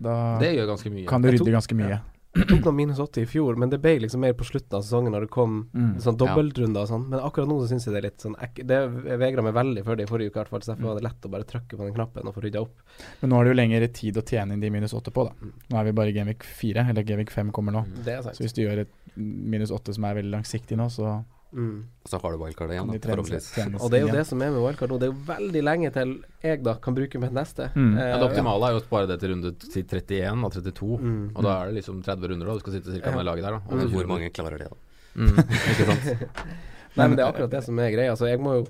Da 0.00 0.38
Det 0.40 0.54
gjør 0.56 0.66
ganske 0.72 0.90
mye. 0.90 1.06
kan 1.06 1.20
du 1.22 1.28
rydde 1.28 1.52
ganske 1.52 1.76
mye. 1.76 2.00
Jeg 2.30 2.46
tok 2.46 2.60
noen 2.68 2.76
minus 2.78 2.98
åtte 3.02 3.22
i 3.24 3.26
fjor, 3.26 3.56
men 3.58 3.70
det 3.72 3.80
ble 3.82 3.96
liksom 4.04 4.20
mer 4.22 4.32
på 4.38 4.44
slutten 4.46 4.76
av 4.78 4.84
sesongen 4.86 5.10
når 5.10 5.24
det 5.26 5.30
kom 5.34 5.54
Mm. 5.74 5.96
sånn 5.98 6.16
dobbeltrunder 6.16 6.84
og 6.84 6.88
sånn. 6.88 7.08
Men 7.10 7.18
akkurat 7.26 7.48
nå 7.50 7.56
så 7.60 7.68
syns 7.72 7.86
jeg 7.88 7.92
det 7.94 7.98
er 7.98 8.06
litt 8.06 8.22
sånn 8.22 8.36
ek 8.40 8.60
Det 8.66 8.78
vegra 9.18 9.42
meg 9.42 9.54
veldig 9.54 9.84
for 9.84 9.96
det 9.96 10.04
i 10.06 10.10
forrige 10.10 10.30
uke, 10.30 10.36
i 10.38 10.40
hvert 10.44 10.48
fall, 10.52 10.60
så 10.62 10.72
derfor 10.76 10.92
var 10.92 11.00
det 11.00 11.04
lett 11.08 11.26
å 11.26 11.30
bare 11.30 11.44
trykke 11.44 11.74
på 11.76 11.84
den 11.88 11.94
knappen 11.94 12.28
og 12.30 12.34
få 12.34 12.42
rydda 12.46 12.60
opp. 12.62 12.76
Men 13.20 13.30
nå 13.30 13.36
har 13.36 13.44
du 13.44 13.50
jo 13.50 13.58
lengre 13.58 13.88
tid 13.92 14.14
å 14.16 14.22
tjene 14.22 14.52
inn 14.54 14.60
de 14.60 14.70
minus 14.70 14.94
åtte 14.94 15.10
på, 15.10 15.24
da. 15.26 15.32
Mm. 15.42 15.52
Nå 15.70 15.80
er 15.80 15.84
vi 15.84 15.92
bare 15.92 16.08
i 16.08 16.12
Gamevik 16.12 16.44
4, 16.44 16.86
eller 16.88 17.02
Gamevik 17.02 17.30
5 17.34 17.50
kommer 17.50 17.72
nå. 17.72 17.84
Det 18.04 18.14
er 18.14 18.22
sant. 18.22 18.36
Så 18.36 18.44
hvis 18.46 18.54
du 18.54 18.62
gjør 18.62 18.78
et 18.86 18.94
minus 19.16 19.70
åtte 19.74 19.92
som 19.92 20.04
er 20.04 20.14
veldig 20.22 20.30
langsiktig 20.38 20.76
nå, 20.78 20.86
så 20.88 21.24
Mm. 21.52 21.84
Så 22.06 22.18
har 22.22 22.32
du 22.32 22.38
wildcard 22.38 22.70
igjen, 22.74 22.86
da, 22.90 22.98
forhåpentligvis. 23.02 23.80
Og 23.80 23.90
det 23.90 23.98
er 24.00 24.04
jo 24.06 24.12
det 24.14 24.24
som 24.28 24.42
er 24.42 24.52
med 24.54 24.62
wildcard 24.62 24.92
nå. 24.92 24.98
Det 25.02 25.08
er 25.08 25.12
jo 25.12 25.20
veldig 25.30 25.62
lenge 25.66 25.90
til 25.94 26.12
jeg 26.44 26.62
da 26.62 26.74
kan 26.82 26.94
bruke 26.96 27.20
mitt 27.22 27.34
neste. 27.36 27.70
Mm. 27.74 27.92
Eh, 27.98 28.08
Ja, 28.12 28.18
det 28.22 28.28
optimale 28.30 28.68
er 28.70 28.76
jo 28.76 28.82
å 28.82 28.84
spare 28.86 29.10
det 29.10 29.18
til 29.22 29.34
runde 29.34 29.52
til 29.58 29.82
31 29.84 30.44
og 30.46 30.52
32. 30.54 30.98
Mm. 31.00 31.24
Og 31.34 31.42
da 31.46 31.56
er 31.56 31.70
det 31.72 31.78
liksom 31.80 32.02
30 32.06 32.32
runder, 32.34 32.46
da. 32.46 32.54
Du 32.54 32.64
skal 32.64 32.76
sitte 32.78 33.00
ca. 33.02 33.14
med 33.16 33.26
laget 33.26 33.46
der, 33.48 33.58
da. 33.58 33.62
Og 33.66 33.94
hvor 33.96 34.06
mange 34.10 34.30
klarer 34.30 34.58
det, 34.62 34.70
da? 34.70 34.78
Mm, 35.18 35.38
ikke 35.74 35.88
sant. 35.90 36.12
Nei, 36.98 37.06
men 37.06 37.14
det 37.18 37.22
er 37.22 37.28
akkurat 37.30 37.50
det 37.52 37.62
som 37.66 37.78
er 37.78 37.90
greia. 37.94 38.10
Altså, 38.14 38.26
jeg 38.30 38.40
må 38.42 38.56
jo, 38.60 38.64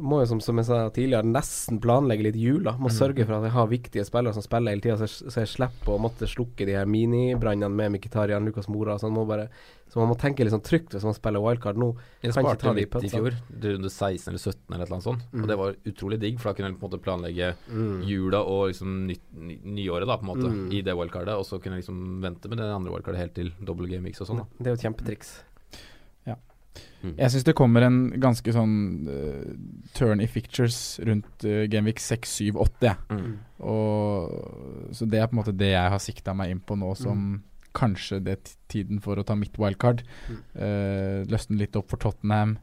må 0.00 0.20
jo 0.22 0.26
som, 0.26 0.40
som 0.40 0.56
jeg 0.60 0.66
sa 0.66 0.78
tidligere, 0.90 1.24
nesten 1.24 1.80
planlegge 1.80 2.22
litt 2.28 2.36
jula. 2.36 2.76
Må 2.78 2.88
sørge 2.92 3.24
for 3.26 3.38
at 3.38 3.48
jeg 3.48 3.52
har 3.56 3.66
viktige 3.70 4.04
spillere 4.06 4.32
som 4.34 4.42
spiller 4.42 4.70
hele 4.74 4.80
tida, 4.84 4.96
så, 4.98 5.06
så 5.30 5.40
jeg 5.44 5.48
slipper 5.56 5.94
å 5.96 6.00
måtte 6.00 6.28
slukke 6.28 6.66
de 6.66 6.76
her 6.78 6.86
minibrannene 6.86 7.70
med 7.74 7.92
Mkhitaryan, 7.96 8.44
Lukas 8.46 8.68
Mora 8.68 8.94
og 8.94 9.00
sånn. 9.00 9.12
Må 9.14 9.26
bare- 9.26 9.48
Så 9.88 9.96
man 10.02 10.10
må 10.10 10.18
tenke 10.20 10.44
litt 10.44 10.52
sånn 10.52 10.60
trygt 10.60 10.92
hvis 10.92 11.02
man 11.02 11.14
spiller 11.16 11.40
wildcard 11.40 11.78
nå. 11.80 11.96
Jeg 12.20 12.34
sparte 12.36 12.74
litt 12.76 12.92
i 12.94 13.08
fjor, 13.08 13.32
runde 13.62 13.88
16 13.88 14.28
eller 14.28 14.38
17 14.38 14.74
eller 14.74 14.82
et 14.82 14.86
eller 14.90 14.96
annet 14.98 15.06
sånt. 15.06 15.22
Mm. 15.32 15.40
Og 15.42 15.48
det 15.48 15.56
var 15.56 15.76
utrolig 15.88 16.18
digg, 16.20 16.38
for 16.38 16.50
da 16.50 16.56
kunne 16.58 16.68
jeg 16.68 16.76
på 16.78 16.84
en 16.84 16.90
måte 16.90 17.00
planlegge 17.00 17.48
jula 18.04 18.42
og 18.44 18.68
liksom 18.68 19.06
ny, 19.08 19.16
ny, 19.32 19.56
nyåret, 19.64 20.06
da, 20.06 20.18
på 20.20 20.26
en 20.26 20.30
måte, 20.34 20.48
Mm. 20.52 20.72
i 20.76 20.82
det 20.82 20.94
wildcardet. 20.94 21.34
Og 21.38 21.44
så 21.48 21.56
kunne 21.58 21.76
jeg 21.80 21.84
liksom 21.86 22.20
vente 22.20 22.48
med 22.50 22.58
det 22.58 22.68
andre 22.68 22.92
wildcardet 22.92 23.16
helt 23.18 23.34
til 23.34 23.50
double 23.64 23.88
game 23.88 24.04
weeks 24.04 24.20
og 24.20 24.26
sånn. 24.28 24.46
Det 24.58 24.66
er 24.66 24.76
jo 24.76 24.78
et 24.78 24.84
kjempetriks. 24.84 25.30
Mm. 27.02 27.14
Jeg 27.14 27.30
syns 27.30 27.46
det 27.46 27.54
kommer 27.58 27.84
en 27.86 27.98
ganske 28.18 28.52
sånn 28.54 28.74
uh, 29.06 29.50
turn 29.94 30.22
i 30.22 30.26
fictures 30.30 30.98
rundt 31.06 31.46
uh, 31.46 31.62
Genvik 31.70 32.02
6, 32.02 32.38
7, 32.40 32.58
8, 32.58 32.88
jeg. 32.88 32.96
Mm. 33.14 33.36
Og, 33.68 34.94
så 34.94 35.06
det 35.06 35.20
er 35.20 35.28
på 35.30 35.36
en 35.36 35.42
måte 35.42 35.54
det 35.58 35.72
jeg 35.74 35.94
har 35.94 36.02
sikta 36.02 36.34
meg 36.36 36.54
inn 36.54 36.64
på 36.64 36.78
nå 36.78 36.94
som 36.98 37.36
kanskje 37.78 38.22
det 38.24 38.34
er 38.34 38.54
tiden 38.72 39.02
for 39.02 39.20
å 39.20 39.26
ta 39.26 39.36
mitt 39.38 39.58
wildcard. 39.60 40.00
Mm. 40.26 40.40
Eh, 40.64 41.18
løsne 41.30 41.60
litt 41.60 41.76
opp 41.78 41.92
for 41.92 42.00
Tottenham. 42.02 42.56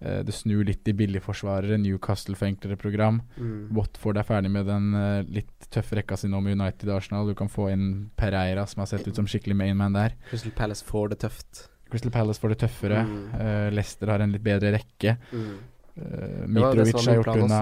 Uh, 0.00 0.20
det 0.24 0.32
snur 0.32 0.64
litt 0.64 0.88
i 0.88 0.94
billigforsvarere. 0.96 1.78
Newcastle 1.80 2.36
for 2.36 2.48
enklere 2.48 2.76
program. 2.80 3.22
Mm. 3.38 3.70
Watford 3.76 4.20
er 4.20 4.28
ferdig 4.28 4.52
med 4.52 4.68
den 4.68 4.92
litt 5.32 5.68
tøffe 5.72 5.96
rekka 5.96 6.18
si 6.20 6.28
nå 6.28 6.40
med 6.44 6.58
United 6.58 6.88
og 6.88 6.98
Arsenal. 6.98 7.28
Du 7.30 7.36
kan 7.38 7.52
få 7.52 7.70
inn 7.72 7.90
Pereira, 8.20 8.66
som 8.68 8.84
har 8.84 8.90
sett 8.92 9.08
ut 9.08 9.16
som 9.16 9.28
skikkelig 9.28 9.56
mainman 9.60 9.96
der. 9.96 10.16
Crystal 10.28 10.56
Palace 10.56 10.84
får 10.88 11.14
det 11.14 11.22
tøft. 11.24 11.68
Crystal 11.90 12.12
Palace 12.14 12.40
får 12.42 12.54
det 12.54 12.58
tøffere. 12.64 13.02
Mm. 13.06 13.20
Eh, 13.40 13.66
Leicester 13.74 14.12
har 14.12 14.22
en 14.24 14.32
litt 14.34 14.44
bedre 14.46 14.72
rekke. 14.76 15.16
Mm. 15.32 15.52
Uh, 16.00 16.44
Mitrovic 16.48 16.94
har 17.02 17.18
gjort 17.18 17.36
unna 17.42 17.60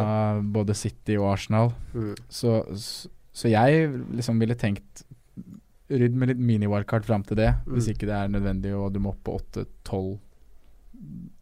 både 0.54 0.74
City 0.76 1.16
og 1.18 1.30
Arsenal. 1.32 1.72
Mm. 1.94 2.12
Så, 2.28 2.58
så, 2.78 3.08
så 3.32 3.50
jeg 3.50 3.88
liksom 4.14 4.38
ville 4.38 4.54
tenkt 4.60 5.04
Rydd 5.88 6.12
med 6.20 6.28
litt 6.28 6.40
mini-wildcard 6.44 7.06
fram 7.08 7.22
til 7.24 7.38
det, 7.40 7.46
Mm. 7.64 7.72
hvis 7.72 7.86
ikke 7.94 8.04
det 8.10 8.12
er 8.12 8.28
nødvendig 8.28 8.74
og 8.76 8.90
du 8.92 8.98
må 9.00 9.14
opp 9.14 9.22
på 9.24 9.38
8-12. 9.40 10.18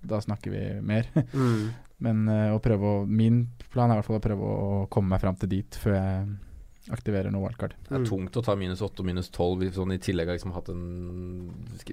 Da 0.06 0.20
snakker 0.22 0.52
vi 0.54 0.60
mer. 0.86 1.08
Mm. 1.34 1.64
Men 1.98 2.28
eh, 2.28 2.50
å 2.52 2.58
prøve 2.60 2.90
å 2.92 3.06
Min 3.08 3.46
plan 3.72 3.88
er 3.90 3.96
i 3.96 3.98
hvert 3.98 4.06
fall 4.10 4.18
å 4.20 4.24
prøve 4.26 4.50
å 4.52 4.80
komme 4.92 5.14
meg 5.14 5.22
fram 5.22 5.36
til 5.40 5.48
dit 5.48 5.78
før 5.80 5.94
jeg 5.96 6.26
aktiverer 6.94 7.32
noe 7.34 7.46
wildcard. 7.46 7.74
Det 7.88 7.98
er 7.98 8.06
tungt 8.06 8.36
å 8.38 8.44
ta 8.46 8.54
minus 8.58 8.82
8 8.84 9.02
og 9.02 9.08
minus 9.08 9.28
12 9.32 9.58
hvis 9.62 9.74
sånn 9.78 9.94
i 9.96 10.00
tillegg 10.02 10.30
har 10.30 10.38
liksom 10.38 10.54
hatt 10.54 10.70
en 10.72 10.86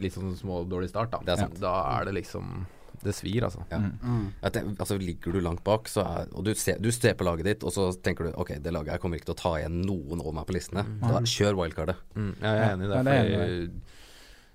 litt 0.03 0.15
sånn 0.15 0.35
smådårlig 0.37 0.91
start. 0.91 1.15
Da. 1.15 1.21
Det 1.25 1.35
er 1.35 1.43
ja. 1.45 1.49
Da 1.63 1.75
er 1.97 2.09
det 2.09 2.17
liksom 2.21 2.65
Det 3.03 3.11
svir, 3.11 3.43
altså. 3.43 3.65
Ja. 3.71 3.81
Mm. 3.81 3.95
Mm. 3.99 4.75
Altså 4.77 4.95
Ligger 5.01 5.33
du 5.35 5.41
langt 5.43 5.63
bak, 5.65 5.89
så 5.91 6.05
er, 6.05 6.29
og 6.31 6.45
du 6.45 6.53
ser, 6.55 6.77
du 6.79 6.87
ser 6.93 7.17
på 7.19 7.25
laget 7.27 7.49
ditt, 7.49 7.65
og 7.67 7.73
så 7.75 7.89
tenker 7.99 8.29
du 8.29 8.37
ok, 8.39 8.53
det 8.63 8.71
laget 8.71 8.93
her 8.95 9.01
kommer 9.01 9.19
ikke 9.19 9.31
til 9.31 9.35
å 9.35 9.41
ta 9.41 9.51
igjen 9.59 9.81
noen 9.83 10.21
over 10.21 10.37
meg 10.37 10.47
på 10.47 10.55
listene. 10.55 10.85
Da 11.01 11.19
Kjør 11.19 11.57
wildcardet. 11.59 11.99
Mm, 12.15 12.31
jeg 12.37 12.53
er 12.53 12.69
enig 12.69 12.87
i 12.87 12.93
det. 12.93 13.01
Ja, 13.01 13.03
det 13.03 13.17
er 13.17 13.67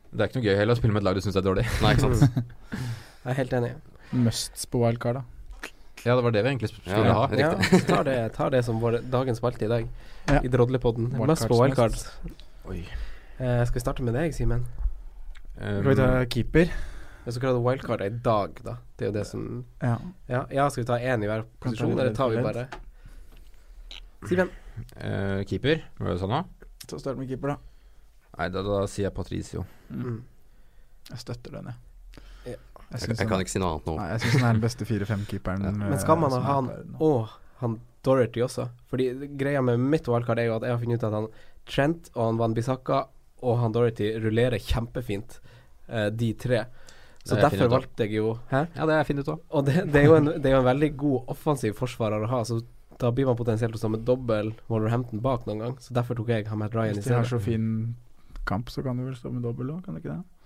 det 0.09 0.25
er 0.25 0.31
ikke 0.31 0.41
noe 0.41 0.49
gøy 0.49 0.57
heller 0.57 0.77
å 0.77 0.79
spille 0.79 0.95
med 0.97 1.03
et 1.03 1.07
lag 1.09 1.19
du 1.19 1.21
syns 1.21 1.37
er 1.37 1.45
dårlig. 1.45 1.67
Nei, 1.85 1.93
ikke 1.93 2.09
sant. 2.17 2.39
Jeg 3.29 3.35
er 3.35 3.37
helt 3.43 3.55
enig. 3.59 3.73
Musts 4.17 4.65
på 4.73 4.81
wildcard, 4.81 5.19
da. 5.21 5.38
Ja, 6.09 6.15
det 6.17 6.25
var 6.25 6.33
det 6.33 6.41
vi 6.43 6.49
egentlig 6.55 6.71
skulle 6.73 6.99
Ja, 7.05 7.13
ha. 7.13 7.25
Ja, 7.37 7.51
tar 7.87 8.05
det, 8.09 8.17
tar 8.33 8.53
det 8.55 8.63
som 8.65 8.79
vår, 8.81 9.03
dagens 9.13 9.43
valgte 9.45 9.67
i 9.67 9.69
dag. 9.69 9.89
Ja. 10.29 10.41
I 10.41 10.49
Drodlepodden. 10.49 11.11
Wildcards 11.13 11.29
Mest 11.29 11.49
på 11.51 11.59
wildcard. 11.61 11.99
Oi. 12.73 12.79
Eh, 13.39 13.65
skal 13.69 13.75
vi 13.75 13.83
starte 13.83 14.07
med 14.07 14.17
deg, 14.17 14.33
Simen? 14.35 14.65
Um, 15.59 15.83
Skal 15.83 15.91
vi 15.91 15.97
ta 15.99 16.09
keeper? 16.33 16.73
Hvis 17.25 17.37
dere 17.37 17.51
hadde 17.51 17.65
wildcard 17.67 18.05
i 18.07 18.09
dag, 18.25 18.63
da. 18.65 18.77
Det 18.97 19.05
er 19.05 19.11
jo 19.11 19.17
det 19.19 19.27
som 19.29 19.43
Ja. 19.83 19.97
Ja, 20.31 20.45
ja 20.55 20.69
skal 20.73 20.85
vi 20.85 20.89
ta 20.89 20.97
én 20.97 21.25
i 21.25 21.29
hver 21.29 21.45
posisjon, 21.61 21.93
eller 21.99 22.15
tar 22.17 22.33
vi 22.33 22.41
bare 22.43 22.69
Simen. 24.31 24.49
Uh, 24.97 25.45
keeper, 25.45 25.83
var 25.99 26.15
det 26.15 26.23
sånn 26.23 26.33
da? 26.33 26.45
Så 26.89 27.03
start 27.03 27.21
med 27.21 27.29
keeper, 27.29 27.53
da. 27.53 27.59
Nei, 28.39 28.49
da, 28.55 28.63
da 28.65 28.81
sier 28.89 29.11
jeg 29.11 29.15
Patricio. 29.17 29.67
Mm. 29.93 30.23
Jeg 31.11 31.21
støtter 31.21 31.59
den, 31.59 31.69
jeg. 31.69 31.88
Jeg, 32.89 33.03
Jeg, 33.05 33.19
jeg 33.19 33.29
kan 33.29 33.43
ikke 33.45 33.53
si 33.53 33.61
noe 33.61 33.75
annet 33.75 33.91
nå. 33.91 33.99
nei, 33.99 34.09
jeg 34.15 34.23
synes 34.25 34.39
han 34.39 34.49
er 34.49 34.57
den 34.57 34.65
beste 34.65 34.89
4-5-keeperen. 34.89 35.67
Ja. 35.69 35.75
Men 35.93 36.01
skal 36.01 36.19
man 36.23 36.33
ha 36.33 36.41
han 36.57 36.71
og 37.05 37.37
han 37.61 37.77
Dorothy 38.07 38.43
også? 38.47 38.69
Fordi 38.89 39.11
greia 39.37 39.61
med 39.65 39.83
mitt 39.83 40.09
wildcard 40.09 40.41
er 40.41 40.49
jo 40.49 40.57
at 40.57 40.65
jeg 40.65 40.73
har 40.73 40.83
funnet 40.83 41.03
ut 41.03 41.09
at 41.09 41.17
han 41.19 41.31
Trent 41.69 42.11
og 42.15 42.23
han 42.25 42.41
Van 42.41 42.57
Bissaka 42.57 43.03
og 43.45 43.59
han 43.61 43.75
Dorothy 43.75 44.15
rullerer 44.23 44.59
kjempefint, 44.63 45.39
eh, 45.87 46.09
de 46.11 46.33
tre. 46.35 46.65
Så 47.29 47.37
er 47.37 47.43
fint 47.43 47.61
derfor 47.61 47.71
valgte 47.75 48.07
jeg 48.07 48.17
jo 48.17 48.33
Hæ? 48.49 48.65
Ja, 48.73 48.87
det 48.89 48.95
er 48.95 49.03
jeg 49.03 49.09
funnet 49.11 49.29
ut 49.29 49.33
av. 49.35 49.45
Og 49.51 49.67
det, 49.67 49.77
det, 49.93 50.01
er 50.01 50.09
jo 50.09 50.17
en, 50.17 50.33
det 50.33 50.49
er 50.49 50.57
jo 50.57 50.63
en 50.63 50.71
veldig 50.71 50.91
god 51.05 51.33
offensiv 51.35 51.77
forsvarer 51.77 52.25
å 52.25 52.31
ha, 52.33 52.41
så 52.49 52.63
da 52.99 53.13
blir 53.15 53.29
man 53.29 53.39
potensielt 53.39 53.77
å 53.77 53.79
stå 53.79 53.93
med 53.93 54.07
dobbel 54.09 54.55
Wolverhampton 54.71 55.21
bak 55.23 55.45
noen 55.47 55.61
gang. 55.63 55.77
Så 55.83 55.95
derfor 55.95 56.19
tok 56.19 56.33
jeg 56.33 56.49
Hamed 56.49 56.75
Ryan 56.75 56.97
i 56.97 57.03
Hvis 57.03 57.11
de 57.13 57.19
har 57.19 57.29
så 57.29 57.39
fin 57.43 57.69
kamp, 58.49 58.73
så 58.73 58.83
kan 58.83 58.99
du 58.99 59.05
vel 59.07 59.15
stå 59.19 59.31
med 59.31 59.45
dobbel 59.45 59.77
òg, 59.77 59.85
kan 59.85 59.95
du 59.95 60.01
ikke 60.01 60.17
det? 60.17 60.38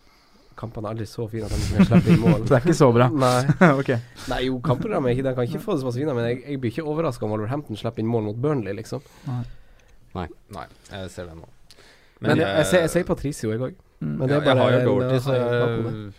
Kampene 0.58 0.88
er 0.90 0.96
aldri 0.96 1.06
så 1.10 1.26
fine 1.30 1.46
at 1.48 1.54
de 1.54 1.60
ikke 1.62 1.78
kan 1.78 1.88
slippe 1.90 2.12
inn 2.14 2.20
mål. 2.22 2.44
Det 2.48 2.56
er 2.58 2.64
ikke 2.66 2.76
så 2.78 2.88
bra. 2.94 3.08
Nei. 3.12 3.32
ok. 3.80 3.90
Nei, 4.32 4.40
jo, 4.48 4.58
kampprogrammet 4.64 5.10
er 5.12 5.16
ikke 5.16 5.26
De 5.28 5.34
kan 5.38 5.48
ikke 5.48 5.62
få 5.64 5.76
det 5.78 5.84
som 5.84 5.94
fine, 5.96 6.14
men 6.18 6.28
jeg, 6.30 6.42
jeg 6.46 6.60
blir 6.62 6.74
ikke 6.74 6.86
overraska 6.94 7.26
om 7.26 7.34
Wolverhampton 7.36 7.78
slipper 7.80 8.04
inn 8.04 8.10
mål 8.12 8.28
mot 8.30 8.42
Burnley, 8.44 8.76
liksom. 8.80 9.04
Nei, 10.16 10.26
Nei 10.52 10.66
jeg 10.90 11.14
ser 11.14 11.30
den 11.32 11.40
nå. 11.44 11.48
Men, 12.22 12.36
jeg, 12.38 12.46
jeg, 12.46 12.66
ser- 12.70 12.84
jeg 12.86 12.92
sier 12.94 13.08
Patricio, 13.08 13.50
jeg 13.50 13.64
òg. 13.68 13.80
Mm. 14.02 14.12
Men 14.18 14.28
det 14.28 14.36
er 14.36 14.38
ja, 14.38 14.42
jeg 14.42 14.58
har 14.58 14.62
bare 14.62 14.82
jo 14.82 14.92
Dorothy, 14.92 15.18
så 15.24 15.34
jeg 15.38 16.12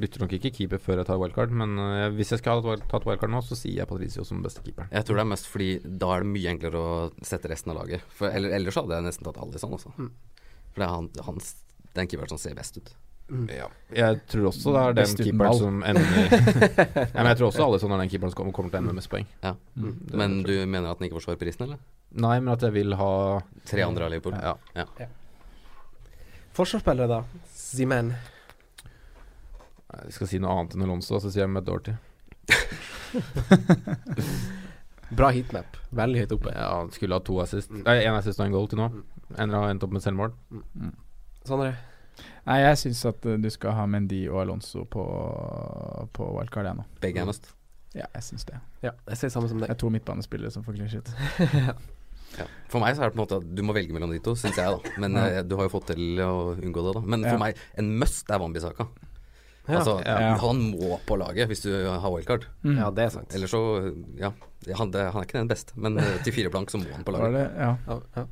bytter 0.00 0.22
nok 0.22 0.32
ikke 0.38 0.50
keeper 0.56 0.80
før 0.80 1.00
jeg 1.02 1.08
tar 1.08 1.18
wildcard. 1.20 1.52
Men 1.56 1.74
eh, 1.80 2.06
hvis 2.16 2.32
jeg 2.32 2.40
skal 2.40 2.60
ha 2.60 2.64
tatt- 2.74 2.86
tatt 2.90 3.06
wildcard 3.08 3.32
nå, 3.34 3.40
så 3.44 3.56
sier 3.58 3.82
jeg 3.82 3.90
Patricio 3.90 4.24
som 4.24 4.42
beste 4.44 4.62
keeper. 4.64 4.88
Jeg 4.92 5.04
tror 5.06 5.20
det 5.20 5.24
er 5.26 5.30
mest 5.34 5.48
fordi 5.50 5.70
da 5.84 6.12
er 6.14 6.24
det 6.24 6.30
mye 6.32 6.52
enklere 6.54 6.80
å 6.80 6.94
sette 7.24 7.50
resten 7.52 7.74
av 7.74 7.82
laget. 7.82 8.04
For 8.16 8.30
eller, 8.32 8.54
Ellers 8.56 8.78
hadde 8.80 8.96
jeg 8.96 9.06
nesten 9.08 9.28
tatt 9.28 9.40
Alison, 9.44 9.76
også. 9.76 9.92
Mm. 9.98 10.10
For 10.74 10.82
det 10.82 10.86
er 10.88 10.94
han, 10.94 11.10
hans, 11.28 11.50
den 11.94 12.08
keeperen 12.10 12.32
som 12.32 12.40
ser 12.40 12.56
best 12.58 12.80
ut. 12.80 12.94
Ja. 13.28 13.70
Jeg 13.96 14.18
tror 14.28 14.50
også 14.50 14.72
det 14.74 14.80
er 14.82 14.96
den 14.98 15.14
keeperen 15.16 15.56
som 15.56 15.78
ender 15.86 16.02
ja, 16.04 17.06
Men 17.14 17.28
jeg 17.30 17.38
tror 17.38 17.46
også 17.48 17.64
alle 17.64 17.78
sånne 17.80 17.96
er 17.96 18.02
den 18.04 18.10
keeperen 18.12 18.34
som 18.34 18.36
kommer, 18.42 18.52
kommer 18.52 18.70
til 18.70 18.76
å 18.76 18.82
ende 18.82 18.92
med 18.92 19.00
mest 19.00 19.10
poeng. 19.12 19.24
Ja. 19.40 19.54
Mm. 19.80 19.94
Men 20.12 20.34
du 20.44 20.52
mener 20.60 20.90
at 20.90 21.00
den 21.00 21.08
ikke 21.08 21.16
forsvarer 21.22 21.40
prisen, 21.40 21.64
eller? 21.64 21.80
Nei, 22.20 22.36
men 22.42 22.52
at 22.52 22.62
jeg 22.62 22.74
vil 22.76 22.94
ha 23.00 23.12
Tre 23.66 23.86
andre 23.86 24.06
av 24.06 24.12
Liverpool? 24.12 24.36
Ja. 24.36 25.08
Forsvarsspillere, 26.54 27.08
da? 27.10 27.48
Simen. 27.56 28.12
Jeg 29.94 30.12
skal 30.18 30.30
si 30.30 30.42
noe 30.42 30.52
annet 30.58 30.76
enn 30.76 30.84
Alonso, 30.86 31.18
så 31.22 31.32
sier 31.32 31.46
jeg 31.46 31.54
med 31.54 31.64
Dorothy. 31.66 31.94
Bra 35.14 35.30
heatmap. 35.32 35.80
Veldig 35.94 36.24
høyt 36.24 36.36
oppe. 36.36 36.52
Ja, 36.54 36.84
skulle 36.92 37.16
ha 37.16 37.24
to 37.24 37.40
assist. 37.42 37.72
Mm. 37.72 37.82
Nei, 37.86 37.96
én 38.04 38.14
assist 38.18 38.40
og 38.40 38.46
en 38.46 38.54
goal 38.54 38.68
til 38.70 38.80
nå. 38.82 38.90
Ender 39.38 39.58
har 39.62 39.72
endt 39.72 39.86
opp 39.86 39.94
med 39.94 40.04
selvmål. 40.04 40.34
Sondre. 41.48 41.72
Nei, 42.46 42.58
jeg 42.60 42.76
syns 42.82 43.04
at 43.08 43.26
eh, 43.26 43.36
du 43.40 43.48
skal 43.50 43.72
ha 43.72 43.86
Mendy 43.86 44.28
og 44.28 44.40
Alonso 44.42 44.84
på, 44.84 45.04
på 46.12 46.26
wildcard, 46.38 46.66
ennå. 46.74 46.84
Begge 47.00 47.24
mest. 47.26 47.50
Ja, 47.94 48.06
jeg 48.14 48.22
syns 48.26 48.44
det. 48.48 48.58
Ja, 48.82 48.90
jeg 49.08 49.16
ser 49.20 49.28
samme 49.30 49.48
som 49.48 49.60
Det 49.62 49.70
er 49.70 49.78
to 49.78 49.88
midtbanespillere 49.94 50.50
som 50.54 50.64
får 50.66 50.80
shit. 50.88 51.12
Ja. 52.34 52.48
For 52.66 52.82
meg 52.82 52.96
så 52.96 53.04
er 53.04 53.12
det 53.12 53.14
på 53.14 53.20
en 53.20 53.22
måte 53.28 53.36
at 53.38 53.44
du 53.54 53.60
må 53.62 53.74
velge 53.76 53.94
mellom 53.94 54.10
de 54.10 54.16
to, 54.18 54.32
syns 54.34 54.56
jeg, 54.58 54.66
da. 54.66 54.90
Men 54.98 55.12
Ja. 55.14 55.26
eh, 55.38 55.42
du 55.46 55.52
har 55.54 55.68
jo 55.68 55.70
fått 55.70 55.92
til 55.92 56.18
å 56.18 56.56
unngå 56.58 56.82
det, 56.82 56.94
da. 56.96 57.02
Men 57.06 57.22
Ja. 57.22 57.30
for 57.30 57.38
meg, 57.38 57.60
en 57.78 57.92
must 58.00 58.26
er 58.28 58.40
Wambisaka. 58.42 58.88
Ja. 59.68 59.76
Altså, 59.78 59.94
Ja. 60.04 60.34
han 60.42 60.58
må 60.72 60.98
på 61.06 61.14
laget 61.16 61.46
hvis 61.46 61.62
du 61.62 61.70
har 61.86 62.10
wildcard. 62.10 62.48
Mm. 62.64 62.76
Ja, 62.80 62.90
det 62.90 63.04
er 63.04 63.10
sant. 63.14 63.30
Eller 63.38 63.46
så, 63.46 63.60
ja. 64.18 64.32
Han, 64.74 64.90
det, 64.90 65.04
han 65.12 65.22
er 65.22 65.28
ikke 65.28 65.38
den 65.38 65.48
beste, 65.48 65.76
men 65.78 65.96
eh, 65.96 66.18
til 66.24 66.32
fire 66.34 66.50
blank 66.50 66.70
så 66.74 66.78
må 66.82 66.90
han 66.90 67.04
på 67.06 67.12
Var 67.14 67.20
laget. 67.22 67.38
det? 67.38 67.62
Ja. 67.62 67.76
Ja, 67.86 68.00
ja. 68.16 68.26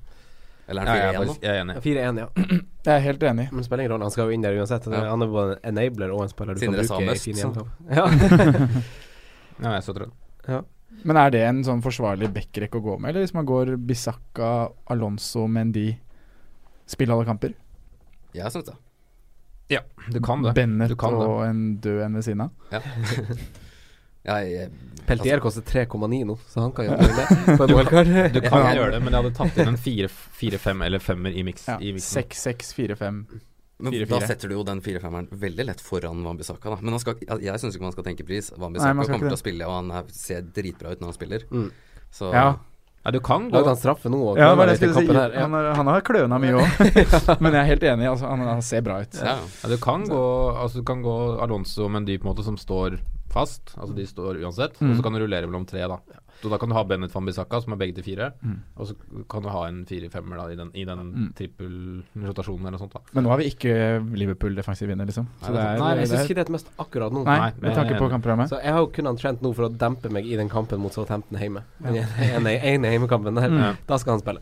Eller 0.71 0.83
er 0.87 0.87
han 0.87 0.99
er 0.99 1.27
4-1 1.27 1.27
nå? 1.27 1.35
jeg 1.43 1.51
er 1.53 1.61
enig. 1.63 1.77
4-1, 1.83 2.21
ja. 2.23 2.29
Jeg 2.87 2.93
er 2.97 3.03
helt 3.05 3.23
enig. 3.23 3.45
Men 3.53 3.59
det 3.61 3.65
spiller 3.67 3.83
ingen 3.85 3.93
rolle, 3.95 4.07
han 4.09 4.11
skal 4.15 4.27
jo 4.27 4.35
inn 4.35 4.43
der 4.43 4.57
uansett. 4.59 4.87
Ja. 4.91 5.01
Han 5.11 5.23
er 5.23 5.29
både 5.31 5.53
en 5.63 5.77
enabler 5.79 6.11
og 6.15 6.23
en 6.25 6.31
spiller 6.33 6.55
du 6.59 6.63
Sindre 6.65 6.83
kan 6.87 6.99
bruke 6.99 7.15
i 7.15 7.23
fin 7.23 7.39
hjemmekamp. 7.39 7.69
Ja. 7.99 8.07
Ja, 9.63 9.69
jeg 9.69 9.77
er 9.77 9.85
så 9.87 9.95
trøtt. 9.95 10.15
ja. 10.49 10.63
Men 11.09 11.17
er 11.17 11.31
det 11.35 11.41
en 11.47 11.61
sånn 11.65 11.81
forsvarlig 11.83 12.29
backrekke 12.35 12.79
å 12.79 12.83
gå 12.85 12.95
med, 13.01 13.11
eller 13.13 13.25
hvis 13.25 13.35
man 13.35 13.47
går 13.49 13.75
Bisakka, 13.89 14.49
Alonso, 14.93 15.47
Mendy 15.51 15.89
Spille 16.91 17.15
alle 17.15 17.25
kamper? 17.27 17.55
Jeg 18.37 18.51
syns 18.53 18.67
det. 18.69 18.75
Ja, 19.73 19.81
Du 20.13 20.19
kan 20.25 20.43
det. 20.45 20.53
Bennett 20.59 20.91
Du 20.93 20.97
kan 21.01 21.15
det. 21.19 21.29
en 21.49 21.63
død 21.81 22.01
en 22.07 22.19
ved 22.19 22.27
siden 22.27 22.45
av? 22.45 22.51
Ja. 22.75 22.81
Jeg, 24.25 24.69
Peltier 25.07 25.41
koster 25.43 25.65
3,9 25.67 26.21
nå, 26.29 26.37
så 26.49 26.61
han 26.63 26.73
kan 26.77 26.85
gjøre 26.89 27.09
det 27.17 27.57
på 27.59 27.65
et 27.67 27.73
wildcard. 27.75 28.11
Du 28.37 28.41
kan 28.45 28.67
Ja. 28.69 28.75
gjøre 28.79 28.93
det, 28.95 29.01
men 29.03 29.13
jeg 29.17 29.23
hadde 29.25 29.33
tatt 29.39 29.57
inn 29.59 29.73
en 29.73 29.81
fire-fem 29.83 30.83
eller 30.87 31.03
femmer 31.03 31.35
i 31.35 31.43
miks. 31.43 31.65
Ja. 31.67 31.79
i 31.83 31.91
miksen. 31.97 32.23
6-6-4-5. 32.23 33.19
men 33.83 33.93
4-4. 33.93 34.07
da 34.13 34.21
setter 34.31 34.49
du 34.49 34.55
jo 34.55 34.63
den 34.69 34.81
4-5-eren 34.81 35.27
veldig 35.43 35.67
lett 35.67 35.81
foran 35.83 36.23
Wambisaka, 36.23 36.71
da. 36.71 36.79
Men 36.81 36.95
han 36.95 37.01
skal, 37.03 37.17
jeg, 37.19 37.41
jeg 37.49 37.59
syns 37.65 37.75
ikke 37.75 37.89
man 37.89 37.97
skal 37.97 38.07
tenke 38.07 38.27
pris. 38.29 38.53
Wambisaka 38.55 39.09
kommer 39.11 39.27
til 39.27 39.35
å 39.35 39.41
spille, 39.43 39.67
og 39.67 39.75
han 39.81 39.91
er, 39.91 40.13
ser 40.15 40.43
dritbra 40.55 40.93
ut 40.95 41.03
når 41.03 41.11
han 41.11 41.19
spiller. 41.19 41.49
Mm. 41.51 41.71
Så 42.15 42.31
Ja. 42.33 42.47
Ja, 43.05 43.11
du 43.11 43.19
kan 43.21 43.49
gå 43.51 43.57
Lagde 43.57 43.73
han 43.73 43.77
straffe 43.81 44.11
nå? 44.13 44.19
òg? 44.33 44.37
Ja, 44.39 44.53
si? 44.77 45.07
Ja. 45.11 45.41
Han, 45.43 45.53
har- 45.59 45.75
han 45.75 45.87
har 45.91 46.01
kløna 46.07 46.39
mye 46.39 46.55
òg, 46.63 47.41
men 47.43 47.53
jeg 47.53 47.61
er 47.63 47.71
helt 47.73 47.83
enig. 47.83 48.07
Altså, 48.13 48.29
han, 48.31 48.45
han 48.47 48.63
ser 48.63 48.81
bra 48.87 49.01
ut. 49.03 49.17
ja. 49.19 49.37
Ja, 49.63 49.69
du 49.73 49.77
kan 49.83 50.05
gå 50.07 50.23
Altså 50.55 50.79
du 50.79 50.85
kan 50.87 51.03
gå 51.03 51.17
Alonso 51.43 51.89
med 51.89 52.03
en 52.05 52.07
dyp 52.13 52.23
måte 52.29 52.45
som 52.47 52.57
står 52.57 53.01
fast. 53.33 53.73
Altså 53.79 53.95
de 53.97 54.07
står 54.07 54.39
uansett. 54.45 54.77
Og 54.79 54.87
Mm. 54.93 54.97
så 54.99 55.03
kan 55.03 55.13
du 55.17 55.19
rullere 55.25 55.47
mellom 55.49 55.67
tre, 55.67 55.83
da. 55.89 55.99
Så 56.43 56.51
da 56.51 56.59
kan 56.59 56.69
du 56.69 56.75
ha 56.75 56.83
Bennett 56.85 57.13
van 57.15 57.25
Bissaka, 57.29 57.61
som 57.63 57.73
er 57.75 57.79
begge 57.79 57.95
til 57.95 58.05
fire. 58.05 58.33
Mm. 58.43 58.57
Og 58.77 58.89
så 58.89 58.97
kan 59.31 59.45
du 59.45 59.49
ha 59.55 59.61
en 59.69 59.85
fire-femmer 59.87 60.41
i 60.51 60.57
den, 60.59 60.71
i 60.75 60.85
den 60.89 61.03
Mm. 61.13 61.29
trippelrotasjonen 61.39 62.67
eller 62.67 62.77
noe 62.79 62.83
sånt. 62.83 62.93
da 62.95 63.01
Men 63.15 63.25
nå 63.25 63.31
har 63.31 63.39
vi 63.39 63.51
ikke 63.53 63.75
Liverpool-defensiv 64.19 64.89
vinner, 64.89 65.07
liksom. 65.07 65.29
Så 65.41 65.53
Nei, 65.53 65.55
det 65.55 65.63
er, 65.63 65.79
Nei, 65.79 65.91
jeg 65.95 66.03
det 66.03 66.09
syns 66.11 66.25
ikke 66.27 66.35
det 66.35 66.43
er 66.43 66.51
det 66.51 66.57
mest 66.57 66.71
akkurat 66.79 67.13
nå. 67.13 67.25
Nei, 67.25 67.39
Nei, 67.39 67.53
med 67.61 67.75
tanke 67.79 67.99
på 67.99 68.11
kampprogrammet. 68.11 68.49
Så 68.51 68.59
jeg 68.63 68.73
har 68.73 68.81
jo 68.81 68.91
kun 68.91 69.17
Trent 69.23 69.43
nå 69.43 69.55
for 69.55 69.69
å 69.69 69.73
dempe 69.79 70.11
meg 70.11 70.27
i 70.27 70.37
den 70.37 70.49
kampen 70.49 70.81
mot 70.81 70.93
Southampton 70.93 71.39
hjemme. 71.39 71.63
Den 71.81 71.97
ene, 72.03 72.57
ene 72.59 72.91
hjemmekampen 72.91 73.35
der. 73.39 73.49
Mm. 73.49 73.77
Da 73.87 73.99
skal 73.99 74.17
han 74.19 74.21
spille. 74.25 74.41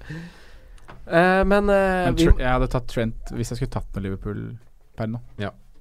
Uh, 1.10 1.44
men, 1.44 1.68
uh, 1.68 2.06
Men 2.06 2.14
vi, 2.16 2.24
jeg 2.24 2.46
hadde 2.46 2.68
tatt 2.70 2.86
Trent 2.88 3.32
hvis 3.34 3.50
jeg 3.50 3.58
skulle 3.60 3.72
tatt 3.74 3.88
med 3.96 4.04
Liverpool 4.06 4.56
per 4.96 5.10
nå. 5.10 5.20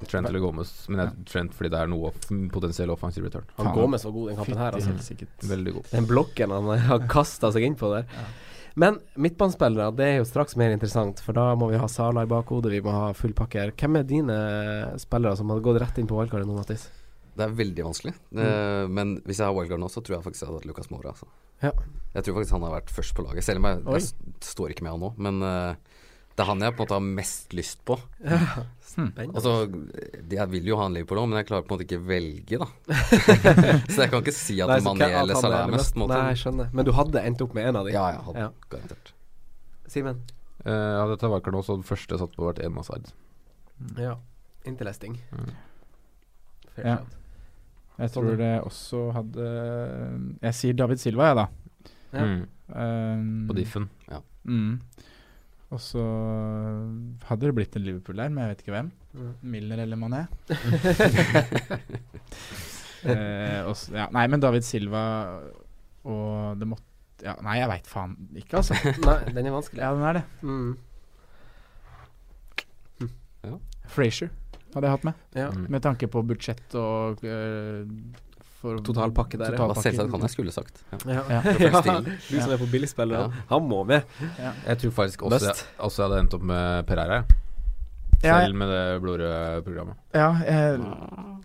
Trent 0.08 0.30
eller 0.30 0.39
Gomez. 0.39 0.70
Men 0.88 1.02
jeg, 1.04 1.26
Trent 1.32 1.56
fordi 1.58 1.72
det 1.74 1.80
er 1.82 1.89
noe 1.91 2.12
potensiell 2.54 2.93
offensiv 2.93 3.26
return. 3.28 3.47
han. 3.58 3.74
Gomez 3.76 4.06
var 4.08 4.14
god 4.16 4.30
den 4.32 4.39
kampen 4.39 4.62
her. 4.62 4.78
Altså. 4.78 5.18
Veldig 5.50 5.74
god. 5.80 5.89
Den 5.91 6.08
blokken 6.08 6.54
han 6.56 6.70
har 6.88 7.08
kasta 7.16 7.52
seg 7.56 7.66
innpå 7.68 7.91
der. 7.95 8.08
Men 8.80 9.00
midtbanespillere, 9.20 9.89
det 9.97 10.06
er 10.06 10.18
jo 10.22 10.28
straks 10.30 10.56
mer 10.60 10.72
interessant, 10.72 11.20
for 11.26 11.36
da 11.36 11.50
må 11.60 11.68
vi 11.72 11.80
ha 11.82 11.88
Sala 11.91 12.24
i 12.24 12.30
bakhodet, 12.32 12.72
vi 12.72 12.80
må 12.86 12.93
ha 12.93 13.10
full 13.18 13.34
pakke 13.36 13.60
her. 13.60 13.74
Hvem 13.76 13.97
er 14.00 14.08
dine 14.08 14.38
spillere 15.02 15.36
som 15.36 15.52
hadde 15.52 15.66
gått 15.66 15.82
rett 15.84 16.00
inn 16.00 16.08
på 16.08 16.16
valgkartet 16.20 16.47
nå, 16.47 16.56
Mattis? 16.56 16.86
Det 17.36 17.43
er 17.47 17.56
veldig 17.56 17.86
vanskelig. 17.89 18.14
Eh, 18.36 18.86
men 18.91 19.18
hvis 19.26 19.39
jeg 19.41 19.47
har 19.50 19.56
wildcard 19.56 19.82
nå, 19.84 19.89
så 19.91 20.04
tror 20.04 20.18
jeg 20.18 20.26
faktisk 20.26 20.43
jeg 20.45 20.50
hadde 20.52 20.62
hatt 20.62 20.70
Lucas 20.70 20.89
Mora. 20.93 21.14
Altså. 21.14 21.28
Ja. 21.64 21.72
Jeg 22.16 22.26
tror 22.26 22.38
faktisk 22.39 22.56
han 22.56 22.66
har 22.68 22.74
vært 22.78 22.93
først 22.95 23.16
på 23.18 23.26
laget, 23.26 23.45
selv 23.47 23.62
om 23.62 23.68
jeg, 23.70 23.84
jeg 24.00 24.45
står 24.47 24.74
ikke 24.76 24.86
med 24.88 24.95
han 24.95 25.04
nå. 25.04 25.12
Men 25.28 25.43
eh, 25.50 25.89
det 26.40 26.46
er 26.46 26.48
han 26.54 26.62
jeg 26.64 26.72
på 26.78 26.80
en 26.80 26.88
måte 26.88 26.96
har 26.96 27.04
mest 27.20 27.54
lyst 27.58 27.82
på. 27.88 27.98
Spennende. 28.90 29.36
Altså, 29.36 29.52
jeg 30.32 30.48
vil 30.54 30.70
jo 30.72 30.78
ha 30.80 30.86
en 30.88 30.96
Liverpool 30.96 31.20
òg, 31.22 31.28
men 31.30 31.42
jeg 31.42 31.48
klarer 31.50 31.66
på 31.68 31.74
en 31.74 31.78
måte 31.78 31.86
ikke 31.86 32.00
velge, 32.08 32.60
da. 32.62 32.68
så 33.92 34.06
jeg 34.06 34.12
kan 34.14 34.24
ikke 34.24 34.34
si 34.38 34.56
at 34.64 34.72
Nei, 34.72 34.80
Mané 34.88 35.10
eller 35.20 35.38
Salah 35.40 35.66
er 35.68 35.74
mest. 35.76 35.98
måte. 36.00 36.16
Nei, 36.16 36.34
skjønner. 36.40 36.72
Men 36.76 36.88
du 36.88 36.94
hadde 36.96 37.22
endt 37.28 37.44
opp 37.44 37.54
med 37.58 37.68
en 37.70 37.80
av 37.82 37.90
dem? 37.90 37.94
Ja, 37.98 38.06
jeg 38.16 38.24
hadde 38.30 38.46
Ja. 38.46 38.50
garantert. 38.72 39.12
Simen? 39.92 40.24
Uh, 40.64 40.72
ja, 40.72 41.04
dette 41.12 41.30
var 41.32 41.44
ikke 41.44 41.54
noe 41.56 41.66
så 41.68 41.76
den 41.78 41.86
første 41.88 42.18
satt 42.24 42.34
på, 42.40 42.48
hvert 42.48 42.64
en 42.66 42.80
Hazard. 42.80 43.12
Ja. 44.00 44.16
Interesting. 44.68 45.20
Mm. 45.36 45.52
Fair 46.76 46.86
Ja. 46.88 46.96
shout. 47.02 47.16
Jeg 48.00 48.12
tror 48.16 48.36
det 48.40 48.52
også 48.64 49.00
hadde 49.12 49.46
Jeg 50.42 50.54
sier 50.56 50.74
David 50.80 51.02
Silva, 51.04 51.30
jeg, 51.34 51.36
da. 51.36 51.48
Ja. 52.16 52.26
Mm. 52.26 52.44
Um, 52.70 53.48
På 53.50 53.56
diffen. 53.58 53.90
Mm. 54.48 54.80
Og 55.70 55.78
så 55.84 56.01
hadde 57.30 57.45
det 57.45 57.53
blitt 57.53 57.76
en 57.78 57.84
Liverpool 57.86 58.17
der, 58.17 58.32
men 58.34 58.41
jeg 58.43 58.51
vet 58.53 58.61
ikke 58.63 58.74
hvem. 58.74 58.89
Mm. 59.13 59.34
Milner 59.53 59.80
eller 59.84 59.97
Mané. 60.01 60.22
eh, 63.05 63.61
også, 63.70 63.93
ja, 63.93 64.07
nei, 64.15 64.26
men 64.32 64.41
David 64.41 64.65
Silva 64.65 65.03
og 66.09 66.57
det 66.59 66.67
måtte 66.70 66.88
ja, 67.20 67.34
Nei, 67.43 67.57
jeg 67.59 67.67
veit 67.67 67.88
faen 67.89 68.13
ikke, 68.39 68.61
altså. 68.61 68.74
Nei, 69.03 69.17
den 69.36 69.47
er 69.49 69.51
vanskelig. 69.51 69.82
Ja, 69.84 69.89
den 69.91 70.05
er 70.07 70.13
det. 70.22 70.26
Mm. 70.39 70.78
Frazier 73.89 74.30
hadde 74.72 74.88
jeg 74.88 74.93
hatt 74.93 75.03
med. 75.07 75.13
Ja. 75.36 75.49
Mm. 75.51 75.65
Med 75.74 75.82
tanke 75.84 76.07
på 76.11 76.22
budsjett 76.30 76.76
og 76.80 77.24
eh, 77.28 77.84
for 78.60 78.80
Totalpakke 78.84 79.38
der, 79.39 79.53
ja. 79.53 79.57
Hva 79.57 79.70
totalpakke. 79.74 79.84
selvsagt 79.88 80.12
han 80.16 80.26
jeg 80.28 80.34
skulle 80.36 80.51
sagt. 80.55 80.82
Ja. 80.91 80.97
Ja. 81.07 81.22
Ja. 81.39 81.41
Ja, 81.89 81.99
du 82.03 82.39
som 82.41 82.51
er 82.55 82.57
på 82.60 82.68
billigspillere, 82.72 83.28
Ja. 83.30 83.43
han 83.53 83.68
må 83.70 83.84
med. 83.88 84.03
Jeg 84.68 84.78
tror 84.82 84.91
faktisk 85.03 85.24
også 85.30 85.45
jeg, 85.45 85.55
også 85.80 86.01
jeg 86.03 86.10
hadde 86.10 86.20
endt 86.26 86.34
opp 86.39 86.43
med 86.53 86.86
Pereira. 86.89 87.22
Ja, 88.20 88.41
Selv 88.43 88.55
med 88.60 88.68
det 88.68 88.80
blodrøde 88.99 89.62
programmet. 89.64 89.95
Ja, 90.12 90.26
jeg, 90.43 90.80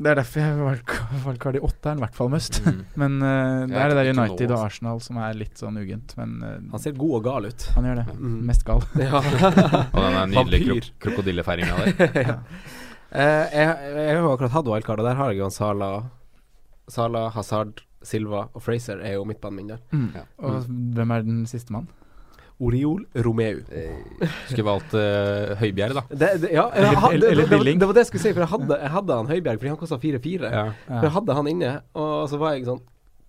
det 0.02 0.08
er 0.10 0.16
derfor 0.18 0.40
jeg 0.42 0.56
valg- 0.58 1.44
de 1.54 1.60
åtte 1.62 1.90
er 1.92 2.00
i 2.00 2.02
hvert 2.02 2.16
fall 2.18 2.32
must. 2.32 2.58
Mm. 2.66 2.80
Men 3.04 3.14
uh, 3.22 3.66
det 3.70 3.78
er 3.78 3.92
det 3.92 3.98
der 4.00 4.08
nå, 4.18 4.24
United 4.24 4.50
og 4.50 4.56
altså. 4.56 4.64
Arsenal 4.72 5.02
som 5.04 5.20
er 5.22 5.36
litt 5.38 5.62
sånn 5.62 5.78
ugent. 5.78 6.16
Men 6.18 6.32
uh, 6.42 6.56
Han 6.72 6.82
ser 6.82 6.96
god 6.98 7.14
og 7.20 7.22
gal 7.28 7.46
ut. 7.46 7.68
han 7.76 7.86
gjør 7.86 8.00
det. 8.02 8.06
Mm. 8.18 8.34
Mest 8.50 8.66
gal. 8.66 8.82
Ja. 8.98 9.22
Og 9.22 10.00
den 10.02 10.18
der 10.18 10.26
nydelige 10.34 10.66
kro 10.66 10.74
krok 10.80 10.90
krokodillefeiringa 11.06 11.78
der. 11.78 12.20
ja. 12.26 12.36
Eh, 13.14 13.54
jeg, 13.54 13.94
jeg 13.94 14.10
har 14.10 14.24
jo 14.24 14.32
akkurat 14.34 14.50
hatt 14.56 14.66
wildcard, 14.66 14.98
og 14.98 15.06
der 15.06 15.14
har 15.20 15.30
jeg 15.30 15.38
jo 15.38 15.46
han 16.84 16.92
Sala 16.92 17.30
Sala, 17.30 17.30
Hazard, 17.34 17.82
Silva 18.04 18.48
og 18.52 18.62
Fraser 18.62 19.00
er 19.00 19.14
jo 19.14 19.24
midtbanen 19.24 19.56
min 19.56 19.68
der. 19.68 19.78
Mm. 19.92 20.08
Ja. 20.14 20.24
Og 20.44 20.66
hvem 20.68 21.10
er 21.10 21.22
den 21.24 21.44
siste 21.46 21.72
mann? 21.72 21.86
Oriol 22.60 23.02
Romeu. 23.16 23.62
Eh, 23.72 24.28
Skulle 24.46 24.66
valgt 24.68 24.94
uh, 24.94 25.54
Høibjerg, 25.58 25.96
da. 25.96 26.02
Det, 26.10 26.28
det, 26.44 26.50
ja, 26.54 26.68
jeg, 26.76 26.98
hadde- 27.02 27.20
det, 27.20 27.36
det, 27.40 27.48
Billing. 27.50 27.80
det 27.80 27.88
var 27.88 27.96
det 27.96 28.04
jeg 28.04 28.10
skulle 28.12 28.22
si, 28.22 28.32
for 28.32 28.44
jeg 28.44 28.52
hadde, 28.52 28.78
jeg 28.84 28.92
hadde 28.94 29.16
han 29.18 29.26
Høibjerg, 29.32 29.58
fordi 29.58 29.72
han 29.72 29.80
kosta 29.80 29.98
4-4. 29.98 30.52
Ja. 30.52 30.64
For 30.86 31.08
jeg 31.08 31.14
hadde 31.16 31.34
han 31.40 31.50
inne, 31.50 31.72
og 31.98 32.14
så 32.30 32.38
var 32.40 32.54
jeg 32.54 32.68
sånn 32.68 32.82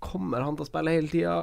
Kommer 0.05 0.43
han 0.45 0.53
til 0.59 0.67
å 0.67 0.69
spille 0.69 0.91
hele 0.93 1.09
tida? 1.09 1.35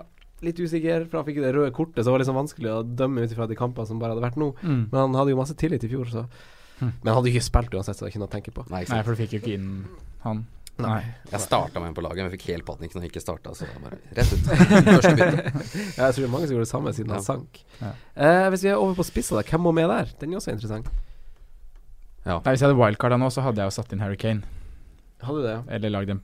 Litt 0.47 0.59
usikker, 0.61 1.09
for 1.11 1.19
han 1.19 1.27
fikk 1.27 1.41
det 1.43 1.51
røde 1.57 1.73
kortet, 1.75 2.03
så 2.03 2.11
det 2.11 2.15
var 2.15 2.23
liksom 2.23 2.39
vanskelig 2.39 2.71
å 2.71 2.83
dømme 2.87 3.25
ut 3.25 3.33
ifra 3.35 3.49
de 3.51 3.57
kampene 3.59 3.89
som 3.89 3.99
bare 3.99 4.15
hadde 4.15 4.23
vært 4.23 4.39
nå. 4.39 4.53
Mm. 4.63 4.83
Men 4.93 4.99
han 5.01 5.17
hadde 5.19 5.35
jo 5.35 5.39
masse 5.41 5.57
tillit 5.59 5.83
i 5.87 5.91
fjor, 5.91 6.11
så 6.13 6.27
Mm. 6.83 6.89
Men 6.99 7.13
han 7.13 7.17
hadde 7.21 7.31
ikke 7.31 7.45
spilt 7.47 7.75
uansett, 7.79 7.95
så 7.95 8.03
det 8.03 8.09
er 8.09 8.13
ikke 8.15 8.21
noe 8.25 8.27
å 8.31 8.33
tenke 8.33 8.53
på. 8.55 8.65
Nei, 8.73 8.81
Nei, 8.91 9.03
for 9.07 9.15
du 9.15 9.21
fikk 9.21 9.37
jo 9.37 9.39
ikke 9.43 9.53
inn 9.55 9.69
han. 10.25 10.41
Nei. 10.81 11.03
Jeg 11.31 11.41
starta 11.45 11.79
med 11.83 11.91
en 11.91 11.95
på 11.95 12.03
laget, 12.03 12.23
men 12.25 12.31
jeg 12.33 12.39
fikk 12.41 12.47
helt 12.55 12.65
panikk 12.67 12.95
når 12.97 13.03
jeg 13.05 13.11
ikke 13.13 13.21
starta. 13.23 13.53
Så 13.55 13.67
bare 13.85 13.99
rett 14.17 14.33
ut. 14.33 14.47
Første 14.89 15.13
bytte. 15.19 15.43
Ja, 15.99 16.07
jeg 16.09 16.15
tror 16.17 16.23
det 16.23 16.27
er 16.27 16.33
mange 16.33 16.47
som 16.49 16.55
gjorde 16.57 16.65
det 16.65 16.71
samme 16.73 16.93
siden 16.97 17.13
han 17.13 17.23
sank. 17.27 17.61
Ja. 17.83 17.91
Eh, 18.17 18.47
hvis 18.55 18.65
vi 18.65 18.71
er 18.73 18.81
over 18.81 18.97
på 18.99 19.05
spissa, 19.07 19.37
da, 19.37 19.45
hvem 19.47 19.63
må 19.69 19.73
med 19.77 19.91
der? 19.93 20.11
Den 20.23 20.33
er 20.33 20.41
også 20.41 20.55
interessant. 20.55 20.89
ja. 22.25 22.39
Nei, 22.39 22.53
Hvis 22.55 22.65
jeg 22.65 22.69
hadde 22.71 22.79
wildcarda 22.81 23.19
nå, 23.21 23.29
så 23.35 23.45
hadde 23.47 23.63
jeg 23.63 23.71
jo 23.71 23.77
satt 23.77 23.93
inn 23.95 24.03
Harry 24.03 24.17
Kane. 24.19 24.43
Hadde 25.23 25.39
du 25.39 25.47
det? 25.47 25.55
ja? 25.59 25.63
Eller 25.77 25.93
lagd 25.95 26.11
en 26.17 26.23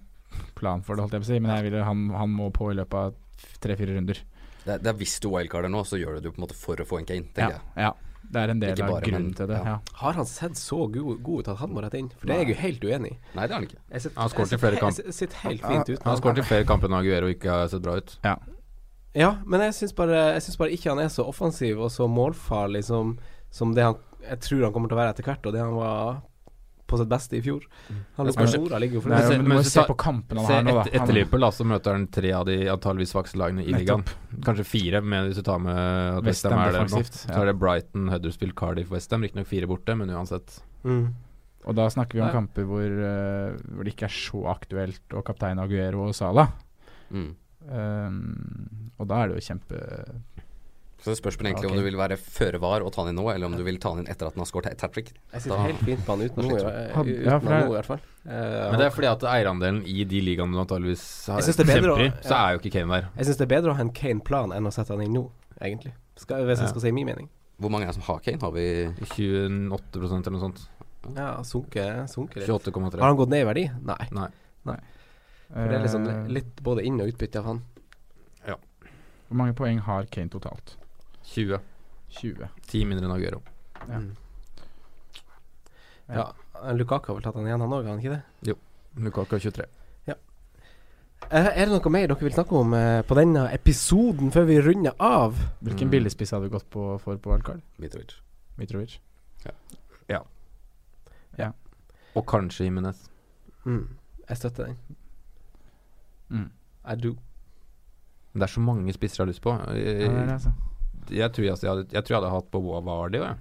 plan 0.58 0.82
for 0.82 0.96
det, 0.96 1.04
holdt 1.04 1.14
jeg 1.18 1.22
på 1.22 1.28
å 1.28 1.32
si. 1.34 1.38
Men 1.44 1.54
jeg 1.56 1.68
ville, 1.68 1.84
han, 1.86 2.08
han 2.18 2.32
må 2.34 2.48
på 2.54 2.72
i 2.72 2.76
løpet 2.80 2.98
av 2.98 3.54
tre-fire 3.62 3.94
runder. 3.98 4.18
Det, 4.64 4.74
er- 4.74 4.82
det 4.82 4.90
er 4.90 4.98
hvis 4.98 5.18
du 5.22 5.28
wildcarder 5.32 5.70
nå, 5.70 5.84
så 5.86 6.00
gjør 6.00 6.16
du 6.18 6.24
det 6.24 6.32
jo 6.32 6.34
på 6.36 6.42
en 6.42 6.46
måte 6.48 6.58
for 6.58 6.80
å 6.82 6.88
få 6.88 6.98
en 7.02 7.06
Kane, 7.08 7.28
tenker 7.36 7.58
Ja, 7.60 7.62
jeg. 7.76 7.88
ja. 7.90 7.92
Det 8.30 8.40
er 8.42 8.50
en 8.52 8.60
del 8.60 8.76
bare, 8.76 8.90
av 8.96 9.02
grunnen 9.02 9.22
men- 9.30 9.34
til 9.34 9.46
det. 9.48 9.56
ja. 9.56 9.64
Ja. 9.64 9.78
Har 10.02 10.12
han 10.12 10.26
sett 10.26 10.56
så 10.60 10.80
god, 10.92 11.22
god 11.22 11.40
ut 11.40 11.48
at 11.48 11.56
han 11.62 11.70
må 11.70 11.82
rette 11.82 11.98
inn? 11.98 12.10
For 12.10 12.26
det 12.26 12.34
er 12.36 12.44
jeg 12.44 12.48
jo 12.48 12.60
helt 12.62 12.84
uenig 12.84 13.12
i. 13.12 13.18
Nei, 13.34 13.46
det 13.46 13.50
er 13.50 13.54
han 13.54 13.64
ikke. 13.68 13.80
Jeg 13.92 14.02
sitter- 14.02 14.16
Han 14.16 14.22
har 14.22 14.34
skåret 14.34 14.52
i 14.52 14.58
flere 14.58 14.76
kamper. 14.76 16.02
Han 16.04 16.12
har 16.12 16.20
skåret 16.20 16.38
i 16.38 16.42
flere 16.42 16.64
kamper 16.64 16.88
enn 16.88 16.98
Aguero 16.98 17.26
ikke 17.32 17.50
har 17.50 17.68
sett 17.68 17.82
bra 17.82 17.96
ut. 17.96 18.18
Ja, 18.24 18.36
ja 19.14 19.36
men 19.46 19.60
jeg 19.60 19.72
syns 19.72 19.94
bare, 19.94 20.40
bare 20.58 20.70
ikke 20.70 20.90
han 20.90 20.98
er 20.98 21.08
så 21.08 21.24
offensiv 21.26 21.80
og 21.80 21.90
så 21.90 22.08
målfarlig 22.08 22.84
som, 22.84 23.18
som 23.50 23.74
det 23.74 23.84
han 23.84 23.96
jeg 24.28 24.40
tror 24.40 24.64
han 24.64 24.72
kommer 24.74 24.90
til 24.90 24.98
å 24.98 25.00
være 25.00 25.14
etter 25.14 25.24
hvert, 25.28 25.46
og 25.46 25.52
det 25.54 25.60
han 25.62 25.74
var 25.78 26.22
på 26.88 26.98
sitt 26.98 27.08
beste 27.12 27.36
i 27.36 27.42
fjor. 27.44 27.66
Han 28.16 28.26
Det 28.26 28.32
Luka 28.34 28.46
spørs- 28.48 28.80
ligger 28.80 28.94
jo 28.98 29.00
for 29.04 29.12
er, 29.12 29.28
men 29.38 29.48
men 29.48 29.58
jo 29.60 29.68
se 29.68 29.84
på 29.86 29.96
kampen 30.00 30.38
han 30.40 30.46
Se 30.48 30.54
har 30.56 30.62
nå, 30.64 30.72
da. 30.74 30.80
etter, 30.86 30.96
etter 31.02 31.14
Liverpool 31.18 31.40
da, 31.44 31.50
så 31.54 31.66
møter 31.68 31.92
han 31.98 32.06
tre 32.08 32.32
av 32.32 32.46
de 32.48 32.56
antageligvis 32.72 33.12
svakeste 33.12 33.36
lagene 33.38 33.62
i 33.66 33.72
ligaen. 33.76 34.04
Kanskje 34.42 34.64
fire, 34.66 35.00
men 35.04 35.28
hvis 35.28 35.36
du 35.36 35.42
tar 35.46 35.58
med 35.60 35.76
at 35.76 36.24
West 36.24 36.44
Westham 36.48 36.58
er 36.64 36.72
der 36.72 36.88
nå. 36.88 37.02
Så 37.04 37.38
er 37.42 37.46
det 37.52 37.58
Brighton, 37.60 38.08
Huddersfield, 38.08 38.54
Cardiff, 38.56 38.90
Westham. 38.90 39.22
Riktignok 39.22 39.46
fire 39.46 39.66
borte, 39.70 39.94
men 39.96 40.08
uansett. 40.10 40.60
Mm. 40.84 41.14
Og 41.68 41.74
da 41.76 41.88
snakker 41.92 42.14
vi 42.16 42.20
om 42.22 42.28
Ja. 42.28 42.32
kamper 42.32 42.64
hvor, 42.64 42.86
uh, 42.88 43.56
hvor 43.74 43.84
det 43.84 43.92
ikke 43.94 44.08
er 44.08 44.14
så 44.16 44.46
aktuelt 44.48 45.00
å 45.12 45.22
kapteine 45.22 45.60
Aguero 45.60 46.06
og 46.08 46.14
Sala. 46.14 46.48
Mm. 47.12 47.34
Um, 47.68 48.90
og 48.98 49.06
da 49.08 49.22
er 49.24 49.28
det 49.28 49.36
jo 49.42 49.52
kjempe 49.54 49.78
Så 51.08 51.14
det 51.14 51.20
spørs 51.22 51.38
vel 51.40 51.46
egentlig 51.48 51.64
Ja, 51.64 51.70
ok. 51.70 51.72
om 51.72 51.78
du 51.80 51.84
vil 51.88 51.96
være 51.96 52.16
føre 52.20 52.58
var 52.60 52.82
og 52.84 52.92
ta 52.92 53.00
han 53.00 53.08
inn 53.08 53.16
nå, 53.16 53.24
eller 53.32 53.46
om 53.48 53.54
du 53.56 53.62
vil 53.64 53.78
ta 53.80 53.88
han 53.94 54.02
inn 54.04 54.08
etter 54.12 54.28
at 54.28 54.34
han 54.36 54.42
har 54.44 54.48
skåret 54.50 54.66
et 54.74 54.80
hat 54.84 54.92
trick. 54.92 55.08
Jeg 55.32 55.40
sitter 55.46 55.56
Da- 55.56 55.62
helt 55.64 55.80
fint 55.86 56.04
på 56.04 56.12
han 56.12 56.20
uten 56.28 56.44
noe, 56.44 56.58
uten 56.58 57.24
ja, 57.24 57.38
i 57.38 57.72
hvert 57.72 57.86
fall. 57.88 58.00
Eh, 58.28 58.70
Men 58.70 58.76
det 58.78 58.86
er 58.86 58.90
fordi 58.92 59.08
at 59.08 59.20
eierandelen 59.24 59.80
i 59.88 60.04
de 60.04 60.20
ligaene 60.20 60.52
du 60.52 60.60
antakeligvis 60.60 61.28
er 61.32 61.40
kjemper 61.40 62.04
i, 62.04 62.10
så 62.28 62.34
er 62.36 62.52
jo 62.52 62.58
ikke 62.60 62.72
Kane 62.76 62.92
der. 63.00 63.08
Jeg 63.16 63.24
syns 63.30 63.38
det 63.38 63.46
er 63.50 63.54
bedre 63.56 63.72
å 63.72 63.74
ha 63.76 63.80
en 63.80 63.90
Kane-plan 63.90 64.52
enn 64.52 64.66
å 64.68 64.72
sette 64.72 64.88
han 64.92 65.00
inn 65.00 65.14
nå, 65.14 65.30
egentlig. 65.62 65.94
Skal, 66.16 66.44
hvis 66.44 66.60
jeg 66.60 66.68
skal 66.68 66.80
si 66.82 66.92
min 66.92 67.06
mening. 67.06 67.28
Hvor 67.58 67.70
mange 67.70 67.84
er 67.84 67.86
det 67.88 67.94
som 67.94 68.02
har 68.02 68.20
Kane? 68.20 68.38
Har 68.40 68.52
vi 68.52 68.92
28% 69.00 70.26
eller 70.28 70.36
noe 70.36 70.44
sånt. 70.52 70.68
Ja, 71.16 71.40
sunket 71.42 72.04
sunke 72.12 72.36
litt. 72.36 72.48
28,3. 72.48 73.00
Har 73.00 73.08
han 73.08 73.16
gått 73.16 73.30
ned 73.30 73.46
i 73.46 73.48
verdi? 73.48 73.70
Nei. 73.82 74.08
Nei. 74.12 74.78
For 75.48 75.68
det 75.68 75.78
er 75.80 75.84
liksom 75.86 76.06
Eh, 76.06 76.28
litt 76.28 76.56
både 76.62 76.84
inn- 76.84 77.00
og 77.00 77.08
utbytte 77.08 77.36
av 77.38 77.44
han. 77.44 77.62
Hvor 79.28 79.36
mange 79.36 79.52
poeng 79.54 79.78
har 79.84 80.06
Kane 80.10 80.30
totalt? 80.30 80.76
20. 81.28 81.58
20. 82.18 82.48
10 82.70 82.84
mindre 82.88 83.06
enn 83.08 83.14
Aguero. 83.16 83.42
Ja. 83.88 83.98
Mm. 83.98 84.14
Ja. 86.08 86.24
Lukaku 86.72 87.10
har 87.12 87.18
vel 87.18 87.24
tatt 87.26 87.36
han 87.36 87.46
igjen, 87.46 87.60
han 87.60 87.72
òg, 87.76 87.84
har 87.84 87.92
han 87.92 88.00
ikke 88.00 88.14
det? 88.16 88.22
Jo. 88.48 88.54
Lukaku 89.04 89.36
er 89.36 89.42
23. 89.44 89.66
Ja. 90.08 90.14
er 91.30 91.66
det 91.66 91.68
noe 91.74 91.90
mer 91.92 92.06
dere 92.08 92.24
vil 92.24 92.32
snakke 92.32 92.56
om 92.56 92.72
eh, 92.74 93.02
på 93.04 93.14
denne 93.18 93.42
episoden 93.52 94.32
før 94.32 94.46
vi 94.48 94.56
runder 94.64 94.96
av? 94.98 95.36
Hvilken 95.60 95.88
Mm. 95.90 95.92
billigspiss 95.92 96.32
hadde 96.32 96.48
du 96.48 96.54
gått 96.56 96.70
på 96.70 96.86
for 97.02 97.16
på 97.20 97.30
wildcard? 97.34 97.60
Mitrovic? 97.78 98.16
Mitrovic? 98.56 98.98
Ja 100.08 101.52
Og 102.16 102.24
kanskje 102.26 102.64
Jimenez. 102.64 102.96
Mm. 103.64 103.84
Jeg 104.28 104.36
støtter 104.36 104.64
den. 104.66 104.78
Mm. 106.30 106.50
I 106.88 106.94
do. 106.96 107.12
Det 108.34 108.42
er 108.42 108.46
så 108.50 108.60
mange 108.60 108.92
spisser 108.92 109.20
jeg 109.22 109.26
har 109.26 109.30
lyst 109.30 109.42
på. 109.44 109.52
Ja, 109.52 109.72
det 109.74 110.02
er 110.08 110.24
det, 110.26 110.32
altså. 110.32 110.52
Jeg, 111.10 111.32
tror 111.34 111.44
jeg, 111.46 111.56
jeg, 111.62 111.70
hadde, 111.70 111.86
jeg 111.92 112.04
tror 112.04 112.14
jeg 112.14 112.20
hadde 112.22 112.34
hatt 112.34 112.58
òg, 112.58 113.16
jeg. 113.18 113.36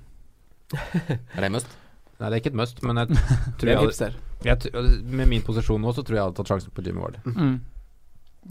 Er 1.38 1.46
det 1.46 1.52
must? 1.54 1.76
Nei, 2.18 2.30
det 2.30 2.34
er 2.34 2.42
ikke 2.42 2.52
et 2.54 2.60
must, 2.60 2.82
men 2.84 2.98
jeg 3.02 3.08
tror 3.60 3.70
er 3.70 3.74
jeg 3.74 3.82
hadde, 3.84 4.12
jeg, 4.48 5.04
Med 5.06 5.30
min 5.30 5.44
posisjon 5.46 5.82
nå, 5.82 5.94
så 5.94 6.04
tror 6.04 6.16
jeg 6.18 6.22
jeg 6.22 6.30
hadde 6.30 6.38
tatt 6.42 6.52
sjansen 6.54 6.74
på 6.76 6.84
Jimmy 6.86 7.04
Ward. 7.04 7.20
Mm. 7.26 7.58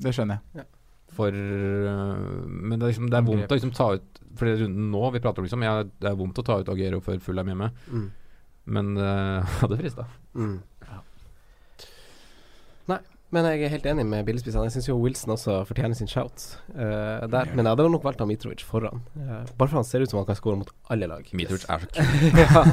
Det 0.02 0.12
skjønner 0.14 0.40
jeg. 0.56 0.66
For 1.16 1.32
øh, 1.32 2.44
Men 2.46 2.76
det 2.76 2.82
er, 2.84 2.90
liksom, 2.90 3.08
det 3.10 3.16
er 3.18 3.24
vondt 3.24 3.52
å 3.52 3.56
liksom 3.56 3.70
ta 3.72 3.86
ut 3.96 4.18
For 4.36 4.48
det 4.48 4.58
runden 4.60 4.90
nå 4.92 5.02
vi 5.14 5.22
prater 5.24 5.40
om, 5.40 5.46
liksom 5.46 5.62
jeg, 5.64 5.86
Det 6.02 6.10
er 6.10 6.18
vondt 6.18 6.40
å 6.42 6.44
ta 6.44 6.58
ut 6.60 6.68
Agero 6.72 6.98
før 7.04 7.22
Fulham 7.24 7.48
hjemme, 7.52 7.70
Mm. 7.88 8.06
men 8.76 8.90
uh, 8.98 9.46
hadde 9.62 9.78
frista. 9.78 10.04
Mm. 10.34 10.56
Nei, 10.82 10.98
men 13.34 13.46
jeg 13.50 13.64
er 13.66 13.72
helt 13.72 13.86
enig 13.90 14.04
med 14.06 14.26
billigspissene. 14.28 14.66
Jeg 14.68 14.76
syns 14.76 14.88
jo 14.88 14.96
Wilson 15.02 15.32
også 15.34 15.58
fortjener 15.68 15.98
sin 15.98 16.10
shout 16.10 16.44
Uh, 16.76 17.24
der. 17.32 17.48
Men 17.54 17.64
jeg 17.64 17.72
hadde 17.72 17.88
nok 17.90 18.04
valgt 18.04 18.20
Mitrovic 18.28 18.62
foran. 18.64 19.00
Uh, 19.16 19.42
bare 19.56 19.68
for 19.68 19.78
han 19.80 19.84
ser 19.88 20.04
ut 20.04 20.10
som 20.10 20.18
han 20.20 20.26
kan 20.28 20.36
skåre 20.36 20.58
mot 20.60 20.70
alle 20.92 21.08
lag. 21.08 21.28
Mitrovic 21.32 21.64
er 21.72 21.78
så 21.80 21.88
kul. 21.96 22.36
ja. 22.42 22.64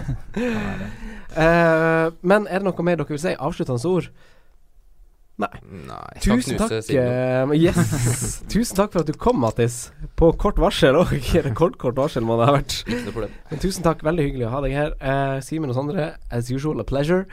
Eh, 1.34 2.12
men 2.22 2.46
er 2.50 2.62
det 2.62 2.68
noe 2.68 2.86
mer 2.86 3.00
dere 3.00 3.10
vil 3.10 3.22
si? 3.22 3.34
Avsluttende 3.40 3.90
ord? 3.90 4.10
Nei. 5.42 5.50
Nei. 5.88 6.20
Tusen 6.22 6.60
takk. 6.62 6.90
Eh, 6.94 7.54
yes. 7.58 8.44
Tusen 8.54 8.78
takk 8.78 8.94
for 8.94 9.02
at 9.02 9.10
du 9.10 9.18
kom, 9.18 9.40
Mattis. 9.42 9.88
På 10.20 10.30
kort 10.38 10.60
varsel 10.62 11.00
òg. 11.00 11.16
Rekordkort 11.48 11.98
varsel 11.98 12.26
må 12.28 12.38
det 12.38 12.50
ha 12.50 12.54
vært. 12.60 12.76
Men 13.50 13.64
tusen 13.64 13.86
takk, 13.86 14.06
veldig 14.06 14.28
hyggelig 14.28 14.46
å 14.50 14.52
ha 14.54 14.62
deg 14.66 14.78
her. 14.78 14.94
Uh, 15.02 15.40
Simen 15.46 15.74
og 15.74 15.80
Sondre, 15.80 16.12
as 16.30 16.54
usual 16.54 16.84
a 16.84 16.88
pleasure. 16.88 17.26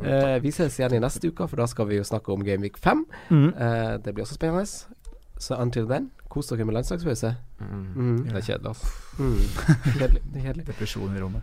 Uh, 0.00 0.40
vi 0.42 0.54
ses 0.54 0.80
igjen 0.80 0.96
i 0.96 1.02
neste 1.04 1.28
uke, 1.28 1.44
for 1.50 1.60
da 1.60 1.68
skal 1.68 1.90
vi 1.92 2.00
jo 2.00 2.08
snakke 2.08 2.32
om 2.32 2.44
Game 2.46 2.64
Week 2.64 2.80
5. 2.80 3.04
Mm. 3.28 3.46
Eh, 3.52 3.94
det 4.00 4.16
blir 4.16 4.24
også 4.24 4.40
spennende. 4.40 4.64
Så 5.42 5.58
until 5.60 5.88
then, 5.90 6.08
kos 6.32 6.48
dere 6.48 6.64
med 6.64 6.78
landslagspause. 6.78 7.34
Mm. 7.60 7.86
Mm. 7.92 8.18
Det 8.30 8.40
er 8.40 8.46
kjedelig, 8.48 8.72
altså. 8.72 8.86
Mm. 9.18 9.40
Kjedelig. 10.40 10.66
Depresjon 10.72 11.16
i 11.16 11.20
rommet. 11.20 11.42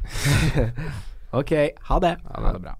OK, 1.39 1.53
ha 1.91 1.99
det. 2.01 2.15
Ha 2.25 2.53
det 2.55 2.63
bra. 2.65 2.79